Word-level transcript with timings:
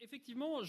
effectivement, 0.00 0.62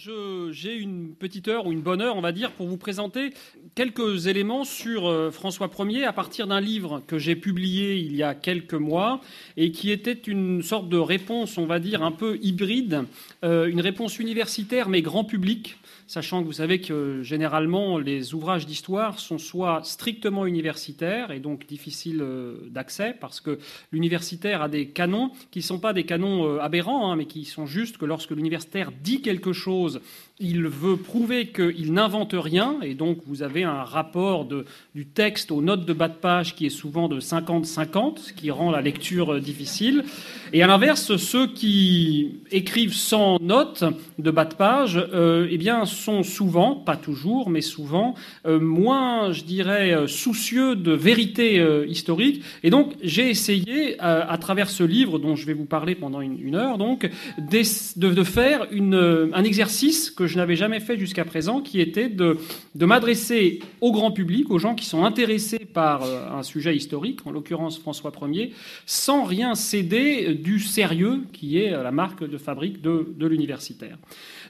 j'ai 0.50 0.76
une 0.76 1.14
petite 1.14 1.48
heure 1.48 1.66
ou 1.66 1.72
une 1.72 1.80
bonne 1.80 2.00
heure, 2.00 2.16
on 2.16 2.20
va 2.20 2.32
dire, 2.32 2.50
pour 2.52 2.66
vous 2.66 2.76
présenter 2.76 3.32
quelques 3.74 4.26
éléments 4.26 4.64
sur 4.64 5.06
euh, 5.06 5.30
François 5.30 5.70
Ier 5.80 6.04
à 6.04 6.12
partir 6.12 6.46
d'un 6.46 6.60
livre 6.60 7.02
que 7.06 7.18
j'ai 7.18 7.36
publié 7.36 7.96
il 7.96 8.14
y 8.16 8.22
a 8.22 8.34
quelques 8.34 8.74
mois 8.74 9.20
et 9.56 9.70
qui 9.70 9.90
était 9.90 10.12
une 10.12 10.62
sorte 10.62 10.88
de 10.88 10.98
réponse, 10.98 11.58
on 11.58 11.66
va 11.66 11.78
dire, 11.78 12.02
un 12.02 12.12
peu 12.12 12.38
hybride, 12.42 13.04
euh, 13.44 13.66
une 13.66 13.80
réponse 13.80 14.18
universitaire 14.18 14.88
mais 14.88 15.02
grand 15.02 15.24
public 15.24 15.76
sachant 16.06 16.42
que 16.42 16.46
vous 16.46 16.52
savez 16.52 16.82
que 16.82 17.22
généralement 17.22 17.96
les 17.96 18.34
ouvrages 18.34 18.66
d'histoire 18.66 19.18
sont 19.18 19.38
soit 19.38 19.82
strictement 19.84 20.44
universitaires 20.44 21.30
et 21.30 21.40
donc 21.40 21.66
difficiles 21.66 22.20
euh, 22.20 22.56
d'accès 22.68 23.16
parce 23.18 23.40
que 23.40 23.58
l'universitaire 23.90 24.60
a 24.60 24.68
des 24.68 24.88
canons 24.88 25.30
qui 25.50 25.60
ne 25.60 25.64
sont 25.64 25.78
pas 25.78 25.94
des 25.94 26.04
canons 26.04 26.58
aberrants, 26.58 27.10
hein, 27.10 27.16
mais 27.16 27.24
qui 27.24 27.46
sont 27.46 27.64
juste 27.64 27.96
que 27.96 28.04
lorsque 28.04 28.32
l'universitaire 28.32 28.92
dit 29.02 29.13
quelque 29.20 29.52
chose 29.52 30.00
il 30.40 30.66
veut 30.66 30.96
prouver 30.96 31.46
qu'il 31.46 31.92
n'invente 31.92 32.34
rien, 32.36 32.78
et 32.82 32.94
donc 32.94 33.18
vous 33.26 33.42
avez 33.44 33.62
un 33.62 33.84
rapport 33.84 34.48
du 34.94 35.06
texte 35.06 35.52
aux 35.52 35.62
notes 35.62 35.86
de 35.86 35.92
bas 35.92 36.08
de 36.08 36.14
page 36.14 36.56
qui 36.56 36.66
est 36.66 36.70
souvent 36.70 37.08
de 37.08 37.20
50-50, 37.20 38.18
ce 38.18 38.32
qui 38.32 38.50
rend 38.50 38.72
la 38.72 38.80
lecture 38.80 39.40
difficile. 39.40 40.04
Et 40.52 40.62
à 40.62 40.66
l'inverse, 40.66 41.16
ceux 41.16 41.48
qui 41.48 42.40
écrivent 42.50 42.94
sans 42.94 43.38
notes 43.40 43.84
de 44.18 44.30
bas 44.30 44.44
de 44.44 44.54
page, 44.54 45.04
euh, 45.12 45.48
eh 45.50 45.58
bien, 45.58 45.84
sont 45.84 46.22
souvent, 46.22 46.76
pas 46.76 46.96
toujours, 46.96 47.50
mais 47.50 47.60
souvent, 47.60 48.14
euh, 48.46 48.60
moins, 48.60 49.32
je 49.32 49.42
dirais, 49.42 49.92
euh, 49.92 50.06
soucieux 50.06 50.76
de 50.76 50.92
vérité 50.92 51.64
historique. 51.88 52.42
Et 52.62 52.70
donc, 52.70 52.92
j'ai 53.02 53.30
essayé, 53.30 54.00
à 54.00 54.36
travers 54.38 54.70
ce 54.70 54.82
livre 54.82 55.18
dont 55.18 55.36
je 55.36 55.46
vais 55.46 55.54
vous 55.54 55.64
parler 55.64 55.94
pendant 55.94 56.20
une, 56.20 56.54
heure, 56.54 56.78
donc, 56.78 57.10
de, 57.38 58.24
faire 58.24 58.66
un 58.72 59.44
exercice 59.44 60.10
que 60.10 60.23
je 60.26 60.36
n'avais 60.36 60.56
jamais 60.56 60.80
fait 60.80 60.96
jusqu'à 60.96 61.24
présent, 61.24 61.60
qui 61.60 61.80
était 61.80 62.08
de, 62.08 62.38
m'adresser 62.74 63.60
au 63.80 63.92
grand 63.92 64.10
public, 64.10 64.50
aux 64.50 64.58
gens 64.58 64.74
qui 64.74 64.86
sont 64.86 65.04
intéressés 65.04 65.58
par 65.58 66.02
euh, 66.02 66.30
un 66.30 66.42
sujet 66.42 66.76
historique, 66.76 67.20
en 67.26 67.30
l'occurrence 67.30 67.78
François 67.78 68.12
Ier, 68.22 68.52
sans 68.86 69.24
rien 69.24 69.54
céder 69.54 70.34
du 70.34 70.60
sérieux 70.60 71.22
qui 71.32 71.58
est 71.58 71.70
la 71.70 71.90
marque 71.90 72.28
de 72.28 72.38
fabrique 72.38 72.80
de, 72.80 73.26
l'universitaire. 73.26 73.98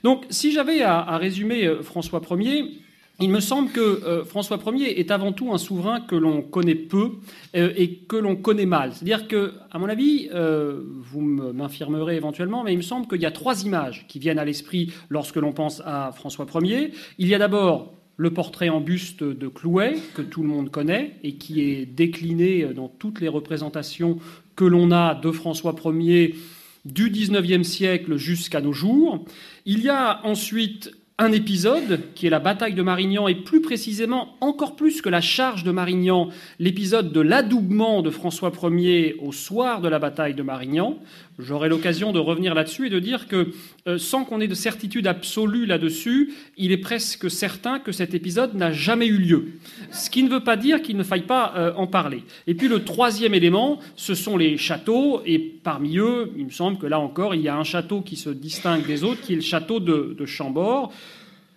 Donc 0.02 0.24
si 0.30 0.52
j'avais 0.52 0.82
à, 0.82 0.98
à, 0.98 1.16
résumer 1.18 1.66
euh, 1.66 1.82
François 1.82 2.20
Ier, 2.30 2.83
il 3.20 3.30
me 3.30 3.40
semble 3.40 3.70
que 3.70 3.80
euh, 3.80 4.24
François 4.24 4.58
Ier 4.66 4.98
est 4.98 5.10
avant 5.10 5.32
tout 5.32 5.52
un 5.52 5.58
souverain 5.58 6.00
que 6.00 6.16
l'on 6.16 6.42
connaît 6.42 6.74
peu 6.74 7.12
euh, 7.54 7.72
et 7.76 7.94
que 7.94 8.16
l'on 8.16 8.34
connaît 8.34 8.66
mal. 8.66 8.92
C'est-à-dire 8.92 9.28
que, 9.28 9.52
à 9.70 9.78
mon 9.78 9.88
avis, 9.88 10.28
euh, 10.34 10.80
vous 10.84 11.20
m'infirmerez 11.20 12.16
éventuellement, 12.16 12.64
mais 12.64 12.72
il 12.72 12.78
me 12.78 12.82
semble 12.82 13.06
qu'il 13.06 13.20
y 13.20 13.26
a 13.26 13.30
trois 13.30 13.64
images 13.64 14.06
qui 14.08 14.18
viennent 14.18 14.40
à 14.40 14.44
l'esprit 14.44 14.92
lorsque 15.10 15.36
l'on 15.36 15.52
pense 15.52 15.80
à 15.84 16.10
François 16.12 16.46
Ier. 16.60 16.92
Il 17.18 17.28
y 17.28 17.34
a 17.34 17.38
d'abord 17.38 17.92
le 18.16 18.32
portrait 18.32 18.68
en 18.68 18.80
buste 18.80 19.22
de 19.22 19.48
Clouet, 19.48 19.94
que 20.14 20.22
tout 20.22 20.42
le 20.42 20.48
monde 20.48 20.70
connaît 20.70 21.16
et 21.22 21.34
qui 21.34 21.62
est 21.62 21.86
décliné 21.86 22.64
dans 22.74 22.88
toutes 22.88 23.20
les 23.20 23.28
représentations 23.28 24.18
que 24.56 24.64
l'on 24.64 24.92
a 24.92 25.14
de 25.14 25.30
François 25.30 25.74
Ier 25.84 26.34
du 26.84 27.10
XIXe 27.10 27.66
siècle 27.66 28.16
jusqu'à 28.16 28.60
nos 28.60 28.72
jours. 28.72 29.24
Il 29.66 29.82
y 29.82 29.88
a 29.88 30.20
ensuite 30.24 30.92
un 31.18 31.30
épisode 31.30 32.12
qui 32.14 32.26
est 32.26 32.30
la 32.30 32.40
bataille 32.40 32.74
de 32.74 32.82
Marignan 32.82 33.28
et 33.28 33.36
plus 33.36 33.60
précisément 33.60 34.34
encore 34.40 34.74
plus 34.74 35.00
que 35.00 35.08
la 35.08 35.20
charge 35.20 35.62
de 35.62 35.70
Marignan, 35.70 36.28
l'épisode 36.58 37.12
de 37.12 37.20
l'adoubement 37.20 38.02
de 38.02 38.10
François 38.10 38.50
Ier 38.64 39.14
au 39.20 39.30
soir 39.30 39.80
de 39.80 39.88
la 39.88 40.00
bataille 40.00 40.34
de 40.34 40.42
Marignan. 40.42 40.98
J'aurai 41.38 41.68
l'occasion 41.68 42.12
de 42.12 42.20
revenir 42.20 42.54
là-dessus 42.54 42.86
et 42.86 42.90
de 42.90 43.00
dire 43.00 43.26
que 43.26 43.48
euh, 43.88 43.98
sans 43.98 44.24
qu'on 44.24 44.40
ait 44.40 44.46
de 44.46 44.54
certitude 44.54 45.08
absolue 45.08 45.66
là-dessus, 45.66 46.32
il 46.56 46.70
est 46.70 46.78
presque 46.78 47.28
certain 47.28 47.80
que 47.80 47.90
cet 47.90 48.14
épisode 48.14 48.54
n'a 48.54 48.70
jamais 48.70 49.06
eu 49.06 49.18
lieu. 49.18 49.46
Ce 49.90 50.10
qui 50.10 50.22
ne 50.22 50.28
veut 50.28 50.44
pas 50.44 50.56
dire 50.56 50.80
qu'il 50.80 50.96
ne 50.96 51.02
faille 51.02 51.26
pas 51.26 51.52
euh, 51.56 51.72
en 51.74 51.88
parler. 51.88 52.22
Et 52.46 52.54
puis 52.54 52.68
le 52.68 52.84
troisième 52.84 53.34
élément, 53.34 53.80
ce 53.96 54.14
sont 54.14 54.36
les 54.36 54.56
châteaux 54.56 55.22
et 55.26 55.40
parmi 55.40 55.98
eux, 55.98 56.30
il 56.36 56.46
me 56.46 56.50
semble 56.50 56.78
que 56.78 56.86
là 56.86 57.00
encore, 57.00 57.34
il 57.34 57.40
y 57.40 57.48
a 57.48 57.56
un 57.56 57.64
château 57.64 58.00
qui 58.00 58.14
se 58.14 58.30
distingue 58.30 58.86
des 58.86 59.02
autres, 59.02 59.20
qui 59.20 59.32
est 59.32 59.36
le 59.36 59.42
château 59.42 59.80
de, 59.80 60.14
de 60.16 60.26
Chambord 60.26 60.92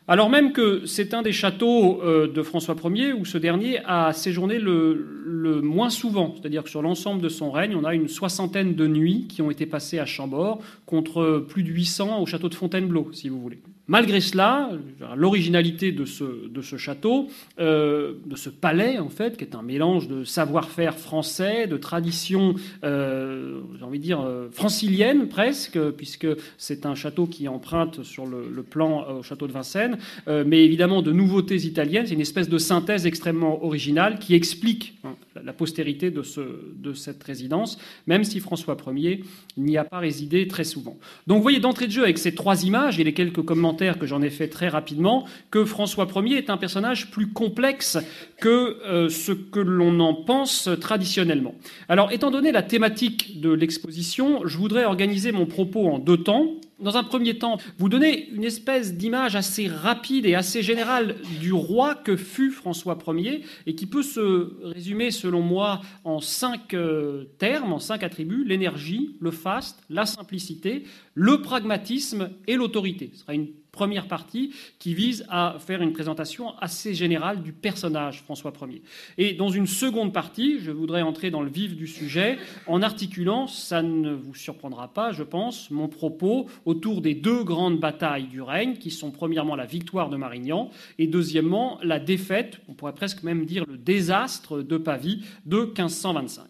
alors 0.08 0.30
même 0.30 0.54
que 0.54 0.86
c'est 0.86 1.14
un 1.14 1.22
des 1.22 1.34
châteaux 1.34 2.02
euh, 2.02 2.28
de 2.28 2.42
François 2.42 2.76
Ier 2.86 3.12
où 3.12 3.26
ce 3.26 3.38
dernier 3.38 3.80
a 3.86 4.14
séjourné 4.14 4.58
le, 4.58 5.62
moins 5.62 5.90
souvent, 5.90 6.34
c'est-à-dire 6.36 6.64
que 6.64 6.70
sur 6.70 6.82
l'ensemble 6.82 7.22
de 7.22 7.30
son 7.30 7.52
règne, 7.52 7.76
on 7.76 7.84
a 7.84 7.94
une 7.94 8.08
soixantaine 8.08 8.76
de 8.76 8.88
nuits 8.88 9.28
qui 9.28 9.42
ont 9.42 9.52
été 9.52 9.66
passées 9.66 10.00
à 10.00 10.06
Chambord, 10.06 10.62
contre 10.86 11.46
plus 11.48 11.64
de 11.64 11.70
800 11.70 12.22
au 12.22 12.26
château 12.26 12.48
de 12.50 12.56
Fontainebleau, 12.56 13.10
si 13.12 13.30
vous 13.30 13.42
voulez. 13.42 13.60
Malgré 13.90 14.20
cela, 14.20 14.70
l'originalité 15.16 15.94
de 15.94 16.04
ce, 16.04 16.48
de 16.50 16.62
château, 16.62 17.30
euh, 17.60 18.16
de 18.26 18.36
ce 18.36 18.50
palais, 18.50 19.00
en 19.00 19.08
fait, 19.08 19.38
qui 19.38 19.46
est 19.46 19.56
un 19.56 19.62
mélange 19.62 20.10
de 20.10 20.26
savoir-faire 20.26 20.98
français, 20.98 21.68
de 21.68 21.78
tradition, 21.78 22.56
euh, 22.84 23.62
j'ai 23.78 23.86
envie 23.86 24.00
de 24.00 24.04
dire, 24.04 24.20
euh, 24.20 24.50
francilienne 24.52 25.30
presque, 25.30 25.80
puisque 25.92 26.28
c'est 26.58 26.86
un 26.86 26.96
château 26.96 27.28
qui 27.28 27.48
emprunte 27.48 28.04
sur 28.04 28.26
le, 28.26 28.64
plan 28.64 29.20
au 29.20 29.24
château 29.24 29.48
de 29.48 29.54
Vincennes, 29.54 29.98
mais 30.28 30.66
évidemment 30.66 31.02
de 31.02 31.14
nouveautés 31.14 31.66
italiennes. 31.66 32.06
C'est 32.08 32.16
une 32.16 32.22
espèce 32.22 32.50
de 32.50 32.58
synthèse 32.58 33.06
extrêmement 33.06 33.64
originale 33.64 34.20
qui 34.20 34.36
explique 34.36 34.96
hein, 35.06 35.16
la 35.44 35.54
postérité 35.54 36.12
de, 36.12 36.24
ce, 36.24 36.42
de 36.76 36.94
cette 36.94 37.24
résidence, 37.24 37.78
même 38.06 38.24
si 38.24 38.40
François 38.40 38.78
Ier 38.94 39.24
n'y 39.58 39.78
a 39.78 39.84
pas 39.84 40.00
résidé 40.00 40.48
très 40.48 40.64
souvent. 40.64 40.98
Donc 41.26 41.38
vous 41.38 41.44
voyez 41.44 41.60
d'entrée 41.60 41.88
de 41.88 41.92
jeu 41.92 42.04
avec 42.04 42.18
ces 42.18 42.36
trois 42.36 42.64
images 42.64 43.00
et 43.00 43.04
les 43.04 43.14
quelques 43.14 43.44
commentaires 43.44 44.00
que 44.00 44.06
j'en 44.06 44.22
ai 44.22 44.30
fait 44.30 44.48
très 44.48 44.68
rapidement, 44.68 45.26
que 45.52 45.66
François 45.66 46.08
Ier 46.16 46.38
est 46.38 46.50
un 46.50 46.58
personnage 46.58 47.12
plus 47.12 47.28
complexe 47.28 47.98
que 48.40 48.78
euh, 48.86 49.10
ce 49.10 49.32
que 49.32 49.60
l'on 49.60 50.00
en 50.00 50.14
pense 50.14 50.70
traditionnellement. 50.80 51.56
Alors, 51.90 52.12
étant 52.12 52.32
donné 52.32 52.52
la 52.52 52.64
thématique 52.64 53.42
de 53.42 53.52
l'exposition, 53.52 54.46
je 54.46 54.58
voudrais 54.58 54.86
organiser 54.86 55.32
mon 55.32 55.46
propos 55.46 55.88
en 55.90 56.00
deux 56.00 56.18
temps. 56.18 56.48
Dans 56.80 56.96
un 56.96 57.04
premier 57.04 57.40
temps, 57.40 57.58
vous 57.80 57.90
donner 57.90 58.30
une 58.30 58.44
espèce 58.44 58.94
d'image 58.94 59.36
assez 59.36 59.68
rapide 59.68 60.28
et 60.28 60.36
assez 60.36 60.62
générale 60.62 61.16
du 61.40 61.52
roi 61.52 61.96
que 61.96 62.16
fut 62.16 62.52
François 62.52 62.98
Ier 63.08 63.42
et 63.66 63.74
qui 63.74 63.88
peut 63.88 64.04
se 64.04 64.54
résumer, 64.62 65.10
selon 65.10 65.42
moi, 65.42 65.82
en 66.04 66.20
cinq 66.20 66.76
euh, 66.76 67.26
termes, 67.40 67.74
en 67.74 67.80
cinq 67.80 68.04
attributs 68.04 68.44
l'énergie, 68.44 69.16
le 69.20 69.32
faste, 69.32 69.80
la 69.90 70.06
simplicité, 70.06 70.84
le 71.16 71.42
pragmatisme 71.42 72.30
et 72.46 72.56
l'autorité. 72.56 73.10
Ce 73.14 73.22
sera 73.22 73.34
une 73.34 73.48
première 73.78 74.08
partie 74.08 74.56
qui 74.80 74.96
vise 74.96 75.24
à 75.30 75.58
faire 75.60 75.84
une 75.84 75.94
présentation 75.94 76.58
assez 76.58 76.96
générale 76.96 77.44
du 77.44 77.54
personnage 77.54 78.24
François 78.24 78.52
Ier. 78.68 78.82
Et 79.20 79.34
dans 79.34 79.50
une 79.50 79.68
seconde 79.68 80.12
partie, 80.14 80.60
je 80.60 80.72
voudrais 80.72 81.04
entrer 81.04 81.30
dans 81.30 81.44
le 81.44 81.52
vif 81.52 81.76
du 81.76 81.86
sujet 81.86 82.40
en 82.66 82.82
articulant, 82.82 83.46
ça 83.46 83.84
ne 83.84 84.14
vous 84.14 84.34
surprendra 84.34 84.88
pas, 84.88 85.12
je 85.12 85.22
pense, 85.22 85.70
mon 85.70 85.88
propos 85.88 86.48
autour 86.66 87.02
des 87.02 87.14
deux 87.14 87.44
grandes 87.44 87.80
batailles 87.80 88.28
du 88.28 88.42
règne, 88.42 88.78
qui 88.78 88.90
sont 88.90 89.12
premièrement 89.12 89.56
la 89.56 89.68
victoire 89.68 90.10
de 90.10 90.18
Marignan 90.18 90.72
et 90.98 91.06
deuxièmement 91.06 91.78
la 91.84 92.00
défaite, 92.00 92.60
on 92.68 92.74
pourrait 92.74 92.96
presque 92.96 93.22
même 93.22 93.46
dire 93.46 93.64
le 93.68 93.78
désastre 93.78 94.64
de 94.64 94.78
Pavie 94.78 95.24
de 95.46 95.66
1525. 95.66 96.46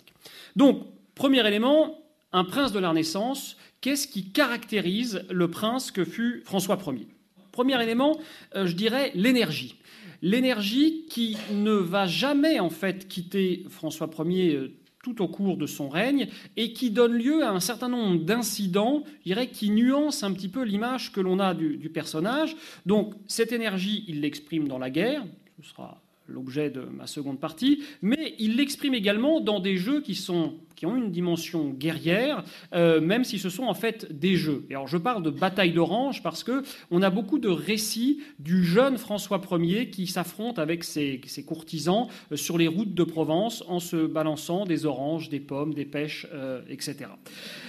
Donc, 0.56 0.86
premier 1.14 1.46
élément, 1.46 2.00
un 2.32 2.46
prince 2.46 2.72
de 2.72 2.80
la 2.80 2.92
Renaissance, 2.92 3.58
qu'est-ce 3.82 4.08
qui 4.08 4.32
caractérise 4.32 5.26
le 5.30 5.50
prince 5.50 5.92
que 5.92 6.06
fut 6.06 6.42
François 6.46 6.78
Ier? 6.88 7.17
Premier 7.58 7.82
élément, 7.82 8.20
euh, 8.56 8.68
je 8.68 8.74
dirais 8.74 9.10
l'énergie. 9.16 9.80
L'énergie 10.22 11.08
qui 11.10 11.36
ne 11.52 11.72
va 11.72 12.06
jamais 12.06 12.60
en 12.60 12.70
fait 12.70 13.08
quitter 13.08 13.66
François 13.68 14.08
Ier 14.28 14.54
euh, 14.54 14.78
tout 15.02 15.24
au 15.24 15.28
cours 15.28 15.58
de 15.58 15.66
son 15.66 15.90
règne 15.90 16.28
et 16.56 16.72
qui 16.72 16.92
donne 16.92 17.14
lieu 17.14 17.44
à 17.44 17.50
un 17.50 17.60
certain 17.60 17.90
nombre 17.90 18.24
d'incidents, 18.24 19.02
je 19.22 19.30
dirais, 19.30 19.48
qui 19.48 19.72
nuancent 19.72 20.22
un 20.22 20.34
petit 20.34 20.50
peu 20.50 20.62
l'image 20.62 21.12
que 21.12 21.20
l'on 21.20 21.40
a 21.40 21.56
du, 21.56 21.78
du, 21.78 21.90
personnage. 21.90 22.56
Donc 22.86 23.16
cette 23.26 23.52
énergie, 23.52 24.06
il 24.08 24.22
l'exprime 24.22 24.68
dans 24.68 24.78
la 24.78 24.92
guerre, 24.92 25.26
ce 25.60 25.68
sera 25.68 26.04
l'objet 26.28 26.70
de 26.70 26.82
ma 26.82 27.08
seconde 27.08 27.40
partie, 27.40 27.84
mais 28.02 28.36
il 28.40 28.58
l'exprime 28.58 28.94
également 28.94 29.40
dans 29.40 29.60
des 29.60 29.78
jeux 29.78 30.02
qui, 30.02 30.16
sont, 30.16 30.56
qui 30.76 30.86
ont 30.86 30.96
une 30.96 31.12
dimension 31.12 31.70
guerrière, 31.70 32.44
euh, 32.74 33.02
même 33.02 33.24
si 33.24 33.40
ce 33.40 33.50
sont 33.50 33.64
en 33.64 33.74
fait 33.74 34.12
des 34.12 34.36
jeux. 34.36 34.66
Et 34.70 34.74
alors 34.74 34.88
je 34.88 34.98
parle 34.98 35.24
de 35.24 35.30
bataille 35.30 35.72
d'orange 35.72 36.22
parce 36.24 36.44
que 36.44 36.64
on 36.92 37.02
a 37.02 37.10
beaucoup 37.10 37.40
de 37.40 37.50
récits 37.50 38.22
du 38.40 38.64
jeune 38.64 38.98
François 38.98 39.42
Ier 39.52 39.90
qui 39.90 40.08
s'affronte 40.08 40.60
avec 40.60 40.84
ses, 40.84 41.22
courtisans 41.46 42.08
euh, 42.32 42.36
sur 42.36 42.58
les 42.58 42.68
routes 42.68 42.94
de 42.94 43.04
Provence 43.04 43.64
en 43.68 43.80
se 43.80 44.06
balançant 44.06 44.66
des 44.66 44.86
oranges, 44.86 45.30
des 45.30 45.40
pommes, 45.40 45.74
des 45.74 45.86
pêches, 45.86 46.28
euh, 46.34 46.62
etc. 46.70 47.10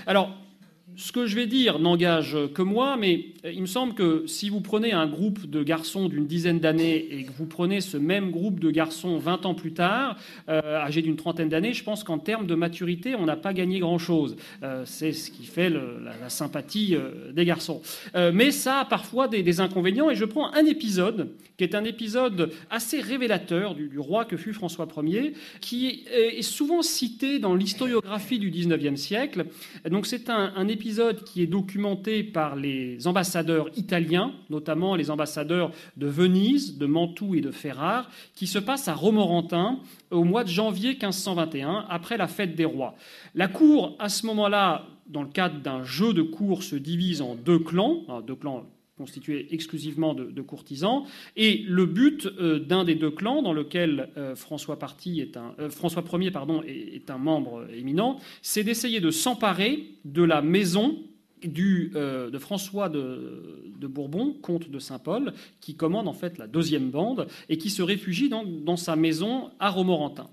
Alors 0.06 0.36
ce 0.96 1.12
que 1.12 1.26
je 1.26 1.36
vais 1.36 1.46
dire 1.46 1.78
n'engage 1.78 2.36
que 2.54 2.62
moi, 2.62 2.96
mais 2.96 3.26
il 3.44 3.60
me 3.60 3.66
semble 3.66 3.94
que 3.94 4.24
si 4.26 4.50
vous 4.50 4.60
prenez 4.60 4.92
un 4.92 5.06
groupe 5.06 5.48
de 5.48 5.62
garçons 5.62 6.08
d'une 6.08 6.26
dizaine 6.26 6.58
d'années 6.58 7.06
et 7.10 7.24
que 7.24 7.32
vous 7.32 7.46
prenez 7.46 7.80
ce 7.80 7.96
même 7.96 8.30
groupe 8.30 8.58
de 8.58 8.70
garçons 8.70 9.16
20 9.16 9.46
ans 9.46 9.54
plus 9.54 9.72
tard, 9.72 10.16
euh, 10.48 10.76
âgés 10.76 11.02
d'une 11.02 11.16
trentaine 11.16 11.48
d'années, 11.48 11.72
je 11.72 11.84
pense 11.84 12.02
qu'en 12.02 12.18
termes 12.18 12.46
de 12.46 12.54
maturité, 12.56 13.14
on 13.14 13.26
n'a 13.26 13.36
pas 13.36 13.52
gagné 13.52 13.78
grand-chose. 13.78 14.36
Euh, 14.64 14.82
c'est 14.86 15.12
ce 15.12 15.30
qui 15.30 15.44
fait 15.44 15.70
la, 15.70 16.28
sympathie 16.28 16.96
euh, 16.96 17.32
des 17.32 17.44
garçons. 17.44 17.80
mais 18.14 18.50
ça 18.50 18.80
a 18.80 18.84
parfois 18.84 19.28
des, 19.28 19.60
inconvénients, 19.60 20.10
et 20.10 20.14
je 20.14 20.24
prends 20.24 20.52
un 20.52 20.64
épisode 20.66 21.30
qui 21.56 21.64
est 21.64 21.74
un 21.74 21.84
épisode 21.84 22.52
assez 22.70 23.00
révélateur 23.00 23.74
du, 23.74 23.98
roi 23.98 24.24
que 24.24 24.36
fut 24.36 24.52
François 24.52 24.86
Ier, 25.02 25.32
qui 25.60 26.04
est, 26.12 26.42
souvent 26.42 26.82
cité 26.82 27.38
dans 27.38 27.54
l'historiographie 27.54 28.38
du 28.38 28.50
XIXe 28.50 29.00
siècle. 29.00 29.46
Donc 29.88 30.06
c'est 30.06 30.30
un, 30.30 30.52
un 30.54 30.68
épisode 30.68 30.77
qui 30.78 31.42
est 31.42 31.46
documenté 31.46 32.22
par 32.22 32.56
les 32.56 33.06
ambassadeurs 33.06 33.68
italiens, 33.76 34.32
notamment 34.50 34.94
les 34.94 35.10
ambassadeurs 35.10 35.72
de 35.96 36.06
Venise, 36.06 36.78
de 36.78 36.86
Mantoue 36.86 37.34
et 37.34 37.40
de 37.40 37.50
Ferrare, 37.50 38.08
qui 38.34 38.46
se 38.46 38.58
passe 38.58 38.88
à 38.88 38.94
Romorantin 38.94 39.80
au 40.10 40.24
mois 40.24 40.44
de 40.44 40.48
janvier 40.48 40.90
1521, 40.90 41.86
après 41.88 42.16
la 42.16 42.28
fête 42.28 42.54
des 42.54 42.64
rois. 42.64 42.94
La 43.34 43.48
cour, 43.48 43.96
à 43.98 44.08
ce 44.08 44.26
moment-là, 44.26 44.86
dans 45.08 45.22
le 45.22 45.28
cadre 45.28 45.60
d'un 45.60 45.84
jeu 45.84 46.12
de 46.12 46.22
cour, 46.22 46.62
se 46.62 46.76
divise 46.76 47.22
en 47.22 47.34
deux 47.34 47.58
clans, 47.58 48.04
deux 48.26 48.36
clans 48.36 48.64
constitués 48.98 49.46
exclusivement 49.52 50.12
de, 50.12 50.42
courtisans. 50.42 51.04
Et 51.36 51.64
le 51.66 51.86
but 51.86 52.26
euh, 52.26 52.58
d'un 52.58 52.84
des 52.84 52.96
deux 52.96 53.10
clans, 53.10 53.42
dans 53.42 53.52
lequel 53.52 54.10
euh, 54.16 54.34
François, 54.34 54.78
est 55.06 55.36
un, 55.36 55.54
euh, 55.58 55.70
Ier 56.20 56.32
est, 56.66 57.10
un 57.10 57.18
membre 57.18 57.66
éminent, 57.72 58.18
c'est 58.42 58.64
d'essayer 58.64 59.00
de 59.00 59.10
s'emparer 59.10 59.86
de 60.04 60.22
la 60.22 60.42
maison 60.42 60.98
du, 61.44 61.92
de 61.94 62.38
François 62.38 62.88
de, 62.88 63.72
de, 63.78 63.86
Bourbon, 63.86 64.34
comte 64.42 64.68
de 64.68 64.78
Saint-Paul, 64.80 65.32
qui 65.60 65.76
commande 65.76 66.08
en 66.08 66.12
fait 66.12 66.36
la 66.36 66.48
deuxième 66.48 66.90
bande 66.90 67.28
et 67.48 67.58
qui 67.58 67.70
se 67.70 67.80
réfugie 67.80 68.28
dans, 68.28 68.42
dans 68.42 68.76
sa 68.76 68.96
maison 68.96 69.50
à 69.60 69.70
Romorantin. 69.70 70.30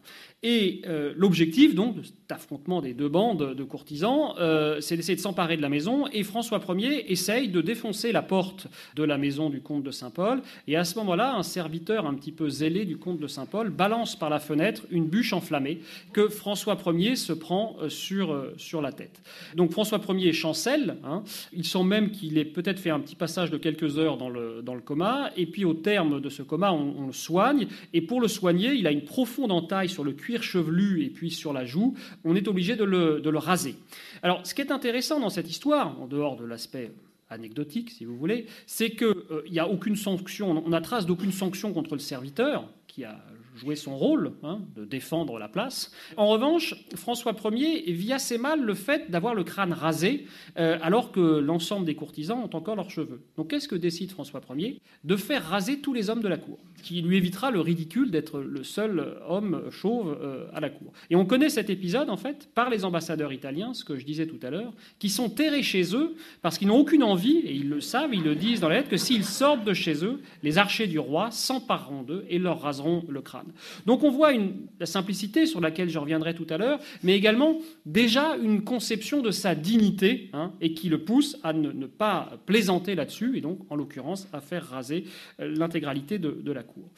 Et 0.47 0.83
euh, 0.86 1.12
l'objectif, 1.18 1.74
donc, 1.74 1.95
de 1.95 2.03
cet 2.03 2.31
affrontement 2.31 2.80
des 2.80 2.94
deux 2.94 3.09
bandes 3.09 3.56
de 3.56 3.63
courtisans, 3.63 4.36
euh, 4.38 4.80
c'est 4.80 4.95
d'essayer 4.95 5.15
de 5.15 5.19
s'emparer 5.19 5.57
de 5.57 5.62
la 5.63 5.69
maison. 5.69 6.06
Et 6.13 6.21
François 6.21 6.62
Ier 6.77 7.12
essaye 7.12 7.47
de 7.47 7.62
défoncer 7.62 8.12
la 8.12 8.21
porte 8.21 8.68
de 8.95 9.03
la 9.03 9.18
maison 9.18 9.50
du 9.50 9.62
comte 9.62 9.81
de 9.81 9.89
Saint-Paul. 9.89 10.44
Et 10.68 10.75
à 10.75 10.83
ce 10.83 11.00
moment-là, 11.00 11.33
un 11.33 11.42
serviteur 11.42 12.06
un 12.06 12.13
petit 12.13 12.31
peu 12.31 12.47
zélé 12.47 12.86
du 12.86 12.97
comte 12.97 13.19
de 13.19 13.25
Saint-Paul 13.25 13.71
balance 13.71 14.15
par 14.15 14.30
la 14.30 14.38
fenêtre 14.38 14.83
une 14.92 15.07
bûche 15.07 15.33
enflammée 15.33 15.80
que 16.13 16.27
François 16.27 16.77
Ier 16.94 17.15
se 17.15 17.33
prend 17.33 17.75
euh, 17.81 17.89
sur, 17.89 18.39
sur 18.57 18.83
la 18.83 18.92
tête. 18.92 19.24
Donc 19.56 19.71
François 19.71 20.00
Ier 20.09 20.31
chancelle. 20.31 20.97
Hein. 21.06 21.24
Il 21.53 21.65
semble 21.65 21.89
même 21.89 22.12
qu'il 22.12 22.38
ait 22.38 22.45
peut-être 22.45 22.80
fait 22.80 22.92
un 22.92 23.00
petit 23.00 23.15
passage 23.15 23.50
de 23.50 23.57
quelques 23.57 23.97
heures 23.97 24.18
dans 24.18 24.30
le, 24.30 24.62
dans 24.62 24.75
le 24.75 24.81
coma. 24.81 25.31
Et 25.38 25.47
puis 25.47 25.65
au 25.65 25.74
terme 25.74 26.21
de 26.21 26.30
ce 26.30 26.44
coma, 26.44 26.71
on, 26.71 26.94
on 27.00 27.07
le 27.07 27.13
soigne. 27.13 27.65
Et 27.95 28.01
pour 28.01 28.21
le 28.21 28.27
soigner, 28.27 28.74
il 28.74 28.86
a 28.86 28.92
une 28.92 29.06
profonde 29.06 29.51
entaille 29.51 29.89
sur 29.89 30.03
le 30.03 30.12
cuir 30.12 30.34
chevelu 30.43 31.03
et 31.03 31.09
puis 31.09 31.31
sur 31.31 31.53
la 31.53 31.65
joue, 31.65 31.95
on 32.23 32.35
est 32.35 32.47
obligé 32.47 32.75
de 32.75 32.83
le, 32.83 33.37
raser. 33.37 33.75
Alors, 34.23 34.45
ce 34.45 34.53
qui 34.53 34.61
est 34.61 34.71
intéressant 34.71 35.19
dans 35.19 35.29
cette 35.29 35.49
histoire, 35.49 35.99
en 36.01 36.07
dehors 36.07 36.35
de 36.35 36.45
l'aspect 36.45 36.91
anecdotique, 37.29 37.91
si 37.91 38.05
vous 38.05 38.17
voulez, 38.17 38.45
c'est 38.65 38.91
qu'il 38.91 39.07
euh, 39.07 39.43
n'y 39.49 39.59
a 39.59 39.67
aucune 39.67 39.95
sanction, 39.95 40.63
on 40.65 40.69
n'a 40.69 40.81
trace 40.81 41.05
d'aucune 41.05 41.31
sanction 41.31 41.73
contre 41.73 41.93
le 41.95 41.99
serviteur 41.99 42.69
qui 42.87 43.03
a 43.03 43.19
joué 43.56 43.75
son 43.75 43.98
rôle 43.98 44.34
hein, 44.44 44.60
de 44.75 44.86
défendre 44.86 45.40
la 45.40 45.48
place. 45.48 45.92
En 46.18 46.28
revanche, 46.28 46.75
François 46.96 47.34
Ier 47.52 47.92
vit 47.92 48.13
assez 48.13 48.38
mal 48.38 48.62
le 48.62 48.74
fait 48.74 49.10
d'avoir 49.10 49.34
le 49.34 49.44
crâne 49.44 49.74
rasé, 49.74 50.25
euh, 50.57 50.78
alors 50.81 51.12
que 51.12 51.40
l'ensemble 51.40 51.86
des 51.86 51.96
courtisans 51.96 52.40
ont 52.40 52.56
encore 52.56 52.75
leurs 52.75 52.92
cheveux. 52.92 53.22
Donc 53.38 53.50
qu'est-ce 53.50 53.68
que 53.68 53.75
décide 53.75 54.12
François 54.12 54.42
Ier 54.56 54.81
De 55.04 55.16
faire 55.16 55.44
raser 55.44 55.80
tous 55.80 55.94
les 55.94 56.10
hommes 56.10 56.22
de 56.22 56.28
la 56.28 56.38
cour, 56.38 56.60
qui 56.84 57.02
lui 57.02 57.18
évitera 57.18 57.52
le 57.52 57.62
ridicule 57.62 58.12
d'être 58.12 58.40
le 58.40 58.63
seul 58.63 59.18
homme 59.28 59.63
chauve 59.72 60.18
euh, 60.22 60.48
à 60.54 60.60
la 60.60 60.69
cour. 60.69 60.92
Et 61.10 61.16
on 61.16 61.25
connaît 61.25 61.50
cet 61.50 61.69
épisode, 61.69 62.10
en 62.10 62.18
fait, 62.18 62.50
par 62.54 62.69
les 62.69 62.86
ambassadeurs 62.86 63.34
italiens, 63.34 63.74
ce 63.74 63.84
que 63.84 63.98
je 63.98 64.06
disais 64.06 64.28
tout 64.28 64.40
à 64.44 64.50
l'heure, 64.50 64.74
qui 65.00 65.10
sont 65.10 65.30
terrés 65.30 65.63
chez 65.63 65.96
eux 65.96 66.16
parce 66.42 66.57
qu'ils 66.57 66.68
n'ont 66.68 66.78
aucune 66.78 67.04
envie, 67.04 67.38
et 67.38 67.54
ils 67.54 67.69
le 67.69 67.81
savent, 67.81 68.13
ils 68.13 68.24
le 68.24 68.36
disent 68.36 68.60
dans 68.60 68.69
la 68.69 68.75
lettre, 68.75 68.90
que 68.90 68.98
s'ils 68.98 69.25
sortent 69.25 69.63
de 69.63 69.74
chez 69.74 70.04
eux, 70.04 70.22
les 70.44 70.57
archers 70.57 70.88
du 70.88 71.00
roi 71.00 71.31
s'empareront 71.31 72.04
d'eux 72.04 72.25
et 72.30 72.40
leur 72.40 72.62
raseront 72.62 73.06
le 73.07 73.22
crâne. 73.22 73.44
Donc 73.86 74.03
on 74.03 74.12
voit 74.12 74.31
la 74.80 74.86
simplicité 74.86 75.45
sur 75.45 75.62
laquelle 75.62 75.89
je 75.89 76.00
reviendrai 76.00 76.33
tout 76.33 76.47
à 76.50 76.57
l'heure, 76.57 76.80
mais 77.03 77.15
également 77.15 77.59
déjà 77.86 78.36
une 78.38 78.63
conception 78.63 79.21
de 79.21 79.31
sa 79.31 79.56
dignité 79.56 80.30
hein, 80.33 80.51
et 80.62 80.74
qui 80.74 80.89
le 80.89 81.03
pousse 81.03 81.38
à 81.44 81.53
ne, 81.53 81.86
pas 81.86 82.31
plaisanter 82.45 82.95
là-dessus 82.95 83.38
et 83.38 83.42
donc 83.42 83.59
en 83.69 83.75
l'occurrence 83.75 84.27
à 84.33 84.42
faire 84.42 84.65
raser 84.65 85.06
euh, 85.39 85.53
l'intégralité 85.56 86.19
de, 86.19 86.51
la 86.51 86.63
cour. 86.63 86.89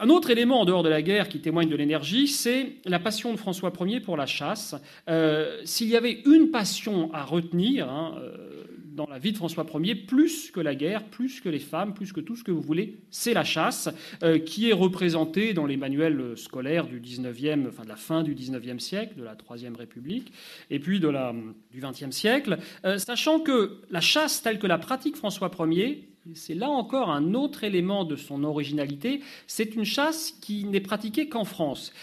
Un 0.00 0.08
autre 0.08 0.30
élément 0.30 0.60
en 0.60 0.64
dehors 0.64 0.82
de 0.82 0.88
la 0.88 1.02
guerre 1.02 1.28
qui 1.28 1.40
témoigne 1.40 1.68
de 1.68 1.76
l'énergie, 1.76 2.28
c'est 2.28 2.76
la 2.84 2.98
passion 2.98 3.32
de 3.32 3.38
François 3.38 3.72
Ier 3.80 4.00
pour 4.00 4.16
la 4.16 4.26
chasse. 4.26 4.74
Euh, 5.08 5.60
s'il 5.64 5.88
y 5.88 5.96
avait 5.96 6.22
une 6.24 6.50
passion 6.50 7.12
à 7.12 7.24
retenir, 7.24 7.90
hein, 7.90 8.14
euh, 8.20 8.64
dans 9.00 9.06
la 9.06 9.18
vie 9.18 9.32
de 9.32 9.38
François 9.38 9.64
Ier, 9.82 9.94
plus 9.94 10.50
que 10.50 10.60
la 10.60 10.74
guerre, 10.74 11.04
plus 11.04 11.40
que 11.40 11.48
les 11.48 11.58
femmes, 11.58 11.94
plus 11.94 12.12
que 12.12 12.20
tout 12.20 12.36
ce 12.36 12.44
que 12.44 12.50
vous 12.50 12.60
voulez, 12.60 12.98
c'est 13.10 13.32
la 13.32 13.44
chasse, 13.44 13.88
euh, 14.22 14.38
qui 14.38 14.68
est 14.68 14.74
représentée 14.74 15.54
dans 15.54 15.64
les 15.64 15.78
manuels 15.78 16.36
scolaires 16.36 16.86
du 16.86 17.00
19e, 17.00 17.68
enfin 17.68 17.84
de 17.84 17.88
la 17.88 17.96
fin 17.96 18.22
du 18.22 18.34
19e 18.34 18.78
siècle, 18.78 19.14
de 19.16 19.24
la 19.24 19.36
Troisième 19.36 19.74
République, 19.74 20.34
et 20.68 20.78
puis 20.78 21.00
de 21.00 21.08
la, 21.08 21.34
du 21.72 21.80
20e 21.80 22.12
siècle, 22.12 22.58
euh, 22.84 22.98
sachant 22.98 23.40
que 23.40 23.78
la 23.90 24.02
chasse 24.02 24.42
telle 24.42 24.58
que 24.58 24.66
la 24.66 24.76
pratique 24.76 25.16
François 25.16 25.50
Ier, 25.60 26.06
c'est 26.34 26.54
là 26.54 26.68
encore 26.68 27.08
un 27.08 27.32
autre 27.32 27.64
élément 27.64 28.04
de 28.04 28.16
son 28.16 28.44
originalité, 28.44 29.22
c'est 29.46 29.74
une 29.76 29.86
chasse 29.86 30.32
qui 30.42 30.64
n'est 30.64 30.80
pratiquée 30.80 31.30
qu'en 31.30 31.46
France. 31.46 31.94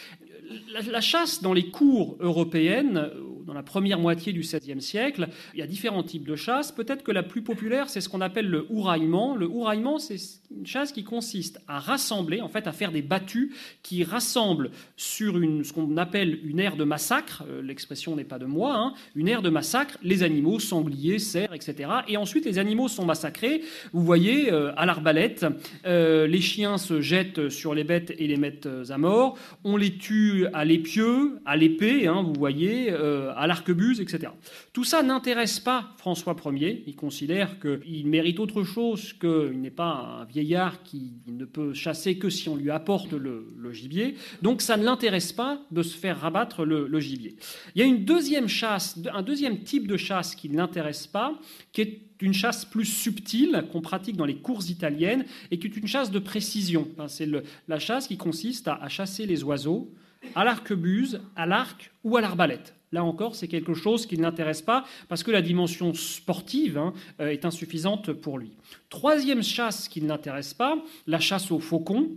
la, 0.73 1.01
chasse 1.01 1.43
dans 1.43 1.53
les 1.53 1.69
cours 1.69 2.17
européennes, 2.21 3.11
dans 3.47 3.53
la 3.53 3.63
première 3.63 3.97
moitié 3.97 4.33
du 4.33 4.41
XVIe 4.41 4.81
siècle. 4.81 5.29
Il 5.53 5.59
y 5.59 5.63
a 5.63 5.67
différents 5.67 6.03
types 6.03 6.27
de 6.27 6.35
chasse. 6.35 6.73
Peut-être 6.73 7.01
que 7.01 7.13
la 7.13 7.23
plus 7.23 7.41
populaire, 7.41 7.89
c'est 7.89 8.01
ce 8.01 8.09
qu'on 8.09 8.19
appelle 8.19 8.49
le 8.49 8.67
houraillement. 8.69 9.37
Le 9.37 9.47
houraillement, 9.47 9.99
c'est 9.99 10.17
une 10.51 10.67
chasse 10.67 10.91
qui 10.91 11.05
consiste 11.05 11.59
à 11.67 11.79
rassembler, 11.79 12.41
en 12.41 12.49
fait, 12.49 12.67
à 12.67 12.73
faire 12.73 12.91
des 12.91 13.01
battues 13.01 13.53
qui 13.83 14.03
rassemblent 14.03 14.71
sur 14.97 15.37
une, 15.37 15.63
ce 15.63 15.71
qu'on 15.71 15.95
appelle 15.95 16.39
une 16.43 16.59
aire 16.59 16.75
de 16.75 16.83
massacre. 16.83 17.43
Euh, 17.49 17.61
l'expression 17.61 18.17
n'est 18.17 18.25
pas 18.25 18.37
de 18.37 18.45
moi. 18.45 18.75
Hein, 18.75 18.93
une 19.15 19.29
aire 19.29 19.41
de 19.41 19.49
massacre, 19.49 19.97
les 20.03 20.23
animaux, 20.23 20.59
sangliers, 20.59 21.19
cerfs, 21.19 21.53
etc. 21.53 21.89
Et 22.09 22.17
ensuite, 22.17 22.45
les 22.45 22.59
animaux 22.59 22.89
sont 22.89 23.05
massacrés. 23.05 23.61
Vous 23.93 24.03
voyez, 24.03 24.51
euh, 24.51 24.73
à 24.75 24.85
l'arbalète, 24.85 25.45
euh, 25.85 26.27
les 26.27 26.41
chiens 26.41 26.77
se 26.77 26.99
jettent 26.99 27.47
sur 27.47 27.73
les 27.73 27.85
bêtes 27.85 28.13
et 28.17 28.27
les 28.27 28.37
mettent 28.37 28.67
à 28.89 28.97
mort. 28.97 29.37
On 29.63 29.77
les 29.77 29.97
tue 29.97 30.47
à 30.53 30.65
l'épieu, 30.65 31.39
à 31.45 31.55
l'épée, 31.55 32.07
hein, 32.07 32.23
vous 32.23 32.33
voyez, 32.37 32.91
à 33.37 33.47
l'arquebuse, 33.47 34.01
etc. 34.01 34.31
Tout 34.73 34.83
ça 34.83 35.03
n'intéresse 35.03 35.59
pas 35.59 35.93
François 35.97 36.35
Ier. 36.51 36.83
Il 36.87 36.95
considère 36.95 37.59
qu'il 37.59 38.07
mérite 38.07 38.39
autre 38.39 38.63
chose 38.63 39.13
qu'il 39.13 39.61
n'est 39.61 39.71
pas 39.71 40.21
un 40.21 40.25
vieillard 40.25 40.83
qui 40.83 41.13
ne 41.27 41.45
peut 41.45 41.73
chasser 41.73 42.17
que 42.17 42.29
si 42.29 42.49
on 42.49 42.55
lui 42.55 42.71
apporte 42.71 43.13
le, 43.13 43.45
gibier. 43.71 44.15
Donc 44.41 44.61
ça 44.61 44.77
ne 44.77 44.83
l'intéresse 44.83 45.33
pas 45.33 45.61
de 45.71 45.83
se 45.83 45.95
faire 45.95 46.19
rabattre 46.19 46.65
le, 46.65 46.99
gibier. 46.99 47.35
Il 47.75 47.79
y 47.79 47.83
a 47.83 47.85
une 47.85 48.05
deuxième 48.05 48.47
chasse, 48.47 48.99
un 49.13 49.21
deuxième 49.21 49.63
type 49.63 49.87
de 49.87 49.97
chasse 49.97 50.35
qui 50.35 50.49
ne 50.49 50.57
l'intéresse 50.57 51.05
pas, 51.05 51.37
qui 51.73 51.81
est 51.81 52.01
une 52.21 52.33
chasse 52.33 52.65
plus 52.65 52.85
subtile 52.85 53.65
qu'on 53.71 53.81
pratique 53.81 54.17
dans 54.17 54.25
les 54.25 54.37
courses 54.37 54.69
italiennes 54.69 55.25
et 55.51 55.59
qui 55.59 55.67
est 55.67 55.77
une 55.77 55.87
chasse 55.87 56.09
de 56.09 56.19
précision. 56.19 56.87
C'est 57.07 57.29
la 57.67 57.79
chasse 57.79 58.07
qui 58.07 58.17
consiste 58.17 58.67
à 58.67 58.89
chasser 58.89 59.25
les 59.25 59.43
oiseaux 59.43 59.93
à 60.35 60.43
l'arquebuse, 60.43 61.21
à 61.35 61.45
l'arc 61.45 61.91
ou 62.03 62.17
à 62.17 62.21
l'arbalète. 62.21 62.76
Là 62.91 63.03
encore, 63.03 63.35
c'est 63.35 63.47
quelque 63.47 63.73
chose 63.73 64.05
qui 64.05 64.17
ne 64.17 64.23
l'intéresse 64.23 64.61
pas 64.61 64.85
parce 65.09 65.23
que 65.23 65.31
la 65.31 65.41
dimension 65.41 65.93
sportive 65.93 66.77
hein, 66.77 66.93
euh, 67.19 67.29
est 67.29 67.45
insuffisante 67.45 68.13
pour 68.13 68.37
lui. 68.37 68.51
Troisième 68.89 69.43
chasse 69.43 69.89
qui 69.89 70.01
ne 70.01 70.07
l'intéresse 70.07 70.53
pas, 70.53 70.77
la 71.05 71.19
chasse 71.19 71.51
aux 71.51 71.59
faucons 71.59 72.11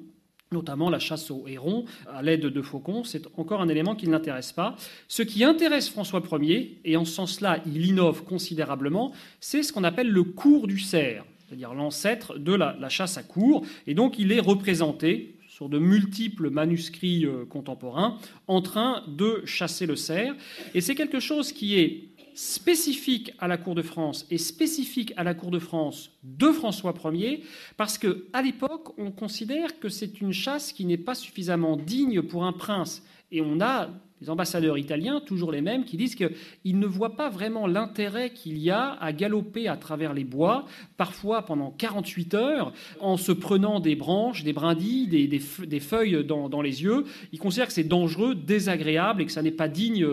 notamment 0.52 0.90
la 0.90 0.98
chasse 0.98 1.30
aux 1.30 1.46
hérons 1.46 1.84
à 2.12 2.22
l'aide 2.22 2.46
de 2.46 2.62
faucons, 2.62 3.04
c'est 3.04 3.22
encore 3.36 3.60
un 3.60 3.68
élément 3.68 3.94
qui 3.94 4.06
ne 4.06 4.10
l'intéresse 4.10 4.50
pas. 4.50 4.74
Ce 5.06 5.22
qui 5.22 5.44
intéresse 5.44 5.88
François 5.88 6.20
Ier, 6.40 6.80
et 6.84 6.96
en 6.96 7.04
ce 7.04 7.12
sens-là 7.12 7.62
il 7.66 7.86
innove 7.86 8.24
considérablement, 8.24 9.12
c'est 9.38 9.62
ce 9.62 9.72
qu'on 9.72 9.84
appelle 9.84 10.10
le 10.10 10.24
cours 10.24 10.66
du 10.66 10.80
cerf, 10.80 11.24
c'est-à-dire 11.46 11.72
l'ancêtre 11.72 12.36
de 12.36 12.52
la, 12.52 12.76
la, 12.80 12.88
chasse 12.88 13.16
à 13.16 13.22
cours, 13.22 13.64
et 13.86 13.94
donc 13.94 14.18
il 14.18 14.32
est 14.32 14.40
représenté 14.40 15.36
sur 15.60 15.68
de 15.68 15.78
multiples 15.78 16.48
manuscrits 16.48 17.26
euh, 17.26 17.44
contemporains, 17.44 18.16
en 18.46 18.62
train 18.62 19.04
de 19.08 19.42
chasser 19.44 19.84
le 19.84 19.94
cerf. 19.94 20.34
Et 20.72 20.80
c'est 20.80 20.94
quelque 20.94 21.20
chose 21.20 21.52
qui 21.52 21.78
est 21.78 22.08
spécifique 22.32 23.34
à 23.38 23.46
la 23.46 23.58
cour 23.58 23.74
de 23.74 23.82
France 23.82 24.26
et 24.30 24.38
spécifique 24.38 25.12
à 25.18 25.22
la 25.22 25.34
cour 25.34 25.50
de 25.50 25.58
France 25.58 26.12
de 26.22 26.46
François 26.46 26.94
Ier, 27.12 27.42
parce 27.76 27.98
qu'à 27.98 28.40
l'époque, 28.42 28.98
on 28.98 29.10
considère 29.10 29.78
que 29.78 29.90
c'est 29.90 30.22
une 30.22 30.32
chasse 30.32 30.72
qui 30.72 30.86
n'est 30.86 30.96
pas 30.96 31.14
suffisamment 31.14 31.76
digne 31.76 32.22
pour 32.22 32.46
un 32.46 32.54
prince. 32.54 33.02
Et 33.30 33.42
on 33.42 33.60
a 33.60 33.90
les 34.20 34.28
ambassadeurs 34.28 34.76
italiens, 34.76 35.20
toujours 35.20 35.50
les 35.50 35.62
mêmes, 35.62 35.84
qui 35.84 35.96
disent 35.96 36.14
qu'ils 36.14 36.78
ne 36.78 36.86
voient 36.86 37.16
pas 37.16 37.30
vraiment 37.30 37.66
l'intérêt 37.66 38.30
qu'il 38.30 38.58
y 38.58 38.70
a 38.70 38.92
à 39.00 39.12
galoper 39.12 39.66
à 39.66 39.76
travers 39.76 40.12
les 40.12 40.24
bois, 40.24 40.66
parfois 40.96 41.42
pendant 41.42 41.70
48 41.70 42.34
heures, 42.34 42.72
en 43.00 43.16
se 43.16 43.32
prenant 43.32 43.80
des 43.80 43.96
branches, 43.96 44.44
des 44.44 44.52
brindilles, 44.52 45.06
des, 45.06 45.80
feuilles 45.80 46.24
dans, 46.24 46.48
dans, 46.48 46.62
les 46.62 46.82
yeux. 46.82 47.04
Ils 47.32 47.38
considèrent 47.38 47.68
que 47.68 47.72
c'est 47.72 47.84
dangereux, 47.84 48.34
désagréable 48.34 49.22
et 49.22 49.26
que 49.26 49.32
ça 49.32 49.42
n'est 49.42 49.50
pas 49.50 49.68
digne 49.68 50.06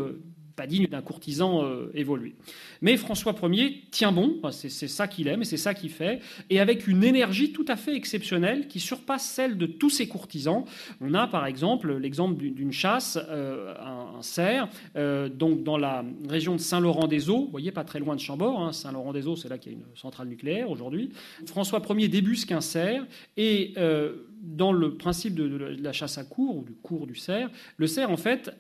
pas 0.58 0.68
digne 0.68 0.88
d'un 0.88 1.04
courtisan 1.04 1.64
euh, 1.64 1.92
évolué. 1.94 2.34
Mais 2.82 2.98
François 2.98 3.34
Ier 3.44 3.84
tient 3.92 4.12
bon, 4.12 4.42
c'est 4.52 4.70
ça 4.70 5.08
qu'il 5.08 5.28
aime 5.28 5.44
et 5.44 5.46
c'est 5.46 5.56
ça 5.56 5.76
qu'il 5.76 5.92
fait, 5.92 6.20
et 6.50 6.60
avec 6.60 6.88
une 6.88 7.04
énergie 7.04 7.54
tout 7.54 7.66
à 7.68 7.76
fait 7.76 7.96
exceptionnelle 7.96 8.68
qui 8.68 8.80
surpasse 8.80 9.24
celle 9.24 9.58
de 9.58 9.68
tous 9.68 9.92
ses 9.92 10.08
courtisans. 10.08 10.66
On 11.00 11.14
a 11.14 11.28
par 11.28 11.46
exemple 11.46 11.96
l'exemple 11.96 12.36
d'une 12.44 12.72
chasse, 12.72 13.20
euh, 13.30 13.76
un, 13.80 14.22
cerf, 14.24 14.68
euh, 14.96 15.30
donc 15.30 15.64
dans 15.64 15.78
la 15.78 16.04
région 16.28 16.56
de 16.56 16.60
Saint-Laurent-des-Eaux, 16.60 17.46
vous 17.46 17.52
voyez, 17.52 17.72
pas 17.72 17.84
très 17.84 18.00
loin 18.00 18.16
de 18.16 18.20
Chambord, 18.20 18.60
hein, 18.60 18.74
Saint-Laurent-des-Eaux, 18.74 19.36
c'est 19.36 19.50
là 19.50 19.60
qu'il 19.60 19.74
y 19.74 19.76
a 19.76 19.78
une 19.78 19.86
centrale 19.96 20.28
nucléaire 20.28 20.72
aujourd'hui. 20.72 21.12
François 21.46 21.82
Ier 21.88 22.08
débusque 22.08 22.52
un 22.52 22.62
cerf 22.62 23.06
et 23.38 23.76
dans 24.42 24.72
le 24.72 24.96
principe 24.96 25.36
de, 25.36 25.78
la 25.80 25.94
chasse 25.94 26.18
à 26.18 26.24
cour 26.24 26.58
ou 26.58 26.64
du 26.64 26.74
cours 26.74 27.06
du 27.06 27.16
cerf, 27.16 27.50
le 27.78 27.86
cerf 27.86 28.10
en 28.10 28.18
fait 28.18 28.52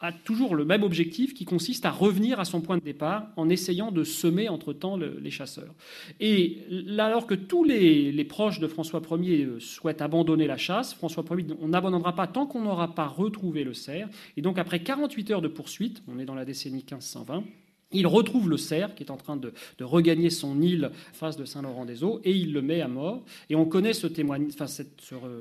a 0.00 0.12
toujours 0.12 0.54
le 0.54 0.64
même 0.64 0.82
objectif 0.82 1.32
qui 1.32 1.46
consiste 1.46 1.86
à 1.86 1.90
revenir 1.90 2.38
à 2.38 2.44
son 2.44 2.60
point 2.60 2.76
de 2.76 2.82
départ 2.82 3.28
en 3.36 3.48
essayant 3.48 3.90
de 3.90 4.04
semer 4.04 4.48
entre-temps 4.48 4.96
les 4.96 5.30
chasseurs. 5.30 5.74
Et 6.20 6.58
alors 6.98 7.26
que 7.26 7.34
tous 7.34 7.64
les, 7.64 8.24
proches 8.24 8.60
de 8.60 8.66
François 8.66 9.00
Ier 9.18 9.44
euh, 9.44 9.60
souhaitent 9.60 10.02
abandonner 10.02 10.46
la 10.46 10.56
chasse, 10.56 10.92
François 10.92 11.24
Ier, 11.30 11.46
on 11.60 11.68
n'abandonnera 11.68 12.14
pas 12.14 12.26
tant 12.26 12.46
qu'on 12.46 12.62
n'aura 12.62 12.94
pas 12.94 13.06
retrouvé 13.06 13.64
le 13.64 13.72
cerf. 13.72 14.08
Et 14.36 14.42
donc 14.42 14.58
après 14.58 14.80
48 14.80 15.30
heures 15.30 15.42
de 15.42 15.48
poursuite, 15.48 16.02
on 16.08 16.18
est 16.18 16.24
dans 16.24 16.34
la 16.34 16.44
décennie 16.44 16.78
1520, 16.78 17.44
il 17.92 18.06
retrouve 18.06 18.50
le 18.50 18.56
cerf 18.56 18.94
qui 18.94 19.04
est 19.04 19.10
en 19.10 19.16
train 19.16 19.36
de, 19.36 19.52
regagner 19.80 20.30
son 20.30 20.60
île 20.60 20.90
face 21.12 21.36
de 21.36 21.44
Saint-Laurent-des-Eaux 21.44 22.20
et 22.24 22.32
il 22.32 22.52
le 22.52 22.62
met 22.62 22.80
à 22.80 22.88
mort. 22.88 23.24
Et 23.48 23.56
on 23.56 23.64
connaît 23.64 23.92
ce 23.92 24.06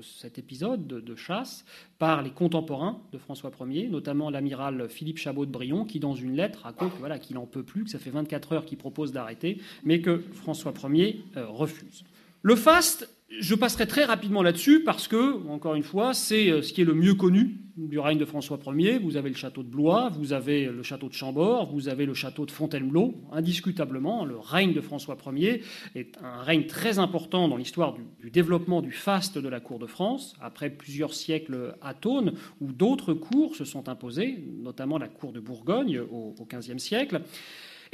cet 0.02 0.38
épisode 0.38 0.88
de, 0.88 1.16
chasse 1.16 1.66
par 1.98 2.22
les 2.22 2.32
contemporains 2.32 3.02
de 3.12 3.18
François 3.18 3.52
Ier, 3.68 3.88
notamment 3.88 4.30
l'amiral 4.30 4.90
Philippe 4.90 5.18
Chabot 5.18 5.46
de 5.46 5.52
Brion, 5.52 5.86
qui 5.86 6.00
dans 6.00 6.14
une 6.14 6.36
lettre 6.36 6.64
raconte 6.64 6.92
qu'il 7.22 7.36
n'en 7.36 7.46
peut 7.46 7.64
plus, 7.64 7.86
que 7.86 7.90
ça 7.90 8.00
fait 8.00 8.10
24 8.10 8.54
heures 8.54 8.66
qu'il 8.66 8.78
propose 8.78 9.12
d'arrêter, 9.12 9.60
mais 9.84 10.02
que 10.02 10.22
François 10.34 10.74
Ier 10.90 11.24
euh, 11.38 11.48
refuse. 11.48 12.04
Le 12.42 12.56
faste, 12.56 13.10
je 13.39 13.56
passerai 13.56 13.88
très 13.88 14.06
rapidement 14.06 14.44
là-dessus 14.44 14.84
parce 14.84 15.08
que, 15.08 15.48
encore 15.50 15.75
une 15.75 15.84
fois, 15.84 16.13
c'est 16.13 16.50
euh, 16.50 16.62
ce 16.62 16.74
qui 16.74 16.82
est 16.82 16.86
le 16.86 16.94
mieux 16.94 17.15
connu 17.15 17.62
du 17.77 18.00
règne 18.00 18.18
de 18.18 18.25
François 18.25 18.58
Ier. 18.68 19.00
Vous 19.00 19.18
avez 19.18 19.30
le 19.30 19.36
château 19.36 19.62
de 19.62 19.68
Blois, 19.68 20.10
vous 20.18 20.34
avez 20.34 20.65
le 20.65 20.82
château 20.82 21.10
de 21.10 21.13
Chambord, 21.13 21.72
vous 21.72 21.89
avez 21.89 22.06
le 22.06 22.13
château 22.13 22.46
de 22.46 22.51
Fontainebleau. 22.51 23.15
Indiscutablement, 23.32 24.24
le 24.24 24.38
règne 24.38 24.74
de 24.74 24.82
François 24.82 25.18
Ier 25.34 25.62
est 25.94 26.18
un 26.24 26.42
règne 26.42 26.68
très 26.68 27.00
important 27.00 27.48
dans 27.48 27.58
l'histoire 27.58 27.96
du, 28.22 28.32
développement 28.32 28.82
du 28.82 28.92
faste 28.92 29.38
de 29.38 29.50
la 29.50 29.60
cour 29.60 29.80
de 29.80 29.88
France. 29.88 30.36
Après 30.42 30.70
plusieurs 30.70 31.13
siècles 31.13 31.75
atones, 31.82 32.34
où 32.62 32.72
d'autres 32.72 33.13
cours 33.13 33.56
se 33.56 33.65
sont 33.65 33.89
imposées, 33.89 34.44
notamment 34.62 34.98
la 34.98 35.08
cour 35.08 35.34
de 35.34 35.39
Bourgogne 35.39 36.00
au 36.00 36.34
XVe 36.50 36.77
siècle. 36.77 37.22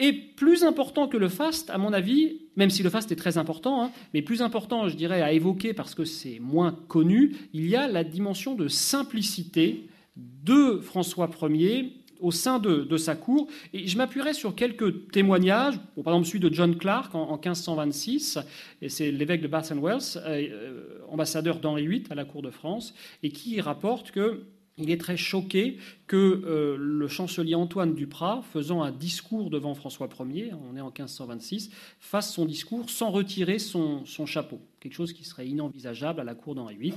Et 0.01 0.13
plus 0.13 0.63
important 0.63 1.07
que 1.07 1.15
le 1.15 1.29
faste, 1.29 1.69
à 1.69 1.77
mon 1.77 1.93
avis, 1.93 2.41
même 2.55 2.71
si 2.71 2.81
le 2.81 2.89
faste 2.89 3.11
est 3.11 3.15
très 3.15 3.37
important, 3.37 3.83
hein, 3.83 3.91
mais 4.15 4.23
plus 4.23 4.41
important, 4.41 4.89
je 4.89 4.95
dirais, 4.95 5.21
à 5.21 5.31
évoquer 5.31 5.75
parce 5.75 5.93
que 5.93 6.05
c'est 6.05 6.39
moins 6.39 6.75
connu, 6.87 7.35
il 7.53 7.67
y 7.67 7.75
a 7.75 7.87
la 7.87 8.03
dimension 8.03 8.55
de 8.55 8.67
simplicité 8.67 9.87
de 10.15 10.79
François 10.81 11.29
Ier 11.43 11.93
au 12.19 12.31
sein 12.31 12.57
de, 12.57 12.97
sa 12.97 13.15
cour. 13.15 13.47
Et 13.73 13.87
je 13.87 13.95
m'appuierai 13.95 14.33
sur 14.33 14.55
quelques 14.55 15.11
témoignages, 15.11 15.79
par 16.03 16.13
exemple 16.13 16.25
celui 16.25 16.39
de 16.39 16.51
John 16.51 16.75
Clark 16.75 17.13
en, 17.13 17.33
1526, 17.33 18.39
et 18.81 18.89
c'est 18.89 19.11
l'évêque 19.11 19.41
de 19.41 19.47
Bath 19.47 19.71
and 19.71 19.81
Wells, 19.81 20.17
euh, 20.17 20.47
euh, 20.51 20.99
ambassadeur 21.09 21.59
d'Henri 21.59 21.87
VIII 21.87 22.03
à 22.09 22.15
la 22.15 22.25
cour 22.25 22.41
de 22.41 22.49
France, 22.49 22.95
et 23.21 23.29
qui 23.29 23.61
rapporte 23.61 24.09
que 24.09 24.41
il 24.77 24.89
est 24.89 24.99
très 24.99 25.17
choqué 25.17 25.77
que 26.11 26.41
euh, 26.45 26.75
le 26.77 27.07
chancelier 27.07 27.55
Antoine 27.55 27.95
Duprat, 27.95 28.41
faisant 28.51 28.81
un 28.81 28.91
discours 28.91 29.49
devant 29.49 29.75
François 29.75 30.09
Ier, 30.29 30.51
on 30.69 30.75
est 30.75 30.81
en 30.81 30.87
1526, 30.87 31.69
fasse 32.01 32.33
son 32.33 32.43
discours 32.43 32.89
sans 32.89 33.11
retirer 33.11 33.59
son 33.59 34.03
chapeau 34.25 34.59
quelque 34.81 34.95
chose 34.95 35.13
qui 35.13 35.23
serait 35.23 35.47
inenvisageable 35.47 36.19
à 36.19 36.23
la 36.23 36.33
cour 36.33 36.55
d'Henri 36.55 36.75
VIII, 36.75 36.93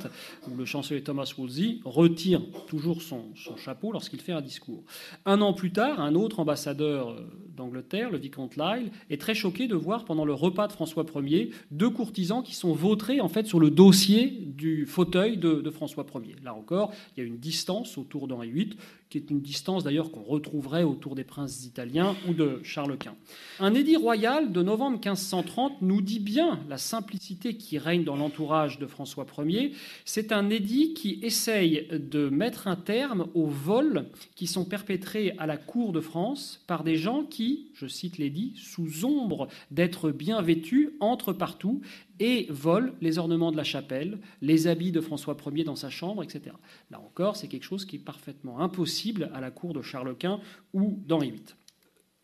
où 0.50 0.56
le 0.56 0.64
chancelier 0.64 1.02
Thomas 1.02 1.30
Wolsey 1.36 1.80
retire 1.84 2.40
toujours 2.66 3.02
son, 3.02 3.26
chapeau 3.56 3.92
lorsqu'il 3.92 4.20
fait 4.20 4.32
un 4.32 4.40
discours. 4.40 4.82
Un 5.26 5.40
an 5.42 5.52
plus 5.52 5.70
tard, 5.70 6.00
un 6.00 6.14
autre 6.14 6.40
ambassadeur 6.40 7.10
euh, 7.10 7.20
d'Angleterre, 7.54 8.10
le 8.10 8.18
vicomte 8.18 8.56
Lyle, 8.56 8.90
est 9.10 9.20
très 9.20 9.34
choqué 9.34 9.68
de 9.68 9.74
voir 9.74 10.06
pendant 10.06 10.24
le 10.24 10.32
repas 10.32 10.66
de 10.66 10.72
François 10.72 11.04
Ier 11.16 11.50
deux 11.70 11.90
courtisans 11.90 12.42
qui 12.42 12.54
sont 12.54 12.72
vautrés 12.72 13.20
en 13.20 13.28
fait 13.28 13.46
sur 13.46 13.60
le 13.60 13.70
dossier 13.70 14.30
du 14.30 14.86
fauteuil 14.86 15.36
de, 15.36 15.60
de 15.60 15.70
François 15.70 16.06
Ier. 16.14 16.36
Là 16.42 16.54
encore, 16.54 16.90
il 17.16 17.20
y 17.20 17.22
a 17.22 17.26
une 17.26 17.38
distance 17.38 17.98
autour 17.98 18.26
d'Henri 18.28 18.50
VIII 18.50 18.76
qui 19.14 19.18
est 19.18 19.30
une 19.30 19.40
distance 19.40 19.84
d'ailleurs 19.84 20.10
qu'on 20.10 20.24
retrouverait 20.24 20.82
autour 20.82 21.14
des 21.14 21.22
princes 21.22 21.64
italiens 21.64 22.16
ou 22.28 22.34
de 22.34 22.58
Charles 22.64 22.98
Quint. 22.98 23.14
Un 23.60 23.72
édit 23.72 23.96
royal 23.96 24.50
de 24.50 24.60
novembre 24.60 24.98
1530 24.98 25.82
nous 25.82 26.00
dit 26.00 26.18
bien 26.18 26.58
la 26.68 26.78
simplicité 26.78 27.56
qui 27.56 27.78
règne 27.78 28.02
dans 28.02 28.16
l'entourage 28.16 28.80
de 28.80 28.88
François 28.88 29.24
Ier. 29.38 29.70
C'est 30.04 30.32
un 30.32 30.50
édit 30.50 30.94
qui 30.94 31.20
essaye 31.22 31.86
de 31.92 32.28
mettre 32.28 32.66
un 32.66 32.74
terme 32.74 33.28
aux 33.34 33.46
vols 33.46 34.06
qui 34.34 34.48
sont 34.48 34.64
perpétrés 34.64 35.36
à 35.38 35.46
la 35.46 35.58
cour 35.58 35.92
de 35.92 36.00
France 36.00 36.64
par 36.66 36.82
des 36.82 36.96
gens 36.96 37.22
qui, 37.22 37.70
je 37.74 37.86
cite 37.86 38.18
l'édit, 38.18 38.54
sous 38.56 39.04
ombre 39.04 39.46
d'être 39.70 40.10
bien 40.10 40.42
vêtus, 40.42 40.96
entrent 40.98 41.32
partout 41.32 41.82
et 42.20 42.46
vole 42.50 42.94
les 43.00 43.18
ornements 43.18 43.52
de 43.52 43.56
la 43.56 43.64
chapelle, 43.64 44.18
les 44.40 44.66
habits 44.66 44.92
de 44.92 45.00
François 45.00 45.36
Ier 45.52 45.64
dans 45.64 45.76
sa 45.76 45.90
chambre, 45.90 46.22
etc. 46.22 46.54
Là 46.90 47.00
encore, 47.00 47.36
c'est 47.36 47.48
quelque 47.48 47.64
chose 47.64 47.84
qui 47.84 47.96
est 47.96 48.00
parfaitement 48.00 48.60
impossible 48.60 49.30
à 49.34 49.40
la 49.40 49.50
cour 49.50 49.74
de 49.74 49.82
Charles 49.82 50.16
Quint 50.16 50.40
ou 50.72 51.02
d'Henri 51.06 51.30
VIII. 51.30 51.44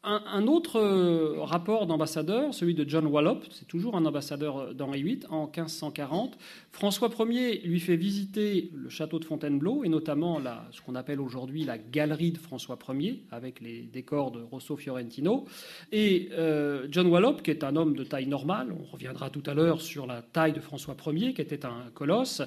Un, 0.02 0.46
autre 0.46 0.80
euh, 0.80 1.42
rapport 1.42 1.86
d'ambassadeur, 1.86 2.54
celui 2.54 2.72
de 2.74 2.88
John 2.88 3.06
Wallop, 3.06 3.40
c'est 3.50 3.68
toujours 3.68 3.96
un 3.96 4.06
ambassadeur 4.06 4.56
euh, 4.56 4.72
d'Henri 4.72 5.02
VIII, 5.02 5.20
en 5.28 5.44
1540. 5.44 6.38
François 6.72 7.10
Ier 7.28 7.60
lui 7.66 7.80
fait 7.80 7.96
visiter 7.96 8.70
le 8.74 8.88
château 8.88 9.18
de 9.18 9.26
Fontainebleau, 9.26 9.84
et 9.84 9.90
notamment 9.90 10.40
ce 10.72 10.80
qu'on 10.80 10.94
appelle 10.94 11.20
aujourd'hui 11.20 11.64
la 11.64 11.76
galerie 11.76 12.32
de 12.32 12.38
François 12.38 12.78
Ier, 12.88 13.24
avec 13.30 13.60
les 13.60 13.82
décors 13.82 14.30
de 14.30 14.40
Rosso 14.40 14.74
Fiorentino. 14.74 15.44
Et 15.92 16.30
euh, 16.32 16.86
John 16.90 17.06
Wallop, 17.08 17.42
qui 17.42 17.50
est 17.50 17.62
un 17.62 17.76
homme 17.76 17.94
de 17.94 18.04
taille 18.04 18.26
normale, 18.26 18.72
on 18.72 18.90
reviendra 18.90 19.28
tout 19.28 19.42
à 19.44 19.52
l'heure 19.52 19.82
sur 19.82 20.06
la 20.06 20.22
taille 20.22 20.54
de 20.54 20.60
François 20.60 20.96
Ier, 21.08 21.34
qui 21.34 21.42
était 21.42 21.66
un 21.66 21.90
colosse, 21.92 22.40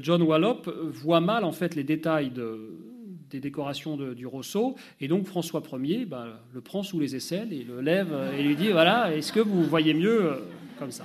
John 0.00 0.22
Wallop 0.22 0.62
voit 0.86 1.20
mal 1.20 1.44
en 1.44 1.52
fait 1.52 1.74
les 1.74 1.84
détails 1.84 2.30
de 2.30 2.97
des 3.30 3.40
décorations 3.40 3.96
du 3.96 4.26
Rousseau. 4.26 4.76
Et 5.00 5.08
donc 5.08 5.26
François 5.26 5.62
Ier 5.82 6.04
bah, 6.04 6.40
le 6.52 6.60
prend 6.60 6.82
sous 6.82 7.00
les 7.00 7.16
aisselles 7.16 7.52
et 7.52 7.64
le 7.64 7.80
lève 7.80 8.14
et 8.38 8.42
lui 8.42 8.56
dit 8.56 8.68
voilà, 8.68 9.14
est-ce 9.14 9.32
que 9.32 9.40
vous 9.40 9.62
voyez 9.64 9.94
mieux 9.94 10.24
euh, 10.24 10.36
comme 10.78 10.90
ça? 10.90 11.04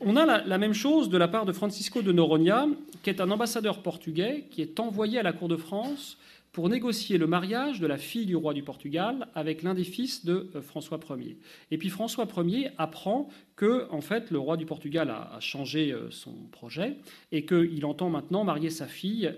On 0.00 0.16
a 0.16 0.24
la, 0.24 0.58
même 0.58 0.72
chose 0.72 1.10
de 1.10 1.18
la 1.18 1.28
part 1.28 1.44
de 1.44 1.52
Francisco 1.52 2.00
de 2.00 2.10
Noronha, 2.10 2.66
qui 3.02 3.10
est 3.10 3.20
un 3.20 3.30
ambassadeur 3.30 3.82
portugais 3.82 4.46
qui 4.50 4.62
est 4.62 4.80
envoyé 4.80 5.18
à 5.18 5.22
la 5.22 5.34
cour 5.34 5.48
de 5.48 5.56
France 5.56 6.16
pour 6.52 6.68
négocier 6.68 7.18
le 7.18 7.26
mariage 7.26 7.80
de 7.80 7.86
la 7.86 7.98
fille 7.98 8.26
du 8.26 8.34
roi 8.34 8.54
du 8.54 8.62
Portugal 8.62 9.28
avec 9.34 9.62
l'un 9.62 9.74
des 9.74 9.84
fils 9.84 10.24
de 10.24 10.48
euh, 10.54 10.62
François 10.62 10.98
Ier. 11.10 11.36
Et 11.70 11.78
puis 11.78 11.90
François 11.90 12.26
Ier 12.38 12.70
apprend 12.78 13.28
que 13.56 13.86
en 13.90 14.00
fait 14.00 14.30
le 14.30 14.38
roi 14.38 14.56
du 14.56 14.64
Portugal 14.64 15.10
a, 15.10 15.38
changé 15.40 15.92
euh, 15.92 16.10
son 16.10 16.32
projet 16.50 16.96
et 17.30 17.44
qu'il 17.44 17.84
entend 17.84 18.08
maintenant 18.08 18.42
marier 18.42 18.70
sa 18.70 18.86
fille 18.86 19.30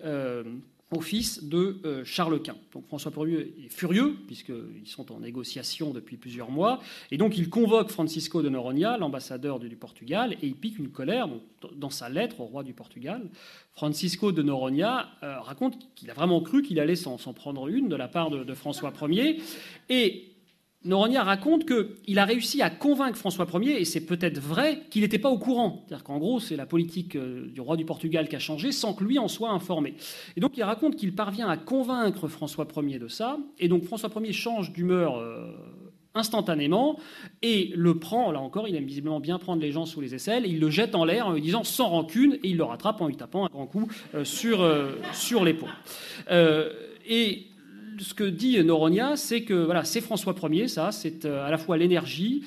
au 0.92 1.00
fils 1.00 1.42
de 1.44 1.80
euh, 1.84 2.04
Charles 2.04 2.40
Quint. 2.42 2.56
Donc 2.72 2.86
François 2.86 3.12
Ier 3.26 3.54
est 3.64 3.68
furieux, 3.68 4.16
puisqu'ils 4.26 4.86
sont 4.86 5.10
en 5.12 5.20
négociation 5.20 5.92
depuis 5.92 6.16
plusieurs 6.16 6.50
mois, 6.50 6.80
et 7.10 7.16
donc 7.16 7.38
il 7.38 7.48
convoque 7.48 7.90
Francisco 7.90 8.42
de 8.42 8.48
Noronha, 8.48 8.98
l'ambassadeur 8.98 9.58
du 9.58 9.74
Portugal, 9.76 10.34
et 10.42 10.46
il 10.46 10.54
pique 10.54 10.78
une 10.78 10.90
colère 10.90 11.28
dans 11.76 11.90
sa 11.90 12.08
lettre 12.08 12.40
au 12.40 12.44
roi 12.44 12.62
du 12.62 12.74
Portugal. 12.74 13.22
Francisco 13.72 14.32
de 14.32 14.42
Noronha 14.42 15.08
euh, 15.22 15.40
raconte 15.40 15.78
qu'il 15.94 16.10
a 16.10 16.14
vraiment 16.14 16.40
cru 16.40 16.62
qu'il 16.62 16.78
allait 16.78 16.96
s'en 16.96 17.16
prendre 17.32 17.68
une 17.68 17.88
de 17.88 17.96
la 17.96 18.08
part 18.08 18.30
de, 18.30 18.44
de 18.44 18.54
François 18.54 18.92
Ier, 19.08 19.40
et 19.88 20.31
Noronha 20.84 21.22
raconte 21.22 21.64
qu'il 21.64 22.18
a 22.18 22.24
réussi 22.24 22.60
à 22.60 22.68
convaincre 22.70 23.16
François 23.16 23.46
Ier, 23.54 23.80
et 23.80 23.84
c'est 23.84 24.04
peut-être 24.04 24.38
vrai, 24.38 24.80
qu'il 24.90 25.02
n'était 25.02 25.18
pas 25.18 25.30
au 25.30 25.38
courant. 25.38 25.84
C'est-à-dire 25.86 26.04
qu'en 26.04 26.18
gros, 26.18 26.40
c'est 26.40 26.56
la 26.56 26.66
politique 26.66 27.14
euh, 27.14 27.46
du 27.46 27.60
roi 27.60 27.76
du 27.76 27.84
Portugal 27.84 28.28
qui 28.28 28.34
a 28.34 28.40
changé 28.40 28.72
sans 28.72 28.92
que 28.92 29.04
lui 29.04 29.18
en 29.18 29.28
soit 29.28 29.50
informé. 29.50 29.94
Et 30.36 30.40
donc 30.40 30.56
il 30.56 30.62
raconte 30.64 30.96
qu'il 30.96 31.14
parvient 31.14 31.48
à 31.48 31.56
convaincre 31.56 32.26
François 32.26 32.66
Ier 32.82 32.98
de 32.98 33.08
ça, 33.08 33.38
et 33.58 33.68
donc 33.68 33.84
François 33.84 34.10
Ier 34.20 34.32
change 34.32 34.72
d'humeur 34.72 35.18
euh, 35.18 35.52
instantanément 36.14 36.98
et 37.42 37.72
le 37.76 37.98
prend, 37.98 38.32
là 38.32 38.40
encore, 38.40 38.66
il 38.66 38.74
aime 38.74 38.84
visiblement 38.84 39.20
bien 39.20 39.38
prendre 39.38 39.62
les 39.62 39.70
gens 39.70 39.86
sous 39.86 40.00
les 40.00 40.16
aisselles, 40.16 40.44
et 40.46 40.48
il 40.48 40.58
le 40.58 40.68
jette 40.68 40.96
en 40.96 41.04
l'air 41.04 41.28
en 41.28 41.32
lui 41.32 41.42
disant 41.42 41.62
sans 41.62 41.88
rancune, 41.90 42.38
et 42.42 42.48
il 42.48 42.56
le 42.56 42.64
rattrape 42.64 43.00
en 43.00 43.06
lui 43.06 43.16
tapant 43.16 43.46
un 43.46 43.50
grand 43.50 43.66
coup 43.66 43.88
euh, 44.14 44.24
sur, 44.24 44.68
sur 45.12 45.44
l'épaule. 45.44 45.70
et 47.08 47.46
ce 47.98 48.14
que 48.14 48.24
dit 48.24 48.62
Noronia, 48.62 49.16
c'est 49.16 49.42
que 49.42 49.54
voilà, 49.54 49.84
c'est 49.84 50.00
François 50.00 50.34
Ier, 50.50 50.68
ça, 50.68 50.92
c'est 50.92 51.24
à 51.24 51.50
la 51.50 51.58
fois 51.58 51.76
l'énergie, 51.76 52.42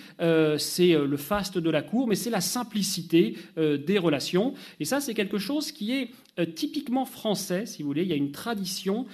c'est 0.58 0.94
le 0.94 1.18
faste 1.18 1.58
de 1.58 1.70
la 1.70 1.82
cour, 1.82 2.08
mais 2.08 2.16
c'est 2.16 2.30
la 2.30 2.42
simplicité 2.42 3.38
des 3.58 3.98
relations. 3.98 4.54
Et 4.80 4.86
ça, 4.86 5.00
c'est 5.00 5.14
quelque 5.14 5.38
chose 5.38 5.72
qui 5.72 5.94
est 5.94 6.04
euh, 6.04 6.25
typiquement 6.56 7.06
français, 7.06 7.66
si 7.66 7.82
vous 7.82 7.88
voulez. 7.88 8.04
Il 8.04 8.10
y 8.10 8.14
a 8.14 8.18
une 8.18 8.32
tradition 8.32 9.06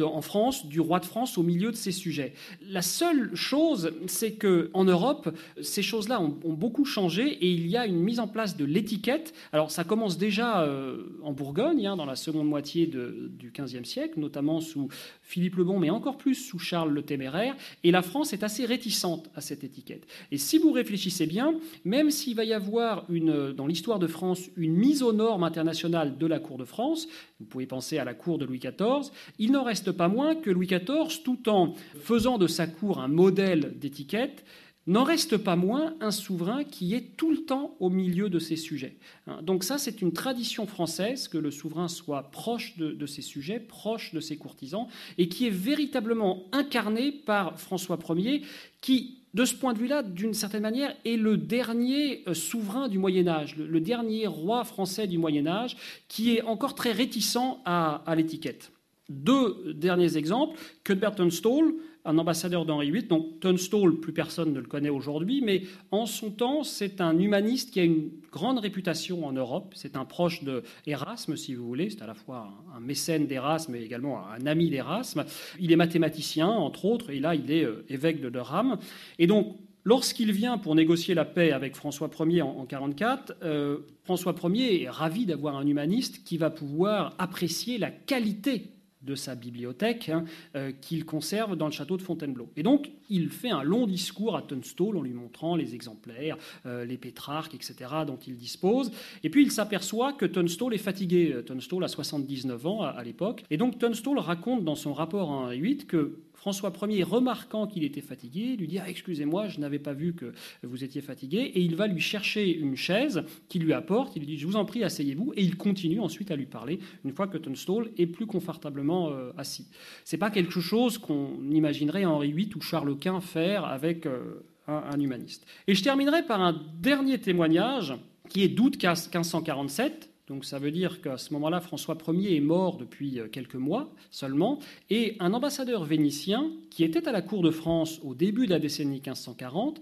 en 0.00 0.22
France 0.22 0.66
du 0.66 0.80
roi 0.80 1.00
de 1.00 1.04
France 1.04 1.38
au 1.38 1.42
milieu 1.42 1.70
de 1.70 1.76
ces 1.76 1.92
sujets. 1.92 2.34
La 2.62 2.82
seule 2.82 3.34
chose, 3.34 3.92
c'est 4.06 4.32
que 4.32 4.70
en 4.74 4.84
Europe, 4.84 5.36
ces 5.60 5.82
choses-là 5.82 6.20
ont, 6.20 6.28
beaucoup 6.28 6.84
changé 6.84 7.28
et 7.28 7.50
il 7.50 7.66
y 7.66 7.76
a 7.76 7.86
une 7.86 8.00
mise 8.00 8.20
en 8.20 8.28
place 8.28 8.56
de 8.56 8.64
l'étiquette. 8.64 9.34
Alors 9.52 9.70
ça 9.70 9.84
commence 9.84 10.18
déjà 10.18 10.62
euh, 10.62 11.18
en 11.22 11.32
Bourgogne, 11.32 11.86
hein, 11.86 11.96
dans 11.96 12.04
la 12.04 12.16
seconde 12.16 12.46
moitié 12.46 12.86
du 12.86 13.52
XVe 13.56 13.84
siècle, 13.84 14.18
notamment 14.20 14.60
sous 14.60 14.88
Philippe 15.22 15.56
le 15.56 15.64
Bon, 15.64 15.78
mais 15.78 15.90
encore 15.90 16.16
plus 16.16 16.34
sous 16.34 16.58
Charles 16.58 16.92
le 16.92 17.02
Téméraire. 17.02 17.56
Et 17.84 17.90
la 17.90 18.02
France 18.02 18.32
est 18.32 18.42
assez 18.42 18.64
réticente 18.64 19.30
à 19.34 19.40
cette 19.40 19.64
étiquette. 19.64 20.06
Et 20.30 20.38
si 20.38 20.58
vous 20.58 20.72
réfléchissez 20.72 21.26
bien, 21.26 21.54
même 21.84 22.10
s'il 22.10 22.34
va 22.34 22.44
y 22.44 22.52
avoir 22.52 23.04
une, 23.08 23.52
dans 23.52 23.66
l'histoire 23.66 23.98
de 23.98 24.06
France 24.06 24.48
une 24.56 24.74
mise 24.74 25.02
aux 25.02 25.12
normes 25.12 25.44
internationales 25.44 26.18
de 26.18 26.26
la 26.26 26.38
Cour 26.38 26.58
de 26.58 26.64
France, 26.68 27.08
vous 27.40 27.46
pouvez 27.46 27.66
penser 27.66 27.98
à 27.98 28.04
la 28.04 28.14
cour 28.14 28.38
de 28.38 28.44
Louis 28.44 28.60
XIV, 28.60 29.10
il 29.38 29.52
n'en 29.52 29.64
reste 29.64 29.92
pas 29.92 30.08
moins 30.08 30.34
que 30.34 30.50
Louis 30.50 30.66
XIV, 30.66 31.22
tout 31.24 31.48
en 31.48 31.74
faisant 32.00 32.38
de 32.38 32.46
sa 32.46 32.66
cour 32.66 33.00
un 33.00 33.08
modèle 33.08 33.78
d'étiquette, 33.78 34.44
n'en 34.88 35.04
reste 35.04 35.36
pas 35.36 35.54
moins 35.54 35.94
un 36.00 36.10
souverain 36.10 36.64
qui 36.64 36.94
est 36.94 37.16
tout 37.16 37.30
le 37.30 37.44
temps 37.44 37.76
au 37.78 37.90
milieu 37.90 38.30
de 38.30 38.38
ces 38.38 38.56
sujets. 38.56 38.96
Hein, 39.26 39.40
donc 39.42 39.62
ça, 39.62 39.76
c'est 39.76 40.00
une 40.00 40.12
tradition 40.12 40.66
française 40.66 41.28
que 41.28 41.36
le 41.36 41.50
souverain 41.50 41.88
soit 41.88 42.30
proche 42.30 42.76
de, 42.78 42.92
de, 42.92 43.06
ces 43.06 43.20
sujets, 43.20 43.60
proche 43.60 44.14
de 44.14 44.20
ses 44.20 44.38
courtisans, 44.38 44.88
et 45.18 45.28
qui 45.28 45.46
est 45.46 45.50
véritablement 45.50 46.44
incarné 46.52 47.12
par 47.12 47.60
François 47.60 47.98
Ier, 48.16 48.42
qui 48.80 49.17
de 49.34 49.44
ce 49.44 49.54
point 49.54 49.72
de 49.72 49.78
vue-là, 49.78 50.02
d'une 50.02 50.34
certaine 50.34 50.62
manière, 50.62 50.94
est 51.04 51.16
le 51.16 51.36
dernier 51.36 52.22
euh, 52.26 52.34
souverain 52.34 52.88
du 52.88 52.98
Moyen 52.98 53.28
Âge, 53.28 53.56
le, 53.56 53.80
dernier 53.80 54.26
roi 54.26 54.64
français 54.64 55.06
du 55.06 55.18
Moyen 55.18 55.46
Âge, 55.46 55.76
qui 56.08 56.36
est 56.36 56.42
encore 56.42 56.74
très 56.74 56.92
réticent 56.92 57.36
à, 57.64 58.02
l'étiquette. 58.16 58.72
Deux 59.08 59.74
derniers 59.74 60.16
exemples. 60.16 60.58
Cuthbert 60.84 61.14
Tunstall, 61.14 61.74
un 62.04 62.18
ambassadeur 62.18 62.64
d'Henri 62.64 62.90
VIII. 62.90 63.04
Donc 63.04 63.40
Tunstall, 63.40 63.96
plus 64.00 64.12
personne 64.12 64.52
ne 64.52 64.60
le 64.60 64.66
connaît 64.66 64.88
aujourd'hui, 64.88 65.42
mais 65.42 65.62
en 65.90 66.06
son 66.06 66.30
temps, 66.30 66.64
c'est 66.64 67.00
un 67.00 67.18
humaniste 67.18 67.70
qui 67.70 67.80
a 67.80 67.84
une 67.84 68.10
grande 68.32 68.58
réputation 68.58 69.26
en 69.26 69.32
Europe. 69.32 69.72
C'est 69.76 69.96
un 69.96 70.04
proche 70.04 70.44
de 70.44 70.62
Erasme, 70.86 71.36
si 71.36 71.54
vous 71.54 71.66
voulez. 71.66 71.90
C'est 71.90 72.02
à 72.02 72.06
la 72.06 72.14
fois 72.14 72.50
un 72.74 72.80
mécène 72.80 73.26
d'Erasme 73.26 73.74
et 73.74 73.82
également 73.82 74.26
un 74.28 74.46
ami 74.46 74.70
d'Erasme. 74.70 75.24
Il 75.60 75.72
est 75.72 75.76
mathématicien, 75.76 76.48
entre 76.48 76.84
autres, 76.84 77.10
et 77.10 77.20
là, 77.20 77.34
il 77.34 77.50
est 77.50 77.64
euh, 77.64 77.84
évêque 77.88 78.20
de 78.20 78.30
Durham. 78.30 78.78
Et 79.18 79.26
donc, 79.26 79.56
Lorsqu'il 79.84 80.32
vient 80.32 80.58
pour 80.58 80.74
négocier 80.74 81.14
la 81.14 81.24
paix 81.24 81.50
avec 81.50 81.74
François 81.74 82.10
Ier 82.20 82.42
en 82.42 82.66
1944, 82.66 83.36
euh, 83.42 83.78
François 84.04 84.34
Ier 84.44 84.82
est 84.82 84.90
ravi 84.90 85.24
d'avoir 85.24 85.56
un 85.56 85.66
humaniste 85.66 86.24
qui 86.24 86.36
va 86.36 86.50
pouvoir 86.50 87.14
apprécier 87.18 87.78
la 87.78 87.90
qualité 87.90 88.66
de 89.08 89.14
sa 89.14 89.34
bibliothèque 89.34 90.10
hein, 90.10 90.24
euh, 90.54 90.70
qu'il 90.80 91.04
conserve 91.04 91.56
dans 91.56 91.66
le 91.66 91.72
château 91.72 91.96
de 91.96 92.02
Fontainebleau. 92.02 92.50
Et 92.56 92.62
donc, 92.62 92.90
il 93.08 93.30
fait 93.30 93.50
un 93.50 93.62
long 93.62 93.86
discours 93.86 94.36
à 94.36 94.42
Tunstall 94.42 94.96
en 94.96 95.02
lui 95.02 95.14
montrant 95.14 95.56
les 95.56 95.74
exemplaires, 95.74 96.36
euh, 96.66 96.84
les 96.84 96.98
pétrarques, 96.98 97.54
etc., 97.54 97.74
dont 98.06 98.18
il 98.26 98.36
dispose. 98.36 98.92
Et 99.24 99.30
puis, 99.30 99.42
il 99.42 99.50
s'aperçoit 99.50 100.12
que 100.12 100.26
Tunstall 100.26 100.74
est 100.74 100.78
fatigué. 100.78 101.34
Tunstall 101.46 101.84
a 101.84 101.88
79 101.88 102.66
ans 102.66 102.82
à, 102.82 103.02
l'époque. 103.02 103.44
Et 103.50 103.56
donc, 103.56 103.78
Tunstall 103.78 104.18
raconte 104.18 104.64
dans 104.64 104.74
son 104.74 104.92
rapport 104.92 105.30
en 105.30 105.50
8 105.50 105.86
que 105.86 106.18
François 106.38 106.72
Ier, 106.88 107.02
remarquant 107.02 107.66
qu'il 107.66 107.82
était 107.82 108.00
fatigué, 108.00 108.54
lui 108.56 108.68
dit 108.68 108.78
ah, 108.78 108.88
Excusez-moi, 108.88 109.48
je 109.48 109.58
n'avais 109.58 109.80
pas 109.80 109.92
vu 109.92 110.14
que 110.14 110.32
vous 110.62 110.84
étiez 110.84 111.00
fatigué. 111.00 111.38
Et 111.38 111.60
il 111.60 111.74
va 111.74 111.88
lui 111.88 112.00
chercher 112.00 112.56
une 112.56 112.76
chaise 112.76 113.24
qu'il 113.48 113.62
lui 113.64 113.72
apporte. 113.72 114.14
Il 114.14 114.20
lui 114.20 114.26
dit 114.28 114.38
Je 114.38 114.46
vous 114.46 114.54
en 114.54 114.64
prie, 114.64 114.84
asseyez-vous. 114.84 115.32
Et 115.36 115.42
il 115.42 115.56
continue 115.56 115.98
ensuite 115.98 116.30
à 116.30 116.36
lui 116.36 116.46
parler 116.46 116.78
une 117.04 117.12
fois 117.12 117.26
que 117.26 117.38
Tunstall 117.38 117.90
est 117.98 118.06
plus 118.06 118.26
confortablement 118.26 119.10
euh, 119.10 119.32
assis. 119.36 119.66
Ce 120.04 120.14
n'est 120.14 120.20
pas 120.20 120.30
quelque 120.30 120.60
chose 120.60 120.96
qu'on 120.96 121.50
imaginerait 121.50 122.04
Henri 122.04 122.32
VIII 122.32 122.54
ou 122.54 122.60
Charles 122.60 122.96
Quint 123.00 123.20
faire 123.20 123.64
avec 123.64 124.06
euh, 124.06 124.44
un, 124.68 125.00
humaniste. 125.00 125.44
Et 125.66 125.74
je 125.74 125.82
terminerai 125.82 126.24
par 126.24 126.40
un 126.40 126.62
dernier 126.80 127.18
témoignage 127.18 127.94
qui 128.28 128.44
est 128.44 128.48
d'août 128.48 128.74
1547 128.80 130.07
donc 130.28 130.44
ça 130.44 130.58
veut 130.58 130.70
dire 130.70 131.00
qu'à 131.00 131.16
ce 131.16 131.32
moment-là, 131.32 131.60
François 131.60 131.96
Ier 132.08 132.36
est 132.36 132.40
mort 132.40 132.76
depuis 132.76 133.18
euh, 133.18 133.28
quelques 133.28 133.54
mois 133.54 133.90
seulement, 134.10 134.58
et 134.90 135.16
un 135.20 135.32
ambassadeur 135.32 135.84
vénitien 135.84 136.50
qui 136.70 136.84
était 136.84 137.08
à 137.08 137.12
la 137.12 137.22
cour 137.22 137.42
de 137.42 137.50
France 137.50 138.00
au 138.04 138.14
début 138.14 138.46
de 138.46 138.50
la 138.50 138.58
décennie 138.58 139.00
1540 139.00 139.80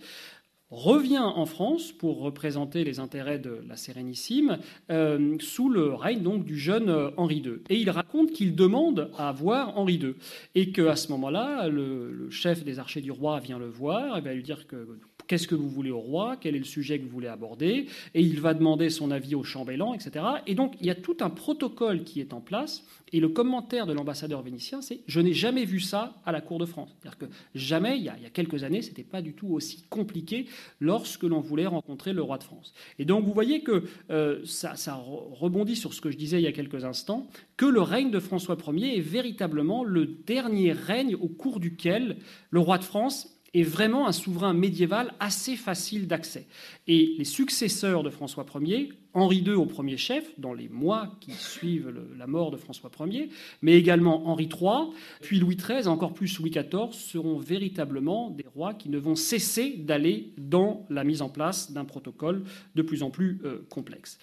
revient 0.71 1.18
en 1.18 1.47
France 1.47 1.92
pour 1.92 2.21
représenter 2.21 2.83
les 2.83 2.99
intérêts 2.99 3.38
de 3.38 3.62
la 3.68 3.77
Sérénissime 3.77 4.59
euh, 4.90 5.37
sous 5.38 5.68
le 5.68 5.94
règne 5.94 6.42
du 6.42 6.59
jeune 6.59 6.88
euh, 6.88 7.11
Henri 7.16 7.37
II. 7.38 7.61
Et 7.68 7.77
il 7.77 7.90
raconte 7.90 8.33
qu'il 8.33 8.57
demande 8.57 9.11
à 9.16 9.31
voir 9.33 9.79
Henri 9.79 9.94
II 9.94 10.14
et 10.55 10.73
qu'à 10.73 10.97
ce 10.97 11.11
moment-là, 11.12 11.68
le, 11.68 12.11
le, 12.11 12.31
chef 12.31 12.64
des 12.64 12.79
archers 12.81 13.01
du 13.01 13.12
roi 13.12 13.38
vient 13.38 13.59
le 13.59 13.68
voir 13.68 14.18
et 14.18 14.21
va 14.21 14.35
lui 14.35 14.42
dire 14.42 14.66
que 14.66 14.99
Qu'est-ce 15.27 15.49
que 15.49 15.55
vous 15.55 15.69
voulez 15.69 15.91
au 15.91 15.99
roi 15.99 16.37
Quel 16.41 16.55
est 16.55 16.61
le 16.61 16.65
sujet 16.65 16.99
que 16.99 17.05
vous 17.05 17.11
voulez 17.11 17.29
aborder 17.29 17.87
Et 18.15 18.21
il 18.21 18.41
va 18.41 18.55
demander 18.55 18.91
son 18.91 19.11
avis 19.11 19.35
au 19.35 19.43
chambellan, 19.43 19.95
etc. 19.95 20.25
Et 20.47 20.55
donc, 20.55 20.75
il 20.81 20.87
y 20.87 20.91
a 20.91 20.95
tout 20.95 21.17
un 21.21 21.31
protocole 21.31 22.05
qui 22.05 22.21
est 22.21 22.33
en 22.33 22.41
place. 22.41 22.85
Et 23.12 23.21
le 23.21 23.29
commentaire 23.29 23.87
de 23.87 23.93
l'ambassadeur 23.93 24.43
vénitien, 24.43 24.83
c'est 24.83 25.01
Je 25.07 25.21
n'ai 25.21 25.33
jamais 25.33 25.65
vu 25.65 25.81
ça 25.81 26.15
à 26.25 26.33
la 26.33 26.41
cour 26.41 26.59
de 26.59 26.67
France. 26.67 26.95
C'est-à-dire 26.99 27.19
que 27.19 27.27
jamais, 27.55 27.99
il 27.99 28.05
y 28.05 28.09
a, 28.09 28.17
quelques 28.33 28.65
années, 28.65 28.83
ce 28.83 28.89
n'était 28.89 29.05
pas 29.05 29.23
du 29.23 29.33
tout 29.33 29.49
aussi 29.49 29.85
compliqué 29.89 30.47
lorsque 30.81 31.23
l'on 31.23 31.41
voulait 31.41 31.67
rencontrer 31.67 32.12
le 32.12 32.23
roi 32.23 32.39
de 32.39 32.45
France. 32.45 32.73
Et 32.99 33.05
donc, 33.05 33.25
vous 33.25 33.33
voyez 33.33 33.62
que 33.62 33.85
euh, 34.11 34.41
ça, 34.45 34.77
ça 34.77 34.95
rebondit 34.95 35.77
sur 35.77 35.95
ce 35.95 36.01
que 36.01 36.11
je 36.11 36.17
disais 36.17 36.41
il 36.41 36.45
y 36.45 36.49
a 36.49 36.53
quelques 36.53 36.85
instants, 36.85 37.29
que 37.57 37.67
le 37.67 37.81
règne 37.81 38.11
de 38.11 38.21
François 38.21 38.57
Ier 38.73 38.99
est 38.99 39.01
véritablement 39.01 39.85
le 39.85 40.07
dernier 40.07 40.73
règne 40.73 41.15
au 41.15 41.29
cours 41.29 41.61
duquel 41.61 42.17
le 42.51 42.61
roi 42.61 42.79
de 42.79 42.85
France 42.85 43.36
est 43.57 43.62
vraiment 43.62 44.07
un 44.07 44.12
souverain 44.12 44.53
médiéval 44.53 45.14
assez 45.19 45.57
facile 45.57 46.07
d'accès. 46.07 46.47
Et 46.87 47.14
les 47.16 47.25
successeurs 47.25 48.03
de 48.03 48.11
François 48.11 48.45
Ier, 48.61 48.92
Henri 49.14 49.38
II 49.38 49.53
au 49.53 49.64
premier 49.64 49.97
chef, 49.97 50.31
dans 50.38 50.53
les 50.53 50.69
mois 50.69 51.16
qui 51.21 51.33
suivent 51.33 51.92
la 52.19 52.27
mort 52.27 52.51
de 52.51 52.59
François 52.59 52.90
Ier, 53.07 53.31
mais 53.62 53.73
également 53.73 54.29
Henri 54.29 54.45
III, 54.45 54.92
puis 55.23 55.38
Louis 55.38 55.57
XIII, 55.57 55.87
encore 55.87 56.12
plus 56.12 56.38
Louis 56.38 56.51
XIV, 56.51 56.92
seront 56.92 57.38
véritablement 57.38 58.31
des 58.31 58.45
rois 58.55 58.75
qui 58.75 58.90
ne 58.90 58.99
vont 58.99 59.16
cesser 59.16 59.77
d'aller 59.79 60.33
dans 60.37 60.87
la 60.90 61.03
mise 61.03 61.23
en 61.23 61.31
place 61.31 61.73
d'un 61.73 61.85
protocole 61.85 62.45
de 62.75 62.83
plus 62.83 63.03
en 63.03 63.11
plus 63.11 63.40
euh, 63.45 63.66
complexe. 63.71 64.19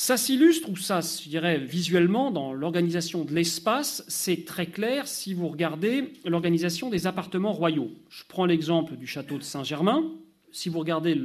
Ça 0.00 0.16
s'illustre, 0.16 0.70
ou 0.70 0.76
ça, 0.76 1.00
je 1.00 1.28
dirais, 1.28 1.58
visuellement, 1.58 2.30
dans 2.30 2.52
l'organisation 2.52 3.24
de 3.24 3.34
l'espace, 3.34 4.04
c'est 4.06 4.44
très 4.44 4.66
clair 4.66 5.08
si 5.08 5.34
vous 5.34 5.48
regardez 5.48 6.12
l'organisation 6.24 6.88
des 6.88 7.08
appartements 7.08 7.52
royaux. 7.52 7.90
Je 8.08 8.22
prends 8.28 8.44
l'exemple 8.44 8.94
du 8.94 9.08
château 9.08 9.38
de 9.38 9.42
Saint-Germain. 9.42 10.04
Si 10.52 10.68
vous 10.68 10.78
regardez 10.78 11.20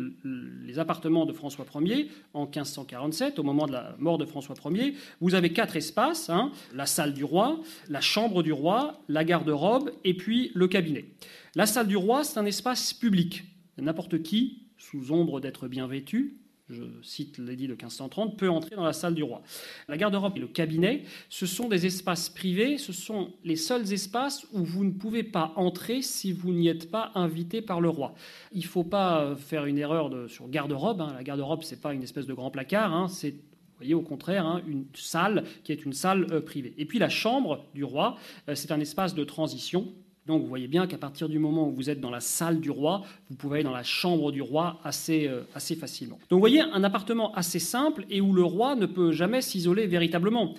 les 0.65 0.79
appartements 0.79 1.27
de 1.27 1.33
François 1.33 1.67
Ier 1.81 2.09
en 2.33 2.45
1547, 2.45 3.37
au 3.37 3.43
moment 3.43 3.67
de 3.67 3.73
la 3.73 3.95
mort 3.99 4.17
de 4.17 4.25
François 4.25 4.55
Ier, 4.71 4.95
vous 5.21 5.35
avez 5.35 5.53
quatre 5.53 5.75
espaces 5.75 6.31
hein. 6.31 6.51
la 6.73 6.87
salle 6.87 7.13
du 7.13 7.23
roi, 7.23 7.61
la 7.89 8.01
chambre 8.01 8.41
du 8.41 8.53
roi, 8.53 9.03
la 9.07 9.23
garde-robe 9.23 9.91
et 10.03 10.15
puis 10.15 10.49
le 10.55 10.67
cabinet. 10.67 11.05
La 11.53 11.67
salle 11.67 11.87
du 11.87 11.95
roi, 11.95 12.23
c'est 12.23 12.39
un 12.39 12.45
espace 12.47 12.91
public. 12.91 13.43
N'importe 13.77 14.23
qui, 14.23 14.63
sous 14.79 15.11
ombre 15.11 15.41
d'être 15.41 15.67
bien 15.67 15.85
vêtu, 15.85 16.39
je 16.69 16.83
cite 17.01 17.37
l'édit 17.37 17.67
de 17.67 17.73
1530, 17.73 18.37
peut 18.37 18.49
entrer 18.49 18.75
dans 18.75 18.83
la 18.83 18.93
salle 18.93 19.15
du 19.15 19.23
roi. 19.23 19.41
La 19.87 19.97
garde-robe 19.97 20.37
et 20.37 20.39
le 20.39 20.47
cabinet, 20.47 21.03
ce 21.29 21.45
sont 21.45 21.67
des 21.67 21.85
espaces 21.85 22.29
privés, 22.29 22.77
ce 22.77 22.93
sont 22.93 23.33
les 23.43 23.55
seuls 23.55 23.91
espaces 23.91 24.45
où 24.53 24.63
vous 24.63 24.85
ne 24.85 24.91
pouvez 24.91 25.23
pas 25.23 25.53
entrer 25.55 26.01
si 26.01 26.31
vous 26.31 26.53
n'y 26.53 26.67
êtes 26.67 26.89
pas 26.89 27.11
invité 27.15 27.61
par 27.61 27.81
le 27.81 27.89
roi. 27.89 28.15
Il 28.51 28.61
ne 28.61 28.67
faut 28.67 28.83
pas 28.83 29.35
faire 29.35 29.65
une 29.65 29.77
erreur 29.77 30.09
de, 30.09 30.27
sur 30.27 30.49
garde-robe. 30.49 31.01
Hein. 31.01 31.13
La 31.15 31.23
garde-robe, 31.23 31.63
ce 31.63 31.75
n'est 31.75 31.81
pas 31.81 31.93
une 31.93 32.03
espèce 32.03 32.27
de 32.27 32.33
grand 32.33 32.51
placard, 32.51 32.93
hein. 32.93 33.07
c'est 33.07 33.35
voyez, 33.77 33.93
au 33.93 34.01
contraire, 34.01 34.45
hein, 34.45 34.61
une 34.67 34.85
salle 34.93 35.43
qui 35.63 35.71
est 35.71 35.85
une 35.85 35.93
salle 35.93 36.27
euh, 36.31 36.41
privée. 36.41 36.73
Et 36.77 36.85
puis 36.85 36.99
la 36.99 37.09
chambre 37.09 37.65
du 37.73 37.83
roi, 37.83 38.17
euh, 38.47 38.55
c'est 38.55 38.71
un 38.71 38.79
espace 38.79 39.13
de 39.13 39.23
transition 39.23 39.93
donc 40.25 40.41
vous 40.41 40.47
voyez 40.47 40.67
bien 40.67 40.87
qu'à 40.87 40.97
partir 40.97 41.27
du 41.27 41.37
moment 41.37 41.67
où 41.67 41.71
vous 41.71 41.89
êtes 41.89 41.99
dans 41.99 42.09
la 42.09 42.21
salle 42.21 42.61
du 42.61 42.71
roi, 42.71 43.03
vous 43.29 43.35
pouvez 43.35 43.55
aller 43.55 43.63
dans 43.63 43.71
la 43.71 43.83
chambre 43.83 44.31
du 44.31 44.41
roi 44.41 44.79
assez, 44.83 45.27
euh, 45.27 45.41
assez 45.53 45.75
facilement. 45.75 46.17
Donc 46.29 46.37
vous 46.37 46.39
voyez 46.39 46.61
un 46.61 46.83
appartement 46.83 47.33
assez 47.33 47.59
simple 47.59 48.05
et 48.09 48.21
où 48.21 48.31
le 48.31 48.43
roi 48.43 48.75
ne 48.75 48.85
peut 48.85 49.11
jamais 49.11 49.41
s'isoler 49.41 49.85
véritablement. 49.85 50.53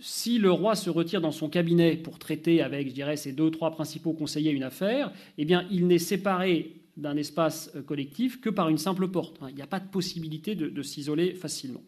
Si 0.00 0.38
le 0.38 0.50
roi 0.50 0.74
se 0.74 0.90
retire 0.90 1.22
dans 1.22 1.32
son 1.32 1.48
cabinet 1.48 1.96
pour 1.96 2.18
traiter 2.18 2.60
avec, 2.60 2.88
je 2.88 2.92
dirais, 2.92 3.16
ses 3.16 3.32
deux, 3.32 3.50
trois 3.50 3.70
principaux 3.70 4.12
conseillers 4.12 4.50
une 4.50 4.62
affaire, 4.62 5.10
eh 5.38 5.46
bien, 5.46 5.66
il 5.70 5.86
n'est 5.86 5.98
séparé 5.98 6.75
d'un 6.96 7.16
espace 7.16 7.70
euh, 7.76 7.82
collectif 7.82 8.40
que 8.40 8.50
par 8.50 8.68
une 8.68 8.78
simple 8.78 9.08
porte. 9.08 9.38
Il 9.48 9.54
n'y 9.54 9.62
a 9.62 9.66
pas 9.66 9.80
de 9.80 9.88
possibilité 9.88 10.54
de, 10.54 10.82
s'isoler 10.82 11.34
facilement. 11.34 11.82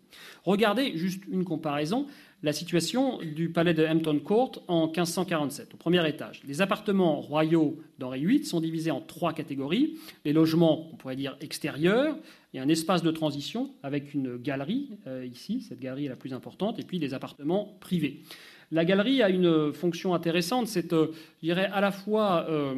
Regardez 0.45 0.97
juste 0.97 1.23
une 1.31 1.45
comparaison, 1.45 2.07
la 2.43 2.53
situation 2.53 3.19
du 3.19 3.51
palais 3.51 3.75
de 3.75 3.85
Hampton 3.85 4.19
Court 4.19 4.63
en 4.69 4.87
1547, 4.87 5.75
au 5.75 5.77
premier 5.77 6.07
étage. 6.09 6.43
Les 6.47 6.61
appartements 6.61 7.21
royaux 7.21 7.79
d'Henri 7.99 8.25
VIII 8.25 8.45
sont 8.45 8.61
divisés 8.61 8.91
en 8.91 9.01
trois 9.01 9.33
catégories. 9.33 9.99
Les 10.25 10.33
logements, 10.33 10.91
on 10.93 10.97
pourrait 10.97 11.17
dire 11.17 11.37
extérieurs, 11.41 12.17
il 12.53 12.57
y 12.57 12.61
a 12.61 12.63
un 12.63 12.69
espace 12.69 13.03
de 13.03 13.11
transition 13.11 13.71
avec 13.83 14.15
une 14.15 14.37
galerie, 14.37 14.91
euh, 15.07 15.27
ici, 15.27 15.61
cette 15.61 15.81
galerie 15.81 16.07
est 16.07 16.11
la 16.11 16.17
plus 16.17 16.33
importante, 16.33 16.79
et 16.79 16.83
puis 16.83 16.99
des 16.99 17.13
appartements 17.13 17.77
privés. 17.81 18.23
La 18.71 18.85
galerie 18.85 19.23
a 19.23 19.31
une 19.31 19.73
fonction 19.73 20.15
intéressante, 20.15 20.67
c'est, 20.67 20.93
euh, 20.93 21.09
je 21.41 21.47
dirais, 21.47 21.71
à 21.73 21.81
la 21.81 21.91
fois 21.91 22.47
euh, 22.49 22.75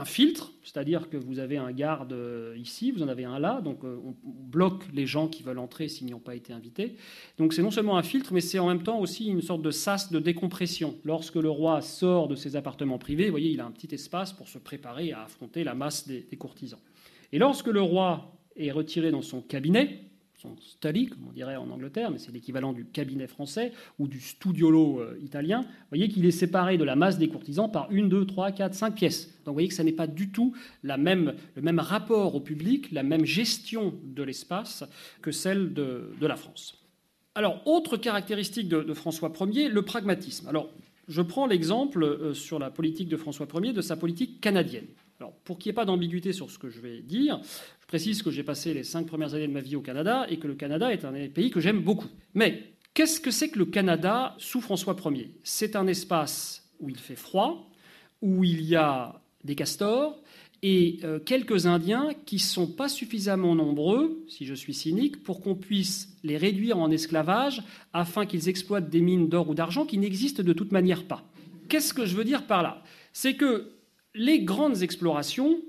un 0.00 0.04
filtre, 0.06 0.52
c'est-à-dire 0.62 1.10
que 1.10 1.18
vous 1.18 1.38
avez 1.38 1.58
un 1.58 1.72
garde 1.72 2.14
euh, 2.14 2.56
ici, 2.56 2.90
vous 2.90 3.02
en 3.02 3.08
avez 3.08 3.24
un 3.24 3.38
là, 3.38 3.60
donc 3.60 3.84
on 3.84 4.14
bloque 4.24 4.84
les 4.94 5.06
gens 5.06 5.28
qui 5.28 5.42
veulent 5.42 5.58
entrer 5.58 5.88
s'ils 5.88 6.06
n'y 6.06 6.14
ont 6.14 6.20
pas 6.20 6.34
été 6.34 6.52
invités. 6.52 6.96
Donc 7.36 7.52
c'est 7.52 7.62
non 7.62 7.70
seulement 7.70 7.98
un 7.98 8.02
filtre, 8.02 8.32
mais 8.32 8.40
c'est 8.40 8.58
en 8.58 8.68
même 8.68 8.82
temps 8.82 8.98
aussi 8.98 9.26
une 9.26 9.42
sorte 9.42 9.62
de 9.62 9.70
sas 9.70 10.10
de 10.10 10.18
décompression. 10.18 10.96
Lorsque 11.04 11.36
le 11.36 11.50
roi 11.50 11.82
sort 11.82 12.28
de 12.28 12.34
ses 12.34 12.56
appartements 12.56 12.98
privés, 12.98 13.26
vous 13.26 13.32
voyez, 13.32 13.50
il 13.50 13.60
a 13.60 13.66
un 13.66 13.70
petit 13.70 13.94
espace 13.94 14.32
pour 14.32 14.48
se 14.48 14.58
préparer 14.58 15.12
à 15.12 15.24
affronter 15.24 15.64
la 15.64 15.74
masse 15.74 16.08
des 16.08 16.36
courtisans. 16.38 16.80
Et 17.32 17.38
lorsque 17.38 17.68
le 17.68 17.82
roi 17.82 18.32
est 18.56 18.70
retiré 18.70 19.10
dans 19.10 19.22
son 19.22 19.42
cabinet, 19.42 20.09
son 20.40 20.56
study, 20.58 21.06
comme 21.06 21.26
on 21.28 21.32
dirait 21.32 21.56
en 21.56 21.68
Angleterre, 21.70 22.10
mais 22.10 22.18
c'est 22.18 22.32
l'équivalent 22.32 22.72
du 22.72 22.86
cabinet 22.86 23.26
français 23.26 23.72
ou 23.98 24.08
du 24.08 24.20
studiolo 24.20 25.00
euh, 25.00 25.18
italien, 25.22 25.60
vous 25.60 25.88
voyez 25.90 26.08
qu'il 26.08 26.24
est 26.24 26.30
séparé 26.30 26.78
de 26.78 26.84
la 26.84 26.96
masse 26.96 27.18
des 27.18 27.28
courtisans 27.28 27.70
par 27.70 27.90
une, 27.90 28.08
deux, 28.08 28.24
trois, 28.24 28.50
quatre, 28.50 28.74
cinq 28.74 28.94
pièces. 28.94 29.26
Donc 29.44 29.48
vous 29.48 29.52
voyez 29.54 29.68
que 29.68 29.74
ça 29.74 29.84
n'est 29.84 29.92
pas 29.92 30.06
du 30.06 30.30
tout 30.30 30.54
le 30.82 30.96
même 30.96 31.78
rapport 31.78 32.34
au 32.34 32.40
public, 32.40 32.90
la 32.90 33.02
même 33.02 33.26
gestion 33.26 33.94
de 34.02 34.22
l'espace 34.22 34.84
que 35.20 35.30
celle 35.30 35.74
de, 35.74 36.10
la 36.20 36.36
France. 36.36 36.78
Alors, 37.34 37.62
autre 37.66 37.96
caractéristique 37.96 38.68
de, 38.68 38.82
de 38.82 38.94
François 38.94 39.32
Ier, 39.40 39.68
le 39.68 39.82
pragmatisme. 39.82 40.48
Alors, 40.48 40.70
je 41.08 41.22
prends 41.22 41.46
l'exemple 41.46 42.02
euh, 42.02 42.34
sur 42.34 42.58
la 42.58 42.70
politique 42.70 43.08
de 43.08 43.16
François 43.16 43.46
Ier 43.60 43.72
de 43.72 43.82
sa 43.82 43.96
politique 43.96 44.40
canadienne. 44.40 44.86
Pour 45.44 45.58
qu'il 45.58 45.70
n'y 45.70 45.74
ait 45.74 45.74
pas 45.74 45.84
d'ambiguïté 45.84 46.32
sur 46.32 46.50
ce 46.50 46.58
que 46.58 46.70
je 46.70 46.80
vais 46.80 47.00
dire, 47.00 47.40
précise 47.86 48.22
que 48.22 48.30
j'ai 48.30 48.42
passé 48.42 48.72
les 48.72 48.84
cinq 48.84 49.06
premières 49.06 49.34
années 49.34 49.48
de 49.48 49.52
ma 49.52 49.60
vie 49.60 49.76
au 49.76 49.80
Canada 49.80 50.26
et 50.28 50.38
que 50.38 50.46
le 50.46 50.54
Canada 50.54 50.92
est 50.92 51.04
un 51.04 51.12
pays 51.28 51.50
que 51.50 51.60
j'aime 51.60 51.80
beaucoup. 51.80 52.08
Mais 52.34 52.62
qu'est-ce 52.94 53.20
que 53.20 53.30
c'est 53.30 53.50
que 53.50 53.58
le 53.58 53.66
Canada 53.66 54.34
sous 54.38 54.60
François 54.60 54.96
Ier? 55.06 55.34
C'est 55.42 55.76
un 55.76 55.86
espace 55.86 56.70
où 56.78 56.88
il 56.88 56.96
fait 56.96 57.16
froid, 57.16 57.70
où 58.22 58.44
il 58.44 58.62
y 58.62 58.76
a 58.76 59.20
des 59.44 59.54
castors 59.54 60.22
et 60.62 60.98
euh, 61.04 61.18
quelques 61.18 61.66
Indiens 61.66 62.10
qui 62.26 62.36
ne 62.36 62.40
sont 62.40 62.66
pas 62.66 62.88
suffisamment 62.88 63.54
nombreux, 63.54 64.22
si 64.28 64.44
je 64.44 64.54
suis 64.54 64.74
cynique, 64.74 65.22
pour 65.22 65.40
qu'on 65.40 65.54
puisse 65.54 66.14
les 66.22 66.36
réduire 66.36 66.78
en 66.78 66.90
esclavage 66.90 67.62
afin 67.92 68.26
qu'ils 68.26 68.48
exploitent 68.48 68.90
des 68.90 69.00
mines 69.00 69.28
d'or 69.28 69.48
ou 69.48 69.54
d'argent 69.54 69.86
qui 69.86 69.96
n'existent 69.96 70.42
de 70.42 70.52
toute 70.52 70.70
manière 70.70 71.04
pas. 71.04 71.24
Qu'est-ce 71.68 71.94
que 71.94 72.04
je 72.04 72.14
veux 72.14 72.24
dire 72.24 72.46
par 72.46 72.62
là? 72.62 72.82
C'est 73.12 73.34
que 73.34 73.72
les 74.14 74.42
grandes 74.42 74.82
explorations 74.82 75.60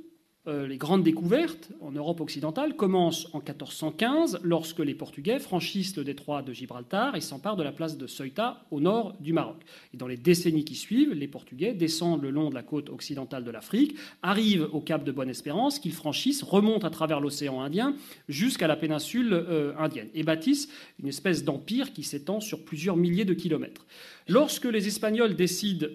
euh, 0.47 0.65
les 0.65 0.77
grandes 0.77 1.04
découvertes 1.04 1.69
en 1.82 1.91
Europe 1.91 2.19
occidentale 2.19 2.75
commencent 2.75 3.27
en 3.34 3.38
1415 3.38 4.39
lorsque 4.41 4.80
les 4.80 4.95
Portugais 4.95 5.38
franchissent 5.38 5.95
le 5.97 6.04
détroit 6.04 6.41
de 6.41 6.51
Gibraltar 6.51 7.15
et 7.15 7.21
s'emparent 7.21 7.58
de 7.58 7.62
la 7.62 7.71
place 7.71 7.95
de 7.95 8.08
Ceuta 8.08 8.65
au 8.71 8.80
nord 8.80 9.15
du 9.19 9.34
Maroc. 9.34 9.58
Et 9.93 9.97
dans 9.97 10.08
les 10.08 10.17
décennies 10.17 10.65
qui 10.65 10.73
suivent, 10.73 11.13
les 11.13 11.27
Portugais 11.27 11.73
descendent 11.73 12.23
le 12.23 12.32
long 12.32 12.49
de 12.49 12.56
la 12.56 12.63
côte 12.63 12.89
occidentale 12.89 13.43
de 13.43 13.51
l'Afrique, 13.51 13.95
arrivent 14.23 14.67
au 14.71 14.82
cap 14.82 15.04
de 15.04 15.12
Bonne-Espérance, 15.12 15.77
qu'ils 15.77 15.93
franchissent, 15.93 16.41
remontent 16.41 16.88
à 16.88 16.89
travers 16.89 17.19
l'océan 17.19 17.62
Indien 17.62 17.95
jusqu'à 18.27 18.65
la 18.65 18.75
péninsule 18.75 19.34
euh, 19.34 19.73
indienne 19.77 20.10
et 20.15 20.23
bâtissent 20.23 20.69
une 20.99 21.08
espèce 21.08 21.43
d'empire 21.43 21.93
qui 21.93 22.01
s'étend 22.01 22.39
sur 22.39 22.65
plusieurs 22.65 22.97
milliers 22.97 23.25
de 23.25 23.36
kilomètres. 23.36 23.86
Lorsque 24.32 24.63
les 24.63 24.88
Espagnols 24.88 25.36
décident 25.36 25.88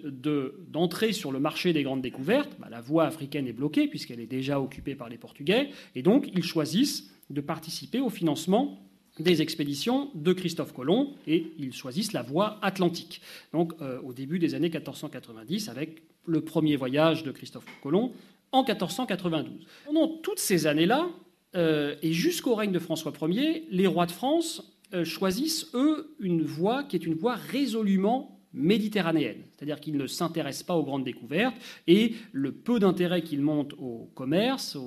d'entrer 0.69 1.11
sur 1.11 1.31
le 1.31 1.39
marché 1.39 1.73
des 1.73 1.81
grandes 1.81 2.03
découvertes, 2.03 2.51
bah, 2.59 2.67
la 2.69 2.81
voie 2.81 3.05
africaine 3.05 3.47
est 3.47 3.53
bloquée 3.53 3.87
puisqu'elle 3.87 4.19
est 4.19 4.27
déjà 4.27 4.61
occupée 4.61 4.93
par 4.93 5.09
les 5.09 5.17
Portugais, 5.17 5.71
et 5.95 6.03
donc 6.03 6.29
ils 6.35 6.43
choisissent 6.43 7.09
de 7.31 7.41
participer 7.41 7.99
au 7.99 8.11
financement 8.11 8.79
des 9.17 9.41
expéditions 9.41 10.11
de 10.13 10.33
Christophe 10.33 10.71
Colomb 10.71 11.15
et 11.25 11.51
ils 11.57 11.73
choisissent 11.73 12.13
la 12.13 12.21
voie 12.21 12.59
atlantique. 12.61 13.21
Donc 13.53 13.73
euh, 13.81 13.99
au 14.01 14.13
début 14.13 14.37
des 14.37 14.53
années 14.53 14.69
1490 14.69 15.69
avec 15.69 16.03
le 16.27 16.41
premier 16.41 16.75
voyage 16.75 17.23
de 17.23 17.31
Christophe 17.31 17.65
Colomb 17.81 18.11
en 18.51 18.63
1492. 18.63 19.65
Pendant 19.87 20.09
toutes 20.09 20.37
ces 20.37 20.67
années-là 20.67 21.09
euh, 21.55 21.95
et 22.03 22.13
jusqu'au 22.13 22.53
règne 22.53 22.71
de 22.71 22.77
François 22.77 23.11
Ier, 23.23 23.65
les 23.71 23.87
rois 23.87 24.05
de 24.05 24.11
France 24.11 24.76
choisissent, 25.03 25.67
eux, 25.73 26.15
une 26.19 26.43
voie 26.43 26.83
qui 26.83 26.95
est 26.95 27.05
une 27.05 27.15
voie 27.15 27.35
résolument 27.35 28.37
méditerranéenne. 28.53 29.43
C'est-à-dire 29.55 29.79
qu'ils 29.79 29.97
ne 29.97 30.07
s'intéressent 30.07 30.63
pas 30.63 30.75
aux 30.75 30.83
grandes 30.83 31.03
découvertes 31.03 31.55
et 31.85 32.15
le 32.31 32.51
peu 32.51 32.79
d'intérêt 32.79 33.21
qu'ils 33.21 33.41
montent 33.41 33.73
au 33.77 34.09
commerce, 34.15 34.77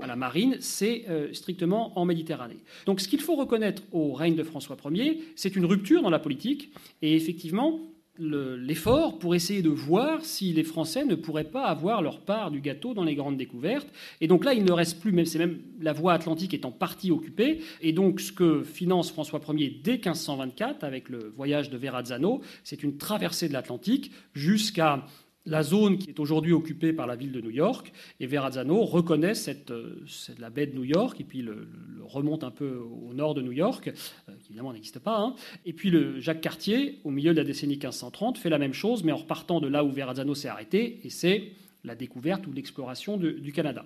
à 0.00 0.06
la 0.06 0.16
marine, 0.16 0.56
c'est 0.60 1.04
euh, 1.08 1.32
strictement 1.32 1.98
en 1.98 2.04
Méditerranée. 2.04 2.58
Donc 2.86 3.00
ce 3.00 3.08
qu'il 3.08 3.20
faut 3.20 3.36
reconnaître 3.36 3.82
au 3.92 4.12
règne 4.12 4.36
de 4.36 4.42
François 4.42 4.76
Ier, 4.90 5.22
c'est 5.36 5.54
une 5.56 5.66
rupture 5.66 6.02
dans 6.02 6.10
la 6.10 6.18
politique 6.18 6.72
et 7.02 7.14
effectivement, 7.14 7.80
l'effort 8.18 9.18
pour 9.18 9.34
essayer 9.34 9.62
de 9.62 9.68
voir 9.68 10.24
si 10.24 10.52
les 10.52 10.64
Français 10.64 11.04
ne 11.04 11.14
pourraient 11.14 11.44
pas 11.44 11.66
avoir 11.66 12.02
leur 12.02 12.20
part 12.20 12.50
du 12.50 12.60
gâteau 12.60 12.94
dans 12.94 13.04
les 13.04 13.14
grandes 13.14 13.36
découvertes. 13.36 13.88
Et 14.20 14.26
donc 14.26 14.44
là, 14.44 14.54
il 14.54 14.64
ne 14.64 14.72
reste 14.72 15.00
plus, 15.00 15.12
même 15.12 15.26
c'est 15.26 15.38
même 15.38 15.60
la 15.80 15.92
voie 15.92 16.12
atlantique 16.12 16.54
est 16.54 16.64
en 16.64 16.72
partie 16.72 17.10
occupée. 17.10 17.60
Et 17.80 17.92
donc 17.92 18.20
ce 18.20 18.32
que 18.32 18.62
finance 18.62 19.10
François 19.10 19.40
Ier 19.48 19.80
dès 19.82 19.92
1524 19.92 20.84
avec 20.84 21.08
le 21.08 21.32
voyage 21.36 21.70
de 21.70 21.76
Verrazzano, 21.76 22.40
c'est 22.64 22.82
une 22.82 22.96
traversée 22.96 23.48
de 23.48 23.52
l'Atlantique 23.52 24.10
jusqu'à 24.34 25.04
la 25.48 25.62
zone 25.62 25.98
qui 25.98 26.10
est 26.10 26.20
aujourd'hui 26.20 26.52
occupée 26.52 26.92
par 26.92 27.06
la 27.06 27.16
ville 27.16 27.32
de 27.32 27.40
New 27.40 27.50
York. 27.50 27.92
Et 28.20 28.26
Verrazzano 28.26 28.84
reconnaît 28.84 29.32
euh, 29.70 29.94
la 30.38 30.50
baie 30.50 30.66
de 30.66 30.76
New 30.76 30.84
York 30.84 31.20
et 31.20 31.24
puis 31.24 31.42
le, 31.42 31.68
remonte 32.02 32.44
un 32.44 32.50
peu 32.50 32.78
au 32.78 33.12
nord 33.14 33.34
de 33.34 33.42
New 33.42 33.52
York, 33.52 33.88
euh, 33.88 34.32
qui 34.40 34.50
évidemment 34.50 34.72
n'existe 34.72 34.98
pas. 34.98 35.18
Hein. 35.18 35.34
Et 35.66 35.72
puis 35.72 35.90
le 35.90 36.20
Jacques 36.20 36.40
Cartier, 36.40 37.00
au 37.04 37.10
milieu 37.10 37.32
de 37.32 37.38
la 37.38 37.44
décennie 37.44 37.74
1530, 37.74 38.38
fait 38.38 38.50
la 38.50 38.58
même 38.58 38.74
chose, 38.74 39.04
mais 39.04 39.12
en 39.12 39.16
repartant 39.16 39.60
de 39.60 39.68
là 39.68 39.84
où 39.84 39.90
Verrazzano 39.90 40.34
s'est 40.34 40.48
arrêté, 40.48 41.00
et 41.04 41.10
c'est 41.10 41.52
la 41.84 41.94
découverte 41.94 42.46
ou 42.46 42.52
l'exploration 42.52 43.16
du 43.16 43.52
Canada. 43.52 43.84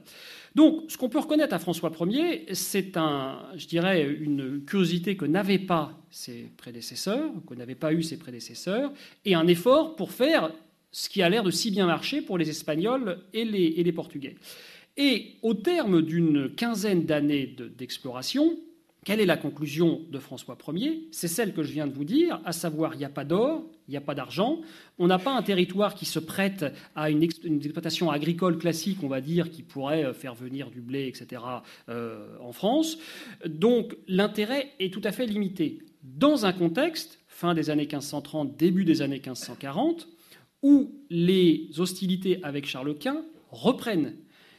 Donc, 0.54 0.84
ce 0.88 0.96
qu'on 0.96 1.10
peut 1.10 1.18
reconnaître 1.18 1.54
à 1.54 1.58
François 1.58 1.92
Ier, 2.00 2.46
c'est 2.54 2.96
un, 2.96 3.38
je 3.54 3.66
dirais, 3.66 4.10
une 4.10 4.64
curiosité 4.64 5.16
que 5.16 5.26
n'avaient 5.26 5.58
pas 5.58 5.92
ses 6.10 6.50
prédécesseurs, 6.56 7.30
que 7.46 7.54
n'avaient 7.54 7.74
pas 7.74 7.92
eu 7.92 8.02
ses 8.02 8.18
prédécesseurs, 8.18 8.92
et 9.24 9.34
un 9.34 9.46
effort 9.46 9.94
pour 9.94 10.10
faire 10.10 10.52
ce 10.92 11.08
qui 11.08 11.22
a 11.22 11.28
l'air 11.28 11.42
de 11.42 11.50
si 11.50 11.70
bien 11.70 11.86
marcher 11.86 12.20
pour 12.20 12.38
les 12.38 12.50
Espagnols 12.50 13.18
et 13.32 13.44
les, 13.44 13.92
Portugais. 13.92 14.36
Et 14.96 15.32
au 15.42 15.54
terme 15.54 16.02
d'une 16.02 16.50
quinzaine 16.54 17.04
d'années 17.04 17.56
d'exploration, 17.76 18.58
quelle 19.04 19.18
est 19.18 19.26
la 19.26 19.36
conclusion 19.36 20.02
de 20.12 20.18
François 20.18 20.56
Ier? 20.74 21.08
C'est 21.10 21.26
celle 21.26 21.54
que 21.54 21.62
je 21.62 21.72
viens 21.72 21.88
de 21.88 21.92
vous 21.92 22.04
dire, 22.04 22.40
à 22.44 22.52
savoir 22.52 22.94
il 22.94 22.98
n'y 22.98 23.04
a 23.04 23.08
pas 23.08 23.24
d'or, 23.24 23.64
il 23.88 23.90
n'y 23.90 23.96
a 23.96 24.02
pas 24.02 24.14
d'argent, 24.14 24.60
on 24.98 25.08
n'a 25.08 25.18
pas 25.18 25.36
un 25.36 25.42
territoire 25.42 25.94
qui 25.94 26.04
se 26.04 26.20
prête 26.20 26.64
à 26.94 27.10
une, 27.10 27.22
exploitation 27.22 28.10
agricole 28.10 28.58
classique, 28.58 28.98
on 29.02 29.08
va 29.08 29.20
dire, 29.20 29.50
qui 29.50 29.62
pourrait 29.62 30.04
euh, 30.04 30.12
faire 30.12 30.34
venir 30.34 30.70
du 30.70 30.80
blé, 30.80 31.08
etc., 31.08 31.42
euh, 31.88 32.28
en 32.40 32.52
France. 32.52 32.98
Donc 33.44 33.96
l'intérêt 34.06 34.70
est 34.78 34.92
tout 34.92 35.02
à 35.02 35.10
fait 35.10 35.26
limité. 35.26 35.78
Dans 36.04 36.46
un 36.46 36.52
contexte, 36.52 37.18
fin 37.26 37.54
des 37.54 37.70
années 37.70 37.82
1530, 37.82 38.56
début 38.56 38.84
des 38.84 39.02
années 39.02 39.16
1540, 39.16 40.06
où 40.62 40.92
les 41.10 41.68
hostilités 41.78 42.42
avec 42.42 42.66
Charles 42.66 42.96
Quint 42.98 43.24
reprennent. 43.50 44.14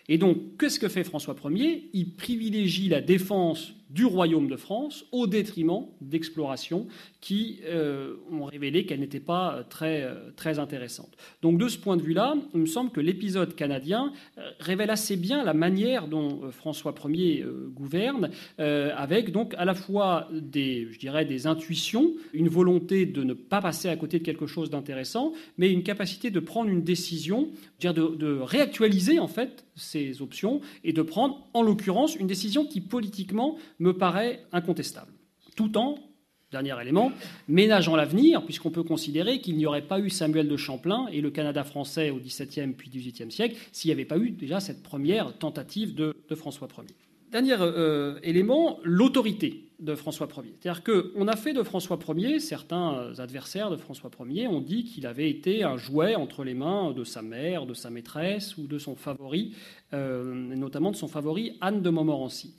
Et 0.09 0.17
donc, 0.17 0.57
qu'est-ce 0.59 0.79
que 0.79 0.89
fait 0.89 1.03
François 1.03 1.35
Ier? 1.45 1.89
Il 1.93 2.15
privilégie 2.15 2.89
la 2.89 3.01
défense 3.01 3.73
du 3.93 4.05
royaume 4.05 4.47
de 4.47 4.55
France 4.55 5.05
au 5.11 5.27
détriment 5.27 5.85
d'explorations 6.01 6.87
qui 7.21 7.59
euh, 7.65 8.15
ont 8.31 8.45
révélé 8.45 8.85
qu'elles 8.85 8.99
n'étaient 8.99 9.19
pas 9.19 9.63
très, 9.69 10.01
euh, 10.01 10.31
très 10.35 10.57
intéressantes. 10.57 11.15
Donc 11.41 11.59
de 11.59 11.67
ce 11.67 11.77
point 11.77 11.95
de 11.95 12.01
vue-là, 12.01 12.35
il 12.53 12.61
me 12.61 12.65
semble 12.65 12.89
que 12.91 12.99
l'épisode 12.99 13.55
canadien 13.55 14.11
euh, 14.37 14.49
révèle 14.59 14.89
assez 14.89 15.15
bien 15.15 15.43
la 15.43 15.53
manière 15.53 16.07
dont 16.07 16.51
François 16.51 16.93
Ier 17.05 17.45
gouverne, 17.75 18.31
avec 18.57 19.31
donc 19.31 19.53
à 19.57 19.65
la 19.65 19.73
fois 19.73 20.27
des, 20.31 20.87
je 20.91 20.97
dirais, 20.97 21.25
des 21.25 21.45
intuitions, 21.47 22.13
une 22.33 22.47
volonté 22.47 23.05
de 23.05 23.23
ne 23.23 23.33
pas 23.33 23.61
passer 23.61 23.89
à 23.89 23.95
côté 23.95 24.19
de 24.19 24.23
quelque 24.23 24.47
chose 24.47 24.69
d'intéressant, 24.69 25.33
mais 25.57 25.71
une 25.71 25.83
capacité 25.83 26.31
de 26.31 26.39
prendre 26.39 26.69
une 26.69 26.83
décision, 26.83 27.49
de, 27.81 27.91
de 27.91 28.39
réactualiser 28.39 29.19
en 29.19 29.27
fait 29.27 29.65
ces 29.75 30.21
options 30.21 30.61
et 30.83 30.93
de 30.93 31.01
prendre, 31.01 31.47
en 31.53 31.61
l'occurrence, 31.61 32.15
une 32.15 32.27
décision 32.27 32.65
qui 32.65 32.81
politiquement 32.81 33.57
me 33.83 33.95
paraît 33.95 34.43
incontestable, 34.51 35.11
tout 35.55 35.77
en 35.77 35.97
Dernier 36.53 36.79
élément, 36.79 37.11
ménageant 37.47 37.95
l'avenir, 37.95 38.45
puisqu'on 38.45 38.69
peut 38.69 38.83
considérer 38.83 39.39
qu'il 39.39 39.57
n'y 39.57 39.65
aurait 39.65 39.81
pas 39.81 39.99
eu 39.99 40.11
Samuel 40.11 40.47
de 40.47 40.55
Champlain 40.55 41.07
et 41.11 41.19
le 41.19 41.31
Canada 41.31 41.63
français 41.63 42.11
au 42.11 42.17
XVIIe 42.17 42.73
puis 42.77 42.91
XVIIIe 42.91 43.31
siècle 43.31 43.55
s'il 43.71 43.89
n'y 43.89 43.93
avait 43.93 44.05
pas 44.05 44.19
eu 44.19 44.29
déjà 44.29 44.59
cette 44.59 44.83
première 44.83 45.35
tentative 45.39 45.95
de, 45.95 46.13
François 46.35 46.67
Ier. 46.77 46.95
Dernier 47.31 47.55
euh, 47.59 48.19
élément, 48.21 48.79
l'autorité 48.83 49.63
de 49.79 49.95
François 49.95 50.27
Ier. 50.37 50.53
C'est-à-dire 50.61 50.83
qu'on 50.83 51.27
a 51.27 51.35
fait 51.35 51.53
de 51.53 51.63
François 51.63 51.97
Ier, 52.15 52.39
certains 52.39 53.13
adversaires 53.17 53.71
de 53.71 53.75
François 53.75 54.11
Ier 54.29 54.47
ont 54.47 54.61
dit 54.61 54.83
qu'il 54.83 55.07
avait 55.07 55.31
été 55.31 55.63
un 55.63 55.77
jouet 55.77 56.13
entre 56.13 56.43
les 56.43 56.53
mains 56.53 56.91
de 56.91 57.03
sa 57.03 57.23
mère, 57.23 57.65
de 57.65 57.73
sa 57.73 57.89
maîtresse 57.89 58.57
ou 58.59 58.67
de 58.67 58.77
son 58.77 58.95
favori, 58.95 59.55
euh, 59.93 60.35
notamment 60.55 60.91
de 60.91 60.95
son 60.95 61.07
favori 61.07 61.57
Anne 61.61 61.81
de 61.81 61.89
Montmorency. 61.89 62.53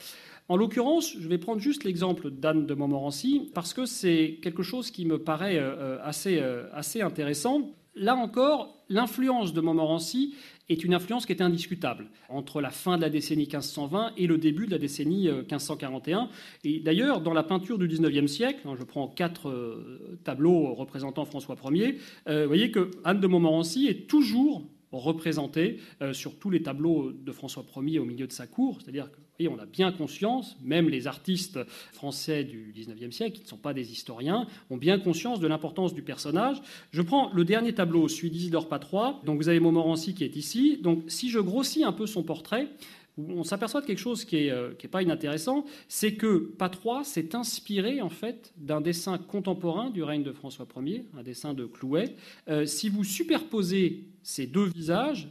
En 0.48 0.56
l'occurrence, 0.56 1.16
je 1.18 1.26
vais 1.26 1.38
prendre 1.38 1.60
juste 1.60 1.84
l'exemple 1.84 2.30
d'Anne 2.30 2.66
de 2.66 2.74
Montmorency 2.74 3.50
parce 3.54 3.72
que 3.72 3.86
c'est 3.86 4.40
quelque 4.42 4.62
chose 4.62 4.90
qui 4.90 5.06
me 5.06 5.18
paraît 5.18 5.56
euh, 5.56 5.96
euh, 5.96 5.98
assez, 6.02 6.38
euh, 6.38 6.66
intéressant. 7.02 7.70
Là 7.94 8.14
encore, 8.14 8.84
l'influence 8.90 9.54
de 9.54 9.62
Montmorency 9.62 10.34
est 10.68 10.84
une 10.84 10.92
influence 10.92 11.24
qui 11.24 11.32
est 11.32 11.40
indiscutable 11.40 12.08
entre 12.28 12.60
la 12.60 12.68
fin 12.68 12.98
de 12.98 13.02
la 13.02 13.08
décennie 13.08 13.44
1520 13.44 14.12
et 14.18 14.26
le 14.26 14.36
début 14.36 14.66
de 14.66 14.72
la 14.72 14.78
décennie 14.78 15.30
1541. 15.30 16.28
Et 16.64 16.80
d'ailleurs, 16.80 17.22
dans 17.22 17.32
la 17.32 17.42
peinture 17.42 17.78
du 17.78 17.88
XIXe 17.88 18.30
siècle, 18.30 18.60
hein, 18.66 18.74
je 18.78 18.84
prends 18.84 19.08
quatre 19.08 19.78
tableaux 20.24 20.74
représentant 20.74 21.24
François 21.24 21.56
Ier, 21.70 21.98
vous 22.26 22.46
voyez 22.48 22.70
que 22.70 22.90
Anne 23.04 23.20
de 23.20 23.26
Montmorency 23.28 23.86
est 23.86 24.08
toujours 24.08 24.66
représentée 24.90 25.78
sur 26.12 26.36
tous 26.38 26.50
les 26.50 26.62
tableaux 26.62 27.12
de 27.12 27.32
François 27.32 27.64
Ier 27.76 28.00
au 28.00 28.04
milieu 28.04 28.26
de 28.26 28.32
sa 28.32 28.48
cour, 28.48 28.80
c'est-à-dire 28.80 29.08
et 29.38 29.48
on 29.48 29.58
a 29.58 29.66
bien 29.66 29.92
conscience, 29.92 30.56
même 30.62 30.88
les 30.88 31.06
artistes 31.06 31.58
français 31.92 32.44
du 32.44 32.72
XIXe 32.74 33.14
siècle, 33.14 33.36
qui 33.36 33.42
ne 33.42 33.48
sont 33.48 33.56
pas 33.56 33.74
des 33.74 33.92
historiens, 33.92 34.46
ont 34.70 34.76
bien 34.76 34.98
conscience 34.98 35.40
de 35.40 35.46
l'importance 35.46 35.94
du 35.94 36.02
personnage. 36.02 36.58
Je 36.92 37.02
prends 37.02 37.32
le 37.32 37.44
dernier 37.44 37.74
tableau, 37.74 38.08
celui 38.08 38.30
d'Isidore 38.30 38.68
Patrois. 38.68 39.20
Donc 39.24 39.38
vous 39.38 39.48
avez 39.48 39.60
Montmorency 39.60 40.14
qui 40.14 40.24
est 40.24 40.36
ici. 40.36 40.78
Donc 40.82 41.04
si 41.08 41.30
je 41.30 41.40
grossis 41.40 41.84
un 41.84 41.92
peu 41.92 42.06
son 42.06 42.22
portrait, 42.22 42.68
on 43.16 43.44
s'aperçoit 43.44 43.80
de 43.80 43.86
quelque 43.86 43.98
chose 43.98 44.24
qui 44.24 44.36
n'est 44.36 44.50
euh, 44.50 44.72
pas 44.90 45.02
inintéressant, 45.02 45.64
c'est 45.88 46.14
que 46.14 46.38
Patrois 46.58 47.04
s'est 47.04 47.34
inspiré 47.34 48.00
en 48.00 48.08
fait 48.08 48.52
d'un 48.56 48.80
dessin 48.80 49.18
contemporain 49.18 49.90
du 49.90 50.02
règne 50.02 50.24
de 50.24 50.32
François 50.32 50.66
Ier, 50.76 51.06
un 51.16 51.22
dessin 51.22 51.54
de 51.54 51.64
Clouet. 51.64 52.16
Euh, 52.48 52.66
si 52.66 52.88
vous 52.88 53.04
superposez 53.04 54.04
ces 54.22 54.46
deux 54.46 54.66
visages, 54.66 55.28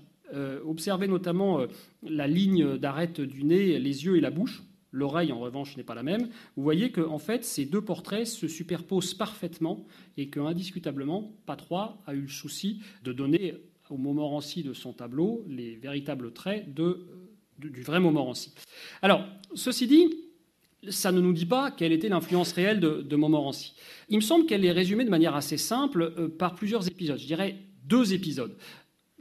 observez 0.66 1.08
notamment 1.08 1.62
euh, 1.62 1.68
la 2.02 2.28
ligne 2.28 2.78
d'arête 2.78 3.22
du 3.22 3.44
nez, 3.44 3.80
les 3.80 4.06
yeux 4.06 4.18
et 4.18 4.22
la 4.22 4.32
bouche. 4.32 4.64
L'oreille, 4.92 5.32
en 5.32 5.40
revanche, 5.40 5.76
n'est 5.76 5.84
pas 5.84 5.96
la 5.96 6.04
même. 6.04 6.30
Vous 6.56 6.64
voyez 6.64 6.92
que 6.92 7.02
en 7.02 7.18
fait, 7.18 7.44
ces 7.44 7.66
deux 7.66 7.82
portraits 7.82 8.28
se 8.28 8.48
superposent 8.48 9.16
parfaitement 9.16 9.86
et 10.18 10.30
que, 10.30 10.40
indiscutablement, 10.40 11.32
Patrois 11.48 11.98
a 12.06 12.14
eu 12.14 12.22
le 12.22 12.28
souci 12.28 12.82
de 13.04 13.12
donner 13.12 13.56
au 13.90 13.98
Montmorency 13.98 14.64
de 14.64 14.74
son 14.74 14.94
tableau 14.94 15.44
les 15.48 15.76
véritables 15.76 16.32
traits 16.32 16.74
de, 16.74 17.08
du 17.58 17.82
vrai 17.82 18.00
Montmorency. 18.00 18.54
Alors, 19.02 19.26
ceci 19.56 19.88
dit, 19.88 20.14
ça 20.90 21.12
ne 21.12 21.22
nous 21.22 21.34
dit 21.34 21.46
pas 21.46 21.72
quelle 21.72 21.92
était 21.92 22.10
l'influence 22.10 22.52
réelle 22.54 22.80
de, 22.80 23.16
Montmorency. 23.16 23.74
Il 24.10 24.18
me 24.18 24.22
semble 24.22 24.46
qu'elle 24.46 24.66
est 24.66 24.72
résumée 24.72 25.06
de 25.06 25.10
manière 25.10 25.36
assez 25.36 25.58
simple 25.58 26.14
euh, 26.18 26.28
par 26.28 26.56
plusieurs 26.56 26.88
épisodes. 26.88 27.20
Je 27.20 27.26
dirais 27.26 27.56
deux 27.86 28.14
épisodes. 28.14 28.56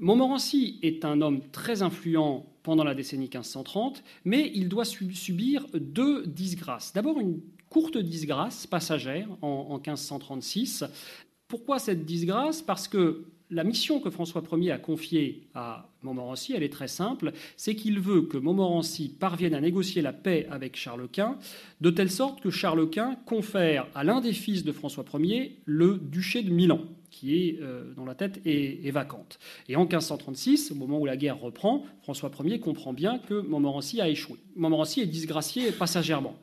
Montmorency 0.02 0.80
est 0.82 1.04
un 1.04 1.20
homme 1.20 1.42
très 1.52 1.82
influent 1.82 2.44
pendant 2.64 2.82
la 2.82 2.92
décennie 2.92 3.26
1530, 3.26 4.02
mais 4.24 4.50
il 4.52 4.68
doit 4.68 4.84
subir 4.84 5.64
deux 5.74 6.26
disgrâces. 6.26 6.92
D'abord 6.92 7.20
une 7.20 7.40
courte 7.68 7.96
disgrâce 7.96 8.66
passagère 8.66 9.28
en, 9.42 9.76
1536. 9.76 10.84
Pourquoi 11.46 11.78
cette 11.78 12.04
disgrâce? 12.04 12.62
Parce 12.62 12.88
que 12.88 13.26
la 13.48 13.62
mission 13.62 14.00
que 14.00 14.10
François 14.10 14.42
Ier 14.54 14.72
a 14.72 14.78
confiée 14.78 15.46
à 15.54 15.88
Montmorency, 16.02 16.52
elle 16.52 16.64
est 16.64 16.72
très 16.72 16.88
simple, 16.88 17.30
c'est 17.56 17.76
qu'il 17.76 18.00
veut 18.00 18.22
que 18.22 18.38
Montmorency 18.38 19.08
parvienne 19.08 19.54
à 19.54 19.60
négocier 19.60 20.02
la 20.02 20.12
paix 20.12 20.48
avec 20.50 20.74
Charles 20.74 21.06
Quint, 21.12 21.38
de 21.80 21.90
telle 21.90 22.10
sorte 22.10 22.40
que 22.40 22.50
Charles 22.50 22.90
Quint 22.90 23.14
confère 23.24 23.86
à 23.94 24.02
l'un 24.02 24.20
des 24.20 24.32
fils 24.32 24.64
de 24.64 24.72
François 24.72 25.04
Ier 25.14 25.60
le 25.64 25.98
duché 25.98 26.42
de 26.42 26.50
Milan 26.50 26.80
qui 27.12 27.46
est, 27.46 27.58
euh, 27.60 27.92
dont 27.94 28.04
la 28.04 28.16
tête 28.16 28.40
est, 28.44 28.90
vacante. 28.90 29.38
Et 29.68 29.76
en 29.76 29.82
1536, 29.82 30.72
au 30.72 30.74
moment 30.74 30.98
où 30.98 31.06
la 31.06 31.16
guerre 31.16 31.38
reprend, 31.38 31.84
François 32.02 32.30
Ier 32.42 32.58
comprend 32.58 32.92
bien 32.92 33.18
que 33.18 33.34
Montmorency 33.34 34.00
a 34.00 34.08
échoué. 34.08 34.38
Montmorency 34.56 35.00
est 35.00 35.06
disgracié 35.06 35.70
passagèrement. 35.70 36.34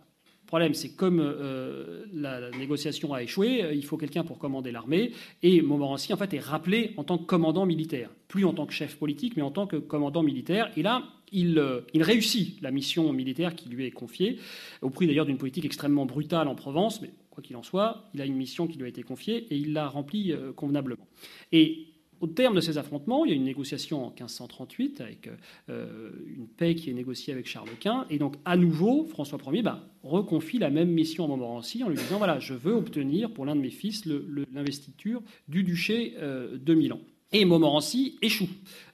Le 0.43 0.47
problème, 0.47 0.73
c'est 0.73 0.95
comme 0.95 1.19
euh, 1.19 2.05
la 2.13 2.49
négociation 2.51 3.13
a 3.13 3.21
échoué, 3.21 3.63
euh, 3.63 3.73
il 3.73 3.86
faut 3.86 3.97
quelqu'un 3.97 4.23
pour 4.23 4.39
commander 4.39 4.71
l'armée, 4.71 5.12
et 5.43 5.62
Montmorency 5.62 6.12
en 6.13 6.17
fait 6.17 6.34
est 6.34 6.39
rappelé 6.39 6.93
en 6.97 7.03
tant 7.03 7.17
que 7.17 7.25
commandant 7.25 7.65
militaire, 7.65 8.10
plus 8.27 8.45
en 8.45 8.53
tant 8.53 8.65
que 8.65 8.73
chef 8.73 8.97
politique, 8.97 9.36
mais 9.36 9.43
en 9.43 9.51
tant 9.51 9.67
que 9.67 9.75
commandant 9.75 10.23
militaire. 10.23 10.71
Et 10.75 10.82
là, 10.82 11.03
il, 11.32 11.62
il 11.93 12.01
réussit 12.01 12.60
la 12.62 12.71
mission 12.71 13.13
militaire 13.13 13.53
qui 13.53 13.69
lui 13.69 13.86
est 13.86 13.91
confiée, 13.91 14.39
au 14.82 14.89
prix 14.89 15.05
d'ailleurs 15.05 15.27
d'une 15.27 15.38
politique 15.38 15.65
extrêmement 15.65 16.08
brutale 16.08 16.47
en 16.47 16.55
Provence, 16.55 17.01
qu'il 17.41 17.56
en 17.56 17.63
soit, 17.63 18.10
il 18.13 18.21
a 18.21 18.25
une 18.25 18.36
mission 18.36 18.67
qui 18.67 18.78
lui 18.78 18.86
a 18.86 18.89
été 18.89 19.04
confiée 19.04 19.47
et 19.49 19.58
il 19.58 19.73
l'a 19.73 19.88
remplie 19.88 20.32
euh, 20.32 20.54
convenablement. 20.54 21.08
Et 21.52 21.88
au 22.21 22.28
terme 22.28 22.56
de 22.56 22.62
ces 22.62 22.78
affrontements, 22.78 23.23
il 23.25 23.30
y 23.30 23.34
a 23.34 23.36
une 23.36 23.45
négociation 23.45 24.06
en 24.06 24.10
1538 24.10 25.02
avec 25.02 25.30
euh, 25.69 26.12
une 26.28 26.47
paix 26.47 26.75
qui 26.75 26.89
est 26.89 26.93
négociée 26.93 27.34
avec 27.34 27.47
Charles 27.47 27.69
Quint. 27.80 28.06
Et 28.10 28.17
donc, 28.17 28.36
à 28.45 28.58
nouveau, 28.58 29.06
François 29.06 29.39
Ier 29.52 29.62
bah, 29.62 29.88
reconfie 30.04 30.60
la 30.60 30.69
même 30.69 30.89
mission 30.89 31.25
à 31.25 31.28
Montmorency 31.28 31.84
en 31.84 31.89
lui 31.89 31.97
disant 31.97 32.17
voilà, 32.17 32.39
je 32.39 32.54
veux 32.54 32.73
obtenir 32.73 33.32
pour 33.32 33.45
l'un 33.45 33.56
de 33.56 33.62
mes 33.62 33.69
fils 33.69 34.06
l'investiture 34.06 35.21
du 35.47 35.63
duché 35.63 36.15
euh, 36.17 36.58
de 36.58 36.73
Milan. 36.73 36.99
Et 37.32 37.45
Montmorency 37.45 38.17
échoue 38.21 38.49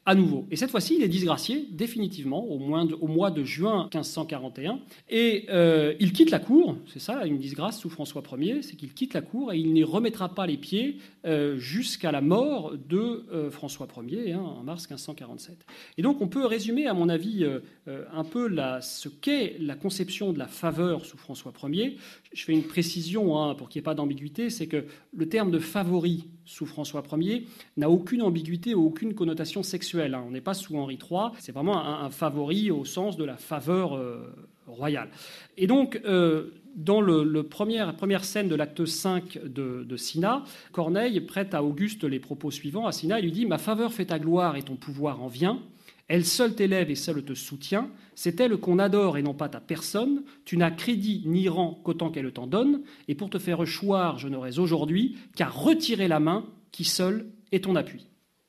à 0.08 0.14
nouveau. 0.14 0.46
Et 0.52 0.56
cette 0.56 0.70
fois-ci, 0.70 0.98
il 0.98 1.04
est 1.04 1.08
disgracié 1.08 1.68
définitivement 1.72 2.46
au, 2.46 2.60
mois 2.60 3.32
de 3.32 3.44
juin 3.44 3.90
1541. 3.92 4.80
Et 5.10 5.46
euh, 5.50 5.96
il 6.00 6.14
quitte 6.14 6.30
la 6.30 6.38
cour, 6.38 6.78
c'est 6.86 7.00
ça 7.00 7.26
une 7.26 7.40
disgrâce 7.40 7.80
sous 7.80 7.90
François 7.90 8.22
Ier, 8.38 8.62
c'est 8.62 8.76
qu'il 8.76 8.94
quitte 8.94 9.16
la 9.16 9.22
cour 9.22 9.52
et 9.52 9.58
il 9.58 9.74
n'y 9.74 9.84
remettra 9.84 10.30
pas 10.30 10.46
les 10.46 10.58
pieds 10.58 10.98
euh, 11.26 11.58
jusqu'à 11.58 12.12
la 12.12 12.22
mort 12.22 12.74
de 12.88 13.26
euh, 13.34 13.50
François 13.50 13.88
Ier 14.08 14.34
hein, 14.34 14.42
en 14.42 14.64
mars 14.64 14.84
1547. 14.84 15.66
Et 15.98 16.04
donc 16.04 16.22
on 16.22 16.28
peut 16.28 16.46
résumer, 16.46 16.86
à 16.86 16.94
mon 16.94 17.10
avis, 17.10 17.44
un 17.88 18.24
peu 18.24 18.48
la, 18.48 18.82
ce 18.82 19.10
qu'est 19.10 19.56
la 19.60 19.76
conception 19.76 20.34
de 20.34 20.40
la 20.40 20.48
faveur 20.48 21.06
sous 21.06 21.18
François 21.18 21.52
Ier. 21.64 21.98
Je 22.32 22.44
fais 22.44 22.54
une 22.54 22.64
précision 22.64 23.40
hein, 23.40 23.56
pour 23.56 23.70
qu'il 23.70 23.80
n'y 23.80 23.84
ait 23.84 23.86
pas 23.86 23.96
d'ambiguïté, 23.96 24.52
c'est 24.52 24.68
que 24.68 24.86
le 25.16 25.30
terme 25.30 25.50
de 25.50 25.60
favori 25.60 26.28
sous 26.46 26.68
François 26.68 27.04
Ier 27.18 27.48
n'a 27.78 27.90
aucune 27.90 28.22
ambiguïté 28.22 28.76
ou 28.76 28.86
aucune 28.86 29.16
connotation 29.16 29.64
sexuelle 29.64 29.95
Hein. 30.00 30.24
On 30.28 30.32
n'est 30.32 30.42
pas 30.42 30.54
sous 30.54 30.78
Henri 30.78 31.00
III. 31.02 31.32
C'est 31.40 31.52
vraiment 31.52 31.78
un, 31.78 32.10
favori 32.10 32.72
au 32.72 32.86
sens 32.86 33.18
de 33.18 33.24
la 33.24 33.38
faveur 33.38 33.96
euh, 33.96 34.34
royale. 34.68 35.10
Et 35.58 35.68
donc, 35.68 36.00
euh, 36.06 36.52
dans 36.76 37.02
le, 37.02 37.44
première, 37.44 37.96
première 37.96 38.26
scène 38.26 38.50
de 38.50 38.56
l'acte 38.56 38.86
5 38.86 39.40
de, 39.46 39.84
de 39.84 39.98
Sina, 39.98 40.44
Corneille 40.72 41.20
prête 41.22 41.54
à 41.54 41.64
Auguste 41.64 42.04
les 42.04 42.20
propos 42.20 42.52
suivants. 42.52 42.88
À 42.88 42.92
Sina, 42.92 43.20
il 43.20 43.26
lui 43.26 43.32
dit 43.32 43.46
Ma 43.46 43.58
faveur 43.58 43.94
fait 43.94 44.06
ta 44.06 44.20
gloire 44.20 44.56
et 44.56 44.62
ton 44.62 44.76
pouvoir 44.76 45.22
en 45.22 45.28
vient. 45.28 45.60
Elle 46.08 46.26
seule 46.26 46.54
t'élève 46.54 46.92
et 46.92 46.96
seule 46.96 47.24
te 47.24 47.34
soutient. 47.34 47.90
C'est 48.14 48.40
elle 48.40 48.58
qu'on 48.58 48.78
adore 48.78 49.18
et 49.18 49.24
non 49.24 49.34
pas 49.34 49.50
ta 49.50 49.60
personne. 49.60 50.24
Tu 50.46 50.56
n'as 50.58 50.72
crédit 50.72 51.24
ni 51.26 51.50
rang 51.50 51.80
qu'autant 51.84 52.12
qu'elle 52.12 52.32
t'en 52.32 52.48
donne. 52.48 52.82
Et 53.08 53.16
pour 53.16 53.30
te 53.30 53.40
faire 53.40 53.64
choir, 53.66 54.20
je 54.20 54.28
n'aurais 54.28 54.60
aujourd'hui 54.60 55.18
qu'à 55.36 55.48
retirer 55.48 56.08
la 56.08 56.20
main 56.20 56.46
qui 56.72 56.84
seule 56.84 57.26
est 57.52 57.64
ton 57.64 57.76
appui. 57.76 58.06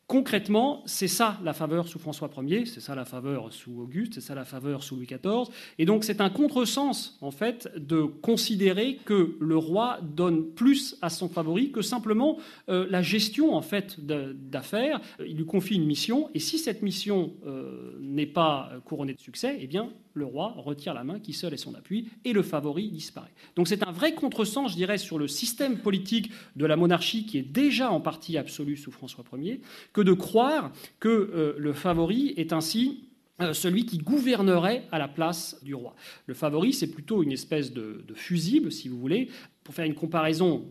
Concrètement, 0.09 0.85
c'est 0.87 1.09
ça 1.09 1.37
la 1.43 1.53
faveur 1.53 1.89
sous 1.89 1.99
François 1.99 2.31
Ier, 2.41 2.65
c'est 2.65 2.81
ça 2.81 2.95
la 2.95 3.05
faveur 3.05 3.53
sous 3.53 3.81
Auguste, 3.81 4.15
c'est 4.15 4.21
ça 4.21 4.37
la 4.37 4.45
faveur 4.45 4.85
sous 4.85 4.95
Louis 4.95 5.07
XIV. 5.07 5.53
Et 5.79 5.85
donc 5.85 6.05
c'est 6.05 6.21
un 6.21 6.31
contresens, 6.31 7.19
en 7.21 7.33
fait, 7.33 7.69
de 7.77 8.03
considérer 8.03 9.01
que 9.05 9.37
le 9.41 9.57
roi 9.57 9.99
donne 10.03 10.47
plus 10.51 10.97
à 11.03 11.11
son 11.11 11.29
favori 11.29 11.73
que 11.73 11.83
simplement 11.83 12.39
euh, 12.69 12.87
la 12.89 13.03
gestion, 13.03 13.57
en 13.57 13.63
fait, 13.63 13.99
d'affaires. 13.99 15.01
Il 15.27 15.39
lui 15.39 15.45
confie 15.45 15.75
une 15.75 15.87
mission, 15.87 16.31
et 16.35 16.39
si 16.39 16.59
cette 16.59 16.83
mission 16.83 17.33
euh, 17.45 17.99
n'est 18.01 18.27
pas 18.27 18.71
couronnée 18.85 19.15
de 19.15 19.21
succès, 19.21 19.59
eh 19.61 19.67
bien, 19.67 19.91
le 20.17 20.25
roi 20.25 20.55
retire 20.57 20.95
la 20.95 21.05
main 21.05 21.21
qui 21.21 21.33
seule 21.33 21.55
est 21.55 21.59
son 21.59 21.75
appui 21.75 22.09
et 22.25 22.33
le 22.33 22.43
favori 22.43 22.91
disparaît. 22.91 23.33
Donc 23.55 23.69
c'est 23.69 23.87
un 23.87 23.93
vrai 23.93 24.15
contresens, 24.15 24.73
je 24.73 24.77
dirais, 24.77 24.99
sur 24.99 25.19
le 25.19 25.29
système 25.29 25.79
politique 25.79 26.33
de 26.57 26.65
la 26.65 26.77
monarchie 26.77 27.27
qui 27.27 27.39
est 27.39 27.43
déjà 27.43 27.91
en 27.91 28.01
partie 28.01 28.39
absolu 28.39 28.77
sous 28.77 28.91
François 28.91 29.25
Ier, 29.37 29.61
que 29.97 30.03
de 30.03 30.13
croire 30.13 30.73
que 31.01 31.09
euh, 31.09 31.55
le 31.57 31.73
favori 31.73 32.35
est 32.37 32.53
ainsi 32.53 33.09
euh, 33.41 33.55
celui 33.55 33.87
qui 33.87 33.97
gouvernerait 33.97 34.85
à 34.93 34.99
la 34.99 35.09
place 35.09 35.57
du 35.63 35.75
roi. 35.75 35.97
Le 36.27 36.35
favori, 36.35 36.75
c'est 36.75 36.91
plutôt 36.91 37.23
une 37.23 37.33
espèce 37.33 37.73
de, 37.73 38.05
fusible, 38.15 38.71
si 38.71 38.91
vous 38.91 38.99
voulez. 38.99 39.31
Pour 39.65 39.75
faire 39.75 39.87
une 39.87 39.95
comparaison, 39.95 40.67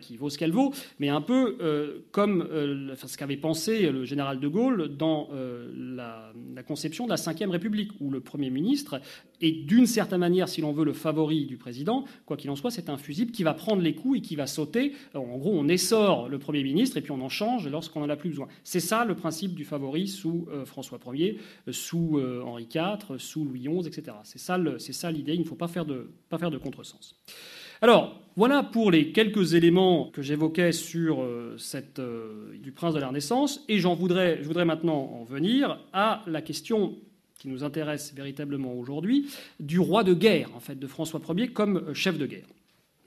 qui 0.00 0.16
vaut 0.16 0.30
ce 0.30 0.38
qu'elle 0.38 0.52
vaut, 0.52 0.72
mais 0.98 1.08
un 1.08 1.20
peu 1.20 2.02
comme 2.10 2.48
ce 3.04 3.16
qu'avait 3.16 3.36
pensé 3.36 3.90
le 3.90 4.04
général 4.04 4.40
de 4.40 4.48
Gaulle 4.48 4.96
dans 4.96 5.28
la, 5.74 6.32
la, 6.54 6.62
conception 6.62 7.06
de 7.06 7.10
la 7.10 7.16
Ve 7.16 7.50
République, 7.50 7.92
où 8.00 8.10
le 8.10 8.20
Premier 8.20 8.50
ministre 8.50 9.00
est 9.40 9.52
d'une 9.52 9.86
certaine 9.86 10.20
manière, 10.20 10.48
si 10.48 10.60
l'on 10.60 10.72
veut, 10.72 10.84
le 10.84 10.92
favori 10.92 11.46
du 11.46 11.56
président. 11.56 12.04
Quoi 12.26 12.36
qu'il 12.36 12.50
en 12.50 12.56
soit, 12.56 12.70
c'est 12.70 12.88
un 12.88 12.96
fusible 12.96 13.32
qui 13.32 13.42
va 13.42 13.54
prendre 13.54 13.82
les 13.82 13.94
coups 13.94 14.18
et 14.18 14.20
qui 14.20 14.36
va 14.36 14.46
sauter. 14.46 14.92
En 15.14 15.38
gros, 15.38 15.52
on 15.54 15.68
essore 15.68 16.28
le 16.28 16.38
Premier 16.38 16.62
ministre 16.62 16.96
et 16.96 17.00
puis 17.00 17.12
on 17.12 17.20
en 17.20 17.28
change 17.28 17.68
lorsqu'on 17.68 18.02
en 18.02 18.08
a 18.08 18.16
plus 18.16 18.30
besoin. 18.30 18.48
C'est 18.64 18.80
ça 18.80 19.04
le 19.04 19.14
principe 19.14 19.54
du 19.54 19.64
favori 19.64 20.08
sous 20.08 20.48
François 20.64 20.98
Ier, 21.12 21.38
sous 21.70 22.20
Henri 22.44 22.68
IV, 22.72 23.18
sous 23.18 23.44
Louis 23.44 23.60
XI, 23.60 23.86
etc. 23.86 24.16
C'est 24.24 24.38
ça 24.92 25.10
l'idée. 25.10 25.34
Il 25.34 25.40
ne 25.40 25.44
faut 25.46 25.56
pas 25.56 25.68
faire 25.68 25.84
de, 25.84 26.10
pas 26.28 26.38
faire 26.38 26.50
de 26.50 26.58
contresens. 26.58 27.14
Alors, 27.82 28.14
voilà 28.36 28.62
pour 28.62 28.92
les 28.92 29.10
quelques 29.10 29.54
éléments 29.54 30.08
que 30.12 30.22
j'évoquais 30.22 30.70
sur 30.70 31.20
euh, 31.20 31.56
euh, 31.98 32.56
du 32.62 32.70
prince 32.70 32.94
de 32.94 33.00
la 33.00 33.08
Renaissance, 33.08 33.64
et 33.68 33.80
j'en 33.80 33.96
voudrais, 33.96 34.38
je 34.40 34.46
voudrais 34.46 34.64
maintenant 34.64 35.18
en 35.20 35.24
venir 35.24 35.80
à 35.92 36.22
la 36.28 36.42
question 36.42 36.94
qui 37.40 37.48
nous 37.48 37.64
intéresse 37.64 38.14
véritablement 38.14 38.72
aujourd'hui, 38.72 39.26
du 39.58 39.80
roi 39.80 40.04
de 40.04 40.14
guerre, 40.14 40.50
en 40.54 40.60
fait, 40.60 40.78
de 40.78 40.86
François 40.86 41.20
Ier 41.36 41.48
comme 41.48 41.92
chef 41.92 42.18
de 42.18 42.26
guerre. 42.26 42.46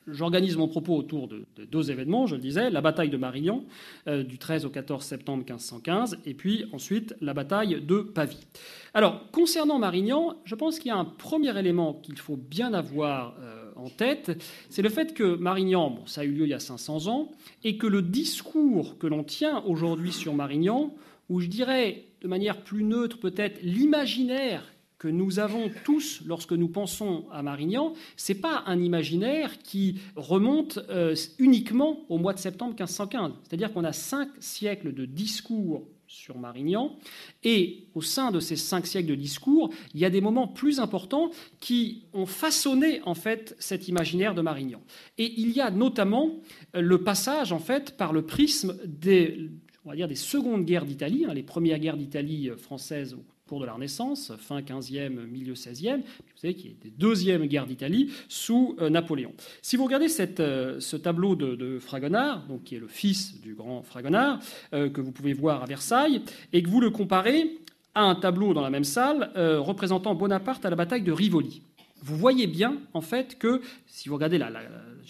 J'organise 0.07 0.55
mon 0.55 0.67
propos 0.67 0.95
autour 0.95 1.27
de, 1.27 1.45
deux 1.71 1.89
événements, 1.89 2.27
je 2.27 2.35
le 2.35 2.41
disais, 2.41 2.69
la 2.69 2.81
bataille 2.81 3.09
de 3.09 3.17
Marignan 3.17 3.63
euh, 4.07 4.23
du 4.23 4.37
13 4.37 4.65
au 4.65 4.69
14 4.69 5.03
septembre 5.03 5.39
1515 5.39 6.19
et 6.25 6.33
puis 6.33 6.65
ensuite 6.73 7.15
la 7.21 7.33
bataille 7.33 7.81
de 7.81 8.01
Pavie. 8.01 8.45
Alors, 8.93 9.31
concernant 9.31 9.79
Marignan, 9.79 10.35
je 10.43 10.53
pense 10.53 10.79
qu'il 10.79 10.89
y 10.89 10.91
a 10.91 10.97
un 10.97 11.05
premier 11.05 11.57
élément 11.57 11.93
qu'il 11.93 12.17
faut 12.17 12.37
bien 12.37 12.73
avoir 12.73 13.35
euh, 13.39 13.64
en 13.75 13.89
tête, 13.89 14.31
c'est 14.69 14.81
le 14.81 14.89
fait 14.89 15.13
que 15.13 15.35
Marignan, 15.35 15.99
ça 16.05 16.21
a 16.21 16.23
eu 16.23 16.31
lieu 16.31 16.45
il 16.45 16.49
y 16.49 16.53
a 16.53 16.59
500 16.59 17.07
ans, 17.07 17.31
et 17.63 17.77
que 17.77 17.87
le 17.87 18.01
discours 18.01 18.97
que 18.97 19.07
l'on 19.07 19.23
tient 19.23 19.63
aujourd'hui 19.65 20.11
sur 20.11 20.33
Marignan, 20.33 20.93
ou 21.29 21.41
je 21.41 21.47
dirais 21.47 22.05
de 22.21 22.27
manière 22.27 22.61
plus 22.61 22.83
neutre 22.83 23.19
peut-être 23.19 23.61
l'imaginaire 23.61 24.71
que 24.97 25.07
nous 25.07 25.39
avons 25.39 25.69
tous 25.83 26.21
lorsque 26.25 26.53
nous 26.53 26.69
pensons 26.69 27.25
à 27.31 27.43
Marignan, 27.43 27.93
ce 28.15 28.31
n'est 28.31 28.39
pas 28.39 28.63
un 28.65 28.79
imaginaire 28.79 29.59
qui 29.59 29.99
remonte 30.15 30.79
euh, 30.89 31.15
uniquement 31.37 31.99
au 32.09 32.17
mois 32.17 32.33
de 32.33 32.39
septembre 32.39 32.71
1515. 32.71 33.33
C'est-à-dire 33.43 33.73
qu'on 33.73 33.83
a 33.83 33.93
cinq 33.93 34.29
siècles 34.39 34.93
de 34.93 35.05
discours 35.05 35.85
sur 36.07 36.37
Marignan, 36.37 36.95
et 37.43 37.87
au 37.93 38.01
sein 38.01 38.31
de 38.31 38.39
ces 38.39 38.55
cinq 38.55 38.85
siècles 38.87 39.09
de 39.09 39.15
discours, 39.15 39.69
il 39.93 39.99
y 39.99 40.05
a 40.05 40.09
des 40.09 40.21
moments 40.21 40.47
plus 40.47 40.79
importants 40.79 41.31
qui 41.59 42.03
ont 42.13 42.25
façonné 42.25 43.01
en 43.03 43.15
fait 43.15 43.55
cet 43.59 43.87
imaginaire 43.87 44.35
de 44.35 44.41
Marignan. 44.41 44.81
Et 45.17 45.33
il 45.39 45.51
y 45.51 45.61
a 45.61 45.71
notamment 45.71 46.39
le 46.73 47.03
passage 47.03 47.51
en 47.51 47.59
fait 47.59 47.97
par 47.97 48.13
le 48.13 48.25
prisme 48.25 48.77
des 48.85 49.49
on 49.85 49.89
va 49.89 49.95
dire 49.95 50.07
des 50.07 50.15
secondes 50.15 50.65
guerres 50.65 50.85
d'Italie, 50.85 51.25
hein, 51.25 51.33
les 51.33 51.43
premières 51.43 51.77
guerres 51.77 51.97
d'Italie 51.97 52.49
françaises 52.57 53.15
cours 53.47 53.59
de 53.59 53.65
la 53.65 53.73
Renaissance, 53.73 54.31
fin 54.39 54.61
15e, 54.61 55.27
milieu 55.27 55.53
16e. 55.53 55.97
Vous 55.97 56.37
savez 56.37 56.55
qu'il 56.55 56.71
y 56.71 56.73
a 56.73 56.77
des 56.83 56.89
deuxièmes 56.89 57.45
guerres 57.45 57.67
d'Italie 57.67 58.11
sous 58.27 58.75
euh, 58.81 58.89
Napoléon. 58.89 59.33
Si 59.61 59.75
vous 59.75 59.85
regardez 59.85 60.07
euh, 60.39 60.79
ce 60.79 60.97
tableau 60.97 61.35
de, 61.35 61.77
Fragonard, 61.77 62.43
donc, 62.47 62.63
qui 62.63 62.75
est 62.75 62.79
le 62.79 62.87
fils 62.87 63.39
du 63.41 63.53
grand 63.53 63.83
Fragonard, 63.83 64.39
euh, 64.73 64.89
que 64.89 64.99
vous 64.99 65.11
pouvez 65.11 65.33
voir 65.33 65.61
à 65.61 65.65
Versailles, 65.67 66.23
et 66.53 66.63
que 66.63 66.69
vous 66.69 66.81
le 66.81 66.89
comparez 66.89 67.59
à 67.93 68.01
un 68.01 68.15
tableau 68.15 68.55
dans 68.55 68.61
la 68.61 68.71
même 68.71 68.83
salle 68.83 69.31
représentant 69.35 70.15
Bonaparte 70.15 70.65
à 70.65 70.69
la 70.69 70.75
bataille 70.75 71.03
de 71.03 71.13
Rivoli 71.13 71.61
vous 72.01 72.17
voyez 72.17 72.45
bien, 72.45 72.77
en 72.93 73.01
fait, 73.01 73.39
que 73.39 73.61
si 73.87 74.09
vous 74.09 74.15
regardez 74.15 74.37
la, 74.37 74.51
la, 74.51 74.59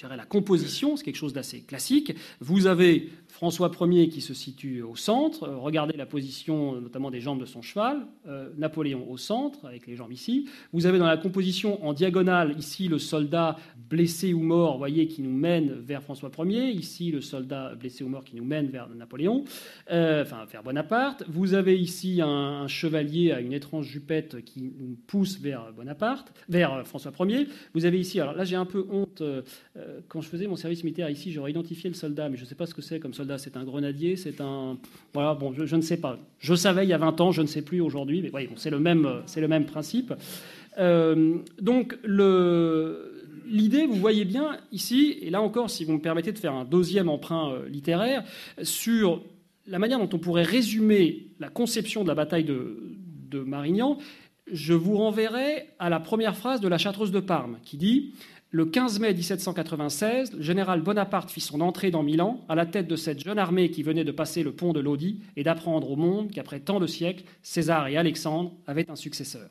la 0.03 0.25
composition, 0.25 0.95
c'est 0.95 1.03
quelque 1.03 1.15
chose 1.15 1.33
d'assez 1.33 1.61
classique. 1.61 2.15
Vous 2.39 2.67
avez 2.67 3.09
François 3.27 3.69
Ier 3.81 4.07
qui 4.07 4.21
se 4.21 4.33
situe 4.33 4.81
au 4.81 4.95
centre. 4.95 5.49
Regardez 5.49 5.97
la 5.97 6.05
position 6.05 6.79
notamment 6.79 7.11
des 7.11 7.19
jambes 7.19 7.41
de 7.41 7.45
son 7.45 7.61
cheval. 7.61 8.07
Euh, 8.27 8.49
Napoléon 8.57 9.05
au 9.09 9.17
centre, 9.17 9.65
avec 9.65 9.87
les 9.87 9.97
jambes 9.97 10.13
ici. 10.13 10.47
Vous 10.71 10.85
avez 10.85 10.99
dans 10.99 11.05
la 11.05 11.17
composition 11.17 11.85
en 11.85 11.91
diagonale, 11.91 12.55
ici, 12.57 12.87
le 12.87 12.97
soldat 12.97 13.57
blessé 13.89 14.33
ou 14.33 14.39
mort, 14.39 14.77
voyez, 14.77 15.07
qui 15.07 15.21
nous 15.21 15.35
mène 15.35 15.73
vers 15.73 16.01
François 16.01 16.31
Ier. 16.45 16.69
Ici, 16.69 17.11
le 17.11 17.19
soldat 17.19 17.75
blessé 17.75 18.03
ou 18.05 18.07
mort 18.07 18.23
qui 18.23 18.37
nous 18.37 18.45
mène 18.45 18.67
vers 18.67 18.87
Napoléon, 18.89 19.43
euh, 19.91 20.23
enfin, 20.23 20.45
vers 20.45 20.63
Bonaparte. 20.63 21.23
Vous 21.27 21.53
avez 21.53 21.77
ici 21.77 22.21
un, 22.21 22.67
chevalier 22.67 23.31
à 23.31 23.41
une 23.41 23.53
étrange 23.53 23.87
jupette 23.87 24.43
qui 24.45 24.61
nous 24.61 24.97
pousse 25.07 25.39
vers 25.39 25.73
Bonaparte, 25.73 26.31
vers 26.47 26.87
François 26.87 27.11
Ier. 27.27 27.47
Vous 27.73 27.85
avez 27.85 27.99
ici, 27.99 28.19
alors 28.21 28.33
là, 28.33 28.45
j'ai 28.45 28.55
un 28.55 28.65
peu 28.65 28.87
honte. 28.89 29.21
Euh, 29.21 29.41
quand 30.07 30.21
je 30.21 30.29
faisais 30.29 30.47
mon 30.47 30.55
service 30.55 30.83
militaire 30.83 31.09
ici, 31.09 31.31
j'aurais 31.31 31.51
identifié 31.51 31.89
le 31.89 31.95
soldat, 31.95 32.29
mais 32.29 32.37
je 32.37 32.43
ne 32.43 32.47
sais 32.47 32.55
pas 32.55 32.65
ce 32.65 32.73
que 32.73 32.81
c'est 32.81 32.99
comme 32.99 33.13
soldat 33.13 33.37
c'est 33.37 33.57
un 33.57 33.63
grenadier, 33.63 34.15
c'est 34.15 34.41
un. 34.41 34.77
Voilà, 35.13 35.33
bon, 35.33 35.53
je, 35.53 35.75
ne 35.75 35.81
sais 35.81 35.97
pas. 35.97 36.17
Je 36.39 36.55
savais 36.55 36.85
il 36.85 36.89
y 36.89 36.93
a 36.93 36.97
20 36.97 37.21
ans, 37.21 37.31
je 37.31 37.41
ne 37.41 37.47
sais 37.47 37.61
plus 37.61 37.81
aujourd'hui, 37.81 38.21
mais 38.21 38.29
bon, 38.29 38.55
c'est 38.55 38.69
le, 38.69 38.79
même, 38.79 39.21
le 39.35 39.47
même 39.47 39.65
principe. 39.65 40.13
Euh, 40.77 41.37
donc, 41.61 41.97
l'idée, 43.47 43.85
vous 43.85 43.95
voyez 43.95 44.25
bien 44.25 44.57
ici, 44.71 45.17
et 45.21 45.29
là 45.29 45.41
encore, 45.41 45.69
si 45.69 45.85
vous 45.85 45.93
me 45.93 46.01
permettez 46.01 46.31
de 46.31 46.37
faire 46.37 46.53
un 46.53 46.65
deuxième 46.65 47.09
emprunt 47.09 47.51
euh, 47.51 47.67
littéraire, 47.69 48.23
sur 48.63 49.23
la 49.67 49.79
manière 49.79 49.99
dont 49.99 50.09
on 50.13 50.19
pourrait 50.19 50.43
résumer 50.43 51.27
la 51.39 51.49
conception 51.49 52.03
de 52.03 52.07
la 52.07 52.15
bataille 52.15 52.43
de, 52.43 52.77
de 53.29 53.39
Marignan, 53.39 53.97
je 54.51 54.73
vous 54.73 54.97
renverrai 54.97 55.69
à 55.79 55.89
la 55.89 55.99
première 55.99 56.35
phrase 56.35 56.61
de 56.61 56.67
la 56.67 56.77
Chartreuse 56.77 57.11
de 57.11 57.19
Parme, 57.19 57.57
qui 57.63 57.77
dit 57.77 58.13
le 58.55 58.65
15 58.65 58.99
mai 58.99 59.13
1796, 59.13 60.31
le 60.31 60.41
général 60.41 60.79
Bonaparte 60.79 61.29
fit 61.29 61.41
son 61.41 61.59
entrée 61.59 61.91
dans 61.91 62.03
Milan 62.03 62.39
à 62.47 62.55
la 62.55 62.65
tête 62.65 62.87
de 62.87 62.95
cette 62.95 63.21
jeune 63.21 63.37
armée 63.37 63.69
qui 63.69 63.83
venait 63.83 64.05
de 64.05 64.13
passer 64.13 64.43
le 64.43 64.53
pont 64.53 64.71
de 64.71 64.79
Lodi 64.79 65.19
et 65.35 65.43
d'apprendre 65.43 65.91
au 65.91 65.97
monde 65.97 66.31
qu'après 66.31 66.61
tant 66.61 66.79
de 66.79 66.87
siècles, 66.87 67.25
César 67.43 67.89
et 67.89 67.97
Alexandre 67.97 68.53
avaient 68.65 68.89
un 68.89 68.95
successeur. 68.95 69.49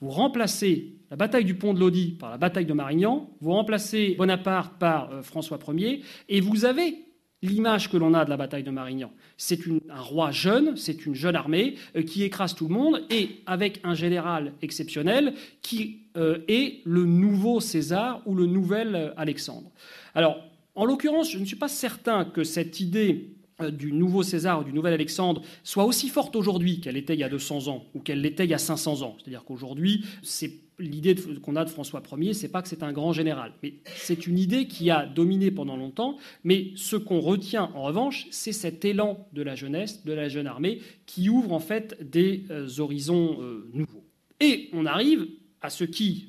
Vous 0.00 0.08
remplacez 0.08 0.94
la 1.10 1.18
bataille 1.18 1.44
du 1.44 1.54
pont 1.54 1.74
de 1.74 1.80
Lodi 1.80 2.12
par 2.12 2.30
la 2.30 2.38
bataille 2.38 2.64
de 2.64 2.72
Marignan, 2.72 3.28
vous 3.42 3.52
remplacez 3.52 4.14
Bonaparte 4.16 4.78
par 4.78 5.12
euh, 5.12 5.22
François 5.22 5.58
Ier, 5.74 6.00
et 6.30 6.40
vous 6.40 6.64
avez 6.64 6.96
l'image 7.42 7.90
que 7.90 7.96
l'on 7.96 8.14
a 8.14 8.24
de 8.24 8.30
la 8.30 8.36
bataille 8.36 8.62
de 8.62 8.70
Marignan. 8.70 9.12
C'est 9.36 9.60
un 9.90 10.00
roi 10.00 10.30
jeune, 10.30 10.76
c'est 10.76 11.06
une 11.06 11.14
jeune 11.14 11.36
armée 11.36 11.76
euh, 11.96 12.02
qui 12.02 12.22
écrase 12.22 12.54
tout 12.54 12.68
le 12.68 12.74
monde 12.74 13.02
et 13.10 13.40
avec 13.46 13.80
un 13.84 13.94
général 13.94 14.52
exceptionnel 14.62 15.34
qui 15.62 16.06
euh, 16.16 16.38
est 16.48 16.80
le 16.84 17.04
nouveau 17.04 17.60
César 17.60 18.22
ou 18.26 18.34
le 18.34 18.46
nouvel 18.46 18.94
euh, 18.94 19.10
Alexandre. 19.16 19.70
Alors, 20.14 20.38
en 20.74 20.84
l'occurrence, 20.84 21.30
je 21.30 21.38
ne 21.38 21.44
suis 21.44 21.56
pas 21.56 21.68
certain 21.68 22.24
que 22.24 22.44
cette 22.44 22.80
idée 22.80 23.35
du 23.70 23.92
nouveau 23.92 24.22
César 24.22 24.60
ou 24.60 24.64
du 24.64 24.72
nouvel 24.72 24.92
Alexandre 24.92 25.42
soit 25.62 25.84
aussi 25.84 26.08
forte 26.08 26.36
aujourd'hui 26.36 26.80
qu'elle 26.80 26.96
était 26.96 27.14
il 27.14 27.20
y 27.20 27.24
a 27.24 27.28
200 27.28 27.68
ans 27.68 27.84
ou 27.94 28.00
qu'elle 28.00 28.20
l'était 28.20 28.44
il 28.44 28.50
y 28.50 28.54
a 28.54 28.58
500 28.58 29.02
ans. 29.02 29.16
C'est-à-dire 29.18 29.44
qu'aujourd'hui, 29.44 30.04
c'est 30.22 30.52
l'idée 30.78 31.14
qu'on 31.42 31.56
a 31.56 31.64
de 31.64 31.70
François 31.70 32.02
Ier, 32.18 32.34
c'est 32.34 32.48
pas 32.48 32.62
que 32.62 32.68
c'est 32.68 32.82
un 32.82 32.92
grand 32.92 33.12
général, 33.12 33.52
mais 33.62 33.74
c'est 33.96 34.26
une 34.26 34.38
idée 34.38 34.66
qui 34.66 34.90
a 34.90 35.06
dominé 35.06 35.50
pendant 35.50 35.76
longtemps. 35.76 36.16
Mais 36.44 36.72
ce 36.76 36.96
qu'on 36.96 37.20
retient 37.20 37.70
en 37.74 37.82
revanche, 37.82 38.26
c'est 38.30 38.52
cet 38.52 38.84
élan 38.84 39.26
de 39.32 39.42
la 39.42 39.54
jeunesse, 39.54 40.04
de 40.04 40.12
la 40.12 40.28
jeune 40.28 40.46
armée, 40.46 40.80
qui 41.06 41.28
ouvre 41.28 41.52
en 41.52 41.60
fait 41.60 41.96
des 42.00 42.44
euh, 42.50 42.68
horizons 42.78 43.38
euh, 43.40 43.68
nouveaux. 43.72 44.04
Et 44.40 44.68
on 44.72 44.84
arrive 44.86 45.26
à 45.62 45.70
ce 45.70 45.84
qui, 45.84 46.28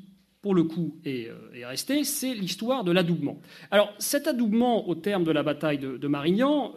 le 0.53 0.63
coup, 0.63 0.95
est, 1.05 1.29
euh, 1.29 1.67
resté, 1.67 2.03
c'est 2.03 2.33
l'histoire 2.33 2.83
de 2.83 2.91
l'adoubement. 2.91 3.39
Alors 3.71 3.93
cet 3.99 4.27
adoubement 4.27 4.87
au 4.87 4.95
terme 4.95 5.23
de 5.23 5.31
la 5.31 5.43
bataille 5.43 5.79
de, 5.79 6.07
Marignan. 6.07 6.73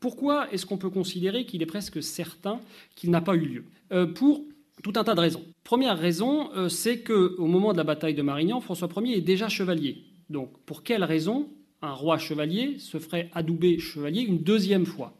pourquoi 0.00 0.52
est-ce 0.52 0.66
qu'on 0.66 0.78
peut 0.78 0.90
considérer 0.90 1.44
qu'il 1.46 1.62
est 1.62 1.66
presque 1.66 2.02
certain 2.02 2.60
qu'il 2.96 3.10
n'a 3.10 3.20
pas 3.20 3.34
eu 3.34 3.64
lieu? 3.90 4.06
Pour 4.14 4.42
tout 4.82 4.92
un 4.96 5.04
tas 5.04 5.14
de 5.14 5.20
raisons. 5.20 5.42
Première 5.64 5.98
raison, 5.98 6.50
euh, 6.54 6.68
c'est 6.68 7.00
qu'au 7.00 7.46
moment 7.46 7.72
de 7.72 7.78
la 7.78 7.84
bataille 7.84 8.14
de 8.14 8.22
Marignan, 8.22 8.60
François 8.60 8.88
Ier 8.96 9.18
est 9.18 9.22
déjà 9.22 9.48
chevalier. 9.48 10.04
Donc, 10.28 10.58
pour 10.66 10.82
quelle 10.82 11.04
raison 11.04 11.48
un 11.82 11.92
roi 11.92 12.18
chevalier 12.18 12.78
se 12.78 12.98
ferait 12.98 13.30
adouber 13.34 13.78
chevalier 13.78 14.22
une 14.22 14.38
deuxième 14.38 14.86
fois? 14.86 15.14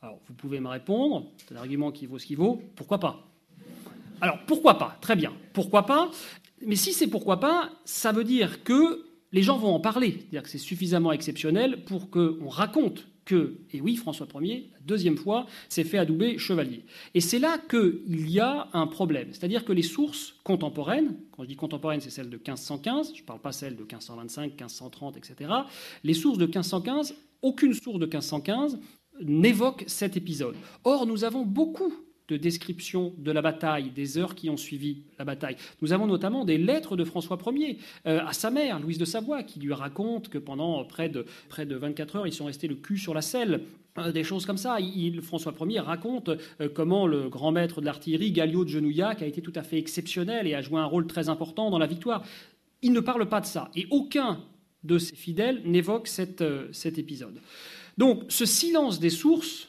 Alors, 0.00 0.20
vous 0.28 0.34
pouvez 0.34 0.60
me 0.60 0.68
répondre, 0.68 1.26
c'est 1.38 1.54
un 1.54 1.58
argument 1.58 1.90
qui 1.90 2.06
vaut 2.06 2.18
ce 2.18 2.26
qu'il 2.26 2.36
vaut, 2.36 2.62
pourquoi 2.76 2.98
pas? 2.98 3.26
Alors, 4.20 4.38
pourquoi 4.46 4.78
pas? 4.78 4.96
Très 5.00 5.16
bien, 5.16 5.32
pourquoi 5.52 5.86
pas? 5.86 6.10
Mais 6.66 6.76
si 6.76 6.92
c'est 6.92 7.06
pourquoi 7.06 7.40
pas, 7.40 7.70
ça 7.84 8.12
veut 8.12 8.24
dire 8.24 8.62
que 8.64 9.04
les 9.32 9.42
gens 9.42 9.58
vont 9.58 9.74
en 9.74 9.80
parler, 9.80 10.12
c'est-à-dire 10.12 10.42
que 10.44 10.48
c'est 10.48 10.58
suffisamment 10.58 11.12
exceptionnel 11.12 11.84
pour 11.84 12.10
qu'on 12.10 12.48
raconte 12.48 13.06
que, 13.24 13.58
et 13.72 13.80
oui, 13.80 13.96
François 13.96 14.26
Ier, 14.40 14.70
deuxième 14.84 15.16
fois, 15.16 15.46
s'est 15.68 15.84
fait 15.84 15.98
adouber 15.98 16.38
chevalier. 16.38 16.84
Et 17.14 17.20
c'est 17.20 17.38
là 17.38 17.58
qu'il 17.58 18.30
y 18.30 18.38
a 18.38 18.68
un 18.72 18.86
problème. 18.86 19.28
C'est-à-dire 19.32 19.64
que 19.64 19.72
les 19.72 19.82
sources 19.82 20.34
contemporaines, 20.44 21.16
quand 21.32 21.42
je 21.42 21.48
dis 21.48 21.56
contemporaines, 21.56 22.00
c'est 22.00 22.10
celle 22.10 22.28
de 22.28 22.36
1515, 22.36 23.12
je 23.14 23.22
ne 23.22 23.26
parle 23.26 23.40
pas 23.40 23.52
celle 23.52 23.76
de 23.76 23.82
1525, 23.82 24.50
1530, 24.50 25.16
etc. 25.16 25.50
Les 26.04 26.14
sources 26.14 26.38
de 26.38 26.44
1515, 26.44 27.14
aucune 27.42 27.74
source 27.74 27.98
de 27.98 28.06
1515 28.06 28.78
n'évoque 29.22 29.84
cet 29.86 30.16
épisode. 30.16 30.56
Or, 30.84 31.06
nous 31.06 31.24
avons 31.24 31.44
beaucoup 31.44 31.92
de 32.28 32.36
description 32.36 33.12
de 33.18 33.30
la 33.30 33.42
bataille, 33.42 33.90
des 33.90 34.16
heures 34.18 34.34
qui 34.34 34.48
ont 34.48 34.56
suivi 34.56 35.02
la 35.18 35.24
bataille. 35.24 35.56
Nous 35.82 35.92
avons 35.92 36.06
notamment 36.06 36.44
des 36.44 36.56
lettres 36.56 36.96
de 36.96 37.04
François 37.04 37.38
Ier 37.52 37.78
euh, 38.06 38.20
à 38.26 38.32
sa 38.32 38.50
mère, 38.50 38.80
Louise 38.80 38.98
de 38.98 39.04
Savoie, 39.04 39.42
qui 39.42 39.60
lui 39.60 39.72
raconte 39.74 40.28
que 40.28 40.38
pendant 40.38 40.84
près 40.84 41.08
de, 41.08 41.26
près 41.48 41.66
de 41.66 41.76
24 41.76 42.16
heures, 42.16 42.26
ils 42.26 42.32
sont 42.32 42.46
restés 42.46 42.68
le 42.68 42.76
cul 42.76 42.96
sur 42.96 43.12
la 43.12 43.22
selle. 43.22 43.62
Euh, 43.98 44.10
des 44.10 44.24
choses 44.24 44.46
comme 44.46 44.56
ça. 44.56 44.80
Il, 44.80 45.20
François 45.20 45.54
Ier 45.60 45.80
raconte 45.80 46.30
euh, 46.60 46.68
comment 46.72 47.06
le 47.06 47.28
grand 47.28 47.52
maître 47.52 47.80
de 47.80 47.86
l'artillerie, 47.86 48.32
Galliot 48.32 48.64
de 48.64 48.70
Genouillac, 48.70 49.20
a 49.22 49.26
été 49.26 49.42
tout 49.42 49.52
à 49.54 49.62
fait 49.62 49.78
exceptionnel 49.78 50.46
et 50.46 50.54
a 50.54 50.62
joué 50.62 50.80
un 50.80 50.86
rôle 50.86 51.06
très 51.06 51.28
important 51.28 51.70
dans 51.70 51.78
la 51.78 51.86
victoire. 51.86 52.24
Il 52.80 52.92
ne 52.92 53.00
parle 53.00 53.28
pas 53.28 53.40
de 53.40 53.46
ça. 53.46 53.70
Et 53.76 53.86
aucun 53.90 54.40
de 54.82 54.98
ses 54.98 55.14
fidèles 55.14 55.62
n'évoque 55.64 56.08
cet 56.08 56.42
épisode. 56.98 57.40
Donc 57.96 58.24
ce 58.28 58.44
silence 58.44 58.98
des 58.98 59.10
sources 59.10 59.68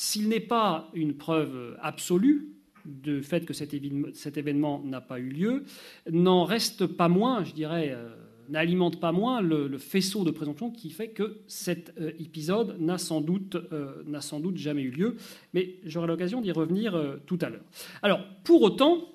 s'il 0.00 0.30
n'est 0.30 0.40
pas 0.40 0.88
une 0.94 1.12
preuve 1.12 1.76
absolue 1.82 2.48
du 2.86 3.22
fait 3.22 3.44
que 3.44 3.52
cet, 3.52 3.74
événement 3.74 4.80
n'a 4.82 5.02
pas 5.02 5.20
eu 5.20 5.28
lieu, 5.28 5.64
n'en 6.10 6.44
reste 6.44 6.86
pas 6.86 7.08
moins, 7.08 7.44
je 7.44 7.52
dirais, 7.52 7.90
euh, 7.92 8.08
n'alimente 8.48 8.98
pas 8.98 9.12
moins 9.12 9.42
le, 9.42 9.76
faisceau 9.76 10.24
de 10.24 10.30
présomption 10.30 10.70
qui 10.70 10.88
fait 10.88 11.10
que 11.10 11.42
cet 11.48 11.92
euh, 12.00 12.12
épisode 12.18 12.80
n'a 12.80 12.96
sans, 12.96 13.20
doute, 13.20 13.56
euh, 13.72 14.20
sans 14.20 14.40
doute 14.40 14.56
jamais 14.56 14.80
eu 14.80 14.90
lieu. 14.90 15.16
Mais 15.52 15.74
j'aurai 15.84 16.06
l'occasion 16.06 16.40
d'y 16.40 16.50
revenir 16.50 16.98
tout 17.26 17.38
à 17.42 17.50
l'heure. 17.50 17.64
Alors, 18.00 18.20
pour 18.42 18.62
autant, 18.62 19.06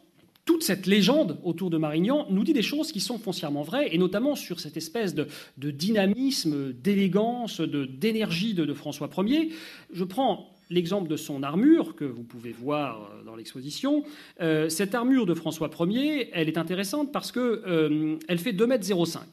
toute 0.46 0.62
cette 0.62 0.86
légende 0.86 1.40
autour 1.44 1.72
de 1.72 1.80
Marignan 1.80 2.28
nous 2.30 2.44
dit 2.44 2.54
des 2.54 2.62
choses 2.62 2.92
qui 2.92 3.00
sont 3.00 3.18
foncièrement 3.18 3.64
vraies, 3.64 3.90
et 3.92 3.98
notamment 3.98 4.36
sur 4.36 4.60
cette 4.60 4.78
espèce 4.78 5.16
de, 5.16 5.26
dynamisme, 5.58 6.74
d'élégance, 6.74 7.60
d'énergie 7.60 8.54
de, 8.54 8.66
de, 8.66 8.74
François 8.76 9.10
Ier. 9.18 9.50
Je 9.92 10.04
prends 10.04 10.55
l'exemple 10.70 11.08
de 11.08 11.16
son 11.16 11.44
armure, 11.44 11.96
que 11.96 12.06
vous 12.06 12.24
pouvez 12.24 12.52
voir 12.52 13.10
euh, 13.12 13.24
dans 13.24 13.36
l'exposition. 13.36 14.04
Euh, 14.42 14.70
cette 14.70 14.96
armure 14.96 15.26
de 15.26 15.34
François 15.34 15.70
Ier, 15.80 16.30
elle 16.34 16.48
est 16.48 16.58
intéressante 16.58 17.12
parce 17.12 17.32
qu'elle 17.32 17.42
euh, 17.44 18.18
fait 18.38 18.52
2,05 18.52 19.18
m. 19.18 19.24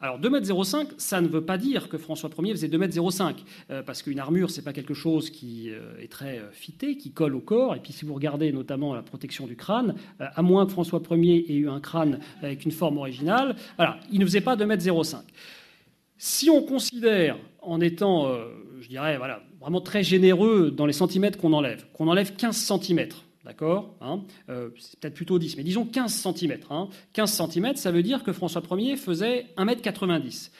Alors 0.00 0.20
2,05 0.20 0.80
m, 0.80 0.86
ça 0.96 1.20
ne 1.20 1.28
veut 1.28 1.44
pas 1.44 1.58
dire 1.58 1.88
que 1.88 1.98
François 1.98 2.30
Ier 2.38 2.52
faisait 2.52 2.68
2,05 2.68 3.34
m, 3.68 3.82
parce 3.84 4.02
qu'une 4.02 4.18
armure, 4.18 4.50
c'est 4.50 4.62
pas 4.62 4.72
quelque 4.72 4.94
chose 4.94 5.30
qui 5.30 5.70
est 6.00 6.10
très 6.10 6.40
fité, 6.52 6.96
qui 6.96 7.10
colle 7.10 7.34
au 7.34 7.40
corps. 7.40 7.74
Et 7.74 7.80
puis 7.80 7.92
si 7.92 8.04
vous 8.04 8.14
regardez 8.14 8.52
notamment 8.52 8.94
la 8.94 9.02
protection 9.02 9.46
du 9.46 9.56
crâne, 9.56 9.94
à 10.18 10.42
moins 10.42 10.66
que 10.66 10.72
François 10.72 11.02
Ier 11.10 11.50
ait 11.50 11.56
eu 11.56 11.68
un 11.68 11.80
crâne 11.80 12.20
avec 12.42 12.64
une 12.64 12.70
forme 12.70 12.98
originale, 12.98 13.56
voilà, 13.76 13.98
il 14.12 14.20
ne 14.20 14.24
faisait 14.24 14.40
pas 14.40 14.56
2,05 14.56 15.16
m. 15.16 15.22
Si 16.16 16.50
on 16.50 16.62
considère 16.62 17.36
en 17.60 17.80
étant, 17.80 18.32
je 18.80 18.88
dirais, 18.88 19.18
voilà, 19.18 19.40
vraiment 19.60 19.80
très 19.80 20.02
généreux 20.02 20.70
dans 20.70 20.86
les 20.86 20.92
centimètres 20.92 21.38
qu'on 21.38 21.52
enlève, 21.52 21.86
qu'on 21.92 22.08
enlève 22.08 22.34
15 22.34 22.56
centimètres, 22.56 23.24
d'accord 23.44 23.96
hein, 24.00 24.22
euh, 24.48 24.70
C'est 24.78 24.98
peut-être 25.00 25.14
plutôt 25.14 25.38
10, 25.38 25.56
mais 25.56 25.64
disons 25.64 25.84
15 25.84 26.12
centimètres. 26.12 26.68
15 26.68 27.30
hein. 27.30 27.32
centimètres, 27.32 27.78
ça 27.78 27.90
veut 27.90 28.02
dire 28.02 28.22
que 28.22 28.32
François 28.32 28.62
Ier 28.72 28.96
faisait 28.96 29.46
1m90 29.56 30.50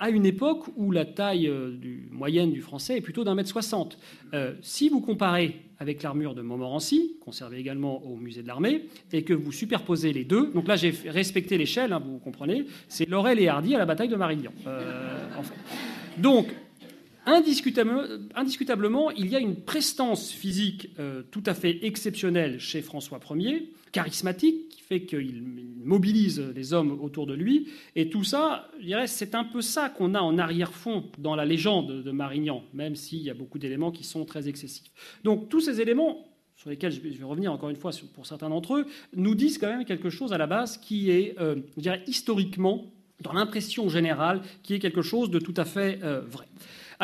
à 0.00 0.10
une 0.10 0.26
époque 0.26 0.64
où 0.76 0.90
la 0.90 1.04
taille 1.04 1.46
euh, 1.46 1.78
moyenne 2.10 2.52
du 2.52 2.60
français 2.60 2.98
est 2.98 3.00
plutôt 3.00 3.22
d'un 3.22 3.34
mètre 3.34 3.48
soixante. 3.48 3.96
Euh, 4.34 4.54
si 4.60 4.88
vous 4.88 5.00
comparez 5.00 5.62
avec 5.78 6.02
l'armure 6.02 6.34
de 6.34 6.42
Montmorency, 6.42 7.16
conservée 7.20 7.58
également 7.58 8.04
au 8.04 8.16
musée 8.16 8.42
de 8.42 8.48
l'armée, 8.48 8.88
et 9.12 9.22
que 9.22 9.32
vous 9.32 9.52
superposez 9.52 10.12
les 10.12 10.24
deux, 10.24 10.50
donc 10.52 10.66
là 10.66 10.76
j'ai 10.76 10.92
respecté 11.06 11.56
l'échelle, 11.56 11.92
hein, 11.92 12.02
vous 12.04 12.18
comprenez, 12.18 12.66
c'est 12.88 13.08
Laurel 13.08 13.38
et 13.38 13.48
Hardy 13.48 13.74
à 13.74 13.78
la 13.78 13.86
bataille 13.86 14.08
de 14.08 14.16
Marignan. 14.16 14.52
Donc 16.18 16.48
Indiscutablement, 17.26 19.10
il 19.10 19.28
y 19.28 19.36
a 19.36 19.38
une 19.38 19.56
prestance 19.56 20.30
physique 20.30 20.90
euh, 20.98 21.22
tout 21.30 21.42
à 21.46 21.54
fait 21.54 21.84
exceptionnelle 21.84 22.60
chez 22.60 22.82
François 22.82 23.20
Ier, 23.34 23.72
charismatique, 23.92 24.68
qui 24.68 24.82
fait 24.82 25.02
qu'il 25.04 25.42
mobilise 25.82 26.40
les 26.54 26.72
hommes 26.72 26.98
autour 27.00 27.26
de 27.26 27.34
lui. 27.34 27.68
Et 27.96 28.10
tout 28.10 28.24
ça, 28.24 28.68
je 28.80 28.86
dirais, 28.86 29.06
c'est 29.06 29.34
un 29.34 29.44
peu 29.44 29.62
ça 29.62 29.88
qu'on 29.88 30.14
a 30.14 30.20
en 30.20 30.38
arrière-fond 30.38 31.04
dans 31.18 31.36
la 31.36 31.44
légende 31.44 32.02
de 32.02 32.10
Marignan, 32.10 32.62
même 32.74 32.96
s'il 32.96 33.22
y 33.22 33.30
a 33.30 33.34
beaucoup 33.34 33.58
d'éléments 33.58 33.92
qui 33.92 34.04
sont 34.04 34.24
très 34.24 34.48
excessifs. 34.48 34.90
Donc 35.22 35.48
tous 35.48 35.60
ces 35.60 35.80
éléments 35.80 36.26
sur 36.56 36.70
lesquels 36.70 36.92
je 36.92 37.00
vais 37.00 37.24
revenir 37.24 37.52
encore 37.52 37.70
une 37.70 37.76
fois 37.76 37.90
pour 38.14 38.26
certains 38.26 38.48
d'entre 38.48 38.76
eux, 38.76 38.86
nous 39.14 39.34
disent 39.34 39.58
quand 39.58 39.68
même 39.68 39.84
quelque 39.84 40.10
chose 40.10 40.32
à 40.32 40.38
la 40.38 40.46
base 40.46 40.78
qui 40.78 41.10
est, 41.10 41.34
euh, 41.40 41.56
je 41.76 41.82
dirais, 41.82 42.02
historiquement, 42.06 42.92
dans 43.20 43.32
l'impression 43.32 43.88
générale, 43.88 44.42
qui 44.62 44.74
est 44.74 44.78
quelque 44.78 45.02
chose 45.02 45.30
de 45.30 45.38
tout 45.38 45.54
à 45.56 45.64
fait 45.64 45.98
euh, 46.02 46.20
vrai. 46.20 46.46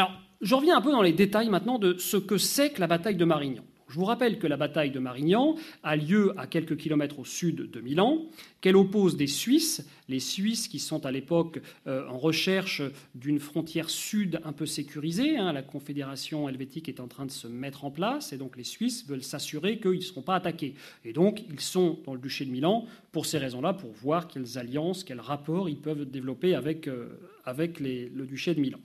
Alors, 0.00 0.12
je 0.40 0.54
reviens 0.54 0.78
un 0.78 0.80
peu 0.80 0.92
dans 0.92 1.02
les 1.02 1.12
détails 1.12 1.50
maintenant 1.50 1.78
de 1.78 1.98
ce 1.98 2.16
que 2.16 2.38
c'est 2.38 2.70
que 2.70 2.80
la 2.80 2.86
bataille 2.86 3.16
de 3.16 3.24
Marignan. 3.26 3.62
Je 3.90 3.96
vous 3.96 4.04
rappelle 4.04 4.38
que 4.38 4.46
la 4.46 4.56
bataille 4.56 4.92
de 4.92 5.00
Marignan 5.00 5.56
a 5.82 5.96
lieu 5.96 6.32
à 6.38 6.46
quelques 6.46 6.76
kilomètres 6.76 7.18
au 7.18 7.24
sud 7.24 7.72
de 7.72 7.80
Milan, 7.80 8.22
qu'elle 8.60 8.76
oppose 8.76 9.16
des 9.16 9.26
Suisses, 9.26 9.84
les 10.08 10.20
Suisses 10.20 10.68
qui 10.68 10.78
sont 10.78 11.06
à 11.06 11.10
l'époque 11.10 11.60
euh, 11.88 12.06
en 12.06 12.16
recherche 12.16 12.82
d'une 13.16 13.40
frontière 13.40 13.90
sud 13.90 14.40
un 14.44 14.52
peu 14.52 14.64
sécurisée. 14.64 15.36
Hein. 15.36 15.52
la 15.52 15.62
Confédération 15.62 16.48
helvétique 16.48 16.88
est 16.88 17.00
en 17.00 17.08
train 17.08 17.26
de 17.26 17.32
se 17.32 17.48
mettre 17.48 17.84
en 17.84 17.90
place 17.90 18.32
et 18.32 18.36
donc 18.36 18.56
les 18.56 18.62
Suisses 18.62 19.04
veulent 19.08 19.24
s'assurer 19.24 19.80
qu'ils 19.80 19.90
ne 19.90 20.00
seront 20.00 20.22
pas 20.22 20.36
attaqués. 20.36 20.74
Et 21.04 21.12
donc 21.12 21.42
ils 21.50 21.58
sont 21.58 21.98
dans 22.06 22.14
le 22.14 22.20
duché 22.20 22.44
de 22.44 22.52
Milan 22.52 22.86
pour 23.10 23.26
ces 23.26 23.38
raisons-là, 23.38 23.72
pour 23.72 23.90
voir 23.90 24.28
quelles 24.28 24.56
alliances, 24.56 25.02
quels 25.02 25.20
rapports 25.20 25.68
ils 25.68 25.80
peuvent 25.80 26.08
développer 26.08 26.54
avec, 26.54 26.86
euh, 26.86 27.08
avec 27.44 27.80
le 27.80 28.24
duché 28.24 28.54
de 28.54 28.60
Milan. 28.60 28.78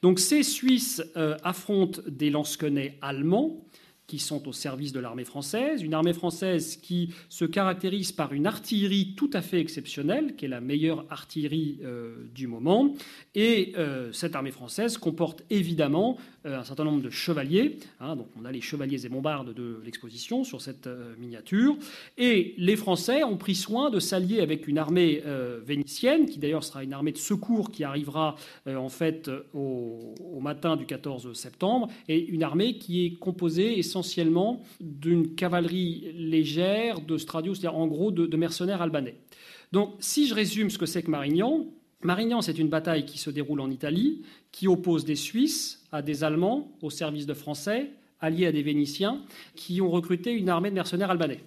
Donc 0.00 0.18
ces 0.18 0.42
Suisses 0.42 1.02
euh, 1.16 1.36
affrontent 1.42 2.00
des 2.08 2.30
lansquenets 2.30 2.96
allemands 3.02 3.62
qui 4.06 4.18
sont 4.18 4.46
au 4.48 4.52
service 4.52 4.92
de 4.92 5.00
l'armée 5.00 5.24
française, 5.24 5.82
une 5.82 5.94
armée 5.94 6.12
française 6.12 6.76
qui 6.76 7.12
se 7.28 7.44
caractérise 7.44 8.12
par 8.12 8.32
une 8.32 8.46
artillerie 8.46 9.14
tout 9.16 9.30
à 9.32 9.42
fait 9.42 9.60
exceptionnelle, 9.60 10.36
qui 10.36 10.44
est 10.44 10.48
la 10.48 10.60
meilleure 10.60 11.04
artillerie 11.10 11.78
euh, 11.82 12.14
du 12.34 12.46
moment, 12.46 12.94
et 13.34 13.72
euh, 13.76 14.12
cette 14.12 14.36
armée 14.36 14.52
française 14.52 14.96
comporte 14.96 15.42
évidemment 15.50 16.18
un 16.46 16.64
certain 16.64 16.84
nombre 16.84 17.02
de 17.02 17.10
chevaliers, 17.10 17.78
hein, 18.00 18.16
donc 18.16 18.28
on 18.40 18.44
a 18.44 18.52
les 18.52 18.60
chevaliers 18.60 19.04
et 19.04 19.08
bombardes 19.08 19.52
de 19.52 19.80
l'exposition 19.84 20.44
sur 20.44 20.60
cette 20.60 20.88
miniature, 21.18 21.76
et 22.16 22.54
les 22.56 22.76
Français 22.76 23.24
ont 23.24 23.36
pris 23.36 23.54
soin 23.54 23.90
de 23.90 24.00
s'allier 24.00 24.40
avec 24.40 24.68
une 24.68 24.78
armée 24.78 25.22
vénitienne, 25.64 26.26
qui 26.26 26.38
d'ailleurs 26.38 26.64
sera 26.64 26.84
une 26.84 26.92
armée 26.92 27.12
de 27.12 27.18
secours 27.18 27.70
qui 27.70 27.84
arrivera 27.84 28.36
en 28.66 28.88
fait 28.88 29.30
au, 29.54 30.14
matin 30.40 30.76
du 30.76 30.86
14 30.86 31.32
septembre, 31.32 31.88
et 32.08 32.24
une 32.24 32.42
armée 32.42 32.78
qui 32.78 33.06
est 33.06 33.14
composée 33.18 33.78
essentiellement 33.78 34.62
d'une 34.80 35.34
cavalerie 35.34 36.12
légère 36.14 37.00
de 37.00 37.16
Stradius, 37.18 37.60
c'est-à-dire 37.60 37.78
en 37.78 37.86
gros 37.86 38.10
de, 38.10 38.36
mercenaires 38.36 38.82
albanais. 38.82 39.16
Donc, 39.72 39.94
si 39.98 40.26
je 40.26 40.34
résume 40.34 40.70
ce 40.70 40.78
que 40.78 40.86
c'est 40.86 41.02
que 41.02 41.10
Marignan, 41.10 41.66
Marignan, 42.02 42.42
c'est 42.42 42.58
une 42.58 42.68
bataille 42.68 43.06
qui 43.06 43.18
se 43.18 43.30
déroule 43.30 43.60
en 43.60 43.70
Italie, 43.70 44.22
qui 44.52 44.68
oppose 44.68 45.04
des 45.04 45.16
Suisses 45.16 45.84
à 45.92 46.02
des 46.02 46.24
Allemands 46.24 46.70
au 46.82 46.90
service 46.90 47.26
de 47.26 47.34
Français, 47.34 47.90
alliés 48.20 48.46
à 48.46 48.52
des 48.52 48.62
Vénitiens, 48.62 49.22
qui 49.54 49.80
ont 49.80 49.90
recruté 49.90 50.32
une 50.32 50.48
armée 50.48 50.70
de 50.70 50.74
mercenaires 50.74 51.10
albanais. 51.10 51.40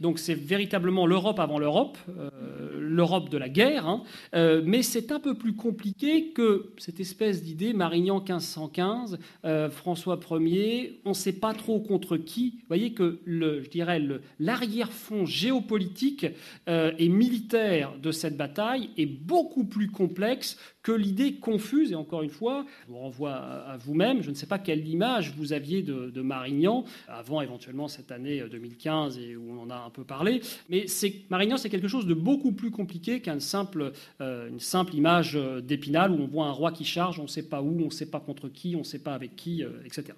Donc 0.00 0.18
c'est 0.18 0.34
véritablement 0.34 1.06
l'Europe 1.06 1.38
avant 1.38 1.58
l'Europe, 1.58 1.98
euh, 2.08 2.30
l'Europe 2.78 3.28
de 3.28 3.38
la 3.38 3.48
guerre, 3.48 3.86
hein. 3.86 4.02
euh, 4.34 4.62
mais 4.64 4.82
c'est 4.82 5.12
un 5.12 5.20
peu 5.20 5.34
plus 5.34 5.54
compliqué 5.54 6.32
que 6.32 6.72
cette 6.78 7.00
espèce 7.00 7.42
d'idée 7.42 7.72
Marignan 7.72 8.18
1515, 8.18 9.18
euh, 9.44 9.70
François 9.70 10.18
Ier, 10.30 11.00
on 11.04 11.10
ne 11.10 11.14
sait 11.14 11.32
pas 11.32 11.54
trop 11.54 11.80
contre 11.80 12.16
qui. 12.16 12.56
Vous 12.60 12.68
voyez 12.68 12.92
que 12.92 13.20
le, 13.24 13.62
je 13.62 13.70
dirais 13.70 14.02
l'arrière-fond 14.38 15.26
géopolitique 15.26 16.26
et 16.66 17.08
militaire 17.08 17.92
de 18.02 18.12
cette 18.12 18.36
bataille 18.36 18.90
est 18.96 19.06
beaucoup 19.06 19.64
plus 19.64 19.90
complexe 19.90 20.56
que 20.84 20.92
l'idée 20.92 21.36
confuse, 21.36 21.92
et 21.92 21.94
encore 21.94 22.22
une 22.22 22.30
fois, 22.30 22.66
je 22.86 22.92
vous 22.92 22.98
renvoie 22.98 23.32
à 23.32 23.78
vous-même, 23.78 24.22
je 24.22 24.28
ne 24.28 24.34
sais 24.34 24.46
pas 24.46 24.58
quelle 24.58 24.86
image 24.86 25.32
vous 25.34 25.54
aviez 25.54 25.82
de, 25.82 26.20
Marignan, 26.20 26.84
avant 27.08 27.40
éventuellement 27.40 27.88
cette 27.88 28.12
année 28.12 28.44
2015 28.48 29.18
et 29.18 29.34
où 29.34 29.50
on 29.50 29.62
en 29.62 29.70
a 29.70 29.76
un 29.76 29.90
peu 29.90 30.04
parlé, 30.04 30.42
mais 30.68 30.84
Marignan, 31.30 31.56
c'est 31.56 31.70
quelque 31.70 31.88
chose 31.88 32.06
de 32.06 32.12
beaucoup 32.12 32.52
plus 32.52 32.70
compliqué 32.70 33.20
qu'une 33.20 33.40
simple, 33.40 33.92
euh, 34.20 34.50
simple 34.58 34.94
image 34.94 35.38
d'Épinal 35.62 36.12
où 36.12 36.16
on 36.16 36.26
voit 36.26 36.46
un 36.46 36.52
roi 36.52 36.70
qui 36.70 36.84
charge, 36.84 37.18
on 37.18 37.24
ne 37.24 37.28
sait 37.28 37.48
pas 37.48 37.62
où, 37.62 37.80
on 37.80 37.86
ne 37.86 37.90
sait 37.90 38.10
pas 38.10 38.20
contre 38.20 38.50
qui, 38.50 38.76
on 38.76 38.80
ne 38.80 38.84
sait 38.84 38.98
pas 38.98 39.14
avec 39.14 39.36
qui, 39.36 39.64
euh, 39.64 39.70
etc. 39.86 40.12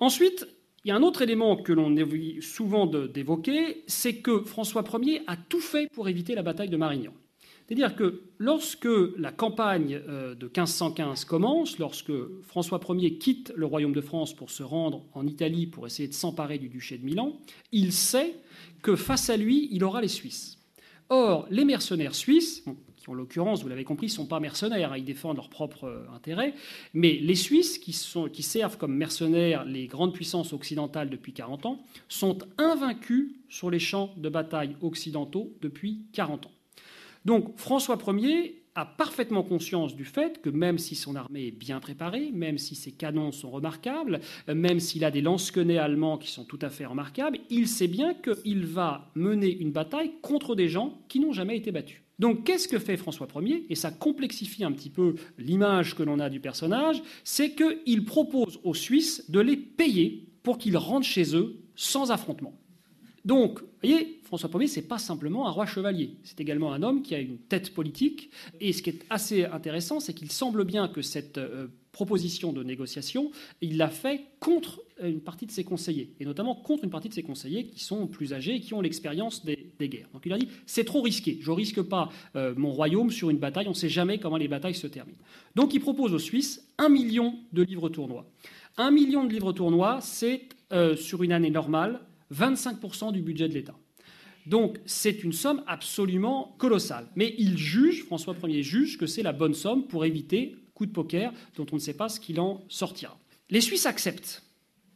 Ensuite, 0.00 0.48
il 0.84 0.88
y 0.88 0.90
a 0.90 0.96
un 0.96 1.02
autre 1.02 1.22
élément 1.22 1.56
que 1.56 1.72
l'on 1.72 1.94
évite 1.96 2.42
souvent 2.42 2.86
d'évoquer, 2.86 3.84
c'est 3.86 4.16
que 4.16 4.40
François 4.40 4.82
Ier 5.02 5.22
a 5.28 5.36
tout 5.36 5.60
fait 5.60 5.88
pour 5.92 6.08
éviter 6.08 6.34
la 6.34 6.42
bataille 6.42 6.70
de 6.70 6.76
Marignan. 6.76 7.12
C'est-à-dire 7.70 7.94
que 7.94 8.22
lorsque 8.38 8.88
la 9.16 9.30
campagne 9.30 10.00
euh, 10.08 10.34
de 10.34 10.46
1515 10.46 11.24
commence, 11.24 11.78
lorsque 11.78 12.10
François 12.42 12.80
Ier 12.88 13.14
quitte 13.14 13.52
le 13.54 13.64
royaume 13.64 13.92
de 13.92 14.00
France 14.00 14.34
pour 14.34 14.50
se 14.50 14.64
rendre 14.64 15.04
en 15.14 15.24
Italie 15.24 15.68
pour 15.68 15.86
essayer 15.86 16.08
de 16.08 16.12
s'emparer 16.12 16.58
du 16.58 16.68
duché 16.68 16.98
de 16.98 17.04
Milan, 17.04 17.38
il 17.70 17.92
sait 17.92 18.34
que 18.82 18.96
face 18.96 19.30
à 19.30 19.36
lui, 19.36 19.68
il 19.70 19.84
aura 19.84 20.00
les 20.00 20.08
Suisses. 20.08 20.58
Or, 21.10 21.46
les 21.48 21.64
mercenaires 21.64 22.16
suisses, 22.16 22.64
qui 22.96 23.08
en 23.08 23.14
l'occurrence, 23.14 23.62
vous 23.62 23.68
l'avez 23.68 23.84
compris, 23.84 24.06
ne 24.06 24.12
sont 24.12 24.26
pas 24.26 24.40
mercenaires, 24.40 24.92
hein, 24.92 24.98
ils 24.98 25.04
défendent 25.04 25.36
leurs 25.36 25.48
propres 25.48 25.84
euh, 25.84 26.06
intérêts, 26.12 26.54
mais 26.92 27.18
les 27.22 27.36
Suisses, 27.36 27.78
qui, 27.78 27.96
qui 28.32 28.42
servent 28.42 28.78
comme 28.78 28.96
mercenaires 28.96 29.64
les 29.64 29.86
grandes 29.86 30.12
puissances 30.12 30.52
occidentales 30.52 31.08
depuis 31.08 31.32
40 31.32 31.66
ans, 31.66 31.84
sont 32.08 32.38
invaincus 32.58 33.30
sur 33.48 33.70
les 33.70 33.78
champs 33.78 34.12
de 34.16 34.28
bataille 34.28 34.74
occidentaux 34.80 35.52
depuis 35.60 36.00
40 36.14 36.46
ans. 36.46 36.52
Donc 37.24 37.56
François 37.56 37.98
Ier 38.08 38.62
a 38.74 38.84
parfaitement 38.84 39.42
conscience 39.42 39.96
du 39.96 40.04
fait 40.04 40.40
que 40.40 40.48
même 40.48 40.78
si 40.78 40.94
son 40.94 41.16
armée 41.16 41.48
est 41.48 41.50
bien 41.50 41.80
préparée, 41.80 42.30
même 42.32 42.56
si 42.56 42.74
ses 42.74 42.92
canons 42.92 43.32
sont 43.32 43.50
remarquables, 43.50 44.20
même 44.46 44.80
s'il 44.80 45.04
a 45.04 45.10
des 45.10 45.20
lance-quenets 45.20 45.78
allemands 45.78 46.18
qui 46.18 46.30
sont 46.30 46.44
tout 46.44 46.58
à 46.62 46.70
fait 46.70 46.86
remarquables, 46.86 47.40
il 47.50 47.66
sait 47.66 47.88
bien 47.88 48.14
qu'il 48.14 48.64
va 48.64 49.10
mener 49.14 49.50
une 49.50 49.72
bataille 49.72 50.12
contre 50.22 50.54
des 50.54 50.68
gens 50.68 50.98
qui 51.08 51.20
n'ont 51.20 51.32
jamais 51.32 51.56
été 51.56 51.72
battus. 51.72 52.02
Donc 52.20 52.44
qu'est-ce 52.44 52.68
que 52.68 52.78
fait 52.78 52.96
François 52.96 53.26
Ier? 53.36 53.66
Et 53.70 53.74
ça 53.74 53.90
complexifie 53.90 54.62
un 54.62 54.72
petit 54.72 54.90
peu 54.90 55.14
l'image 55.38 55.94
que 55.94 56.02
l'on 56.02 56.20
a 56.20 56.30
du 56.30 56.38
personnage, 56.38 57.02
c'est 57.24 57.54
qu'il 57.54 58.04
propose 58.04 58.60
aux 58.62 58.74
Suisses 58.74 59.30
de 59.30 59.40
les 59.40 59.56
payer 59.56 60.28
pour 60.42 60.58
qu'ils 60.58 60.76
rentrent 60.76 61.06
chez 61.06 61.34
eux 61.34 61.56
sans 61.74 62.10
affrontement. 62.10 62.54
Donc, 63.24 63.60
vous 63.60 63.66
voyez, 63.82 64.20
François 64.24 64.50
Ier, 64.54 64.66
ce 64.66 64.80
n'est 64.80 64.86
pas 64.86 64.98
simplement 64.98 65.46
un 65.46 65.50
roi 65.50 65.66
chevalier, 65.66 66.16
c'est 66.22 66.40
également 66.40 66.72
un 66.72 66.82
homme 66.82 67.02
qui 67.02 67.14
a 67.14 67.18
une 67.18 67.38
tête 67.38 67.74
politique. 67.74 68.30
Et 68.60 68.72
ce 68.72 68.82
qui 68.82 68.90
est 68.90 69.04
assez 69.10 69.44
intéressant, 69.44 70.00
c'est 70.00 70.14
qu'il 70.14 70.30
semble 70.30 70.64
bien 70.64 70.88
que 70.88 71.02
cette 71.02 71.38
euh, 71.38 71.66
proposition 71.92 72.52
de 72.52 72.62
négociation, 72.62 73.30
il 73.60 73.76
l'a 73.76 73.88
fait 73.88 74.22
contre 74.38 74.80
une 75.02 75.20
partie 75.20 75.46
de 75.46 75.50
ses 75.50 75.64
conseillers, 75.64 76.12
et 76.20 76.24
notamment 76.24 76.54
contre 76.54 76.84
une 76.84 76.90
partie 76.90 77.08
de 77.08 77.14
ses 77.14 77.22
conseillers 77.22 77.66
qui 77.66 77.82
sont 77.82 78.06
plus 78.06 78.32
âgés 78.32 78.56
et 78.56 78.60
qui 78.60 78.74
ont 78.74 78.80
l'expérience 78.80 79.44
des, 79.44 79.72
guerres. 79.80 80.08
Donc 80.12 80.22
il 80.26 80.32
a 80.32 80.38
dit, 80.38 80.48
c'est 80.66 80.84
trop 80.84 81.00
risqué, 81.00 81.38
je 81.40 81.50
ne 81.50 81.56
risque 81.56 81.82
pas 81.82 82.10
euh, 82.36 82.54
mon 82.56 82.70
royaume 82.70 83.10
sur 83.10 83.30
une 83.30 83.38
bataille, 83.38 83.66
on 83.66 83.70
ne 83.70 83.74
sait 83.74 83.88
jamais 83.88 84.18
comment 84.18 84.36
les 84.36 84.48
batailles 84.48 84.74
se 84.74 84.86
terminent. 84.86 85.18
Donc 85.56 85.74
il 85.74 85.80
propose 85.80 86.12
aux 86.12 86.18
Suisses 86.18 86.66
un 86.78 86.88
million 86.88 87.38
de 87.52 87.62
livres 87.62 87.88
tournois. 87.88 88.26
Un 88.76 88.90
million 88.90 89.24
de 89.24 89.32
livres 89.32 89.52
tournois, 89.52 90.00
c'est, 90.00 90.42
euh, 90.72 90.96
sur 90.96 91.22
une 91.22 91.32
année 91.32 91.50
normale, 91.50 92.00
25% 92.34 93.12
du 93.12 93.22
budget 93.22 93.48
de 93.48 93.54
l'État. 93.54 93.76
Donc 94.46 94.78
c'est 94.86 95.22
une 95.22 95.32
somme 95.32 95.62
absolument 95.66 96.54
colossale. 96.58 97.06
Mais 97.16 97.34
il 97.38 97.58
juge, 97.58 98.04
François 98.04 98.34
Ier 98.44 98.62
juge 98.62 98.98
que 98.98 99.06
c'est 99.06 99.22
la 99.22 99.32
bonne 99.32 99.54
somme 99.54 99.86
pour 99.86 100.04
éviter 100.04 100.56
coup 100.74 100.86
de 100.86 100.92
poker 100.92 101.32
dont 101.56 101.66
on 101.72 101.76
ne 101.76 101.80
sait 101.80 101.94
pas 101.94 102.08
ce 102.08 102.20
qu'il 102.20 102.40
en 102.40 102.64
sortira. 102.68 103.18
Les 103.50 103.60
Suisses 103.60 103.86
acceptent 103.86 104.42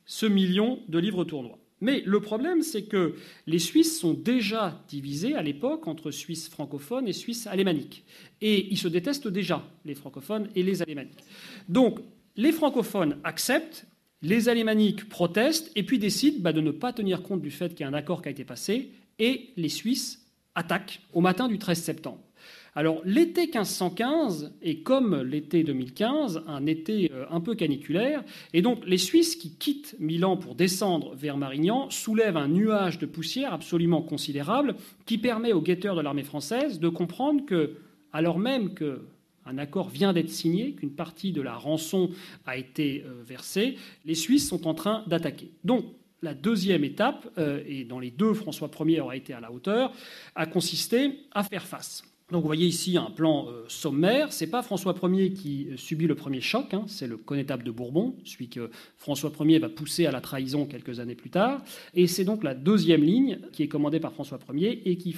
ce 0.06 0.26
million 0.26 0.80
de 0.88 0.98
livres 0.98 1.24
tournois. 1.24 1.58
Mais 1.80 2.02
le 2.06 2.20
problème, 2.20 2.62
c'est 2.62 2.84
que 2.84 3.14
les 3.46 3.58
Suisses 3.58 3.98
sont 4.00 4.14
déjà 4.14 4.82
divisés 4.88 5.34
à 5.34 5.42
l'époque 5.42 5.86
entre 5.86 6.10
Suisses 6.10 6.48
francophones 6.48 7.08
et 7.08 7.12
Suisses 7.12 7.46
alémaniques. 7.46 8.04
Et 8.40 8.68
ils 8.70 8.78
se 8.78 8.88
détestent 8.88 9.28
déjà, 9.28 9.62
les 9.84 9.94
francophones 9.94 10.48
et 10.54 10.62
les 10.62 10.80
alémaniques. 10.80 11.24
Donc, 11.68 11.98
les 12.36 12.52
francophones 12.52 13.18
acceptent 13.24 13.86
les 14.24 14.48
Alémaniques 14.48 15.08
protestent 15.08 15.70
et 15.76 15.82
puis 15.82 15.98
décident 15.98 16.38
bah, 16.40 16.52
de 16.52 16.62
ne 16.62 16.70
pas 16.70 16.92
tenir 16.92 17.22
compte 17.22 17.42
du 17.42 17.50
fait 17.50 17.74
qu'il 17.74 17.80
y 17.80 17.84
a 17.84 17.88
un 17.88 17.94
accord 17.94 18.22
qui 18.22 18.28
a 18.28 18.32
été 18.32 18.44
passé 18.44 18.90
et 19.18 19.50
les 19.56 19.68
Suisses 19.68 20.26
attaquent 20.54 21.00
au 21.12 21.20
matin 21.20 21.46
du 21.46 21.58
13 21.58 21.80
septembre. 21.80 22.20
Alors 22.74 23.02
l'été 23.04 23.42
1515 23.42 24.54
est 24.62 24.82
comme 24.82 25.22
l'été 25.22 25.62
2015 25.62 26.42
un 26.48 26.66
été 26.66 27.12
euh, 27.12 27.24
un 27.30 27.40
peu 27.40 27.54
caniculaire 27.54 28.24
et 28.52 28.62
donc 28.62 28.84
les 28.86 28.98
Suisses 28.98 29.36
qui 29.36 29.50
quittent 29.50 29.94
Milan 30.00 30.36
pour 30.36 30.54
descendre 30.54 31.14
vers 31.14 31.36
Marignan 31.36 31.88
soulèvent 31.90 32.36
un 32.36 32.48
nuage 32.48 32.98
de 32.98 33.06
poussière 33.06 33.52
absolument 33.52 34.02
considérable 34.02 34.74
qui 35.06 35.18
permet 35.18 35.52
aux 35.52 35.60
guetteurs 35.60 35.96
de 35.96 36.00
l'armée 36.00 36.24
française 36.24 36.80
de 36.80 36.88
comprendre 36.88 37.44
que 37.44 37.76
alors 38.12 38.38
même 38.38 38.74
que 38.74 39.02
un 39.46 39.58
accord 39.58 39.88
vient 39.88 40.12
d'être 40.12 40.30
signé, 40.30 40.72
qu'une 40.72 40.94
partie 40.94 41.32
de 41.32 41.42
la 41.42 41.54
rançon 41.54 42.10
a 42.46 42.56
été 42.56 43.04
euh, 43.06 43.22
versée, 43.26 43.76
les 44.04 44.14
Suisses 44.14 44.48
sont 44.48 44.66
en 44.66 44.74
train 44.74 45.04
d'attaquer. 45.06 45.50
Donc, 45.64 45.84
la 46.22 46.34
deuxième 46.34 46.84
étape, 46.84 47.28
euh, 47.38 47.62
et 47.66 47.84
dans 47.84 48.00
les 48.00 48.10
deux, 48.10 48.32
François 48.32 48.70
Ier 48.80 49.00
aura 49.00 49.16
été 49.16 49.34
à 49.34 49.40
la 49.40 49.52
hauteur, 49.52 49.92
a 50.34 50.46
consisté 50.46 51.20
à 51.32 51.44
faire 51.44 51.66
face. 51.66 52.02
Donc 52.30 52.40
vous 52.40 52.48
voyez 52.48 52.66
ici 52.66 52.96
un 52.96 53.10
plan 53.10 53.46
euh, 53.48 53.64
sommaire. 53.68 54.32
Ce 54.32 54.42
n'est 54.42 54.50
pas 54.50 54.62
François 54.62 54.94
Ier 55.02 55.34
qui 55.34 55.68
subit 55.76 56.06
le 56.06 56.14
premier 56.14 56.40
choc, 56.40 56.72
hein. 56.72 56.84
c'est 56.88 57.06
le 57.06 57.18
connétable 57.18 57.62
de 57.62 57.70
Bourbon, 57.70 58.16
celui 58.24 58.48
que 58.48 58.70
François 58.96 59.30
Ier 59.40 59.58
va 59.58 59.68
pousser 59.68 60.06
à 60.06 60.10
la 60.10 60.22
trahison 60.22 60.64
quelques 60.64 61.00
années 61.00 61.14
plus 61.14 61.28
tard. 61.28 61.62
Et 61.92 62.06
c'est 62.06 62.24
donc 62.24 62.42
la 62.42 62.54
deuxième 62.54 63.02
ligne 63.02 63.40
qui 63.52 63.62
est 63.62 63.68
commandée 63.68 64.00
par 64.00 64.14
François 64.14 64.38
Ier 64.54 64.88
et 64.88 64.96
qui, 64.96 65.14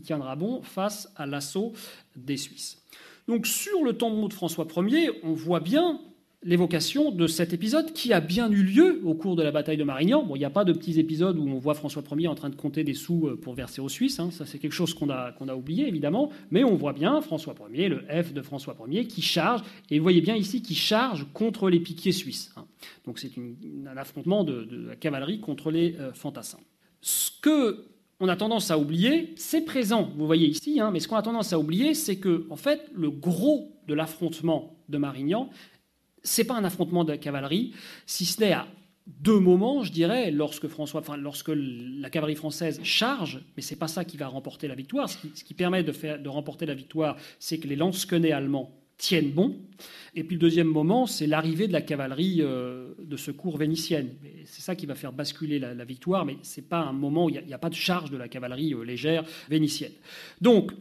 tiendra 0.00 0.36
bon 0.36 0.62
face 0.62 1.12
à 1.16 1.26
l'assaut 1.26 1.72
des 2.14 2.36
Suisses. 2.36 2.80
Donc 3.28 3.46
sur 3.46 3.82
le 3.82 3.92
tombeau 3.94 4.28
de 4.28 4.34
François 4.34 4.66
Ier, 4.76 5.10
on 5.22 5.32
voit 5.32 5.60
bien 5.60 6.00
l'évocation 6.42 7.10
de 7.10 7.26
cet 7.26 7.52
épisode 7.52 7.92
qui 7.92 8.12
a 8.12 8.20
bien 8.20 8.48
eu 8.50 8.62
lieu 8.62 9.00
au 9.04 9.14
cours 9.14 9.34
de 9.34 9.42
la 9.42 9.50
bataille 9.50 9.76
de 9.76 9.84
Marignan. 9.84 10.24
Bon, 10.24 10.36
il 10.36 10.38
n'y 10.38 10.44
a 10.44 10.50
pas 10.50 10.64
de 10.64 10.72
petits 10.72 11.00
épisodes 11.00 11.36
où 11.38 11.48
on 11.48 11.58
voit 11.58 11.74
François 11.74 12.04
Ier 12.16 12.28
en 12.28 12.36
train 12.36 12.50
de 12.50 12.54
compter 12.54 12.84
des 12.84 12.94
sous 12.94 13.26
euh, 13.26 13.36
pour 13.36 13.54
verser 13.54 13.80
aux 13.80 13.88
Suisses. 13.88 14.20
Hein. 14.20 14.30
Ça, 14.30 14.46
c'est 14.46 14.58
quelque 14.58 14.72
chose 14.72 14.94
qu'on 14.94 15.10
a, 15.10 15.34
a 15.36 15.54
oublié, 15.56 15.88
évidemment. 15.88 16.30
Mais 16.52 16.62
on 16.62 16.76
voit 16.76 16.92
bien 16.92 17.20
François 17.20 17.54
Ier, 17.72 17.88
le 17.88 18.04
F 18.08 18.32
de 18.32 18.42
François 18.42 18.76
Ier, 18.88 19.06
qui 19.08 19.22
charge, 19.22 19.62
et 19.90 19.98
vous 19.98 20.04
voyez 20.04 20.20
bien 20.20 20.36
ici, 20.36 20.62
qui 20.62 20.76
charge 20.76 21.26
contre 21.32 21.68
les 21.68 21.80
piquiers 21.80 22.12
suisses. 22.12 22.52
Hein. 22.56 22.66
Donc 23.06 23.18
c'est 23.18 23.32
un 23.36 23.96
affrontement 23.96 24.44
de, 24.44 24.68
la 24.88 24.94
cavalerie 24.94 25.40
contre 25.40 25.72
les 25.72 25.96
euh, 25.98 26.12
fantassins. 26.12 26.60
Ce 27.00 27.30
que 27.40 27.86
on 28.20 28.28
a 28.28 28.36
tendance 28.36 28.70
à 28.70 28.78
oublier, 28.78 29.34
c'est 29.36 29.62
présent, 29.62 30.10
vous 30.16 30.26
voyez 30.26 30.48
ici, 30.48 30.80
hein, 30.80 30.90
mais 30.90 31.00
ce 31.00 31.08
qu'on 31.08 31.16
a 31.16 31.22
tendance 31.22 31.52
à 31.52 31.58
oublier, 31.58 31.94
c'est 31.94 32.16
que, 32.16 32.46
en 32.50 32.56
fait, 32.56 32.90
le 32.94 33.10
gros 33.10 33.72
de 33.86 33.94
l'affrontement 33.94 34.76
de 34.88 34.98
Marignan, 34.98 35.50
c'est 36.22 36.44
pas 36.44 36.54
un 36.54 36.64
affrontement 36.64 37.04
de 37.04 37.14
cavalerie, 37.14 37.74
si 38.06 38.24
ce 38.24 38.40
n'est 38.40 38.52
à 38.52 38.66
deux 39.06 39.38
moments, 39.38 39.84
je 39.84 39.92
dirais, 39.92 40.30
lorsque 40.30 40.66
François, 40.66 41.02
lorsque 41.16 41.52
la 41.54 42.10
cavalerie 42.10 42.34
française 42.34 42.80
charge, 42.82 43.40
mais 43.56 43.62
c'est 43.62 43.76
pas 43.76 43.86
ça 43.86 44.04
qui 44.04 44.16
va 44.16 44.26
remporter 44.26 44.66
la 44.66 44.74
victoire. 44.74 45.08
Ce 45.08 45.44
qui, 45.44 45.54
permet 45.54 45.84
de, 45.84 45.92
de 46.16 46.28
remporter 46.28 46.66
la 46.66 46.74
victoire, 46.74 47.16
c'est 47.38 47.58
que 47.58 47.68
les 47.68 47.76
lance-quenets 47.76 48.32
allemands 48.32 48.72
tiennent 48.98 49.32
bon. 49.32 49.56
Et 50.14 50.24
puis 50.24 50.36
le 50.36 50.40
deuxième 50.40 50.68
moment, 50.68 51.06
c'est 51.06 51.26
l'arrivée 51.26 51.68
de 51.68 51.72
la 51.72 51.82
cavalerie 51.82 52.38
euh, 52.40 52.94
de 52.98 53.16
secours 53.16 53.58
vénitienne. 53.58 54.14
C'est 54.46 54.62
ça 54.62 54.74
qui 54.74 54.86
va 54.86 54.94
faire 54.94 55.12
basculer 55.12 55.58
la, 55.58 55.84
victoire, 55.84 56.24
mais 56.24 56.38
ce 56.42 56.60
n'est 56.60 56.66
pas 56.66 56.80
un 56.80 56.92
moment 56.92 57.26
où 57.26 57.28
il 57.28 57.44
n'y 57.44 57.52
a, 57.52 57.58
pas 57.58 57.68
de 57.68 57.74
charge 57.74 58.10
de 58.10 58.16
la 58.16 58.28
cavalerie 58.28 58.72
euh, 58.72 58.82
légère 58.82 59.24
vénitienne. 59.50 59.92
Donc, 60.40 60.72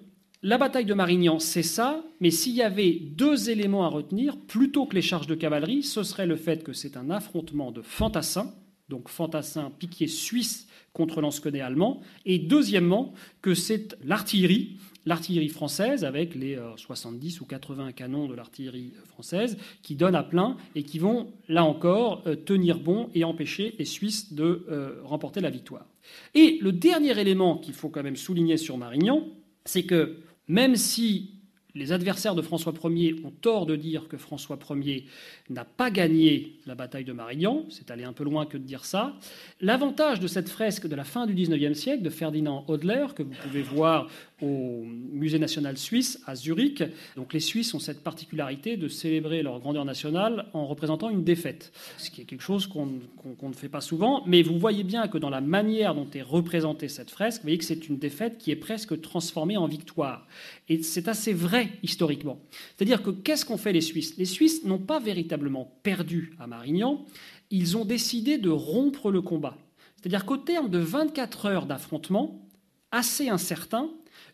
la 0.41 0.57
bataille 0.57 0.86
de 0.86 0.93
Marignan, 0.93 1.39
c'est 1.39 1.63
ça, 1.63 2.03
mais 2.20 2.30
s'il 2.30 2.53
y 2.53 2.61
avait 2.61 2.93
deux 2.93 3.49
éléments 3.49 3.84
à 3.84 3.89
retenir, 3.89 4.38
plutôt 4.38 4.86
que 4.86 4.95
les 4.95 5.01
charges 5.01 5.28
de 5.28 5.36
cavalerie, 5.36 5.82
ce 5.84 6.03
serait 6.03 6.28
le 6.28 6.36
fait 6.36 6.63
que 6.63 6.72
c'est 6.72 6.97
un 6.97 7.09
affrontement 7.09 7.72
de 7.72 7.82
fantassins, 7.82 8.53
donc 8.88 9.09
fantassins 9.09 9.72
piquiers 9.72 10.07
suisses 10.07 10.68
contre 10.93 11.20
lansquenets 11.20 11.61
allemands, 11.61 12.01
et 12.26 12.38
deuxièmement, 12.38 13.13
que 13.41 13.55
c'est 13.55 13.97
l'artillerie 14.03 14.78
l'artillerie 15.05 15.49
française 15.49 16.03
avec 16.03 16.35
les 16.35 16.59
70 16.77 17.37
euh, 17.37 17.43
ou 17.43 17.45
80 17.45 17.91
canons 17.91 18.27
de 18.27 18.35
l'artillerie 18.35 18.93
française 19.07 19.57
qui 19.81 19.95
donnent 19.95 20.15
à 20.15 20.23
plein 20.23 20.57
et 20.75 20.83
qui 20.83 20.99
vont, 20.99 21.33
là 21.47 21.63
encore, 21.63 22.23
euh, 22.27 22.35
tenir 22.35 22.79
bon 22.79 23.09
et 23.13 23.23
empêcher 23.23 23.75
les 23.77 23.85
Suisses 23.85 24.33
de 24.33 24.65
euh, 24.69 25.01
remporter 25.03 25.41
la 25.41 25.49
victoire. 25.49 25.85
Et 26.33 26.59
le 26.61 26.71
dernier 26.71 27.19
élément 27.19 27.57
qu'il 27.57 27.73
faut 27.73 27.89
quand 27.89 28.03
même 28.03 28.15
souligner 28.15 28.57
sur 28.57 28.77
Marignan, 28.77 29.27
c'est 29.65 29.83
que 29.83 30.17
même 30.47 30.75
si 30.75 31.34
les 31.76 31.91
adversaires 31.91 32.36
de 32.36 32.41
François 32.41 32.73
Ier 32.86 33.15
ont 33.26 33.32
tort 33.32 33.65
de 33.65 33.76
dire 33.76 34.07
que 34.07 34.17
François 34.17 34.57
Ier 34.71 35.05
n'a 35.49 35.65
pas 35.65 35.91
gagné 35.91 36.53
la 36.65 36.73
bataille 36.73 37.03
de 37.03 37.11
Marignan, 37.11 37.65
c'est 37.69 37.91
aller 37.91 38.05
un 38.05 38.13
peu 38.13 38.23
loin 38.23 38.45
que 38.45 38.57
de 38.57 38.63
dire 38.63 38.86
ça. 38.86 39.13
L'avantage 39.59 40.19
de 40.21 40.28
cette 40.28 40.49
fresque 40.49 40.88
de 40.88 40.95
la 40.95 41.03
fin 41.03 41.28
du 41.28 41.34
XIXe 41.34 41.78
siècle 41.78 42.01
de 42.01 42.09
Ferdinand 42.09 42.63
Hodler, 42.67 43.07
que 43.13 43.23
vous 43.23 43.34
pouvez 43.43 43.61
voir 43.61 44.07
au 44.41 44.84
Musée 44.86 45.39
national 45.39 45.78
suisse 45.78 46.21
à 46.26 46.36
Zurich. 46.36 46.84
Donc 47.15 47.34
les 47.34 47.39
Suisses 47.39 47.73
ont 47.73 47.80
cette 47.80 48.03
particularité 48.03 48.78
de 48.78 48.88
célébrer 48.88 49.43
leur 49.43 49.59
grandeur 49.59 49.86
nationale 49.86 50.47
en 50.53 50.65
représentant 50.65 51.09
une 51.09 51.23
défaite, 51.23 51.71
ce 51.97 52.09
qui 52.09 52.21
est 52.21 52.26
quelque 52.26 52.41
chose 52.41 52.67
qu'on 52.67 52.88
ne 52.88 53.53
fait 53.53 53.69
pas 53.69 53.82
souvent. 53.82 54.23
Mais 54.26 54.41
vous 54.41 54.59
voyez 54.59 54.84
bien 54.84 55.07
que 55.07 55.17
dans 55.17 55.30
la 55.30 55.41
manière 55.41 55.95
dont 55.95 56.07
est 56.13 56.21
représentée 56.21 56.88
cette 56.88 57.11
fresque, 57.11 57.41
vous 57.41 57.47
voyez 57.47 57.57
que 57.57 57.65
c'est 57.65 57.88
une 57.88 57.97
défaite 57.97 58.38
qui 58.38 58.51
est 58.51 58.55
presque 58.55 58.99
transformée 59.01 59.57
en 59.57 59.67
victoire. 59.67 60.28
Et 60.67 60.82
c'est 60.84 61.07
assez 61.07 61.34
vrai 61.34 61.64
historiquement. 61.84 62.39
C'est-à-dire 62.76 63.03
que 63.03 63.09
qu'est-ce 63.09 63.45
qu'ont 63.45 63.57
fait 63.57 63.74
les 63.74 63.82
Suisses? 63.82 64.18
Les 64.18 64.26
Suisses 64.26 64.63
n'ont 64.63 64.80
pas 64.80 64.99
véritablement 64.99 65.80
perdu 65.84 66.34
à 66.39 66.47
Marignan, 66.47 67.05
ils 67.51 67.78
ont 67.78 67.86
décidé 67.86 68.38
de 68.38 68.49
rompre 68.49 69.11
le 69.11 69.22
combat. 69.22 69.57
C'est-à-dire 69.97 70.26
qu'au 70.26 70.38
terme 70.38 70.70
de 70.70 70.80
24 70.80 71.45
heures 71.45 71.66
d'affrontement, 71.66 72.47
assez 72.91 73.30
incertain, 73.30 73.89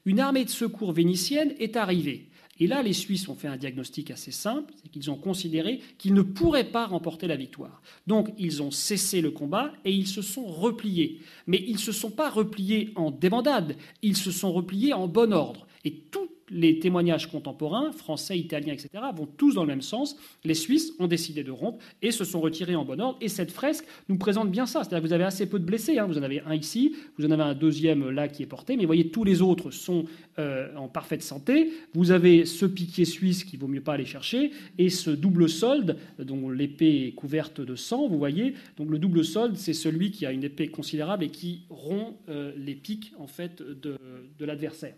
une 0.06 0.20
armée 0.20 0.46
de 0.46 0.50
secours 0.50 0.92
vénitienne 0.92 1.54
est 1.60 1.76
arrivée. 1.76 2.30
Et 2.60 2.68
là, 2.68 2.84
les 2.84 2.94
Suisses 2.94 3.28
ont 3.28 3.36
fait 3.36 3.48
un 3.48 3.58
diagnostic 3.58 4.12
assez 4.12 4.30
simple, 4.30 4.72
c'est 4.76 4.90
qu'ils 4.92 5.10
ont 5.10 5.16
considéré 5.16 5.82
qu'ils 5.98 6.14
ne 6.14 6.22
pourraient 6.22 6.72
pas 6.72 6.86
remporter 6.86 7.26
la 7.26 7.36
victoire. 7.36 7.82
Donc, 8.06 8.30
ils 8.38 8.62
ont 8.62 8.70
cessé 8.70 9.20
le 9.20 9.32
combat 9.32 9.74
et 9.84 9.92
ils 9.92 10.08
se 10.08 10.22
sont 10.22 10.46
repliés. 10.46 11.22
Mais 11.48 11.64
ils 11.66 11.74
ne 11.74 11.80
se 11.80 11.92
sont 11.92 12.12
pas 12.12 12.30
repliés 12.30 12.92
en 12.96 13.10
débandade, 13.10 13.78
ils 14.04 14.16
se 14.16 14.30
sont 14.30 14.54
repliés 14.54 14.94
en 14.94 15.08
bon 15.08 15.34
ordre. 15.34 15.66
Et 15.86 15.92
toute 16.12 16.41
les 16.52 16.80
témoignages 16.80 17.32
contemporains, 17.32 17.91
français, 17.91 18.38
italiens, 18.38 18.74
etc., 18.74 18.89
vont 19.16 19.26
tous 19.26 19.56
dans 19.56 19.64
le 19.64 19.68
même 19.68 19.82
sens. 19.82 20.18
Les 20.43 20.54
Suisses 20.54 20.93
ont 20.99 21.08
décidé 21.08 21.43
de 21.43 21.52
rompre 21.52 21.84
et 22.02 22.12
se 22.12 22.26
sont 22.26 22.41
retirés 22.41 22.76
en 22.76 22.86
bon 22.86 22.99
ordre. 22.99 23.18
Et 23.22 23.30
cette 23.30 23.52
fresque 23.52 23.86
nous 24.10 24.18
présente 24.18 24.52
bien 24.52 24.66
ça. 24.66 24.84
C'est-à-dire 24.84 25.02
que 25.02 25.08
vous 25.08 25.14
avez 25.14 25.24
assez 25.24 25.47
peu 25.47 25.60
de 25.60 25.66
blessés. 25.66 25.97
Hein. 25.97 26.06
Vous 26.06 26.18
en 26.18 26.24
avez 26.24 26.41
un 26.41 26.54
ici, 26.54 26.95
vous 27.18 27.26
en 27.26 27.32
avez 27.32 27.43
un 27.43 27.54
deuxième 27.54 28.10
là 28.10 28.28
qui 28.28 28.43
est 28.43 28.47
porté, 28.47 28.76
mais 28.76 28.84
vous 28.84 28.88
voyez, 28.88 29.10
tous 29.10 29.24
les 29.24 29.41
autres 29.41 29.72
sont 29.72 30.06
euh, 30.39 30.76
en 30.76 30.88
parfaite 30.88 31.24
santé. 31.24 31.72
Vous 31.93 32.12
avez 32.12 32.45
ce 32.45 32.66
piquier 32.66 33.06
suisse 33.06 33.43
qu'il 33.43 33.60
vaut 33.60 33.68
mieux 33.68 33.82
pas 33.82 33.93
aller 33.93 34.06
chercher 34.06 34.52
et 34.78 34.89
ce 34.89 35.10
double 35.10 35.49
solde 35.49 35.97
dont 36.20 36.49
l'épée 36.49 37.08
est 37.08 37.12
couverte 37.14 37.62
de 37.62 37.76
sang. 37.76 38.08
Vous 38.08 38.18
voyez, 38.18 38.56
donc 38.78 38.89
le 38.89 38.99
double 38.99 39.24
solde, 39.24 39.56
c'est 39.56 39.74
celui 39.74 40.12
qui 40.12 40.26
a 40.26 40.32
une 40.32 40.43
épée 40.43 40.68
considérable 40.68 41.24
et 41.24 41.30
qui 41.30 41.64
rompt 41.70 42.18
euh, 42.30 42.52
les 42.58 42.76
pics 42.76 43.14
en 43.18 43.28
fait 43.28 43.62
de 43.62 43.97
l'adversaire. 44.39 44.95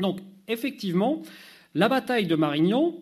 Donc, 0.00 0.20
effectivement, 0.46 1.22
la 1.74 1.88
bataille 1.88 2.26
de 2.26 2.34
Marignan, 2.34 2.94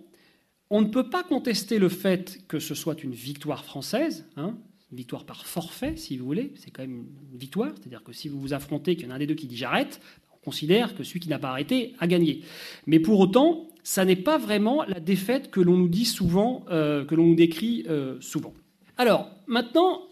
on 0.71 0.81
ne 0.81 0.87
peut 0.87 1.09
pas 1.09 1.23
contester 1.23 1.79
le 1.79 1.89
fait 1.89 2.41
que 2.49 2.59
ce 2.59 2.75
soit 2.75 3.03
une 3.03 3.13
victoire 3.13 3.65
française, 3.65 4.27
hein, 4.37 4.57
une 4.91 4.99
victoire 4.99 5.25
par 5.25 5.47
forfait, 5.47 5.97
si 5.97 6.17
vous 6.17 6.25
voulez, 6.25 6.53
c'est 6.57 6.71
quand 6.71 6.83
même 6.83 7.07
une 7.33 7.39
victoire, 7.39 7.73
c'est-à-dire 7.77 8.03
que 8.03 8.13
si 8.13 8.29
vous 8.29 8.41
vous 8.41 8.55
affrontez, 8.55 8.97
qu'il 8.97 9.07
y 9.07 9.09
en 9.09 9.13
a 9.13 9.17
un 9.17 9.19
des 9.19 9.27
deux 9.27 9.35
qui 9.35 9.47
dit 9.47 9.57
j'arrête, 9.57 10.01
on 10.33 10.45
considère 10.45 10.95
que 10.95 11.05
celui 11.05 11.21
qui 11.21 11.29
n'a 11.29 11.39
pas 11.39 11.51
arrêté 11.51 11.95
a 11.99 12.07
gagné. 12.07 12.43
Mais 12.87 13.01
pour 13.01 13.19
autant, 13.21 13.69
ça 13.83 14.05
n'est 14.05 14.17
pas 14.17 14.39
vraiment 14.39 14.83
la 14.85 15.01
défaite 15.01 15.51
que 15.51 15.61
l'on 15.61 15.77
nous 15.77 15.89
dit 15.89 16.05
souvent, 16.05 16.65
euh, 16.71 17.05
que 17.05 17.15
l'on 17.15 17.27
nous 17.27 17.35
décrit 17.35 17.85
euh, 17.89 18.21
souvent. 18.21 18.55
Alors, 18.97 19.31
maintenant, 19.47 20.03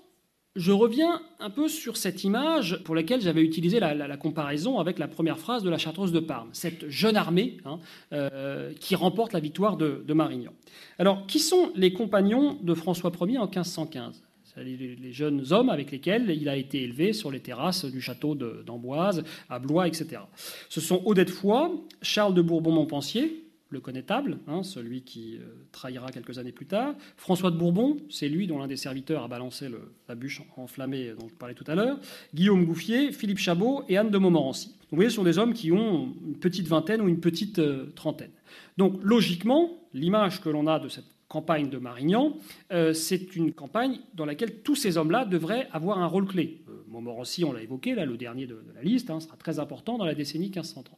je 0.57 0.71
reviens 0.73 1.21
un 1.41 1.51
peu 1.51 1.69
sur 1.69 1.97
cette 1.97 2.23
image 2.23 2.83
pour 2.85 2.95
laquelle 2.95 3.21
j'avais 3.21 3.43
utilisé 3.43 3.81
la, 3.81 4.17
comparaison 4.17 4.79
avec 4.79 4.99
la 4.99 5.09
première 5.09 5.39
phrase 5.39 5.63
de 5.63 5.71
la 5.71 5.79
Chartreuse 5.79 6.13
de 6.13 6.21
Parme, 6.21 6.51
cette 6.53 6.89
jeune 6.89 7.17
armée 7.17 7.59
hein, 7.65 7.81
euh, 8.13 8.73
qui 8.79 8.95
remporte 8.95 9.33
la 9.33 9.41
victoire 9.41 9.77
de, 9.77 10.13
Marignan. 10.15 10.53
Alors, 10.99 11.27
qui 11.27 11.41
sont 11.41 11.73
les 11.75 11.93
compagnons 11.93 12.57
de 12.63 12.73
François 12.75 13.11
Ier 13.23 13.39
en 13.39 13.47
1515 13.47 14.23
les, 14.57 14.77
les, 14.77 15.13
jeunes 15.13 15.53
hommes 15.53 15.69
avec 15.69 15.91
lesquels 15.91 16.31
il 16.31 16.49
a 16.49 16.57
été 16.57 16.85
élevé 16.85 17.13
sur 17.13 17.33
les 17.33 17.41
terrasses 17.41 17.85
du 17.87 18.01
château 18.01 18.37
d'Amboise, 18.37 19.25
à 19.51 19.59
Blois, 19.59 19.89
etc. 19.89 20.23
Ce 20.69 20.81
sont 20.81 21.03
Odette 21.05 21.31
Foy, 21.31 21.71
Charles 22.03 22.35
de 22.35 22.43
Bourbon-Montpensier, 22.43 23.43
le 23.75 23.81
connétable, 23.81 24.39
hein, 24.47 24.62
celui 24.62 25.03
qui 25.03 25.37
euh, 25.37 25.43
trahira 25.72 26.11
quelques 26.11 26.39
années 26.39 26.53
plus 26.53 26.66
tard. 26.66 26.95
François 27.16 27.51
de 27.51 27.57
Bourbon, 27.57 27.99
c'est 28.09 28.29
lui 28.29 28.47
dont 28.47 28.59
l'un 28.59 28.66
des 28.66 28.77
serviteurs 28.77 29.22
a 29.22 29.29
balancé 29.29 29.68
la 30.09 30.14
bûche 30.14 30.41
enflammée 30.57 31.12
dont 31.18 31.29
je 31.29 31.35
parlais 31.35 31.55
tout 31.55 31.64
à 31.66 31.75
l'heure. 31.75 31.99
Guillaume 32.35 32.64
Gouffier, 32.64 33.12
Philippe 33.12 33.39
Chabot 33.39 33.85
et 33.89 33.99
Anne 33.99 34.11
de 34.11 34.18
Montmorency. 34.18 34.75
Vous 34.91 34.97
voyez, 34.97 35.11
ce 35.11 35.16
sont 35.16 35.25
des 35.25 35.39
hommes 35.39 35.53
qui 35.53 35.72
ont 35.72 36.14
une 36.27 36.39
petite 36.39 36.68
vingtaine 36.68 37.01
ou 37.03 37.09
une 37.09 37.20
petite 37.20 37.59
euh, 37.59 37.93
trentaine. 37.95 38.31
Donc 38.79 38.99
logiquement, 39.03 39.70
l'image 39.93 40.41
que 40.41 40.49
l'on 40.49 40.66
a 40.66 40.79
de 40.79 40.89
cette 40.89 41.05
campagne 41.29 41.68
de 41.68 41.79
Marignan, 41.79 42.37
euh, 42.72 42.93
c'est 42.93 43.37
une 43.37 43.53
campagne 43.53 43.99
dans 44.14 44.25
laquelle 44.25 44.62
tous 44.62 44.77
ces 44.77 44.97
hommes-là 44.97 45.25
devraient 45.25 45.68
avoir 45.72 45.99
un 45.99 46.07
rôle 46.07 46.27
clé. 46.27 46.62
Montmorency, 46.95 47.45
on 47.45 47.53
l'a 47.53 47.62
évoqué, 47.62 47.95
là, 47.95 48.07
le 48.07 48.16
dernier 48.16 48.47
de, 48.47 48.62
la 48.75 48.83
liste, 48.83 49.11
hein, 49.11 49.20
sera 49.20 49.37
très 49.37 49.59
important 49.59 49.99
dans 49.99 50.05
la 50.05 50.14
décennie 50.14 50.47
1530. 50.47 50.97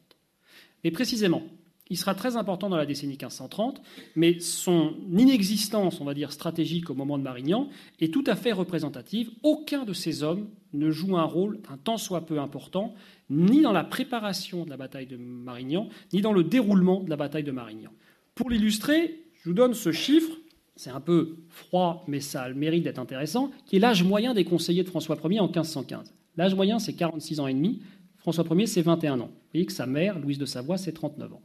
Mais 0.83 0.91
précisément, 0.91 1.43
il 1.89 1.97
sera 1.97 2.15
très 2.15 2.35
important 2.35 2.69
dans 2.69 2.77
la 2.77 2.85
décennie 2.85 3.13
1530, 3.13 3.81
mais 4.15 4.39
son 4.39 4.95
inexistence, 5.11 6.01
on 6.01 6.05
va 6.05 6.13
dire, 6.13 6.31
stratégique 6.31 6.89
au 6.89 6.93
moment 6.93 7.17
de 7.17 7.23
Marignan 7.23 7.69
est 7.99 8.13
tout 8.13 8.23
à 8.27 8.35
fait 8.35 8.51
représentative. 8.51 9.29
Aucun 9.43 9.85
de 9.85 9.93
ces 9.93 10.23
hommes 10.23 10.49
ne 10.73 10.91
joue 10.91 11.17
un 11.17 11.23
rôle 11.23 11.59
un 11.69 11.77
tant 11.77 11.97
soit 11.97 12.25
peu 12.25 12.39
important, 12.39 12.93
ni 13.29 13.61
dans 13.61 13.71
la 13.71 13.83
préparation 13.83 14.65
de 14.65 14.69
la 14.69 14.77
bataille 14.77 15.07
de 15.07 15.17
Marignan, 15.17 15.89
ni 16.13 16.21
dans 16.21 16.33
le 16.33 16.43
déroulement 16.43 17.01
de 17.01 17.09
la 17.09 17.15
bataille 17.15 17.43
de 17.43 17.51
Marignan. 17.51 17.91
Pour 18.35 18.49
l'illustrer, 18.49 19.23
je 19.41 19.49
vous 19.49 19.55
donne 19.55 19.73
ce 19.73 19.91
chiffre, 19.91 20.37
c'est 20.75 20.89
un 20.89 20.99
peu 20.99 21.37
froid, 21.49 22.03
mais 22.07 22.19
ça 22.19 22.43
a 22.43 22.49
le 22.49 22.55
mérite 22.55 22.83
d'être 22.83 22.99
intéressant, 22.99 23.51
qui 23.65 23.77
est 23.77 23.79
l'âge 23.79 24.03
moyen 24.03 24.33
des 24.33 24.43
conseillers 24.43 24.83
de 24.83 24.89
François 24.89 25.17
Ier 25.23 25.39
en 25.39 25.47
1515. 25.47 26.13
L'âge 26.35 26.53
moyen, 26.53 26.77
c'est 26.79 26.93
46 26.93 27.39
ans 27.39 27.47
et 27.47 27.53
demi. 27.53 27.81
François 28.17 28.45
Ier, 28.51 28.67
c'est 28.67 28.81
21 28.81 29.21
ans. 29.21 29.27
Vous 29.27 29.49
voyez 29.53 29.65
que 29.65 29.73
sa 29.73 29.87
mère, 29.87 30.19
Louise 30.19 30.37
de 30.37 30.45
Savoie, 30.45 30.77
c'est 30.77 30.91
39 30.91 31.33
ans. 31.33 31.41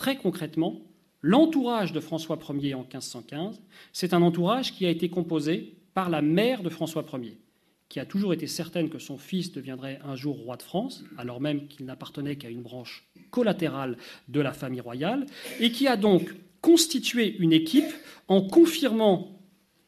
Très 0.00 0.16
concrètement, 0.16 0.80
l'entourage 1.20 1.92
de 1.92 2.00
François 2.00 2.38
Ier 2.54 2.72
en 2.72 2.84
1515, 2.84 3.60
c'est 3.92 4.14
un 4.14 4.22
entourage 4.22 4.72
qui 4.72 4.86
a 4.86 4.88
été 4.88 5.10
composé 5.10 5.74
par 5.92 6.08
la 6.08 6.22
mère 6.22 6.62
de 6.62 6.70
François 6.70 7.04
Ier, 7.12 7.36
qui 7.90 8.00
a 8.00 8.06
toujours 8.06 8.32
été 8.32 8.46
certaine 8.46 8.88
que 8.88 8.98
son 8.98 9.18
fils 9.18 9.52
deviendrait 9.52 9.98
un 10.02 10.16
jour 10.16 10.38
roi 10.38 10.56
de 10.56 10.62
France, 10.62 11.04
alors 11.18 11.42
même 11.42 11.68
qu'il 11.68 11.84
n'appartenait 11.84 12.36
qu'à 12.36 12.48
une 12.48 12.62
branche 12.62 13.10
collatérale 13.30 13.98
de 14.28 14.40
la 14.40 14.54
famille 14.54 14.80
royale, 14.80 15.26
et 15.60 15.70
qui 15.70 15.86
a 15.86 15.98
donc 15.98 16.34
constitué 16.62 17.36
une 17.36 17.52
équipe 17.52 17.92
en 18.26 18.40
confirmant 18.40 19.39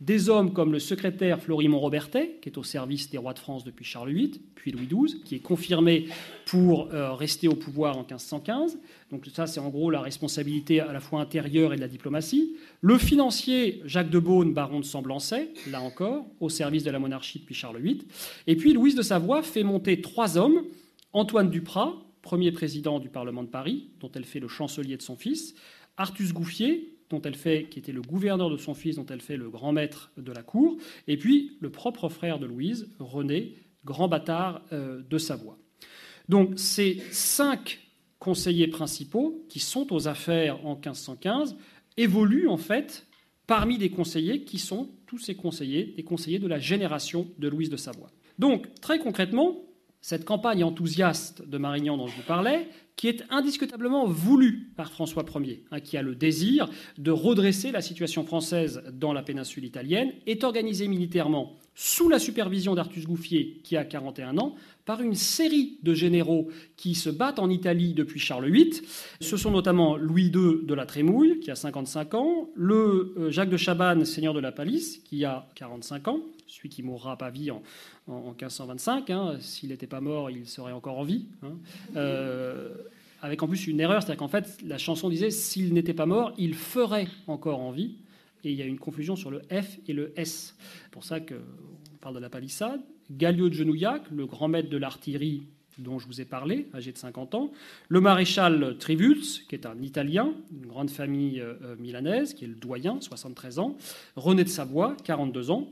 des 0.04 0.28
hommes 0.28 0.52
comme 0.52 0.72
le 0.72 0.80
secrétaire 0.80 1.40
Florimond 1.40 1.78
Robertet, 1.78 2.38
qui 2.42 2.48
est 2.48 2.58
au 2.58 2.64
service 2.64 3.08
des 3.10 3.18
rois 3.18 3.34
de 3.34 3.38
France 3.38 3.62
depuis 3.62 3.84
Charles 3.84 4.10
VIII, 4.10 4.40
puis 4.56 4.72
Louis 4.72 4.88
XII, 4.88 5.22
qui 5.22 5.36
est 5.36 5.40
confirmé 5.40 6.08
pour 6.44 6.92
euh, 6.92 7.12
rester 7.12 7.46
au 7.46 7.54
pouvoir 7.54 7.96
en 7.96 8.00
1515. 8.00 8.80
Donc 9.12 9.26
ça, 9.32 9.46
c'est 9.46 9.60
en 9.60 9.68
gros 9.68 9.90
la 9.90 10.00
responsabilité 10.00 10.80
à 10.80 10.92
la 10.92 10.98
fois 10.98 11.20
intérieure 11.20 11.72
et 11.72 11.76
de 11.76 11.80
la 11.80 11.86
diplomatie. 11.86 12.56
Le 12.80 12.98
financier 12.98 13.80
Jacques 13.84 14.10
de 14.10 14.18
Beaune, 14.18 14.52
baron 14.52 14.80
de 14.80 14.84
Semblançay, 14.84 15.50
là 15.70 15.80
encore, 15.80 16.26
au 16.40 16.48
service 16.48 16.82
de 16.82 16.90
la 16.90 16.98
monarchie 16.98 17.38
depuis 17.38 17.54
Charles 17.54 17.78
VIII. 17.78 18.02
Et 18.48 18.56
puis 18.56 18.72
Louise 18.72 18.96
de 18.96 19.02
Savoie 19.02 19.42
fait 19.42 19.62
monter 19.62 20.00
trois 20.00 20.36
hommes, 20.36 20.62
Antoine 21.12 21.48
Duprat, 21.48 21.94
premier 22.22 22.50
président 22.50 22.98
du 22.98 23.08
Parlement 23.08 23.44
de 23.44 23.48
Paris, 23.48 23.90
dont 24.00 24.10
elle 24.16 24.24
fait 24.24 24.40
le 24.40 24.48
chancelier 24.48 24.96
de 24.96 25.02
son 25.02 25.14
fils, 25.14 25.54
Artus 25.96 26.32
Gouffier, 26.32 26.92
dont 27.12 27.22
elle 27.22 27.36
fait, 27.36 27.68
qui 27.70 27.78
était 27.78 27.92
le 27.92 28.02
gouverneur 28.02 28.50
de 28.50 28.56
son 28.56 28.74
fils, 28.74 28.96
dont 28.96 29.06
elle 29.06 29.20
fait 29.20 29.36
le 29.36 29.48
grand 29.50 29.72
maître 29.72 30.10
de 30.16 30.32
la 30.32 30.42
cour, 30.42 30.76
et 31.06 31.16
puis 31.16 31.56
le 31.60 31.70
propre 31.70 32.08
frère 32.08 32.38
de 32.38 32.46
Louise, 32.46 32.88
René, 32.98 33.54
grand 33.84 34.08
bâtard 34.08 34.62
euh, 34.72 35.02
de 35.08 35.18
Savoie. 35.18 35.58
Donc 36.28 36.52
ces 36.56 37.02
cinq 37.10 37.80
conseillers 38.18 38.68
principaux 38.68 39.44
qui 39.48 39.58
sont 39.58 39.92
aux 39.92 40.08
affaires 40.08 40.64
en 40.64 40.74
1515 40.74 41.56
évoluent 41.96 42.48
en 42.48 42.56
fait 42.56 43.06
parmi 43.46 43.78
des 43.78 43.90
conseillers 43.90 44.44
qui 44.44 44.58
sont 44.58 44.88
tous 45.06 45.18
ces 45.18 45.34
conseillers, 45.34 45.92
des 45.96 46.04
conseillers 46.04 46.38
de 46.38 46.46
la 46.46 46.58
génération 46.58 47.28
de 47.38 47.48
Louise 47.48 47.68
de 47.68 47.76
Savoie. 47.76 48.10
Donc 48.38 48.72
très 48.80 48.98
concrètement, 48.98 49.62
cette 50.00 50.24
campagne 50.24 50.64
enthousiaste 50.64 51.46
de 51.46 51.58
Marignan 51.58 51.96
dont 51.96 52.06
je 52.06 52.16
vous 52.16 52.22
parlais, 52.22 52.68
qui 52.96 53.08
est 53.08 53.24
indiscutablement 53.30 54.06
voulu 54.06 54.70
par 54.76 54.92
François 54.92 55.24
Ier, 55.40 55.64
hein, 55.70 55.80
qui 55.80 55.96
a 55.96 56.02
le 56.02 56.14
désir 56.14 56.68
de 56.98 57.10
redresser 57.10 57.72
la 57.72 57.80
situation 57.80 58.24
française 58.24 58.82
dans 58.92 59.12
la 59.12 59.22
péninsule 59.22 59.64
italienne, 59.64 60.12
est 60.26 60.44
organisé 60.44 60.88
militairement 60.88 61.56
sous 61.74 62.08
la 62.08 62.18
supervision 62.18 62.74
d'Artus 62.74 63.06
Gouffier, 63.06 63.60
qui 63.64 63.76
a 63.76 63.84
41 63.84 64.36
ans, 64.38 64.54
par 64.84 65.00
une 65.00 65.14
série 65.14 65.78
de 65.82 65.94
généraux 65.94 66.48
qui 66.76 66.94
se 66.94 67.08
battent 67.08 67.38
en 67.38 67.48
Italie 67.48 67.94
depuis 67.94 68.20
Charles 68.20 68.50
VIII. 68.50 68.82
Ce 69.20 69.36
sont 69.36 69.50
notamment 69.50 69.96
Louis 69.96 70.26
II 70.26 70.64
de 70.64 70.74
la 70.74 70.86
Trémouille, 70.86 71.40
qui 71.40 71.50
a 71.50 71.54
55 71.54 72.14
ans, 72.14 72.50
le 72.54 73.14
euh, 73.16 73.30
Jacques 73.30 73.48
de 73.48 73.56
Chabannes, 73.56 74.04
seigneur 74.04 74.34
de 74.34 74.40
la 74.40 74.52
Palisse, 74.52 74.98
qui 74.98 75.24
a 75.24 75.48
45 75.54 76.08
ans, 76.08 76.20
celui 76.52 76.68
qui 76.68 76.82
mourra 76.82 77.12
à 77.12 77.16
Pavie 77.16 77.50
en, 77.50 77.62
en, 78.06 78.30
1525. 78.30 79.10
Hein. 79.10 79.36
S'il 79.40 79.70
n'était 79.70 79.86
pas 79.86 80.00
mort, 80.00 80.30
il 80.30 80.46
serait 80.46 80.72
encore 80.72 80.98
en 80.98 81.02
vie. 81.02 81.26
Hein. 81.42 81.54
Euh, 81.96 82.74
avec 83.22 83.42
en 83.42 83.48
plus 83.48 83.66
une 83.66 83.80
erreur, 83.80 84.02
c'est-à-dire 84.02 84.18
qu'en 84.18 84.28
fait, 84.28 84.58
la 84.64 84.78
chanson 84.78 85.08
disait 85.08 85.30
s'il 85.30 85.72
n'était 85.72 85.94
pas 85.94 86.06
mort, 86.06 86.32
il 86.36 86.54
ferait 86.54 87.08
encore 87.26 87.60
en 87.60 87.70
vie. 87.70 87.94
Et 88.44 88.50
il 88.50 88.56
y 88.56 88.62
a 88.62 88.66
une 88.66 88.78
confusion 88.78 89.16
sur 89.16 89.30
le 89.30 89.40
F 89.50 89.78
et 89.86 89.92
le 89.92 90.12
S. 90.16 90.56
C'est 90.82 90.90
pour 90.90 91.04
ça 91.04 91.20
qu'on 91.20 91.36
parle 92.00 92.16
de 92.16 92.20
la 92.20 92.28
palissade. 92.28 92.80
Gallio 93.10 93.48
de 93.48 93.54
Genouillac, 93.54 94.02
le 94.10 94.26
grand 94.26 94.48
maître 94.48 94.68
de 94.68 94.76
l'artillerie 94.76 95.44
dont 95.78 95.98
je 95.98 96.06
vous 96.06 96.20
ai 96.20 96.26
parlé, 96.26 96.68
âgé 96.74 96.92
de 96.92 96.98
50 96.98 97.34
ans, 97.34 97.50
le 97.88 98.00
maréchal 98.00 98.76
Trivulz, 98.78 99.44
qui 99.48 99.54
est 99.54 99.64
un 99.64 99.80
Italien, 99.80 100.34
une 100.52 100.66
grande 100.66 100.90
famille 100.90 101.40
euh, 101.40 101.76
milanaise, 101.78 102.34
qui 102.34 102.44
est 102.44 102.48
le 102.48 102.54
doyen, 102.54 103.00
73 103.00 103.58
ans, 103.58 103.76
René 104.16 104.44
de 104.44 104.50
Savoie, 104.50 104.96
42 105.04 105.50
ans, 105.50 105.68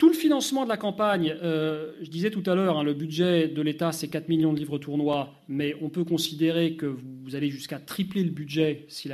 tout 0.00 0.08
le 0.08 0.14
financement 0.14 0.64
de 0.64 0.70
la 0.70 0.78
campagne, 0.78 1.36
euh, 1.42 1.92
je 2.00 2.08
disais 2.08 2.30
tout 2.30 2.42
à 2.46 2.54
l'heure, 2.54 2.78
hein, 2.78 2.82
le 2.82 2.94
budget 2.94 3.48
de 3.48 3.60
l'État, 3.60 3.92
c'est 3.92 4.08
4 4.08 4.30
millions 4.30 4.54
de 4.54 4.58
livres 4.58 4.78
tournois, 4.78 5.34
mais 5.46 5.76
on 5.82 5.90
peut 5.90 6.04
considérer 6.04 6.74
que 6.74 6.86
vous 6.86 7.36
allez 7.36 7.50
jusqu'à 7.50 7.78
tripler 7.78 8.24
le 8.24 8.30
budget 8.30 8.86
si, 8.88 9.10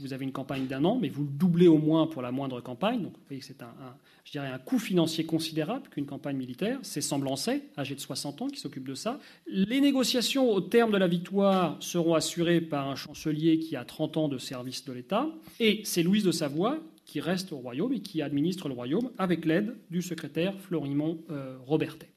vous 0.00 0.12
avez 0.12 0.24
une 0.24 0.32
campagne 0.32 0.66
d'un 0.66 0.84
an, 0.84 0.98
mais 1.00 1.08
vous 1.08 1.22
le 1.22 1.30
doublez 1.30 1.68
au 1.68 1.78
moins 1.78 2.08
pour 2.08 2.20
la 2.20 2.32
moindre 2.32 2.60
campagne. 2.60 3.02
Donc 3.02 3.12
vous 3.12 3.22
voyez 3.28 3.38
que 3.38 3.46
c'est 3.46 3.62
un, 3.62 4.42
un 4.42 4.58
coût 4.58 4.80
financier 4.80 5.24
considérable 5.24 5.88
qu'une 5.88 6.06
campagne 6.06 6.36
militaire. 6.36 6.80
C'est 6.82 7.00
Semblancet, 7.00 7.62
âgé 7.78 7.94
de 7.94 8.00
60 8.00 8.42
ans, 8.42 8.48
qui 8.48 8.58
s'occupe 8.58 8.88
de 8.88 8.96
ça. 8.96 9.20
Les 9.46 9.80
négociations 9.80 10.50
au 10.50 10.60
terme 10.60 10.90
de 10.90 10.98
la 10.98 11.06
victoire 11.06 11.76
seront 11.78 12.14
assurées 12.14 12.60
par 12.60 12.88
un 12.88 12.96
chancelier 12.96 13.60
qui 13.60 13.76
a 13.76 13.84
30 13.84 14.16
ans 14.16 14.28
de 14.28 14.38
service 14.38 14.84
de 14.84 14.92
l'État. 14.94 15.28
Et 15.60 15.82
c'est 15.84 16.02
Louise 16.02 16.24
de 16.24 16.32
Savoie 16.32 16.80
qui 17.04 17.20
reste 17.20 17.52
au 17.52 17.58
royaume 17.58 17.92
et 17.92 18.00
qui 18.00 18.22
administre 18.22 18.68
le 18.68 18.74
royaume 18.74 19.10
avec 19.18 19.44
l'aide 19.44 19.74
du 19.90 20.02
secrétaire 20.02 20.58
Florimond 20.60 21.18
euh, 21.30 21.56
Robertet. 21.66 22.08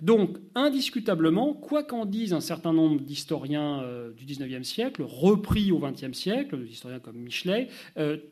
Donc, 0.00 0.38
indiscutablement, 0.54 1.54
quoi 1.54 1.84
qu'en 1.84 2.06
disent 2.06 2.32
un 2.32 2.40
certain 2.40 2.72
nombre 2.72 3.00
d'historiens 3.02 3.84
du 4.16 4.24
XIXe 4.24 4.66
siècle, 4.66 5.04
repris 5.06 5.70
au 5.70 5.78
XXe 5.78 6.12
siècle, 6.12 6.58
des 6.58 6.72
historiens 6.72 6.98
comme 6.98 7.18
Michelet, 7.18 7.68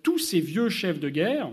tous 0.03 0.19
ces 0.19 0.41
vieux 0.41 0.69
chefs 0.69 0.99
de 0.99 1.09
guerre, 1.09 1.53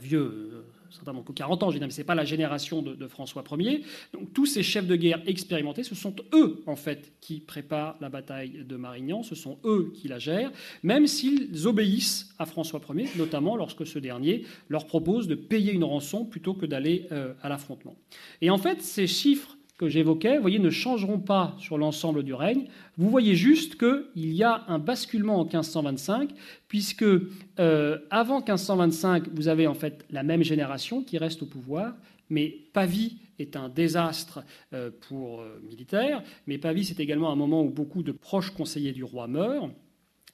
vieux, 0.00 0.64
certainement 0.92 1.22
que 1.22 1.32
40 1.32 1.62
ans, 1.62 1.70
je 1.70 1.78
dis, 1.78 1.84
mais 1.84 1.90
ce 1.90 2.00
n'est 2.00 2.04
pas 2.04 2.14
la 2.14 2.24
génération 2.24 2.82
de, 2.82 3.06
François 3.06 3.44
Ier. 3.58 3.82
Donc 4.12 4.32
tous 4.32 4.46
ces 4.46 4.62
chefs 4.62 4.86
de 4.86 4.96
guerre 4.96 5.20
expérimentés, 5.26 5.82
ce 5.82 5.94
sont 5.94 6.14
eux, 6.32 6.62
en 6.66 6.76
fait, 6.76 7.12
qui 7.20 7.40
préparent 7.40 7.96
la 8.00 8.08
bataille 8.08 8.64
de 8.64 8.76
Marignan, 8.76 9.22
ce 9.22 9.34
sont 9.34 9.58
eux 9.64 9.92
qui 9.94 10.08
la 10.08 10.18
gèrent, 10.18 10.52
même 10.82 11.06
s'ils 11.06 11.66
obéissent 11.66 12.34
à 12.38 12.46
François 12.46 12.80
Ier, 12.94 13.08
notamment 13.16 13.56
lorsque 13.56 13.86
ce 13.86 13.98
dernier 13.98 14.44
leur 14.68 14.86
propose 14.86 15.26
de 15.26 15.34
payer 15.34 15.72
une 15.72 15.84
rançon 15.84 16.24
plutôt 16.24 16.54
que 16.54 16.66
d'aller 16.66 17.06
euh, 17.12 17.34
à 17.42 17.48
l'affrontement. 17.48 17.96
Et 18.40 18.50
en 18.50 18.58
fait, 18.58 18.82
ces 18.82 19.06
chiffres 19.06 19.56
que 19.82 19.88
j'évoquais, 19.88 20.36
vous 20.36 20.42
voyez, 20.42 20.60
ne 20.60 20.70
changeront 20.70 21.18
pas 21.18 21.56
sur 21.58 21.76
l'ensemble 21.76 22.22
du 22.22 22.34
règne. 22.34 22.66
Vous 22.98 23.10
voyez 23.10 23.34
juste 23.34 23.76
qu'il 23.76 24.32
y 24.32 24.44
a 24.44 24.62
un 24.68 24.78
basculement 24.78 25.40
en 25.40 25.42
1525, 25.42 26.30
puisque 26.68 27.02
euh, 27.02 27.98
avant 28.08 28.36
1525, 28.36 29.24
vous 29.34 29.48
avez 29.48 29.66
en 29.66 29.74
fait 29.74 30.04
la 30.12 30.22
même 30.22 30.44
génération 30.44 31.02
qui 31.02 31.18
reste 31.18 31.42
au 31.42 31.46
pouvoir, 31.46 31.94
mais 32.30 32.54
Pavie 32.72 33.18
est 33.40 33.56
un 33.56 33.68
désastre 33.68 34.44
euh, 34.72 34.92
pour 35.08 35.40
euh, 35.40 35.60
militaire, 35.68 36.22
mais 36.46 36.58
Pavie 36.58 36.84
c'est 36.84 37.00
également 37.00 37.32
un 37.32 37.36
moment 37.36 37.64
où 37.64 37.70
beaucoup 37.70 38.04
de 38.04 38.12
proches 38.12 38.50
conseillers 38.50 38.92
du 38.92 39.02
roi 39.02 39.26
meurent 39.26 39.72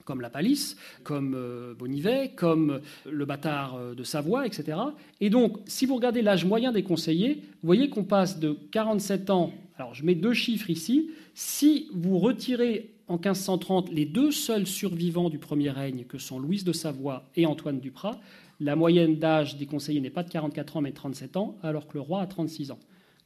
comme 0.09 0.22
la 0.22 0.30
Palisse, 0.30 0.78
comme 1.04 1.34
euh, 1.36 1.74
Bonivet, 1.74 2.32
comme 2.34 2.80
le 3.04 3.26
bâtard 3.26 3.76
euh, 3.76 3.94
de 3.94 4.02
Savoie, 4.04 4.46
etc. 4.46 4.78
Et 5.20 5.28
donc, 5.28 5.59
si 5.66 5.84
vous 5.84 5.96
regardez 5.96 6.22
l'âge 6.22 6.46
moyen 6.46 6.72
des 6.72 6.82
conseillers, 6.82 7.42
vous 7.61 7.66
voyez 7.66 7.90
qu'on 7.90 8.04
passe 8.04 8.40
de 8.40 8.56
47 8.70 9.28
ans, 9.28 9.52
alors 9.76 9.92
je 9.92 10.06
mets 10.06 10.14
deux 10.14 10.32
chiffres 10.32 10.70
ici, 10.70 11.11
si 11.34 11.90
vous 11.92 12.18
retirez 12.18 12.94
en 13.06 13.16
1530 13.16 13.92
les 13.92 14.06
deux 14.06 14.30
seuls 14.30 14.66
survivants 14.66 15.28
du 15.28 15.38
premier 15.38 15.68
règne, 15.68 16.04
que 16.04 16.16
sont 16.16 16.38
Louise 16.38 16.64
de 16.64 16.72
Savoie 16.72 17.28
et 17.36 17.44
Antoine 17.44 17.78
Duprat, 17.78 18.18
la 18.61 18.76
moyenne 18.76 19.18
d'âge 19.18 19.59
des 19.59 19.66
conseillers 19.66 20.00
n'est 20.00 20.09
pas 20.09 20.22
de 20.22 20.30
44 20.30 20.78
ans 20.78 20.80
mais 20.80 20.92
de 20.92 20.96
37 20.96 21.36
ans, 21.36 21.59
alors 21.62 21.86
que 21.86 21.98
le 21.98 22.00
roi 22.00 22.22
a 22.22 22.26
36 22.26 22.70
ans. 22.70 22.78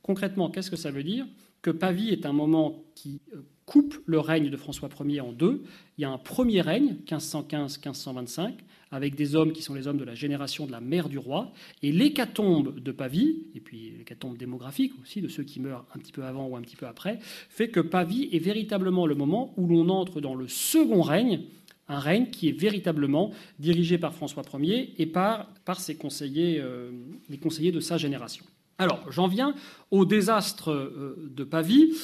Concrètement, 0.03 0.51
qu'est-ce 0.51 0.71
que 0.73 0.77
ça 0.77 0.91
veut 0.91 1.05
dire? 1.05 1.27
Que 1.63 1.71
Pavie 1.71 2.09
est 2.09 2.27
un 2.27 2.33
moment 2.33 2.83
qui 2.97 3.21
euh, 3.37 3.43
coupe 3.73 3.97
le 4.05 4.21
règne 4.21 4.51
de 4.51 4.57
François 4.59 4.91
Ier 5.07 5.23
en 5.23 5.33
deux. 5.33 5.63
Il 5.97 6.03
y 6.03 6.05
a 6.05 6.11
un 6.11 6.19
premier 6.19 6.61
règne, 6.61 6.97
1515-1525, 7.07 8.53
avec 8.91 9.15
des 9.15 9.35
hommes 9.35 9.55
qui 9.55 9.63
sont 9.63 9.73
les 9.73 9.87
hommes 9.87 9.97
de 9.97 10.05
la 10.05 10.15
génération 10.15 10.67
de 10.67 10.73
la 10.73 10.83
mère 10.83 11.09
du 11.09 11.17
roi, 11.17 11.53
et 11.83 11.91
l'hécatombe 11.91 12.79
de 12.79 12.93
Pavie, 12.93 13.47
et 13.55 13.61
puis 13.61 13.95
l'hécatombe 13.97 14.37
démographique 14.37 14.93
aussi, 15.01 15.23
de 15.23 15.29
ceux 15.29 15.43
qui 15.43 15.59
meurent 15.59 15.87
un 15.95 15.99
petit 15.99 16.13
peu 16.13 16.23
avant 16.23 16.47
ou 16.49 16.57
un 16.57 16.61
petit 16.61 16.77
peu 16.77 16.87
après, 16.87 17.19
fait 17.23 17.69
que 17.69 17.81
Pavie 17.81 18.29
est 18.33 18.41
véritablement 18.41 19.07
le 19.07 19.15
moment 19.15 19.55
où 19.57 19.67
l'on 19.67 19.89
entre 19.89 20.21
dans 20.21 20.35
le 20.35 20.49
second 20.49 21.01
règne, 21.01 21.41
un 21.89 21.99
règne 21.99 22.29
qui 22.29 22.51
est 22.51 22.59
véritablement 22.59 23.31
dirigé 23.59 23.97
par 23.97 24.13
François 24.13 24.43
Ier 24.61 24.93
et 24.99 25.07
par, 25.07 25.49
ses 25.79 25.97
conseillers, 25.97 26.61
euh, 26.61 26.91
les 27.31 27.39
conseillers 27.39 27.73
de 27.73 27.81
sa 27.81 27.97
génération. 27.97 28.45
Alors, 28.77 29.11
j'en 29.11 29.29
viens 29.29 29.55
au 29.91 30.05
désastre 30.05 30.73
euh, 30.73 31.31
de 31.35 31.45
Pavie 31.45 31.95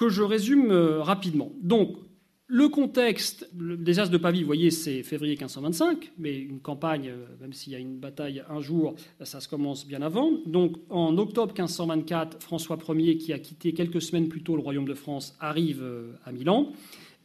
que 0.00 0.08
je 0.08 0.22
résume 0.22 0.70
euh, 0.70 1.02
rapidement. 1.02 1.52
Donc, 1.60 1.98
le 2.46 2.70
contexte, 2.70 3.46
le 3.56 3.76
désastre 3.76 4.10
de 4.10 4.16
Pavie, 4.16 4.40
vous 4.40 4.46
voyez, 4.46 4.70
c'est 4.70 5.02
février 5.02 5.34
1525, 5.34 6.12
mais 6.16 6.38
une 6.38 6.58
campagne, 6.58 7.10
euh, 7.10 7.26
même 7.42 7.52
s'il 7.52 7.74
y 7.74 7.76
a 7.76 7.78
une 7.78 7.98
bataille 7.98 8.42
un 8.48 8.60
jour, 8.60 8.94
ça 9.22 9.40
se 9.40 9.46
commence 9.46 9.86
bien 9.86 10.00
avant. 10.00 10.32
Donc, 10.46 10.78
en 10.88 11.18
octobre 11.18 11.52
1524, 11.52 12.42
François 12.42 12.78
Ier, 12.88 13.18
qui 13.18 13.34
a 13.34 13.38
quitté 13.38 13.74
quelques 13.74 14.00
semaines 14.00 14.28
plus 14.28 14.42
tôt 14.42 14.56
le 14.56 14.62
royaume 14.62 14.86
de 14.86 14.94
France, 14.94 15.36
arrive 15.38 15.82
euh, 15.82 16.12
à 16.24 16.32
Milan 16.32 16.72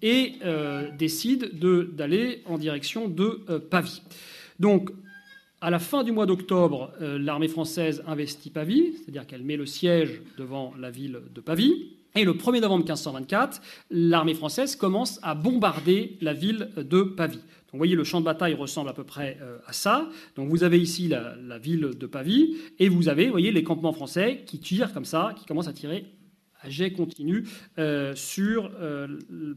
et 0.02 0.34
décide 1.00 1.58
d'aller 1.96 2.44
en 2.46 2.60
direction 2.60 3.08
de 3.08 3.42
Pavie. 3.72 4.04
Donc, 4.60 4.92
à 5.62 5.72
la 5.72 5.80
fin 5.80 6.04
du 6.04 6.12
mois 6.12 6.28
d'octobre, 6.28 6.92
l'armée 7.00 7.48
française 7.48 8.04
investit 8.06 8.52
Pavie, 8.52 8.94
c'est-à-dire 8.98 9.26
qu'elle 9.26 9.44
met 9.44 9.56
le 9.56 9.66
siège 9.66 10.22
devant 10.38 10.74
la 10.78 10.92
ville 10.92 11.22
de 11.34 11.42
Pavie. 11.42 11.96
Et 12.18 12.24
le 12.24 12.34
1er 12.34 12.62
novembre 12.62 12.86
1524, 12.86 13.62
l'armée 13.92 14.36
française 14.36 14.78
commence 14.78 15.20
à 15.22 15.36
bombarder 15.36 16.18
la 16.22 16.34
ville 16.34 16.70
de 16.78 17.04
Pavie. 17.04 17.36
Donc, 17.38 17.74
vous 17.74 17.78
voyez, 17.78 17.96
le 17.96 18.06
champ 18.06 18.22
de 18.22 18.26
bataille 18.26 18.54
ressemble 18.54 18.90
à 18.90 18.94
peu 18.94 19.04
près 19.04 19.38
euh, 19.42 19.58
à 19.68 19.74
ça. 19.74 20.10
Donc, 20.38 20.48
vous 20.48 20.64
avez 20.64 20.80
ici 20.80 21.10
la, 21.10 21.60
ville 21.60 21.92
de 22.00 22.08
Pavie, 22.08 22.56
et 22.80 22.88
vous 22.88 23.10
avez, 23.10 23.26
vous 23.26 23.32
voyez, 23.32 23.52
les 23.52 23.64
campements 23.66 23.92
français 23.92 24.44
qui 24.46 24.60
tirent 24.60 24.94
comme 24.94 25.04
ça, 25.04 25.36
qui 25.38 25.46
commencent 25.46 25.68
à 25.68 25.74
tirer 25.74 26.06
à 26.62 26.70
jet 26.70 26.94
continu 26.94 27.46
euh, 27.78 28.16
sur 28.16 28.72
euh, 28.80 29.08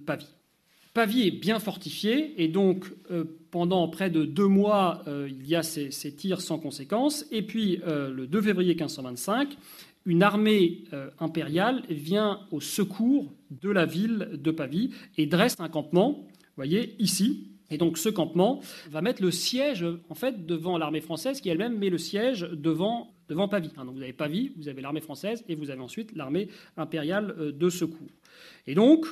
Pavie. 0.04 0.26
Pavie 0.94 1.28
est 1.28 1.30
bien 1.30 1.60
fortifié, 1.60 2.42
et 2.42 2.48
donc 2.48 2.92
pendant 3.52 3.86
près 3.86 4.10
de 4.10 4.24
deux 4.24 4.48
mois, 4.48 5.04
il 5.06 5.46
y 5.46 5.54
a 5.54 5.62
ces, 5.62 5.92
ces, 5.92 6.12
tirs 6.12 6.40
sans 6.40 6.58
conséquence. 6.58 7.24
Et 7.30 7.42
puis, 7.42 7.80
le 7.86 8.26
2 8.26 8.42
février 8.42 8.74
1525, 8.74 9.56
une 10.08 10.22
armée 10.22 10.84
euh, 10.94 11.10
impériale 11.18 11.82
vient 11.90 12.40
au 12.50 12.60
secours 12.60 13.30
de 13.50 13.68
la 13.68 13.84
ville 13.84 14.30
de 14.32 14.50
Pavie 14.50 14.90
et 15.18 15.26
dresse 15.26 15.56
un 15.58 15.68
campement, 15.68 16.26
voyez, 16.56 16.96
ici. 16.98 17.50
Et 17.70 17.76
donc 17.76 17.98
ce 17.98 18.08
campement 18.08 18.60
va 18.90 19.02
mettre 19.02 19.22
le 19.22 19.30
siège, 19.30 19.84
en 20.08 20.14
fait, 20.14 20.46
devant 20.46 20.78
l'armée 20.78 21.02
française, 21.02 21.42
qui 21.42 21.50
elle-même 21.50 21.76
met 21.76 21.90
le 21.90 21.98
siège 21.98 22.48
devant, 22.54 23.12
devant 23.28 23.48
Pavie. 23.48 23.70
Hein, 23.76 23.84
donc 23.84 23.96
vous 23.96 24.02
avez 24.02 24.14
Pavie, 24.14 24.52
vous 24.56 24.68
avez 24.68 24.80
l'armée 24.80 25.02
française, 25.02 25.44
et 25.46 25.54
vous 25.54 25.70
avez 25.70 25.82
ensuite 25.82 26.16
l'armée 26.16 26.48
impériale 26.78 27.34
euh, 27.38 27.52
de 27.52 27.68
secours. 27.68 28.08
Et 28.66 28.74
donc, 28.74 29.04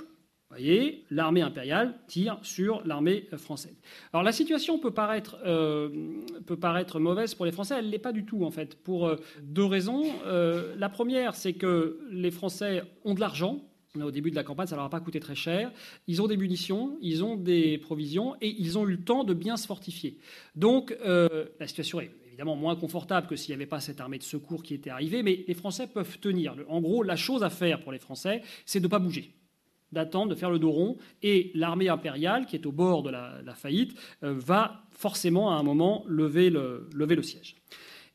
voyez, 0.50 1.04
l'armée 1.10 1.42
impériale 1.42 1.94
tire 2.06 2.38
sur 2.42 2.84
l'armée 2.86 3.28
française. 3.36 3.76
Alors 4.12 4.22
la 4.22 4.32
situation 4.32 4.78
peut 4.78 4.92
paraître, 4.92 5.38
euh, 5.44 5.88
peut 6.46 6.56
paraître 6.56 7.00
mauvaise 7.00 7.34
pour 7.34 7.46
les 7.46 7.52
Français, 7.52 7.74
elle 7.78 7.86
ne 7.86 7.90
l'est 7.90 7.98
pas 7.98 8.12
du 8.12 8.24
tout 8.24 8.44
en 8.44 8.50
fait, 8.50 8.76
pour 8.76 9.06
euh, 9.06 9.16
deux 9.42 9.64
raisons. 9.64 10.04
Euh, 10.24 10.74
la 10.78 10.88
première, 10.88 11.34
c'est 11.34 11.54
que 11.54 12.00
les 12.10 12.30
Français 12.30 12.82
ont 13.04 13.14
de 13.14 13.20
l'argent. 13.20 13.60
Au 14.00 14.10
début 14.10 14.30
de 14.30 14.36
la 14.36 14.44
campagne, 14.44 14.66
ça 14.66 14.74
ne 14.74 14.80
leur 14.80 14.86
a 14.86 14.90
pas 14.90 15.00
coûté 15.00 15.20
très 15.20 15.34
cher. 15.34 15.72
Ils 16.06 16.20
ont 16.20 16.26
des 16.26 16.36
munitions, 16.36 16.98
ils 17.00 17.24
ont 17.24 17.34
des 17.34 17.78
provisions 17.78 18.36
et 18.42 18.54
ils 18.58 18.76
ont 18.76 18.86
eu 18.86 18.90
le 18.90 19.02
temps 19.02 19.24
de 19.24 19.32
bien 19.32 19.56
se 19.56 19.66
fortifier. 19.66 20.18
Donc 20.54 20.94
la 21.02 21.66
situation 21.66 22.02
est 22.02 22.10
évidemment 22.26 22.56
moins 22.56 22.76
confortable 22.76 23.26
que 23.26 23.36
s'il 23.36 23.52
n'y 23.52 23.54
avait 23.54 23.64
pas 23.64 23.80
cette 23.80 23.98
armée 23.98 24.18
de 24.18 24.22
secours 24.22 24.62
qui 24.62 24.74
était 24.74 24.90
arrivée, 24.90 25.22
mais 25.22 25.46
les 25.48 25.54
Français 25.54 25.86
peuvent 25.86 26.18
tenir. 26.18 26.54
En 26.68 26.82
gros, 26.82 27.02
la 27.02 27.16
chose 27.16 27.42
à 27.42 27.48
faire 27.48 27.80
pour 27.80 27.90
les 27.90 27.98
Français, 27.98 28.42
c'est 28.66 28.80
de 28.80 28.84
ne 28.84 28.90
pas 28.90 28.98
bouger 28.98 29.32
d'attendre, 29.92 30.30
de 30.30 30.34
faire 30.34 30.50
le 30.50 30.58
dos 30.58 30.70
rond, 30.70 30.96
et 31.22 31.50
l'armée 31.54 31.88
impériale, 31.88 32.46
qui 32.46 32.56
est 32.56 32.66
au 32.66 32.72
bord 32.72 33.02
de 33.02 33.10
la, 33.10 33.54
faillite, 33.54 33.96
euh, 34.22 34.34
va 34.36 34.84
forcément 34.90 35.50
à 35.50 35.54
un 35.54 35.62
moment 35.62 36.04
lever 36.08 36.50
le, 36.50 36.88
lever 36.94 37.14
le 37.14 37.22
siège. 37.22 37.56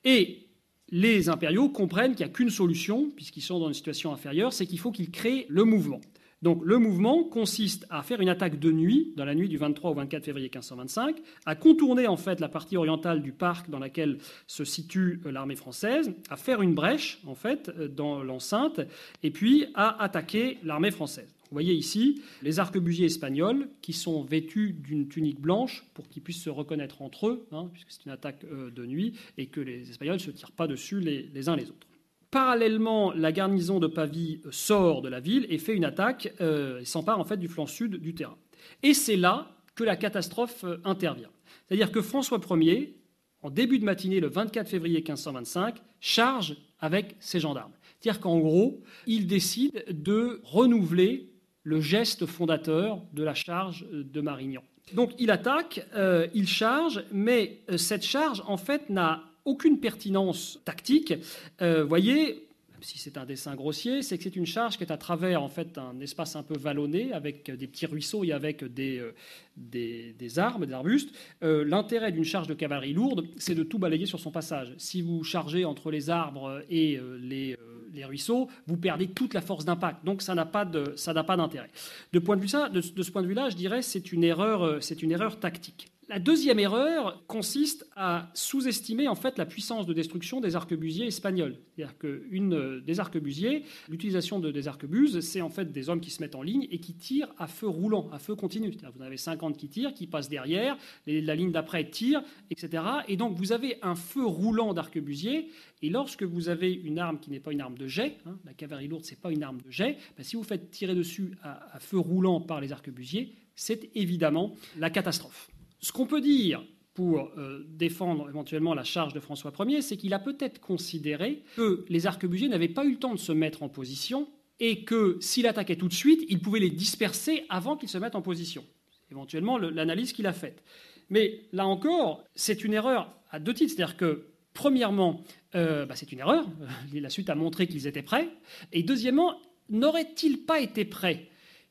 Et 0.03 0.47
les 0.89 1.29
impériaux 1.29 1.69
comprennent 1.69 2.15
qu'il 2.15 2.25
n'y 2.25 2.31
a 2.31 2.33
qu'une 2.33 2.49
solution, 2.49 3.09
puisqu'ils 3.15 3.41
sont 3.41 3.59
dans 3.59 3.67
une 3.67 3.73
situation 3.73 4.11
inférieure, 4.11 4.53
c'est 4.53 4.65
qu'il 4.65 4.79
faut 4.79 4.91
qu'ils 4.91 5.11
créent 5.11 5.45
le 5.49 5.63
mouvement. 5.63 6.01
Donc 6.41 6.61
le 6.65 6.79
mouvement 6.79 7.23
consiste 7.23 7.85
à 7.89 8.01
faire 8.01 8.19
une 8.19 8.29
attaque 8.29 8.59
de 8.59 8.71
nuit, 8.71 9.13
dans 9.15 9.25
la 9.25 9.35
nuit 9.35 9.47
du 9.47 9.57
23 9.57 9.91
au 9.91 9.93
24 9.93 10.25
février 10.25 10.47
1525, 10.47 11.17
à 11.45 11.55
contourner 11.55 12.07
en 12.07 12.17
fait 12.17 12.39
la 12.39 12.49
partie 12.49 12.77
orientale 12.77 13.21
du 13.21 13.31
parc 13.31 13.69
dans 13.69 13.77
laquelle 13.77 14.17
se 14.47 14.65
situe 14.65 15.21
euh, 15.25 15.31
l'armée 15.31 15.55
française, 15.55 16.11
à 16.29 16.37
faire 16.37 16.63
une 16.63 16.73
brèche 16.73 17.19
en 17.27 17.35
fait 17.35 17.69
euh, 17.69 17.87
dans 17.87 18.23
l'enceinte, 18.23 18.81
et 19.21 19.29
puis 19.29 19.67
à 19.75 20.01
attaquer 20.01 20.57
l'armée 20.63 20.91
française. 20.91 21.31
Vous 21.51 21.55
voyez 21.55 21.73
ici 21.73 22.21
les 22.43 22.59
arquebusiers 22.59 23.07
espagnols 23.07 23.67
qui 23.81 23.91
sont 23.91 24.23
vêtus 24.23 24.71
d'une 24.71 25.09
tunique 25.09 25.41
blanche 25.41 25.83
pour 25.93 26.07
qu'ils 26.07 26.23
puissent 26.23 26.41
se 26.41 26.49
reconnaître 26.49 27.01
entre 27.01 27.27
eux, 27.27 27.45
hein, 27.51 27.69
puisque 27.73 27.91
c'est 27.91 28.05
une 28.05 28.13
attaque 28.13 28.45
euh, 28.45 28.71
de 28.71 28.85
nuit, 28.85 29.15
et 29.37 29.47
que 29.47 29.59
les 29.59 29.89
Espagnols 29.89 30.15
ne 30.15 30.19
se 30.19 30.31
tirent 30.31 30.53
pas 30.53 30.67
dessus 30.67 31.01
les, 31.01 31.49
uns 31.49 31.57
les 31.57 31.69
autres. 31.69 31.87
Parallèlement, 32.31 33.11
la 33.11 33.33
garnison 33.33 33.81
de 33.81 33.87
Pavie 33.87 34.39
euh, 34.45 34.49
sort 34.51 35.01
de 35.01 35.09
la 35.09 35.19
ville 35.19 35.45
et 35.49 35.57
fait 35.57 35.75
une 35.75 35.83
attaque 35.83 36.33
euh, 36.39 36.79
et 36.79 36.85
s'empare 36.85 37.19
en 37.19 37.25
fait 37.25 37.35
du 37.35 37.49
flanc 37.49 37.67
sud 37.67 37.97
du 37.97 38.15
terrain. 38.15 38.37
Et 38.81 38.93
c'est 38.93 39.17
là 39.17 39.51
que 39.75 39.83
la 39.83 39.97
catastrophe 39.97 40.63
intervient. 40.85 41.31
C'est-à-dire 41.67 41.91
que 41.91 42.01
François 42.01 42.39
Ier, 42.51 42.95
en 43.41 43.49
début 43.49 43.77
de 43.77 43.83
matinée, 43.83 44.21
le 44.21 44.29
24 44.29 44.69
février 44.69 44.99
1525, 44.99 45.81
charge 45.99 46.55
avec 46.79 47.17
ses 47.19 47.41
gendarmes. 47.41 47.73
C'est-à-dire 47.99 48.21
qu'en 48.21 48.39
gros, 48.39 48.81
il 49.05 49.27
décide 49.27 49.83
de 49.89 50.39
renouveler 50.43 51.30
le 51.63 51.79
geste 51.79 52.25
fondateur 52.25 53.01
de 53.13 53.23
la 53.23 53.33
charge 53.33 53.85
de 53.91 54.21
Marignan. 54.21 54.63
Donc 54.93 55.11
il 55.19 55.31
attaque, 55.31 55.85
euh, 55.95 56.27
il 56.33 56.47
charge, 56.47 57.03
mais 57.11 57.59
euh, 57.69 57.77
cette 57.77 58.03
charge, 58.03 58.43
en 58.47 58.57
fait, 58.57 58.89
n'a 58.89 59.23
aucune 59.45 59.79
pertinence 59.79 60.59
tactique. 60.65 61.13
Vous 61.59 61.65
euh, 61.65 61.83
voyez, 61.83 62.47
si 62.81 62.97
c'est 62.97 63.17
un 63.17 63.25
dessin 63.25 63.55
grossier, 63.55 64.01
c'est 64.01 64.17
que 64.17 64.23
c'est 64.23 64.35
une 64.35 64.45
charge 64.45 64.77
qui 64.77 64.83
est 64.83 64.91
à 64.91 64.97
travers 64.97 65.41
en 65.41 65.49
fait 65.49 65.77
un 65.77 65.99
espace 65.99 66.35
un 66.35 66.43
peu 66.43 66.57
vallonné 66.57 67.13
avec 67.13 67.49
des 67.49 67.67
petits 67.67 67.85
ruisseaux 67.85 68.23
et 68.23 68.31
avec 68.31 68.63
des, 68.63 68.99
euh, 68.99 69.13
des, 69.55 70.39
arbres, 70.39 70.65
des 70.65 70.73
arbustes. 70.73 71.09
Euh, 71.43 71.63
l'intérêt 71.63 72.11
d'une 72.11 72.23
charge 72.23 72.47
de 72.47 72.53
cavalerie 72.53 72.93
lourde, 72.93 73.27
c'est 73.37 73.55
de 73.55 73.63
tout 73.63 73.79
balayer 73.79 74.05
sur 74.05 74.19
son 74.19 74.31
passage. 74.31 74.73
Si 74.77 75.01
vous 75.01 75.23
chargez 75.23 75.65
entre 75.65 75.91
les 75.91 76.09
arbres 76.09 76.63
et 76.69 76.99
les, 77.19 77.57
les 77.93 78.05
ruisseaux, 78.05 78.49
vous 78.67 78.77
perdez 78.77 79.07
toute 79.07 79.33
la 79.33 79.41
force 79.41 79.65
d'impact. 79.65 80.03
Donc 80.03 80.21
ça 80.21 80.33
n'a 80.33 80.45
pas 80.45 80.65
d'intérêt. 80.65 81.69
De, 82.13 82.19
point 82.19 82.35
de, 82.35 82.41
vue 82.41 82.47
ça, 82.47 82.69
de, 82.69 82.81
de 82.81 83.03
ce 83.03 83.11
point 83.11 83.21
de 83.21 83.27
vue-là, 83.27 83.49
je 83.49 83.55
dirais 83.55 83.81
c'est 83.81 84.11
une 84.11 84.23
erreur, 84.23 84.81
c'est 84.83 85.03
une 85.03 85.11
erreur 85.11 85.39
tactique. 85.39 85.90
La 86.11 86.19
deuxième 86.19 86.59
erreur 86.59 87.25
consiste 87.25 87.87
à 87.95 88.29
sous-estimer 88.33 89.07
en 89.07 89.15
fait 89.15 89.37
la 89.37 89.45
puissance 89.45 89.85
de 89.85 89.93
destruction 89.93 90.41
des 90.41 90.57
arquebusiers 90.57 91.05
espagnols. 91.07 91.55
C'est-à-dire 91.77 91.95
euh, 92.03 92.81
des 92.81 92.99
arquebusiers, 92.99 93.63
l'utilisation 93.87 94.41
de, 94.41 94.51
des 94.51 94.67
arquebuses, 94.67 95.21
c'est 95.21 95.39
en 95.39 95.49
fait 95.49 95.71
des 95.71 95.87
hommes 95.87 96.01
qui 96.01 96.09
se 96.09 96.21
mettent 96.21 96.35
en 96.35 96.41
ligne 96.41 96.67
et 96.69 96.79
qui 96.79 96.95
tirent 96.95 97.29
à 97.37 97.47
feu 97.47 97.69
roulant, 97.69 98.09
à 98.11 98.19
feu 98.19 98.35
continu. 98.35 98.73
Vous 98.93 99.01
avez 99.01 99.15
50 99.15 99.55
qui 99.55 99.69
tirent, 99.69 99.93
qui 99.93 100.05
passent 100.05 100.27
derrière, 100.27 100.75
la 101.07 101.33
ligne 101.33 101.53
d'après 101.53 101.89
tire, 101.89 102.21
etc. 102.49 102.83
Et 103.07 103.15
donc 103.15 103.37
vous 103.37 103.53
avez 103.53 103.77
un 103.81 103.95
feu 103.95 104.25
roulant 104.25 104.73
d'arquebusiers. 104.73 105.47
Et 105.81 105.89
lorsque 105.89 106.23
vous 106.23 106.49
avez 106.49 106.73
une 106.73 106.99
arme 106.99 107.21
qui 107.21 107.31
n'est 107.31 107.39
pas 107.39 107.53
une 107.53 107.61
arme 107.61 107.77
de 107.77 107.87
jet, 107.87 108.17
hein, 108.25 108.37
la 108.43 108.53
cavalerie 108.53 108.89
lourde, 108.89 109.05
c'est 109.05 109.21
pas 109.21 109.31
une 109.31 109.43
arme 109.43 109.61
de 109.61 109.71
jet, 109.71 109.95
ben, 110.17 110.23
si 110.23 110.35
vous 110.35 110.43
faites 110.43 110.71
tirer 110.71 110.93
dessus 110.93 111.37
à 111.41 111.79
feu 111.79 111.99
roulant 111.99 112.41
par 112.41 112.59
les 112.59 112.73
arquebusiers, 112.73 113.33
c'est 113.55 113.89
évidemment 113.95 114.57
la 114.77 114.89
catastrophe. 114.89 115.49
Ce 115.81 115.91
qu'on 115.91 116.05
peut 116.05 116.21
dire 116.21 116.63
pour 116.93 117.31
euh, 117.37 117.65
défendre 117.69 118.29
éventuellement 118.29 118.73
la 118.73 118.83
charge 118.83 119.13
de 119.13 119.19
François 119.19 119.53
Ier, 119.59 119.81
c'est 119.81 119.97
qu'il 119.97 120.13
a 120.13 120.19
peut-être 120.19 120.59
considéré 120.59 121.43
que 121.55 121.85
les 121.89 122.05
arquebusiers 122.05 122.49
n'avaient 122.49 122.67
pas 122.67 122.85
eu 122.85 122.91
le 122.91 122.99
temps 122.99 123.13
de 123.13 123.19
se 123.19 123.31
mettre 123.31 123.63
en 123.63 123.69
position 123.69 124.27
et 124.59 124.83
que 124.83 125.17
s'il 125.21 125.47
attaquait 125.47 125.75
tout 125.75 125.87
de 125.87 125.93
suite, 125.93 126.23
il 126.29 126.39
pouvait 126.39 126.59
les 126.59 126.69
disperser 126.69 127.45
avant 127.49 127.75
qu'ils 127.77 127.89
se 127.89 127.97
mettent 127.97 128.15
en 128.15 128.21
position. 128.21 128.63
Éventuellement, 129.09 129.57
l'analyse 129.57 130.13
qu'il 130.13 130.27
a 130.27 130.33
faite. 130.33 130.63
Mais 131.09 131.41
là 131.51 131.65
encore, 131.65 132.23
c'est 132.35 132.63
une 132.63 132.73
erreur 132.73 133.11
à 133.31 133.39
deux 133.39 133.53
titres. 133.53 133.73
C'est-à-dire 133.75 133.97
que, 133.97 134.27
premièrement, 134.53 135.23
euh, 135.55 135.85
bah, 135.85 135.95
c'est 135.95 136.11
une 136.11 136.19
erreur. 136.19 136.45
La 136.93 137.09
suite 137.09 137.29
a 137.29 137.35
montré 137.35 137.67
qu'ils 137.67 137.87
étaient 137.87 138.03
prêts. 138.03 138.29
Et 138.71 138.83
deuxièmement, 138.83 139.35
n'aurait-il 139.69 140.45
pas 140.45 140.59
été 140.59 140.85
prêt? 140.85 141.27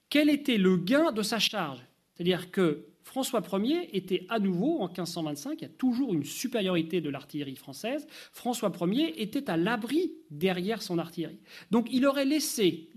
Quel 0.08 0.28
était 0.28 0.58
le 0.58 0.76
gain 0.76 1.12
de 1.12 1.22
sa 1.22 1.38
charge? 1.38 1.78
C'est-à-dire 2.14 2.50
que 2.50 2.89
François 3.10 3.42
Ier 3.54 3.96
était 3.96 4.24
à 4.28 4.38
nouveau, 4.38 4.78
en 4.78 4.86
1525, 4.86 5.58
il 5.58 5.62
y 5.62 5.64
a 5.64 5.68
toujours 5.68 6.14
une 6.14 6.22
supériorité 6.22 7.00
de 7.00 7.10
l'artillerie 7.10 7.56
française, 7.56 8.06
François 8.30 8.70
Ier 8.82 9.20
était 9.20 9.50
à 9.50 9.56
l'abri 9.56 10.12
derrière 10.30 10.80
son 10.80 10.96
artillerie. 10.96 11.40
Donc 11.72 11.88
il 11.90 12.06
aurait 12.06 12.24
laissé, 12.24 12.88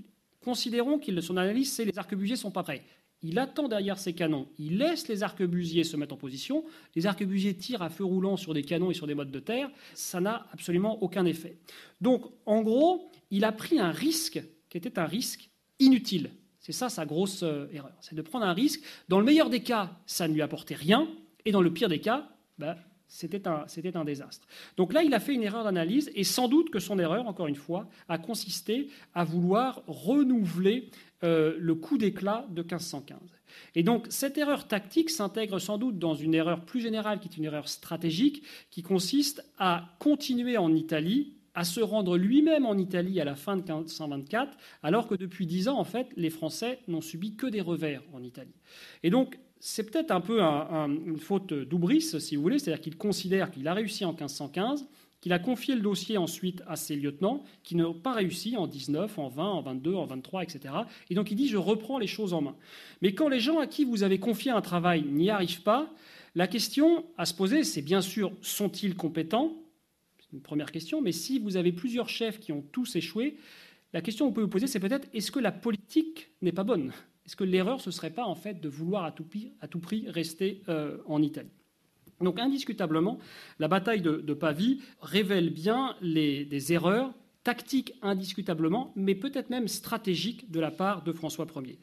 considérons 0.45 0.99
que 0.99 1.19
son 1.19 1.35
analyse, 1.35 1.73
c'est 1.73 1.85
les 1.85 1.97
arquebusiers 1.97 2.35
sont 2.35 2.51
pas 2.51 2.61
prêts. 2.61 2.83
Il 3.23 3.39
attend 3.39 3.67
derrière 3.67 3.97
ses 3.97 4.13
canons, 4.13 4.47
il 4.59 4.77
laisse 4.77 5.07
les 5.07 5.23
arquebusiers 5.23 5.83
se 5.83 5.97
mettre 5.97 6.13
en 6.13 6.17
position, 6.17 6.63
les 6.93 7.07
arquebusiers 7.07 7.57
tirent 7.57 7.81
à 7.81 7.89
feu 7.89 8.03
roulant 8.03 8.37
sur 8.37 8.53
des 8.53 8.61
canons 8.61 8.91
et 8.91 8.93
sur 8.93 9.07
des 9.07 9.15
modes 9.15 9.31
de 9.31 9.39
terre, 9.39 9.71
ça 9.95 10.21
n'a 10.21 10.45
absolument 10.51 11.01
aucun 11.01 11.25
effet. 11.25 11.57
Donc 12.01 12.23
en 12.45 12.61
gros, 12.61 13.09
il 13.31 13.45
a 13.45 13.51
pris 13.51 13.79
un 13.79 13.89
risque 13.89 14.43
qui 14.69 14.77
était 14.77 14.99
un 14.99 15.05
risque 15.05 15.49
inutile. 15.79 16.29
C'est 16.63 16.71
ça 16.71 16.87
sa 16.87 17.05
grosse 17.05 17.43
euh, 17.43 17.67
erreur. 17.73 17.91
C'est 17.99 18.15
de 18.15 18.21
prendre 18.21 18.45
un 18.45 18.53
risque. 18.53 18.81
Dans 19.09 19.19
le 19.19 19.25
meilleur 19.25 19.49
des 19.49 19.61
cas, 19.61 19.91
ça 20.05 20.29
ne 20.29 20.33
lui 20.33 20.41
apportait 20.41 20.75
rien. 20.75 21.09
Et 21.43 21.51
dans 21.51 21.61
le 21.61 21.71
pire 21.71 21.89
des 21.89 21.99
cas, 21.99 22.29
bah, 22.57 22.77
c'était 23.09 23.47
un, 23.47 24.05
désastre. 24.05 24.47
Donc 24.77 24.93
là, 24.93 25.03
il 25.03 25.13
a 25.13 25.19
fait 25.19 25.33
une 25.33 25.43
erreur 25.43 25.65
d'analyse. 25.65 26.09
Et 26.15 26.23
sans 26.23 26.47
doute 26.47 26.69
que 26.69 26.79
son 26.79 26.97
erreur, 26.99 27.27
encore 27.27 27.47
une 27.47 27.57
fois, 27.57 27.89
a 28.07 28.17
consisté 28.17 28.87
à 29.13 29.25
vouloir 29.25 29.83
renouveler 29.87 30.89
euh, 31.25 31.55
le 31.59 31.75
coup 31.75 31.97
d'éclat 31.97 32.47
de 32.49 32.61
1515. 32.61 33.19
Et 33.75 33.83
donc 33.83 34.07
cette 34.09 34.37
erreur 34.37 34.67
tactique 34.67 35.11
s'intègre 35.11 35.59
sans 35.59 35.77
doute 35.77 35.99
dans 35.99 36.15
une 36.15 36.33
erreur 36.33 36.65
plus 36.65 36.81
générale 36.81 37.19
qui 37.19 37.27
est 37.27 37.37
une 37.37 37.45
erreur 37.45 37.69
stratégique 37.69 38.43
qui 38.71 38.81
consiste 38.81 39.45
à 39.59 39.95
continuer 39.99 40.57
en 40.57 40.73
Italie 40.73 41.35
à 41.55 41.63
se 41.63 41.81
rendre 41.81 42.17
lui-même 42.17 42.65
en 42.65 42.77
Italie 42.77 43.19
à 43.21 43.25
la 43.25 43.35
fin 43.35 43.55
de 43.55 43.61
1524, 43.61 44.57
alors 44.81 45.07
que 45.07 45.15
depuis 45.15 45.45
dix 45.45 45.67
ans, 45.67 45.77
en 45.77 45.83
fait, 45.83 46.07
les 46.15 46.29
Français 46.29 46.79
n'ont 46.87 47.01
subi 47.01 47.35
que 47.35 47.47
des 47.47 47.61
revers 47.61 48.01
en 48.13 48.23
Italie. 48.23 48.55
Et 49.03 49.09
donc, 49.09 49.37
c'est 49.59 49.89
peut-être 49.89 50.11
un 50.11 50.21
peu 50.21 50.41
une 50.41 51.19
faute 51.19 51.53
d'Oubris, 51.53 52.01
si 52.01 52.35
vous 52.35 52.41
voulez, 52.41 52.59
c'est-à-dire 52.59 52.81
qu'il 52.81 52.97
considère 52.97 53.49
qu'il 53.49 53.67
a 53.67 53.73
réussi 53.73 54.03
en 54.03 54.09
1515, 54.09 54.87
qu'il 55.21 55.31
a 55.31 55.39
confié 55.39 55.75
le 55.75 55.79
dossier 55.79 56.17
ensuite 56.17 56.61
à 56.67 56.75
ses 56.75 56.97
lieutenants, 56.97 57.43
qui 57.63 57.77
n'ont 57.77 57.93
pas 57.93 58.11
réussi 58.11 58.57
en 58.57 58.67
19, 58.67 59.17
en 59.17 59.29
20, 59.29 59.45
en 59.45 59.61
22, 59.61 59.93
en 59.93 60.05
23, 60.05 60.43
etc. 60.43 60.73
Et 61.09 61.15
donc 61.15 61.31
il 61.31 61.35
dit, 61.35 61.47
je 61.47 61.55
reprends 61.55 61.97
les 61.97 62.07
choses 62.07 62.33
en 62.33 62.41
main. 62.41 62.57
Mais 63.01 63.13
quand 63.13 63.29
les 63.29 63.39
gens 63.39 63.59
à 63.59 63.67
qui 63.67 63.85
vous 63.85 64.03
avez 64.03 64.19
confié 64.19 64.51
un 64.51 64.59
travail 64.59 65.03
n'y 65.03 65.29
arrivent 65.29 65.61
pas, 65.61 65.89
la 66.35 66.47
question 66.47 67.05
à 67.17 67.25
se 67.25 67.33
poser, 67.33 67.63
c'est 67.63 67.81
bien 67.81 68.01
sûr, 68.01 68.33
sont-ils 68.41 68.95
compétents? 68.95 69.53
Une 70.33 70.41
première 70.41 70.71
question. 70.71 71.01
Mais 71.01 71.11
si 71.11 71.39
vous 71.39 71.55
avez 71.57 71.71
plusieurs 71.71 72.09
chefs 72.09 72.39
qui 72.39 72.51
ont 72.51 72.63
tous 72.71 72.95
échoué, 72.95 73.37
la 73.93 74.01
question 74.01 74.25
que 74.25 74.29
vous 74.29 74.33
pouvez 74.33 74.45
vous 74.45 74.51
poser, 74.51 74.67
c'est 74.67 74.79
peut-être 74.79 75.07
est-ce 75.13 75.31
que 75.31 75.39
la 75.39 75.51
politique 75.51 76.31
n'est 76.41 76.51
pas 76.51 76.63
bonne? 76.63 76.91
Est-ce 77.25 77.35
que 77.35 77.43
l'erreur, 77.43 77.79
ce 77.79 77.91
serait 77.91 78.09
pas 78.09 78.25
en 78.25 78.35
fait 78.35 78.59
de 78.59 78.67
vouloir 78.67 79.05
à 79.05 79.11
tout 79.11 79.23
prix, 79.23 80.05
rester 80.07 80.61
euh, 80.67 80.97
en 81.05 81.21
Italie? 81.21 81.51
Donc 82.19 82.39
indiscutablement, 82.39 83.19
la 83.59 83.67
bataille 83.67 84.01
de, 84.01 84.33
Pavie 84.33 84.81
révèle 85.01 85.49
bien 85.51 85.95
des 86.01 86.73
erreurs 86.73 87.13
tactique 87.43 87.93
indiscutablement, 88.01 88.93
mais 88.95 89.15
peut-être 89.15 89.49
même 89.49 89.67
stratégique 89.67 90.49
de 90.49 90.59
la 90.59 90.71
part 90.71 91.03
de 91.03 91.11
François 91.11 91.45
Ier. 91.55 91.77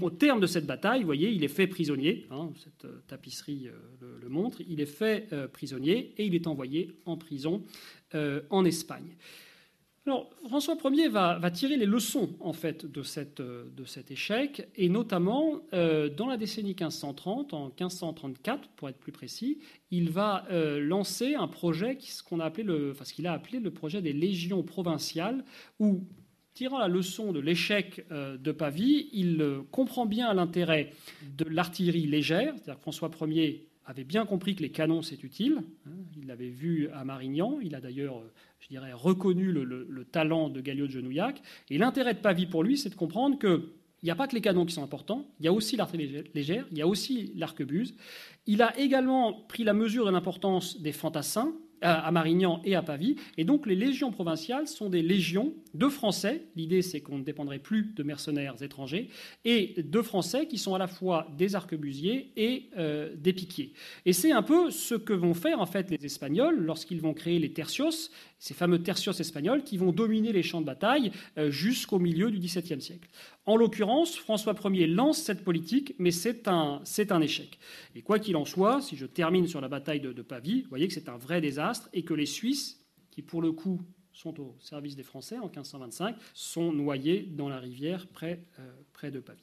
Au 0.00 0.10
terme 0.10 0.40
de 0.40 0.46
cette 0.46 0.66
bataille, 0.66 1.00
vous 1.00 1.06
voyez, 1.06 1.30
il 1.30 1.42
est 1.42 1.48
fait 1.48 1.66
prisonnier, 1.66 2.26
hein, 2.30 2.50
cette 2.62 2.84
euh, 2.84 3.00
tapisserie 3.08 3.68
euh, 3.68 4.18
le, 4.20 4.28
montre, 4.28 4.58
il 4.68 4.80
est 4.80 4.86
fait 4.86 5.26
euh, 5.32 5.48
prisonnier 5.48 6.14
et 6.16 6.24
il 6.24 6.34
est 6.34 6.46
envoyé 6.46 6.94
en 7.06 7.16
prison 7.16 7.62
en 8.50 8.64
Espagne. 8.64 9.14
Alors, 10.06 10.30
François 10.48 10.76
Ier 10.84 11.08
va, 11.08 11.38
tirer 11.50 11.76
les 11.76 11.84
leçons 11.84 12.30
en 12.40 12.54
fait 12.54 12.86
de, 12.86 13.02
cet 13.02 14.10
échec, 14.10 14.66
et 14.74 14.88
notamment 14.88 15.60
euh, 15.74 16.08
dans 16.08 16.26
la 16.26 16.38
décennie 16.38 16.70
1530, 16.70 17.52
en 17.52 17.66
1534 17.66 18.68
pour 18.76 18.88
être 18.88 18.98
plus 18.98 19.12
précis, 19.12 19.58
il 19.90 20.10
va 20.10 20.46
euh, 20.50 20.80
lancer 20.80 21.34
un 21.34 21.48
projet 21.48 21.98
ce 22.00 22.22
qu'on 22.22 22.40
a 22.40 22.46
appelé 22.46 22.62
le, 22.62 22.94
ce 23.02 23.12
qu'il 23.12 23.26
a 23.26 23.34
appelé 23.34 23.60
le 23.60 23.70
projet 23.70 24.00
des 24.00 24.14
légions 24.14 24.62
provinciales, 24.62 25.44
où 25.78 26.06
tirant 26.54 26.78
la 26.78 26.88
leçon 26.88 27.32
de 27.32 27.40
l'échec 27.40 28.06
euh, 28.10 28.38
de 28.38 28.52
Pavie, 28.52 29.10
il 29.12 29.46
comprend 29.70 30.06
bien 30.06 30.32
l'intérêt 30.32 30.92
de 31.36 31.44
l'artillerie 31.44 32.06
légère, 32.06 32.54
c'est-à-dire 32.56 32.80
François 32.80 33.10
Ier 33.26 33.69
avait 33.90 34.04
bien 34.04 34.24
compris 34.24 34.54
que 34.54 34.62
les 34.62 34.70
canons 34.70 35.02
c'est 35.02 35.22
utile. 35.22 35.62
Hein, 35.86 35.90
il 36.16 36.26
l'avait 36.26 36.48
vu 36.48 36.88
à 36.94 37.04
Marignan. 37.04 37.58
Il 37.60 37.74
a 37.74 37.80
d'ailleurs 37.80 38.22
je 38.60 38.68
dirais, 38.68 38.92
reconnu 38.92 39.52
le, 39.52 40.04
talent 40.04 40.48
de 40.48 40.60
Galliot 40.60 40.86
de 40.86 40.92
Genouillac. 40.92 41.42
Et 41.70 41.78
l'intérêt 41.78 42.14
de 42.14 42.20
Pavie 42.20 42.46
pour 42.46 42.62
lui, 42.62 42.76
c'est 42.76 42.90
de 42.90 42.94
comprendre 42.94 43.38
qu'il 43.38 43.62
n'y 44.02 44.10
a 44.10 44.14
pas 44.14 44.28
que 44.28 44.34
les 44.34 44.40
canons 44.40 44.66
qui 44.66 44.74
sont 44.74 44.84
importants, 44.84 45.26
il 45.40 45.46
y 45.46 45.48
a 45.48 45.52
aussi 45.52 45.76
l'artillerie 45.76 46.24
légère, 46.34 46.66
il 46.70 46.78
y 46.78 46.82
a 46.82 46.86
aussi 46.86 47.32
l'arquebuse. 47.36 47.94
Il 48.46 48.62
a 48.62 48.78
également 48.78 49.32
pris 49.32 49.64
la 49.64 49.72
mesure 49.72 50.04
de 50.06 50.10
l'importance 50.10 50.80
des 50.80 50.92
fantassins, 50.92 51.52
à 51.82 52.10
Marignan 52.10 52.60
et 52.64 52.74
à 52.74 52.82
Pavie. 52.82 53.16
Et 53.36 53.44
donc 53.44 53.66
les 53.66 53.74
légions 53.74 54.10
provinciales 54.10 54.66
sont 54.66 54.90
des 54.90 55.02
légions 55.02 55.54
de 55.74 55.88
Français. 55.88 56.42
L'idée, 56.56 56.82
c'est 56.82 57.00
qu'on 57.00 57.18
ne 57.18 57.24
dépendrait 57.24 57.58
plus 57.58 57.92
de 57.94 58.02
mercenaires 58.02 58.62
étrangers 58.62 59.08
et 59.44 59.74
de 59.82 60.02
Français 60.02 60.46
qui 60.46 60.58
sont 60.58 60.74
à 60.74 60.78
la 60.78 60.86
fois 60.86 61.28
des 61.36 61.54
arquebusiers 61.54 62.32
et 62.36 62.68
euh, 62.76 63.14
des 63.16 63.32
piquiers. 63.32 63.72
Et 64.04 64.12
c'est 64.12 64.32
un 64.32 64.42
peu 64.42 64.70
ce 64.70 64.94
que 64.94 65.12
vont 65.12 65.34
faire 65.34 65.60
en 65.60 65.66
fait 65.66 65.90
les 65.90 66.04
Espagnols 66.04 66.58
lorsqu'ils 66.60 67.00
vont 67.00 67.14
créer 67.14 67.38
les 67.38 67.52
tercios, 67.52 68.10
ces 68.38 68.54
fameux 68.54 68.82
tercios 68.82 69.12
espagnols 69.12 69.62
qui 69.62 69.76
vont 69.76 69.92
dominer 69.92 70.32
les 70.32 70.42
champs 70.42 70.60
de 70.60 70.66
bataille 70.66 71.12
euh, 71.38 71.50
jusqu'au 71.50 71.98
milieu 71.98 72.30
du 72.30 72.38
XVIIe 72.38 72.80
siècle. 72.80 73.08
En 73.46 73.56
l'occurrence, 73.56 74.16
François 74.16 74.54
Ier 74.64 74.86
lance 74.86 75.18
cette 75.18 75.42
politique, 75.42 75.94
mais 75.98 76.10
c'est 76.10 76.46
un, 76.46 76.82
un, 77.10 77.20
échec. 77.20 77.58
Et 77.94 78.02
quoi 78.02 78.18
qu'il 78.18 78.36
en 78.36 78.44
soit, 78.44 78.82
si 78.82 78.96
je 78.96 79.06
termine 79.06 79.46
sur 79.46 79.60
la 79.60 79.68
bataille 79.68 80.00
de, 80.00 80.22
Pavie, 80.22 80.62
vous 80.62 80.68
voyez 80.68 80.86
que 80.88 80.94
c'est 80.94 81.08
un 81.08 81.16
vrai 81.16 81.40
désastre 81.40 81.88
et 81.92 82.02
que 82.02 82.14
les 82.14 82.26
Suisses, 82.26 82.84
qui 83.10 83.22
pour 83.22 83.40
le 83.40 83.52
coup 83.52 83.80
sont 84.12 84.38
au 84.40 84.56
service 84.60 84.94
des 84.94 85.02
Français 85.02 85.38
en 85.38 85.46
1525, 85.46 86.16
sont 86.34 86.72
noyés 86.72 87.22
dans 87.22 87.48
la 87.48 87.58
rivière 87.58 88.06
près, 88.08 88.44
euh, 88.58 88.70
près 88.92 89.10
de 89.10 89.20
Pavie. 89.20 89.42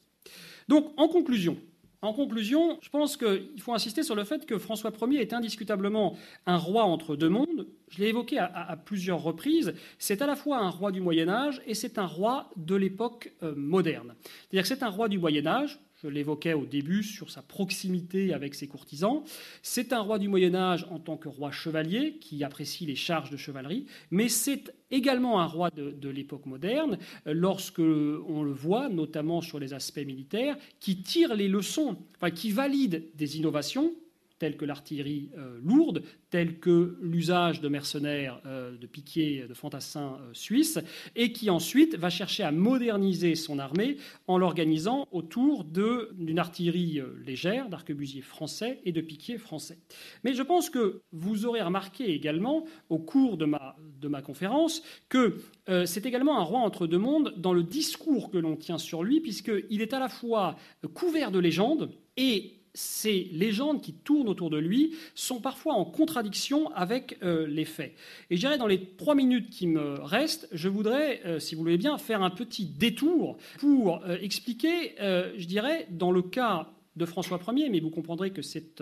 Donc, 0.68 0.92
en 0.96 1.08
conclusion, 1.08 1.58
en 2.00 2.12
conclusion, 2.12 2.78
je 2.80 2.90
pense 2.90 3.16
qu'il 3.16 3.60
faut 3.60 3.74
insister 3.74 4.04
sur 4.04 4.14
le 4.14 4.22
fait 4.22 4.46
que 4.46 4.56
François 4.58 4.92
Ier 5.08 5.20
est 5.20 5.32
indiscutablement 5.32 6.16
un 6.46 6.56
roi 6.56 6.84
entre 6.84 7.16
deux 7.16 7.28
mondes. 7.28 7.66
Je 7.88 7.98
l'ai 7.98 8.08
évoqué 8.08 8.38
à, 8.38 8.78
plusieurs 8.84 9.20
reprises. 9.20 9.74
C'est 9.98 10.22
à 10.22 10.26
la 10.26 10.36
fois 10.36 10.58
un 10.58 10.70
roi 10.70 10.92
du 10.92 11.00
Moyen 11.00 11.28
Âge 11.28 11.60
et 11.66 11.74
c'est 11.74 11.98
un 11.98 12.06
roi 12.06 12.50
de 12.56 12.76
l'époque 12.76 13.32
euh, 13.42 13.52
moderne. 13.56 14.14
C'est-à-dire 14.22 14.62
que 14.62 14.68
c'est 14.68 14.84
un 14.84 14.90
roi 14.90 15.08
du 15.08 15.18
Moyen 15.18 15.46
Âge 15.46 15.80
je 16.02 16.08
l'évoquais 16.08 16.52
au 16.52 16.64
début, 16.64 17.02
sur 17.02 17.30
sa 17.30 17.42
proximité 17.42 18.32
avec 18.32 18.54
ses 18.54 18.68
courtisans. 18.68 19.24
C'est 19.62 19.92
un 19.92 20.00
roi 20.00 20.18
du 20.18 20.28
Moyen 20.28 20.54
Âge 20.54 20.86
en 20.90 20.98
tant 20.98 21.16
que 21.16 21.28
roi 21.28 21.50
chevalier, 21.50 22.18
qui 22.20 22.44
apprécie 22.44 22.86
les 22.86 22.94
charges 22.94 23.30
de 23.30 23.36
chevalerie, 23.36 23.86
mais 24.10 24.28
c'est 24.28 24.72
également 24.90 25.40
un 25.40 25.46
roi 25.46 25.70
de, 25.70 26.08
l'époque 26.08 26.46
moderne, 26.46 26.98
lorsque 27.26 27.80
on 27.80 28.42
le 28.42 28.52
voit, 28.52 28.88
notamment 28.88 29.40
sur 29.40 29.58
les 29.58 29.74
aspects 29.74 29.98
militaires, 29.98 30.56
qui 30.80 31.02
tire 31.02 31.34
les 31.34 31.48
leçons, 31.48 31.96
enfin, 32.16 32.30
qui 32.30 32.50
valide 32.50 33.04
des 33.14 33.36
innovations 33.36 33.92
telles 34.38 34.56
que 34.56 34.64
l'artillerie 34.64 35.30
euh, 35.36 35.58
lourde, 35.62 36.02
telles 36.30 36.58
que 36.58 36.96
l'usage 37.00 37.60
de 37.60 37.68
mercenaires, 37.68 38.40
euh, 38.46 38.76
de 38.76 38.86
piquiers, 38.86 39.46
de 39.48 39.54
fantassins 39.54 40.18
euh, 40.20 40.30
suisses, 40.32 40.78
et 41.16 41.32
qui 41.32 41.50
ensuite 41.50 41.96
va 41.96 42.10
chercher 42.10 42.42
à 42.42 42.52
moderniser 42.52 43.34
son 43.34 43.58
armée 43.58 43.96
en 44.26 44.38
l'organisant 44.38 45.08
autour 45.10 45.64
d'une 45.64 46.38
artillerie 46.38 47.00
légère, 47.24 47.68
d'arquebusiers 47.68 48.22
français 48.22 48.80
et 48.84 48.92
de 48.92 49.00
piquiers 49.00 49.38
français. 49.38 49.78
Mais 50.24 50.34
je 50.34 50.42
pense 50.42 50.70
que 50.70 51.02
vous 51.12 51.46
aurez 51.46 51.62
remarqué 51.62 52.12
également, 52.12 52.64
au 52.88 52.98
cours 52.98 53.36
de 53.36 53.44
ma, 53.44 53.76
de 54.00 54.08
ma 54.08 54.22
conférence, 54.22 54.82
que 55.08 55.36
c'est 55.84 56.06
également 56.06 56.38
un 56.38 56.42
roi 56.42 56.60
entre 56.60 56.86
deux 56.86 56.98
mondes 56.98 57.34
dans 57.36 57.52
le 57.52 57.62
discours 57.62 58.30
que 58.30 58.38
l'on 58.38 58.56
tient 58.56 58.78
sur 58.78 59.02
lui, 59.02 59.20
puisqu'il 59.20 59.82
est 59.82 59.92
à 59.92 59.98
la 59.98 60.08
fois 60.08 60.56
couvert 60.94 61.30
de 61.30 61.38
légendes 61.38 61.90
et 62.16 62.57
ces 62.78 63.28
légendes 63.32 63.82
qui 63.82 63.92
tournent 63.92 64.28
autour 64.28 64.50
de 64.50 64.56
lui 64.56 64.94
sont 65.16 65.40
parfois 65.40 65.74
en 65.74 65.84
contradiction 65.84 66.70
avec 66.76 67.18
euh, 67.24 67.44
les 67.48 67.64
faits. 67.64 67.92
Et 68.30 68.36
je 68.36 68.40
dirais, 68.40 68.56
dans 68.56 68.68
les 68.68 68.80
trois 68.96 69.16
minutes 69.16 69.50
qui 69.50 69.66
me 69.66 70.00
restent, 70.00 70.48
je 70.52 70.68
voudrais, 70.68 71.20
euh, 71.26 71.40
si 71.40 71.56
vous 71.56 71.62
voulez 71.62 71.76
bien, 71.76 71.98
faire 71.98 72.22
un 72.22 72.30
petit 72.30 72.66
détour 72.66 73.36
pour 73.58 74.04
euh, 74.04 74.16
expliquer, 74.20 74.94
je 75.00 75.44
dirais, 75.46 75.88
dans 75.90 76.12
le 76.12 76.22
cas 76.22 76.70
de 76.94 77.04
François 77.04 77.40
Ier, 77.48 77.68
mais 77.68 77.80
vous 77.80 77.90
comprendrez 77.90 78.30
que 78.30 78.42
c'est 78.42 78.80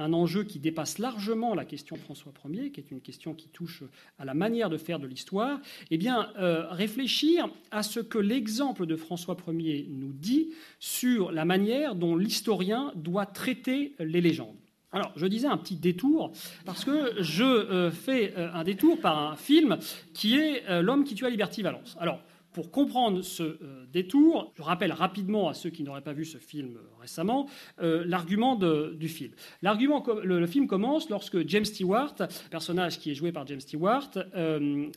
un 0.00 0.12
enjeu 0.14 0.44
qui 0.44 0.58
dépasse 0.58 0.98
largement 0.98 1.54
la 1.54 1.64
question 1.64 1.96
de 1.96 2.00
François 2.00 2.32
Ier, 2.48 2.70
qui 2.70 2.80
est 2.80 2.90
une 2.90 3.00
question 3.00 3.34
qui 3.34 3.48
touche 3.48 3.84
à 4.18 4.24
la 4.24 4.34
manière 4.34 4.70
de 4.70 4.78
faire 4.78 4.98
de 4.98 5.06
l'histoire, 5.06 5.60
eh 5.90 5.98
bien, 5.98 6.30
euh, 6.38 6.66
réfléchir 6.70 7.48
à 7.70 7.82
ce 7.82 8.00
que 8.00 8.18
l'exemple 8.18 8.86
de 8.86 8.96
François 8.96 9.36
Ier 9.48 9.86
nous 9.90 10.12
dit 10.12 10.50
sur 10.78 11.32
la 11.32 11.44
manière 11.44 11.94
dont 11.94 12.16
l'historien 12.16 12.92
doit 12.96 13.26
traiter 13.26 13.94
les 13.98 14.20
légendes. 14.20 14.56
Alors, 14.92 15.12
je 15.14 15.26
disais 15.26 15.46
un 15.46 15.56
petit 15.56 15.76
détour, 15.76 16.32
parce 16.64 16.84
que 16.84 17.22
je 17.22 17.44
euh, 17.44 17.90
fais 17.92 18.34
euh, 18.36 18.50
un 18.52 18.64
détour 18.64 19.00
par 19.00 19.30
un 19.30 19.36
film 19.36 19.78
qui 20.14 20.36
est 20.36 20.64
L'homme 20.82 21.04
qui 21.04 21.14
tua 21.14 21.30
Liberty 21.30 21.62
Valence. 21.62 21.96
Alors, 22.00 22.20
pour 22.52 22.70
comprendre 22.70 23.22
ce 23.22 23.42
euh, 23.42 23.86
détour, 23.92 24.52
je 24.56 24.62
rappelle 24.62 24.92
rapidement 24.92 25.48
à 25.48 25.54
ceux 25.54 25.70
qui 25.70 25.82
n'auraient 25.82 26.00
pas 26.00 26.12
vu 26.12 26.24
ce 26.24 26.38
film 26.38 26.76
euh, 26.76 27.00
récemment 27.00 27.48
euh, 27.80 28.02
l'argument 28.06 28.56
du 28.56 29.08
film. 29.08 29.32
L'argument, 29.62 30.04
le, 30.22 30.46
film 30.46 30.66
commence 30.66 31.08
lorsque 31.10 31.46
James 31.48 31.64
Stewart, 31.64 32.14
personnage 32.50 32.98
qui 32.98 33.10
est 33.10 33.14
joué 33.14 33.30
par 33.30 33.46
James 33.46 33.60
Stewart, 33.60 34.10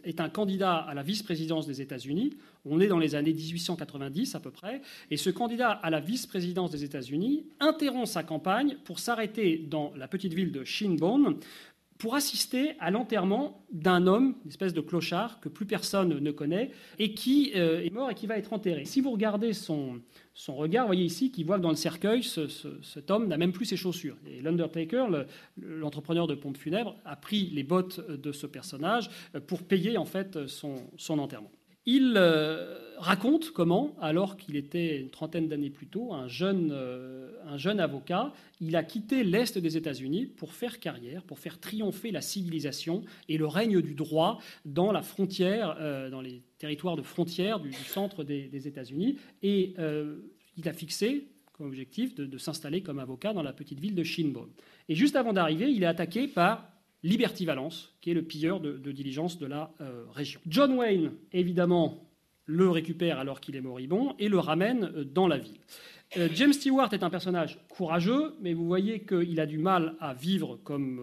est 0.03 0.19
un 0.19 0.29
candidat 0.29 0.75
à 0.77 0.93
la 0.93 1.03
vice-présidence 1.03 1.67
des 1.67 1.81
États-Unis. 1.81 2.35
On 2.65 2.79
est 2.79 2.87
dans 2.87 2.97
les 2.97 3.15
années 3.15 3.33
1890 3.33 4.35
à 4.35 4.39
peu 4.39 4.51
près, 4.51 4.81
et 5.11 5.17
ce 5.17 5.29
candidat 5.29 5.71
à 5.71 5.89
la 5.89 5.99
vice-présidence 5.99 6.71
des 6.71 6.83
États-Unis 6.83 7.45
interrompt 7.59 8.07
sa 8.07 8.23
campagne 8.23 8.77
pour 8.85 8.99
s'arrêter 8.99 9.57
dans 9.57 9.93
la 9.95 10.07
petite 10.07 10.33
ville 10.33 10.51
de 10.51 10.63
Shinbone 10.63 11.37
pour 11.97 12.15
assister 12.15 12.73
à 12.79 12.91
l'enterrement 12.91 13.65
d'un 13.71 14.07
homme, 14.07 14.35
une 14.43 14.49
espèce 14.49 14.73
de 14.73 14.81
clochard 14.81 15.39
que 15.39 15.49
plus 15.49 15.65
personne 15.65 16.19
ne 16.19 16.31
connaît, 16.31 16.71
et 16.99 17.13
qui 17.13 17.51
euh, 17.55 17.83
est 17.83 17.89
mort 17.91 18.09
et 18.09 18.15
qui 18.15 18.27
va 18.27 18.37
être 18.37 18.53
enterré. 18.53 18.85
Si 18.85 19.01
vous 19.01 19.11
regardez 19.11 19.53
son, 19.53 20.01
son 20.33 20.55
regard, 20.55 20.85
vous 20.85 20.89
voyez 20.89 21.05
ici 21.05 21.31
qu'il 21.31 21.45
voit 21.45 21.57
que 21.57 21.63
dans 21.63 21.69
le 21.69 21.75
cercueil, 21.75 22.23
cet 22.23 23.11
homme 23.11 23.27
n'a 23.27 23.37
même 23.37 23.51
plus 23.51 23.65
ses 23.65 23.77
chaussures. 23.77 24.17
Et 24.27 24.41
l'Undertaker, 24.41 25.05
l'entrepreneur 25.57 26.27
de 26.27 26.35
pompes 26.35 26.57
funèbres, 26.57 26.95
a 27.05 27.15
pris 27.15 27.49
les 27.51 27.63
bottes 27.63 27.99
de 28.09 28.31
ce 28.31 28.47
personnage 28.47 29.09
euh, 29.35 29.39
pour 29.39 29.63
payer 29.63 29.97
en 29.97 30.05
fait 30.05 30.47
son, 30.47 30.75
son 30.97 31.19
enterrement. 31.19 31.51
Il 31.85 32.13
euh, 32.15 32.77
raconte 32.97 33.51
comment, 33.51 33.93
alors 33.99 34.37
qu'il 34.37 34.55
était 34.55 34.99
une 34.99 35.09
trentaine 35.09 35.49
d'années 35.49 35.69
plus 35.69 35.87
tôt, 35.87 36.13
un 36.13 36.27
jeune, 36.27 36.69
euh, 36.71 37.31
un 37.45 37.57
jeune 37.57 37.79
avocat, 37.81 38.31
il 38.61 38.75
a 38.77 38.83
quitté 38.83 39.23
l'Est 39.23 39.57
des 39.57 39.75
États-Unis 39.75 40.25
pour 40.25 40.53
faire 40.53 40.79
carrière, 40.79 41.23
pour 41.23 41.39
faire 41.39 41.59
triompher 41.59 42.11
la 42.11 42.21
civilisation 42.21 43.03
et 43.27 43.37
le 43.37 43.47
règne 43.47 43.81
du 43.81 43.95
droit 43.95 44.39
dans 44.63 44.93
la 44.93 45.01
frontière, 45.01 45.75
euh, 45.79 46.09
dans 46.09 46.21
les 46.21 46.41
territoires 46.57 46.95
de 46.95 47.01
frontière 47.01 47.59
du, 47.59 47.73
centre 47.73 48.23
des, 48.23 48.67
États-Unis. 48.67 49.17
Et 49.41 49.75
il 50.55 50.69
a 50.69 50.73
fixé 50.73 51.27
comme 51.53 51.67
objectif 51.67 52.15
de, 52.15 52.37
s'installer 52.37 52.81
comme 52.81 52.99
avocat 52.99 53.33
dans 53.33 53.43
la 53.43 53.53
petite 53.53 53.79
ville 53.79 53.95
de 53.95 54.03
Shinbone. 54.03 54.49
Et 54.89 54.95
juste 54.95 55.15
avant 55.15 55.33
d'arriver, 55.33 55.71
il 55.71 55.83
est 55.83 55.87
attaqué 55.87 56.27
par 56.27 56.72
Liberty 57.03 57.45
Valence, 57.45 57.93
qui 57.99 58.11
est 58.11 58.13
le 58.13 58.21
pilleur 58.21 58.59
de, 58.61 58.91
diligence 58.91 59.37
de 59.37 59.45
la 59.45 59.71
euh, 59.81 60.05
région. 60.11 60.39
John 60.47 60.77
Wayne, 60.77 61.11
évidemment, 61.33 62.07
le 62.45 62.69
récupère 62.69 63.19
alors 63.19 63.41
qu'il 63.41 63.55
est 63.55 63.61
moribond 63.61 64.15
et 64.19 64.29
le 64.29 64.39
ramène 64.39 64.91
euh, 64.95 65.03
dans 65.03 65.27
la 65.27 65.37
ville. 65.37 65.59
Euh, 66.17 66.29
James 66.33 66.53
Stewart 66.53 66.93
est 66.93 67.03
un 67.03 67.09
personnage 67.09 67.59
courageux, 67.69 68.35
mais 68.41 68.53
vous 68.53 68.65
voyez 68.65 69.01
qu'il 69.01 69.39
a 69.39 69.45
du 69.45 69.57
mal 69.57 69.95
à 69.99 70.13
vivre 70.13 70.59
comme 70.63 71.01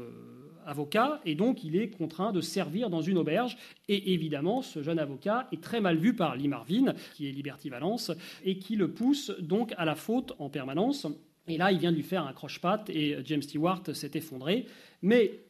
avocat 0.67 1.21
et 1.25 1.35
donc 1.35 1.65
il 1.65 1.77
est 1.77 1.91
contraint 1.91 2.33
de 2.33 2.41
servir 2.41 2.89
dans 2.89 3.03
une 3.03 3.19
auberge. 3.19 3.59
Et 3.89 4.15
évidemment, 4.15 4.63
ce 4.63 4.83
jeune 4.83 4.99
avocat 4.99 5.49
est 5.53 5.61
très 5.61 5.81
mal 5.81 5.99
vu 5.99 6.15
par 6.15 6.37
Lee 6.37 6.49
Marvin, 6.49 6.95
qui 7.15 7.29
est 7.29 7.33
Liberty 7.33 7.69
Valence, 7.69 8.13
et 8.45 8.59
qui 8.59 8.77
le 8.77 8.93
pousse 8.93 9.33
donc 9.41 9.75
à 9.77 9.85
la 9.85 9.95
faute 9.95 10.33
en 10.39 10.49
permanence. 10.49 11.07
Et 11.49 11.59
là, 11.59 11.73
il 11.73 11.79
vient 11.79 11.91
de 11.91 11.97
lui 11.97 12.05
faire 12.05 12.27
un 12.27 12.33
croche-patte 12.33 12.89
et 12.91 13.17
James 13.25 13.43
Stewart 13.43 13.83
s'est 13.93 14.13
effondré. 14.15 14.67
Mais 15.03 15.41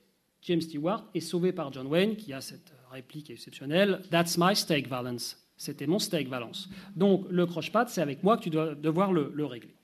James 0.43 0.61
Stewart 0.61 1.05
est 1.15 1.21
sauvé 1.21 1.53
par 1.53 1.73
John 1.73 1.87
Wayne, 1.87 2.17
qui 2.17 2.33
a 2.33 2.41
cette 2.41 2.73
réplique 2.91 3.31
exceptionnelle 3.31 4.03
That's 4.11 4.37
my 4.39 4.57
stake, 4.57 4.89
Valence. 4.89 5.37
C'était 5.57 5.87
mon 5.87 5.99
stake, 5.99 6.29
Valence. 6.29 6.69
Donc, 6.97 7.27
le 7.31 7.45
croche-patte, 7.47 7.91
c'est 7.91 8.01
avec 8.01 8.23
moi 8.23 8.39
que 8.39 8.45
tu 8.45 8.51
dois 8.51 8.75
devoir 8.75 9.13
le, 9.13 9.31
le 9.35 9.45
régler. 9.45 9.75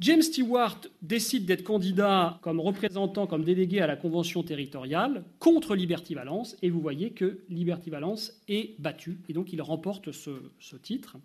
James 0.00 0.20
Stewart 0.20 0.80
décide 1.00 1.46
d'être 1.46 1.62
candidat 1.62 2.38
comme 2.42 2.60
représentant, 2.60 3.26
comme 3.26 3.44
délégué 3.44 3.80
à 3.80 3.86
la 3.86 3.96
convention 3.96 4.42
territoriale 4.42 5.24
contre 5.38 5.74
Liberty 5.74 6.14
Valence, 6.14 6.56
et 6.60 6.68
vous 6.68 6.80
voyez 6.80 7.12
que 7.12 7.40
Liberty 7.48 7.88
Valence 7.88 8.32
est 8.48 8.78
battu, 8.78 9.18
et 9.28 9.32
donc 9.32 9.52
il 9.52 9.62
remporte 9.62 10.12
ce 10.12 10.76
titre. 10.82 11.16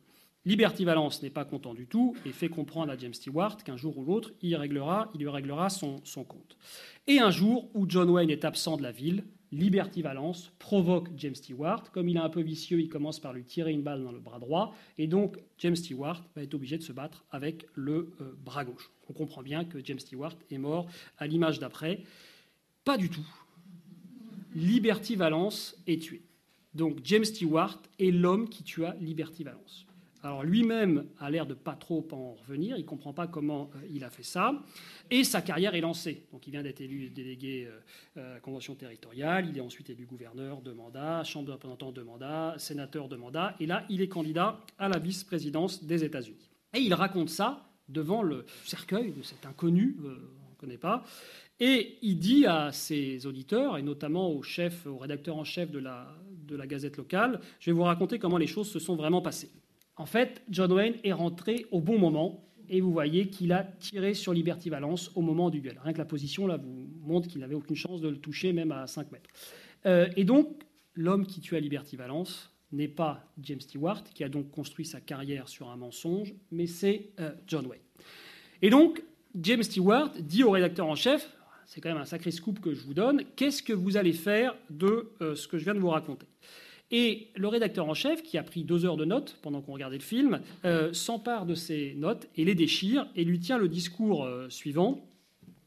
Liberty 0.43 0.85
Valence 0.85 1.21
n'est 1.21 1.29
pas 1.29 1.45
content 1.45 1.75
du 1.75 1.85
tout 1.85 2.15
et 2.25 2.31
fait 2.31 2.49
comprendre 2.49 2.91
à 2.91 2.97
James 2.97 3.13
Stewart 3.13 3.57
qu'un 3.63 3.77
jour 3.77 3.97
ou 3.99 4.03
l'autre, 4.03 4.31
il, 4.41 4.55
réglera, 4.55 5.11
il 5.13 5.21
lui 5.21 5.29
réglera 5.29 5.69
son, 5.69 6.01
compte. 6.27 6.57
Et 7.05 7.19
un 7.19 7.29
jour 7.29 7.69
où 7.75 7.85
John 7.87 8.09
Wayne 8.09 8.31
est 8.31 8.43
absent 8.43 8.77
de 8.77 8.81
la 8.81 8.91
ville, 8.91 9.23
Liberty 9.51 10.01
Valence 10.01 10.51
provoque 10.57 11.09
James 11.15 11.35
Stewart. 11.35 11.91
Comme 11.91 12.09
il 12.09 12.17
est 12.17 12.21
un 12.21 12.29
peu 12.29 12.41
vicieux, 12.41 12.79
il 12.79 12.89
commence 12.89 13.19
par 13.19 13.33
lui 13.33 13.43
tirer 13.43 13.71
une 13.71 13.83
balle 13.83 14.03
dans 14.03 14.11
le 14.11 14.19
bras 14.19 14.39
droit. 14.39 14.73
Et 14.97 15.05
donc, 15.05 15.37
James 15.59 15.75
Stewart 15.75 16.23
va 16.35 16.41
être 16.41 16.55
obligé 16.55 16.77
de 16.77 16.83
se 16.83 16.93
battre 16.93 17.23
avec 17.29 17.67
le 17.75 18.11
euh, 18.21 18.33
bras 18.43 18.65
gauche. 18.65 18.89
On 19.09 19.13
comprend 19.13 19.43
bien 19.43 19.63
que 19.63 19.77
James 19.83 19.99
Stewart 19.99 20.35
est 20.49 20.57
mort 20.57 20.87
à 21.19 21.27
l'image 21.27 21.59
d'après. 21.59 22.01
Pas 22.83 22.97
du 22.97 23.09
tout. 23.09 23.27
Liberty 24.55 25.15
Valence 25.15 25.75
est 25.85 26.01
tué. 26.01 26.23
Donc, 26.73 26.99
James 27.03 27.25
Stewart 27.25 27.79
est 27.99 28.11
l'homme 28.11 28.49
qui 28.49 28.63
tua 28.63 28.95
Liberty 29.01 29.43
Valence. 29.43 29.85
Alors 30.23 30.43
lui-même 30.43 31.07
a 31.19 31.31
l'air 31.31 31.47
de 31.47 31.55
pas 31.55 31.73
trop 31.73 32.07
en 32.11 32.33
revenir, 32.33 32.77
il 32.77 32.81
ne 32.81 32.85
comprend 32.85 33.11
pas 33.11 33.25
comment 33.25 33.71
euh, 33.75 33.87
il 33.91 34.03
a 34.03 34.11
fait 34.11 34.23
ça, 34.23 34.53
et 35.09 35.23
sa 35.23 35.41
carrière 35.41 35.73
est 35.73 35.81
lancée. 35.81 36.27
Donc 36.31 36.45
il 36.45 36.51
vient 36.51 36.61
d'être 36.61 36.81
élu 36.81 37.09
délégué 37.09 37.67
euh, 38.17 38.31
à 38.31 38.33
la 38.35 38.39
convention 38.39 38.75
territoriale, 38.75 39.47
il 39.49 39.57
est 39.57 39.61
ensuite 39.61 39.89
élu 39.89 40.05
gouverneur 40.05 40.61
de 40.61 40.73
mandat, 40.73 41.23
chambre 41.23 41.47
de 41.47 41.51
représentants 41.51 41.91
de 41.91 42.03
mandat, 42.03 42.53
sénateur 42.57 43.07
de 43.07 43.15
mandat, 43.15 43.55
et 43.59 43.65
là 43.65 43.83
il 43.89 44.01
est 44.01 44.07
candidat 44.07 44.59
à 44.77 44.89
la 44.89 44.99
vice-présidence 44.99 45.83
des 45.83 46.03
États-Unis. 46.03 46.51
Et 46.73 46.79
il 46.79 46.93
raconte 46.93 47.29
ça 47.29 47.67
devant 47.89 48.21
le 48.21 48.45
cercueil 48.63 49.13
de 49.13 49.23
cet 49.23 49.47
inconnu, 49.47 49.97
euh, 50.03 50.17
on 50.47 50.51
ne 50.51 50.55
connaît 50.59 50.77
pas, 50.77 51.03
et 51.59 51.97
il 52.03 52.19
dit 52.19 52.45
à 52.45 52.71
ses 52.71 53.25
auditeurs, 53.25 53.79
et 53.79 53.81
notamment 53.81 54.31
au 54.31 54.43
chef, 54.43 54.85
au 54.85 54.97
rédacteur 54.97 55.37
en 55.37 55.43
chef 55.43 55.71
de 55.71 55.79
la 55.79 56.67
gazette 56.67 56.97
locale, 56.97 57.39
je 57.59 57.71
vais 57.71 57.75
vous 57.75 57.83
raconter 57.83 58.19
comment 58.19 58.37
les 58.37 58.47
choses 58.47 58.69
se 58.69 58.79
sont 58.79 58.95
vraiment 58.95 59.21
passées. 59.21 59.49
En 60.01 60.07
fait, 60.07 60.41
John 60.49 60.71
Wayne 60.71 60.95
est 61.03 61.13
rentré 61.13 61.67
au 61.69 61.79
bon 61.79 61.99
moment 61.99 62.43
et 62.69 62.81
vous 62.81 62.91
voyez 62.91 63.27
qu'il 63.27 63.51
a 63.51 63.63
tiré 63.63 64.15
sur 64.15 64.33
Liberty 64.33 64.71
Valence 64.71 65.11
au 65.13 65.21
moment 65.21 65.51
du 65.51 65.61
duel. 65.61 65.79
Rien 65.83 65.93
que 65.93 65.99
la 65.99 66.05
position 66.05 66.47
là 66.47 66.57
vous 66.57 66.89
montre 67.03 67.27
qu'il 67.27 67.39
n'avait 67.39 67.53
aucune 67.53 67.75
chance 67.75 68.01
de 68.01 68.09
le 68.09 68.17
toucher 68.17 68.51
même 68.51 68.71
à 68.71 68.87
5 68.87 69.11
mètres. 69.11 69.29
Euh, 69.85 70.09
et 70.17 70.23
donc, 70.23 70.63
l'homme 70.95 71.27
qui 71.27 71.39
tue 71.39 71.55
à 71.55 71.59
Liberty 71.59 71.97
Valence 71.97 72.51
n'est 72.71 72.87
pas 72.87 73.31
James 73.43 73.61
Stewart, 73.61 74.03
qui 74.05 74.23
a 74.23 74.29
donc 74.29 74.49
construit 74.49 74.87
sa 74.87 74.99
carrière 74.99 75.47
sur 75.47 75.69
un 75.69 75.75
mensonge, 75.75 76.33
mais 76.49 76.65
c'est 76.65 77.11
euh, 77.19 77.29
John 77.45 77.67
Wayne. 77.67 77.83
Et 78.63 78.71
donc, 78.71 79.03
James 79.39 79.61
Stewart 79.61 80.09
dit 80.19 80.43
au 80.43 80.49
rédacteur 80.49 80.87
en 80.87 80.95
chef, 80.95 81.31
c'est 81.67 81.79
quand 81.79 81.89
même 81.89 82.01
un 82.01 82.05
sacré 82.05 82.31
scoop 82.31 82.59
que 82.59 82.73
je 82.73 82.83
vous 82.85 82.95
donne, 82.95 83.23
qu'est-ce 83.35 83.61
que 83.61 83.73
vous 83.73 83.97
allez 83.97 84.13
faire 84.13 84.55
de 84.71 85.11
euh, 85.21 85.35
ce 85.35 85.47
que 85.47 85.59
je 85.59 85.63
viens 85.65 85.75
de 85.75 85.79
vous 85.79 85.89
raconter? 85.89 86.25
Et 86.91 87.29
le 87.35 87.47
rédacteur 87.47 87.87
en 87.87 87.93
chef, 87.93 88.21
qui 88.21 88.37
a 88.37 88.43
pris 88.43 88.63
deux 88.63 88.85
heures 88.85 88.97
de 88.97 89.05
notes 89.05 89.37
pendant 89.41 89.61
qu'on 89.61 89.71
regardait 89.73 89.97
le 89.97 90.03
film, 90.03 90.41
euh, 90.65 90.91
s'empare 90.91 91.45
de 91.45 91.55
ces 91.55 91.93
notes 91.95 92.27
et 92.35 92.43
les 92.43 92.55
déchire 92.55 93.07
et 93.15 93.23
lui 93.23 93.39
tient 93.39 93.57
le 93.57 93.69
discours 93.69 94.25
euh, 94.25 94.49
suivant. 94.49 95.07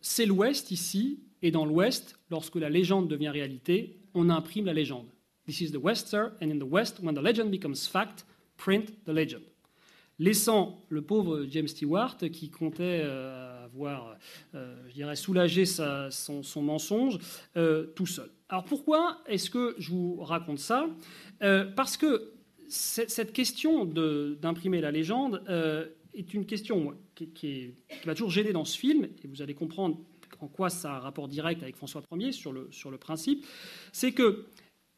C'est 0.02 0.26
l'Ouest 0.26 0.70
ici, 0.70 1.20
et 1.40 1.50
dans 1.50 1.64
l'Ouest, 1.64 2.18
lorsque 2.30 2.56
la 2.56 2.68
légende 2.68 3.08
devient 3.08 3.30
réalité, 3.30 3.96
on 4.12 4.28
imprime 4.28 4.66
la 4.66 4.74
légende. 4.74 5.06
This 5.46 5.60
is 5.60 5.72
the 5.72 5.82
West, 5.82 6.08
sir, 6.08 6.32
and 6.42 6.50
in 6.50 6.58
the 6.58 6.70
West, 6.70 7.00
when 7.02 7.14
the 7.14 7.22
legend 7.22 7.50
becomes 7.50 7.86
fact, 7.86 8.24
print 8.56 8.92
the 9.04 9.10
legend. 9.10 9.42
Laissant 10.18 10.84
le 10.88 11.02
pauvre 11.02 11.44
James 11.50 11.68
Stewart, 11.68 12.16
qui 12.32 12.50
comptait 12.50 13.02
euh, 13.04 13.64
avoir, 13.64 14.16
je 14.52 14.92
dirais, 14.92 15.16
soulagé 15.16 15.64
son, 15.64 16.62
mensonge, 16.62 17.18
tout 17.94 18.06
seul. 18.06 18.30
Alors 18.48 18.64
pourquoi 18.64 19.20
est-ce 19.26 19.50
que 19.50 19.74
je 19.78 19.90
vous 19.90 20.16
raconte 20.22 20.58
ça? 20.58 20.86
Euh, 21.42 21.64
Parce 21.64 21.96
que 21.96 22.32
cette 22.68 23.32
question 23.32 23.84
d'imprimer 23.84 24.80
la 24.80 24.90
légende 24.90 25.42
euh, 25.48 25.86
est 26.14 26.34
une 26.34 26.46
question 26.46 26.94
qui, 27.14 27.28
qui, 27.28 27.74
m'a 28.06 28.14
toujours 28.14 28.30
gêné 28.30 28.52
dans 28.52 28.64
ce 28.64 28.78
film, 28.78 29.08
et 29.22 29.26
vous 29.26 29.42
allez 29.42 29.54
comprendre 29.54 29.98
en 30.40 30.48
quoi 30.48 30.70
ça 30.70 30.92
a 30.92 30.96
un 30.96 31.00
rapport 31.00 31.28
direct 31.28 31.62
avec 31.62 31.76
François 31.76 32.02
Ier 32.12 32.32
sur 32.32 32.52
le, 32.52 32.68
sur 32.70 32.90
le 32.90 32.98
principe, 32.98 33.44
c'est 33.92 34.12
que 34.12 34.46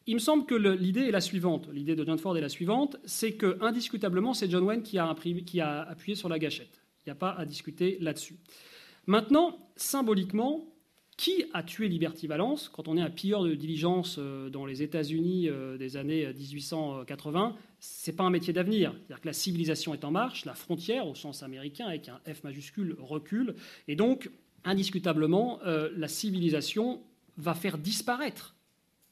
il 0.06 0.14
me 0.14 0.20
semble 0.20 0.46
que 0.46 0.54
l'idée 0.54 1.02
est 1.02 1.10
la 1.10 1.20
suivante, 1.20 1.68
l'idée 1.72 1.96
de 1.96 2.04
John 2.04 2.18
Ford 2.18 2.36
est 2.36 2.40
la 2.40 2.48
suivante, 2.48 2.96
c'est 3.04 3.32
que 3.32 3.58
indiscutablement 3.60 4.34
c'est 4.34 4.50
John 4.50 4.62
Wayne 4.62 4.82
qui 4.82 4.98
a, 4.98 5.08
appuyé 5.08 6.14
sur 6.14 6.28
la 6.28 6.38
gâchette. 6.38 6.82
Il 7.04 7.08
n'y 7.08 7.12
a 7.12 7.16
pas 7.16 7.32
à 7.32 7.44
discuter 7.44 7.98
là-dessus. 8.00 8.36
Maintenant, 9.06 9.58
symboliquement, 9.76 10.72
qui 11.16 11.44
a 11.54 11.62
tué 11.62 11.88
Liberty 11.88 12.26
Valence 12.26 12.68
quand 12.68 12.88
on 12.88 12.96
est 12.96 13.00
un 13.00 13.10
pilleur 13.10 13.42
de 13.42 13.54
diligence 13.54 14.16
euh, 14.18 14.50
dans 14.50 14.66
les 14.66 14.82
États-Unis 14.82 15.48
euh, 15.48 15.78
des 15.78 15.96
années 15.96 16.26
1880 16.26 17.56
C'est 17.80 18.14
pas 18.14 18.24
un 18.24 18.30
métier 18.30 18.52
d'avenir. 18.52 18.92
C'est-à-dire 18.92 19.22
que 19.22 19.26
la 19.26 19.32
civilisation 19.32 19.94
est 19.94 20.04
en 20.04 20.10
marche, 20.10 20.44
la 20.44 20.54
frontière, 20.54 21.06
au 21.06 21.14
sens 21.14 21.42
américain, 21.42 21.86
avec 21.86 22.10
un 22.10 22.20
F 22.32 22.44
majuscule, 22.44 22.96
recule. 22.98 23.54
Et 23.88 23.96
donc, 23.96 24.30
indiscutablement, 24.64 25.60
euh, 25.64 25.88
la 25.96 26.08
civilisation 26.08 27.00
va 27.38 27.54
faire 27.54 27.78
disparaître 27.78 28.55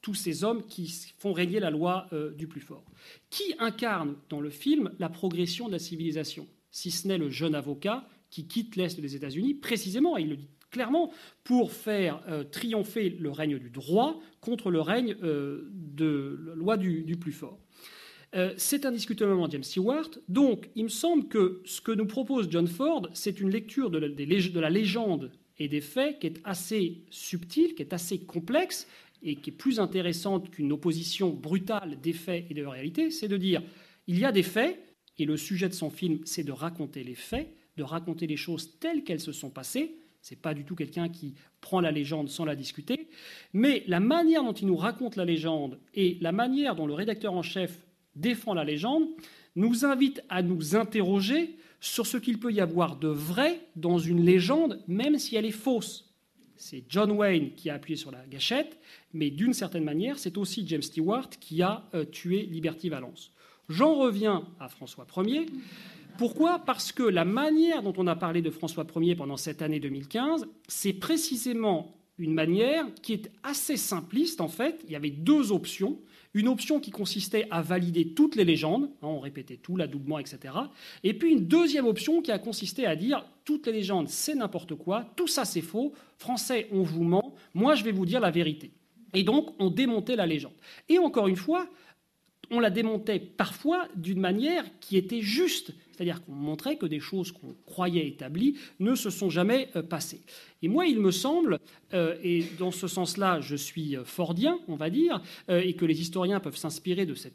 tous 0.05 0.13
ces 0.13 0.43
hommes 0.43 0.61
qui 0.67 0.93
font 1.17 1.33
régner 1.33 1.59
la 1.59 1.71
loi 1.71 2.07
du 2.37 2.47
plus 2.47 2.61
fort. 2.61 2.85
Qui 3.31 3.55
incarne 3.57 4.15
dans 4.29 4.39
le 4.39 4.51
film 4.51 4.91
la 4.99 5.09
progression 5.09 5.65
de 5.65 5.71
la 5.71 5.79
civilisation 5.79 6.47
Si 6.69 6.91
ce 6.91 7.07
n'est 7.07 7.17
le 7.17 7.31
jeune 7.31 7.55
avocat 7.55 8.07
qui 8.29 8.45
quitte 8.45 8.75
l'Est 8.75 8.99
des 8.99 9.15
États-Unis, 9.15 9.55
précisément, 9.55 10.15
et 10.15 10.21
il 10.21 10.29
le 10.29 10.35
dit 10.35 10.49
clairement, 10.75 11.13
pour 11.45 11.71
faire 11.71 12.21
euh, 12.27 12.43
triompher 12.43 13.09
le 13.09 13.31
règne 13.31 13.57
du 13.59 13.69
droit 13.69 14.19
contre 14.41 14.71
le 14.71 14.81
règne 14.81 15.15
euh, 15.23 15.69
de 15.71 16.37
la 16.47 16.55
loi 16.55 16.75
du, 16.75 17.15
plus 17.17 17.31
fort. 17.31 17.57
Euh, 18.35 18.53
c'est 18.57 18.85
indiscutablement 18.85 19.49
James 19.49 19.63
Stewart. 19.63 20.09
Donc, 20.27 20.69
il 20.75 20.83
me 20.83 20.89
semble 20.89 21.29
que 21.29 21.61
ce 21.63 21.79
que 21.79 21.93
nous 21.93 22.05
propose 22.05 22.49
John 22.51 22.67
Ford, 22.67 23.07
c'est 23.13 23.39
une 23.39 23.51
lecture 23.51 23.89
de 23.89 23.99
la, 24.59 24.69
légende 24.69 25.31
et 25.59 25.69
des 25.69 25.79
faits 25.79 26.19
qui 26.19 26.27
est 26.27 26.41
assez 26.43 27.05
subtile, 27.09 27.73
qui 27.73 27.81
est 27.81 27.93
assez 27.93 28.19
complexe 28.19 28.85
et 29.25 29.35
qui 29.35 29.49
est 29.49 29.53
plus 29.53 29.79
intéressante 29.79 30.51
qu'une 30.51 30.71
opposition 30.71 31.31
brutale 31.31 31.99
des 31.99 32.13
faits 32.13 32.45
et 32.49 32.53
de 32.53 32.63
la 32.63 32.69
réalité. 32.69 33.11
C'est 33.11 33.27
de 33.27 33.37
dire 33.37 33.61
il 34.07 34.19
y 34.19 34.23
a 34.23 34.31
des 34.31 34.43
faits, 34.43 34.79
et 35.17 35.25
le 35.25 35.35
sujet 35.35 35.67
de 35.67 35.73
son 35.73 35.89
film, 35.89 36.19
c'est 36.25 36.43
de 36.43 36.51
raconter 36.51 37.03
les 37.03 37.15
faits, 37.15 37.53
de 37.77 37.83
raconter 37.83 38.27
les 38.27 38.37
choses 38.37 38.79
telles 38.79 39.03
qu'elles 39.03 39.19
se 39.19 39.31
sont 39.31 39.49
passées, 39.49 39.97
n'est 40.31 40.37
pas 40.37 40.53
du 40.53 40.63
tout 40.63 40.75
quelqu'un 40.75 41.09
qui 41.09 41.35
prend 41.61 41.79
la 41.79 41.91
légende 41.91 42.29
sans 42.29 42.45
la 42.45 42.55
discuter. 42.55 43.09
Mais 43.53 43.83
la 43.87 43.99
manière 43.99 44.43
dont 44.43 44.53
il 44.53 44.67
nous 44.67 44.75
raconte 44.75 45.15
la 45.15 45.25
légende 45.25 45.79
et 45.93 46.17
la 46.21 46.31
manière 46.31 46.75
dont 46.75 46.87
le 46.87 46.93
rédacteur 46.93 47.33
en 47.33 47.43
chef 47.43 47.85
défend 48.15 48.53
la 48.53 48.63
légende 48.63 49.07
nous 49.55 49.85
invite 49.85 50.23
à 50.29 50.41
nous 50.41 50.75
interroger 50.75 51.57
sur 51.79 52.07
ce 52.07 52.17
qu'il 52.17 52.39
peut 52.39 52.51
y 52.51 52.59
avoir 52.59 52.97
de 52.97 53.07
vrai 53.07 53.61
dans 53.75 53.99
une 53.99 54.23
légende, 54.23 54.83
même 54.87 55.19
si 55.19 55.35
elle 55.35 55.45
est 55.45 55.51
fausse. 55.51 56.14
C'est 56.57 56.83
John 56.89 57.11
Wayne 57.11 57.51
qui 57.55 57.69
a 57.69 57.75
appuyé 57.75 57.97
sur 57.97 58.11
la 58.11 58.25
gâchette, 58.25 58.79
mais 59.13 59.29
d'une 59.29 59.53
certaine 59.53 59.83
manière, 59.83 60.17
c'est 60.17 60.37
aussi 60.37 60.65
James 60.67 60.81
Stewart 60.81 61.29
qui 61.39 61.61
a 61.61 61.83
euh, 61.93 62.05
tué 62.05 62.43
Liberty 62.43 62.89
Valence. 62.89 63.31
J'en 63.69 63.95
reviens 63.95 64.47
à 64.59 64.69
François 64.69 65.07
Ier. 65.17 65.47
Pourquoi? 66.17 66.59
Parce 66.59 66.91
que 66.91 67.03
la 67.03 67.25
manière 67.25 67.83
dont 67.83 67.93
on 67.97 68.07
a 68.07 68.15
parlé 68.15 68.41
de 68.41 68.49
François 68.49 68.85
Ier 68.95 69.15
pendant 69.15 69.37
cette 69.37 69.61
année 69.61 69.79
2015, 69.79 70.47
c'est 70.67 70.93
précisément 70.93 71.95
une 72.17 72.33
manière 72.33 72.85
qui 73.01 73.13
est 73.13 73.31
assez 73.43 73.75
simpliste 73.75 74.39
en 74.39 74.47
fait. 74.47 74.81
Il 74.85 74.91
y 74.91 74.95
avait 74.95 75.09
deux 75.09 75.51
options. 75.51 75.99
Une 76.35 76.49
option 76.49 76.81
qui 76.81 76.91
consistait 76.91 77.47
à 77.49 77.61
valider 77.61 78.09
toutes 78.09 78.35
les 78.35 78.43
légendes, 78.43 78.89
hein, 79.01 79.07
on 79.07 79.19
répétait 79.19 79.55
tout, 79.55 79.77
l'adoubement, 79.77 80.19
etc. 80.19 80.53
Et 81.03 81.13
puis 81.13 81.31
une 81.31 81.47
deuxième 81.47 81.87
option 81.87 82.21
qui 82.21 82.31
a 82.31 82.39
consisté 82.39 82.85
à 82.85 82.97
dire 82.97 83.25
toutes 83.45 83.67
les 83.67 83.71
légendes, 83.71 84.09
c'est 84.09 84.35
n'importe 84.35 84.75
quoi, 84.75 85.05
tout 85.15 85.27
ça 85.27 85.45
c'est 85.45 85.61
faux, 85.61 85.93
français, 86.17 86.67
on 86.73 86.83
vous 86.83 87.05
ment, 87.05 87.33
moi 87.53 87.75
je 87.75 87.85
vais 87.85 87.93
vous 87.93 88.05
dire 88.05 88.19
la 88.19 88.31
vérité. 88.31 88.71
Et 89.13 89.23
donc 89.23 89.55
on 89.59 89.69
démontait 89.69 90.17
la 90.17 90.25
légende. 90.25 90.51
Et 90.89 90.99
encore 90.99 91.29
une 91.29 91.37
fois, 91.37 91.69
on 92.55 92.59
la 92.59 92.69
démontait 92.69 93.19
parfois 93.19 93.87
d'une 93.95 94.19
manière 94.19 94.63
qui 94.79 94.97
était 94.97 95.21
juste, 95.21 95.73
c'est-à-dire 95.91 96.23
qu'on 96.23 96.33
montrait 96.33 96.77
que 96.77 96.85
des 96.85 96.99
choses 96.99 97.31
qu'on 97.31 97.55
croyait 97.65 98.07
établies 98.07 98.55
ne 98.79 98.95
se 98.95 99.09
sont 99.09 99.29
jamais 99.29 99.69
euh, 99.75 99.83
passées. 99.83 100.21
Et 100.61 100.67
moi, 100.67 100.85
il 100.85 100.99
me 100.99 101.11
semble, 101.11 101.59
euh, 101.93 102.15
et 102.23 102.45
dans 102.57 102.71
ce 102.71 102.87
sens-là, 102.87 103.41
je 103.41 103.55
suis 103.55 103.97
euh, 103.97 104.05
fordien, 104.05 104.59
on 104.67 104.75
va 104.75 104.89
dire, 104.89 105.21
et 105.49 105.73
que 105.73 105.85
les 105.85 105.99
historiens 106.01 106.39
peuvent 106.39 106.57
s'inspirer 106.57 107.05
de 107.05 107.13
cet 107.13 107.33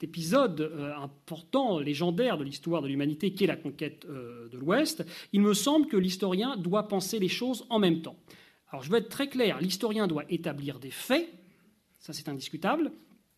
épisode 0.00 0.72
important, 0.96 1.78
légendaire 1.78 2.36
de 2.36 2.44
l'histoire 2.44 2.82
de 2.82 2.88
l'humanité, 2.88 3.32
qui 3.32 3.44
est 3.44 3.48
la 3.48 3.56
conquête 3.56 4.04
de 4.06 4.58
l'Ouest, 4.58 5.04
il 5.32 5.40
me 5.40 5.54
semble 5.54 5.86
que 5.86 5.96
l'historien 5.96 6.56
doit 6.56 6.88
penser 6.88 7.18
les 7.20 7.28
choses 7.28 7.64
en 7.70 7.78
même 7.78 8.02
temps. 8.02 8.16
Alors 8.68 8.82
je 8.82 8.90
veux 8.90 8.98
être 8.98 9.08
très 9.08 9.28
clair, 9.28 9.60
l'historien 9.60 10.08
doit 10.08 10.24
établir 10.28 10.80
des 10.80 10.90
faits, 10.90 11.28
ça 12.00 12.12
c'est 12.12 12.28
indiscutable, 12.28 12.90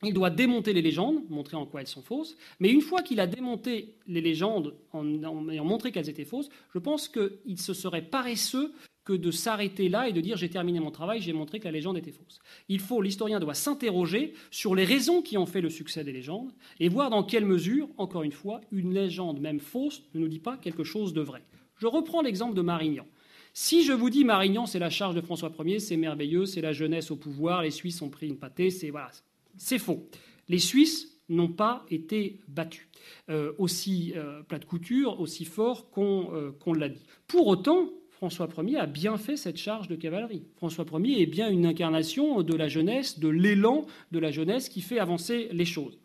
il 0.02 0.12
doit 0.12 0.30
démonter 0.30 0.72
les 0.72 0.82
légendes, 0.82 1.22
montrer 1.30 1.56
en 1.56 1.66
quoi 1.66 1.80
elles 1.80 1.86
sont 1.86 2.02
fausses. 2.02 2.36
Mais 2.60 2.70
une 2.70 2.80
fois 2.80 3.02
qu'il 3.02 3.20
a 3.20 3.26
démonté 3.26 3.94
les 4.06 4.20
légendes 4.20 4.74
en, 4.92 5.48
ayant 5.48 5.64
montré 5.64 5.92
qu'elles 5.92 6.10
étaient 6.10 6.24
fausses, 6.24 6.48
je 6.72 6.78
pense 6.78 7.08
qu'il 7.08 7.60
se 7.60 7.74
serait 7.74 8.02
paresseux 8.02 8.72
que 9.04 9.12
de 9.12 9.30
s'arrêter 9.30 9.88
là 9.88 10.08
et 10.08 10.12
de 10.12 10.20
dire 10.20 10.36
j'ai 10.36 10.48
terminé 10.48 10.80
mon 10.80 10.90
travail, 10.90 11.20
j'ai 11.20 11.34
montré 11.34 11.60
que 11.60 11.64
la 11.64 11.72
légende 11.72 11.98
était 11.98 12.10
fausse. 12.10 12.40
Il 12.68 12.80
faut, 12.80 13.02
l'historien 13.02 13.38
doit 13.38 13.54
s'interroger 13.54 14.32
sur 14.50 14.74
les 14.74 14.84
raisons 14.84 15.20
qui 15.20 15.36
ont 15.36 15.46
fait 15.46 15.60
le 15.60 15.68
succès 15.68 16.04
des 16.04 16.12
légendes 16.12 16.52
et 16.80 16.88
voir 16.88 17.10
dans 17.10 17.22
quelle 17.22 17.44
mesure, 17.44 17.88
encore 17.98 18.22
une 18.22 18.32
fois, 18.32 18.62
une 18.72 18.94
légende 18.94 19.40
même 19.40 19.60
fausse 19.60 20.02
ne 20.14 20.20
nous 20.20 20.28
dit 20.28 20.38
pas 20.38 20.56
quelque 20.56 20.84
chose 20.84 21.12
de 21.12 21.20
vrai. 21.20 21.42
Je 21.76 21.86
reprends 21.86 22.22
l'exemple 22.22 22.54
de 22.54 22.62
Marignan. 22.62 23.06
Si 23.52 23.84
je 23.84 23.92
vous 23.92 24.10
dis 24.10 24.24
Marignan, 24.24 24.66
c'est 24.66 24.78
la 24.78 24.90
charge 24.90 25.14
de 25.14 25.20
François 25.20 25.52
Ier, 25.64 25.78
c'est 25.78 25.96
merveilleux, 25.96 26.46
c'est 26.46 26.60
la 26.60 26.72
jeunesse 26.72 27.10
au 27.10 27.16
pouvoir, 27.16 27.62
les 27.62 27.70
Suisses 27.70 28.02
ont 28.02 28.08
pris 28.08 28.26
une 28.26 28.38
pâtée, 28.38 28.70
c'est 28.70 28.90
voilà, 28.90 29.10
c'est 29.56 29.78
faux. 29.78 30.08
Les 30.48 30.58
Suisses 30.58 31.20
n'ont 31.28 31.48
pas 31.48 31.84
été 31.90 32.40
battus. 32.48 32.86
Euh, 33.30 33.52
aussi 33.58 34.12
euh, 34.16 34.42
plat 34.42 34.58
de 34.58 34.64
couture, 34.64 35.20
aussi 35.20 35.44
fort 35.44 35.86
euh, 35.96 36.52
qu'on 36.60 36.72
l'a 36.74 36.88
dit. 36.88 37.04
Pour 37.26 37.46
autant, 37.46 37.88
François 38.10 38.48
Ier 38.58 38.78
a 38.78 38.86
bien 38.86 39.16
fait 39.16 39.36
cette 39.36 39.56
charge 39.56 39.88
de 39.88 39.96
cavalerie. 39.96 40.44
François 40.56 40.84
Ier 40.98 41.22
est 41.22 41.26
bien 41.26 41.50
une 41.50 41.66
incarnation 41.66 42.42
de 42.42 42.54
la 42.54 42.68
jeunesse, 42.68 43.18
de 43.18 43.28
l'élan 43.28 43.86
de 44.12 44.18
la 44.18 44.30
jeunesse 44.30 44.68
qui 44.68 44.82
fait 44.82 44.98
avancer 44.98 45.48
les 45.52 45.64
choses. 45.64 45.98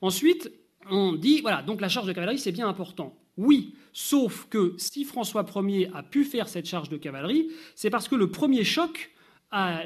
Ensuite, 0.00 0.50
on 0.90 1.12
dit, 1.12 1.40
voilà, 1.40 1.62
donc 1.62 1.80
la 1.80 1.88
charge 1.88 2.06
de 2.06 2.12
cavalerie, 2.12 2.38
c'est 2.38 2.52
bien 2.52 2.68
important. 2.68 3.16
Oui, 3.36 3.74
sauf 3.92 4.46
que 4.50 4.74
si 4.76 5.04
François 5.04 5.46
Ier 5.56 5.90
a 5.94 6.02
pu 6.02 6.24
faire 6.24 6.48
cette 6.48 6.66
charge 6.66 6.88
de 6.88 6.96
cavalerie, 6.96 7.50
c'est 7.74 7.90
parce 7.90 8.08
que 8.08 8.16
le 8.16 8.30
premier 8.30 8.64
choc, 8.64 9.12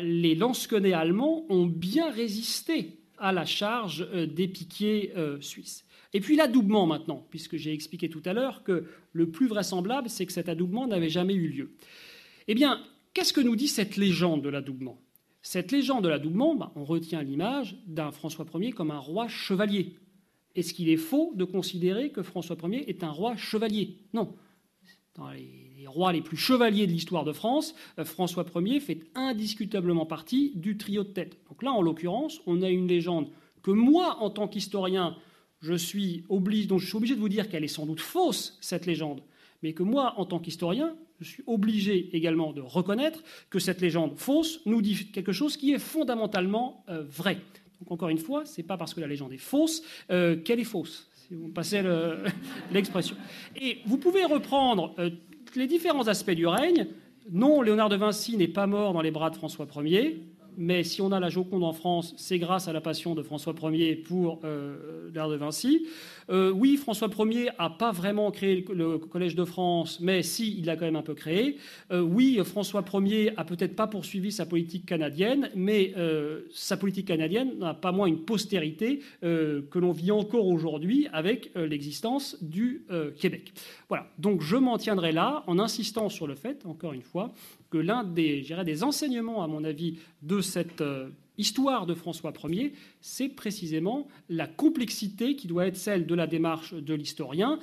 les 0.01 0.35
lansquenets 0.35 0.95
allemands 0.95 1.45
ont 1.51 1.66
bien 1.66 2.11
résisté 2.11 2.97
à 3.19 3.33
la 3.33 3.45
charge 3.45 4.07
euh, 4.12 4.27
des 4.27 4.49
piquiers 4.49 5.12
euh, 5.16 5.41
suisses. 5.41 5.85
Et 6.14 6.21
puis 6.21 6.37
l'adoubement 6.37 6.87
maintenant, 6.87 7.27
puisque 7.31 7.57
j'ai 7.57 7.73
expliqué 7.73 8.09
tout 8.09 8.23
à 8.25 8.33
l'heure 8.33 8.62
que 8.62 8.87
le 9.12 9.31
plus 9.31 9.47
vraisemblable, 9.47 10.09
c'est 10.09 10.27
que 10.27 10.33
cet 10.33 10.49
adoubement 10.49 10.87
n'avait 10.87 11.11
jamais 11.11 11.35
eu 11.35 11.49
lieu. 11.49 11.71
Eh 12.47 12.55
bien, 12.55 12.83
qu'est-ce 13.12 13.33
que 13.33 13.41
nous 13.41 13.57
dit 13.57 13.69
cette 13.69 13.97
légende 13.97 14.43
de 14.43 14.49
l'adoubement? 14.49 15.01
Cette 15.43 15.71
légende 15.71 16.05
de 16.05 16.09
l'adoubement, 16.09 16.55
ben, 16.55 16.73
on 16.77 16.85
retient 16.85 17.23
l'image 17.23 17.77
d'un 17.87 18.11
François 18.11 18.47
Ier 18.55 18.73
comme 18.73 18.91
un 18.91 18.99
roi 18.99 19.29
chevalier. 19.29 19.97
Est-ce 20.55 20.75
qu'il 20.75 20.89
est 20.89 20.97
faux 20.97 21.33
de 21.37 21.45
considérer 21.45 22.11
que 22.11 22.23
François 22.23 22.57
Ier 22.64 22.89
est 22.89 23.05
un 23.05 23.11
roi 23.11 23.37
chevalier? 23.37 23.99
Non. 24.14 24.35
Dans 25.14 25.31
les 25.31 25.68
rois 25.89 26.12
les 26.12 26.20
plus 26.20 26.36
chevaliers 26.36 26.86
de 26.86 26.93
l'histoire 26.93 27.24
de 27.24 27.32
France, 27.32 27.74
euh, 27.99 28.05
François 28.05 28.45
Ier 28.57 28.80
fait 28.80 29.01
indiscutablement 29.14 30.07
partie 30.07 30.53
du 30.55 30.76
trio 30.76 31.05
de 31.05 31.09
tête. 31.09 31.39
Donc 31.49 31.62
là, 31.62 31.72
en 31.72 31.82
l'occurrence, 31.82 32.41
on 32.47 32.62
a 32.62 32.68
une 32.68 32.89
légende 32.89 33.28
que 33.62 33.70
moi, 33.70 34.18
en 34.20 34.30
tant 34.30 34.49
qu'historien, 34.49 35.16
je 35.61 35.74
suis 35.74 36.24
obligé, 36.28 36.66
donc 36.66 36.80
je 36.80 36.86
suis 36.86 36.97
obligé 36.97 37.14
de 37.14 37.20
vous 37.20 37.28
dire 37.28 37.49
qu'elle 37.49 37.64
est 37.64 37.68
sans 37.68 37.86
doute 37.86 38.01
fausse, 38.01 38.57
cette 38.61 38.86
légende, 38.86 39.22
mais 39.62 39.72
que 39.72 39.82
moi, 39.82 40.14
en 40.16 40.24
tant 40.24 40.39
qu'historien, 40.39 40.95
je 41.20 41.28
suis 41.28 41.43
obligé 41.47 42.16
également 42.16 42.53
de 42.53 42.61
reconnaître 42.61 43.22
que 43.51 43.59
cette 43.59 43.80
légende 43.80 44.16
fausse 44.16 44.61
nous 44.66 44.80
dit 44.80 45.11
quelque 45.11 45.32
chose 45.32 45.57
qui 45.57 45.72
est 45.72 45.80
fondamentalement 45.80 46.84
euh, 46.89 47.03
vrai. 47.03 47.39
Donc 47.80 47.91
encore 47.91 48.09
une 48.09 48.18
fois, 48.18 48.45
c'est 48.45 48.62
pas 48.62 48.76
parce 48.76 48.95
que 48.95 49.01
la 49.01 49.07
légende 49.07 49.32
est 49.32 49.39
fausse 49.39 49.82
qu'elle 50.09 50.61
est 50.61 50.64
fausse, 50.64 51.09
si 51.14 51.34
vous 51.34 51.49
passez 51.49 51.82
l'expression. 52.72 53.16
Et 53.61 53.78
vous 53.86 53.99
pouvez 53.99 54.24
reprendre 54.24 54.95
les 55.57 55.66
différents 55.66 56.09
aspects 56.09 56.30
du 56.30 56.46
règne. 56.46 56.86
Non, 57.30 57.61
Léonard 57.62 57.88
de 57.88 57.96
Vinci 57.96 58.36
n'est 58.36 58.49
pas 58.49 58.66
mort 58.66 58.92
dans 58.92 59.03
les 59.03 59.11
bras 59.11 59.30
de 59.30 59.36
François 59.36 59.66
Ier 59.84 60.22
mais 60.61 60.83
si 60.83 61.00
on 61.00 61.12
a 61.12 61.20
la 61.20 61.30
Joconde 61.30 61.62
en 61.62 61.72
France, 61.72 62.14
c'est 62.16 62.41
grâce 62.41 62.66
à 62.66 62.72
la 62.72 62.80
passion 62.80 63.14
de 63.14 63.22
François 63.22 63.54
Ier 63.62 63.95
pour 63.95 64.41
euh, 64.42 65.08
l'art 65.14 65.29
de 65.29 65.37
Vinci. 65.37 65.87
Euh, 66.30 66.50
oui, 66.50 66.76
François 66.76 67.09
Ier 67.18 67.50
n'a 67.59 67.71
pas 67.71 67.92
vraiment 67.92 68.30
créé 68.30 68.64
le 68.72 68.99
Collège 68.99 69.34
de 69.34 69.45
France, 69.45 69.99
mais 70.00 70.22
si, 70.22 70.57
il 70.59 70.67
l'a 70.67 70.76
quand 70.76 70.84
même 70.84 70.96
un 70.96 71.03
peu 71.03 71.14
créé. 71.14 71.57
Euh, 71.91 72.00
oui, 72.00 72.38
François 72.45 72.84
Ier 72.95 73.33
a 73.37 73.45
peut-être 73.45 73.76
pas 73.76 73.87
poursuivi 73.87 74.33
sa 74.33 74.46
politique 74.46 74.87
canadienne, 74.87 75.50
mais 75.55 75.95
sa 76.50 76.76
politique 76.76 77.09
canadienne 77.09 77.59
n'a 77.59 77.75
pas 77.75 77.92
moins 77.92 78.07
une 78.07 78.21
postérité 78.21 79.00
que 79.22 79.79
l'on 79.79 79.92
vit 79.92 80.11
encore 80.11 80.46
aujourd'hui 80.46 81.09
avec 81.13 81.50
l'existence 81.55 82.37
du 82.42 82.84
Québec. 83.18 83.53
Voilà, 83.88 84.07
donc 84.18 84.42
je 84.42 84.57
m'en 84.57 84.79
tiendrai 84.79 85.13
là 85.13 85.45
en 85.46 85.59
insistant 85.59 86.09
sur 86.09 86.26
le 86.26 86.34
fait, 86.34 86.64
encore 86.67 86.92
une 86.92 87.03
fois, 87.03 87.33
que 87.71 87.79
l'un 87.79 88.05
des, 88.05 88.46
des 88.64 88.84
enseignements, 88.84 89.42
à 89.42 89.46
mon 89.46 89.64
avis, 89.64 89.99
de 90.22 90.41
cette 90.41 90.80
euh, 90.80 91.09
histoire 91.39 91.87
de 91.87 91.95
François 91.95 92.33
Ier, 92.49 92.73
c'est 93.01 93.29
précisément 93.29 94.09
la 94.29 94.47
complexité 94.47 95.37
qui 95.37 95.47
doit 95.47 95.67
être 95.67 95.77
celle 95.77 96.07
de 96.07 96.15
la 96.15 96.27
démarche 96.27 96.75
de 96.75 96.95
l'historien 96.95 97.59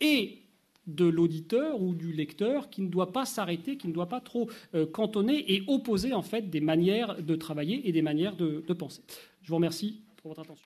et 0.00 0.38
de 0.86 1.06
l'auditeur 1.06 1.80
ou 1.80 1.94
du 1.94 2.12
lecteur 2.12 2.68
qui 2.68 2.82
ne 2.82 2.88
doit 2.88 3.12
pas 3.12 3.24
s'arrêter, 3.24 3.76
qui 3.78 3.88
ne 3.88 3.92
doit 3.92 4.08
pas 4.08 4.20
trop 4.20 4.50
euh, 4.74 4.86
cantonner 4.86 5.52
et 5.54 5.64
opposer 5.66 6.12
en 6.12 6.22
fait 6.22 6.50
des 6.50 6.60
manières 6.60 7.22
de 7.22 7.34
travailler 7.34 7.88
et 7.88 7.92
des 7.92 8.02
manières 8.02 8.36
de 8.36 8.60
penser. 8.74 9.02
Je 9.42 9.48
vous 9.48 9.56
remercie 9.56 10.00
pour 10.16 10.30
votre 10.30 10.42
attention. 10.42 10.62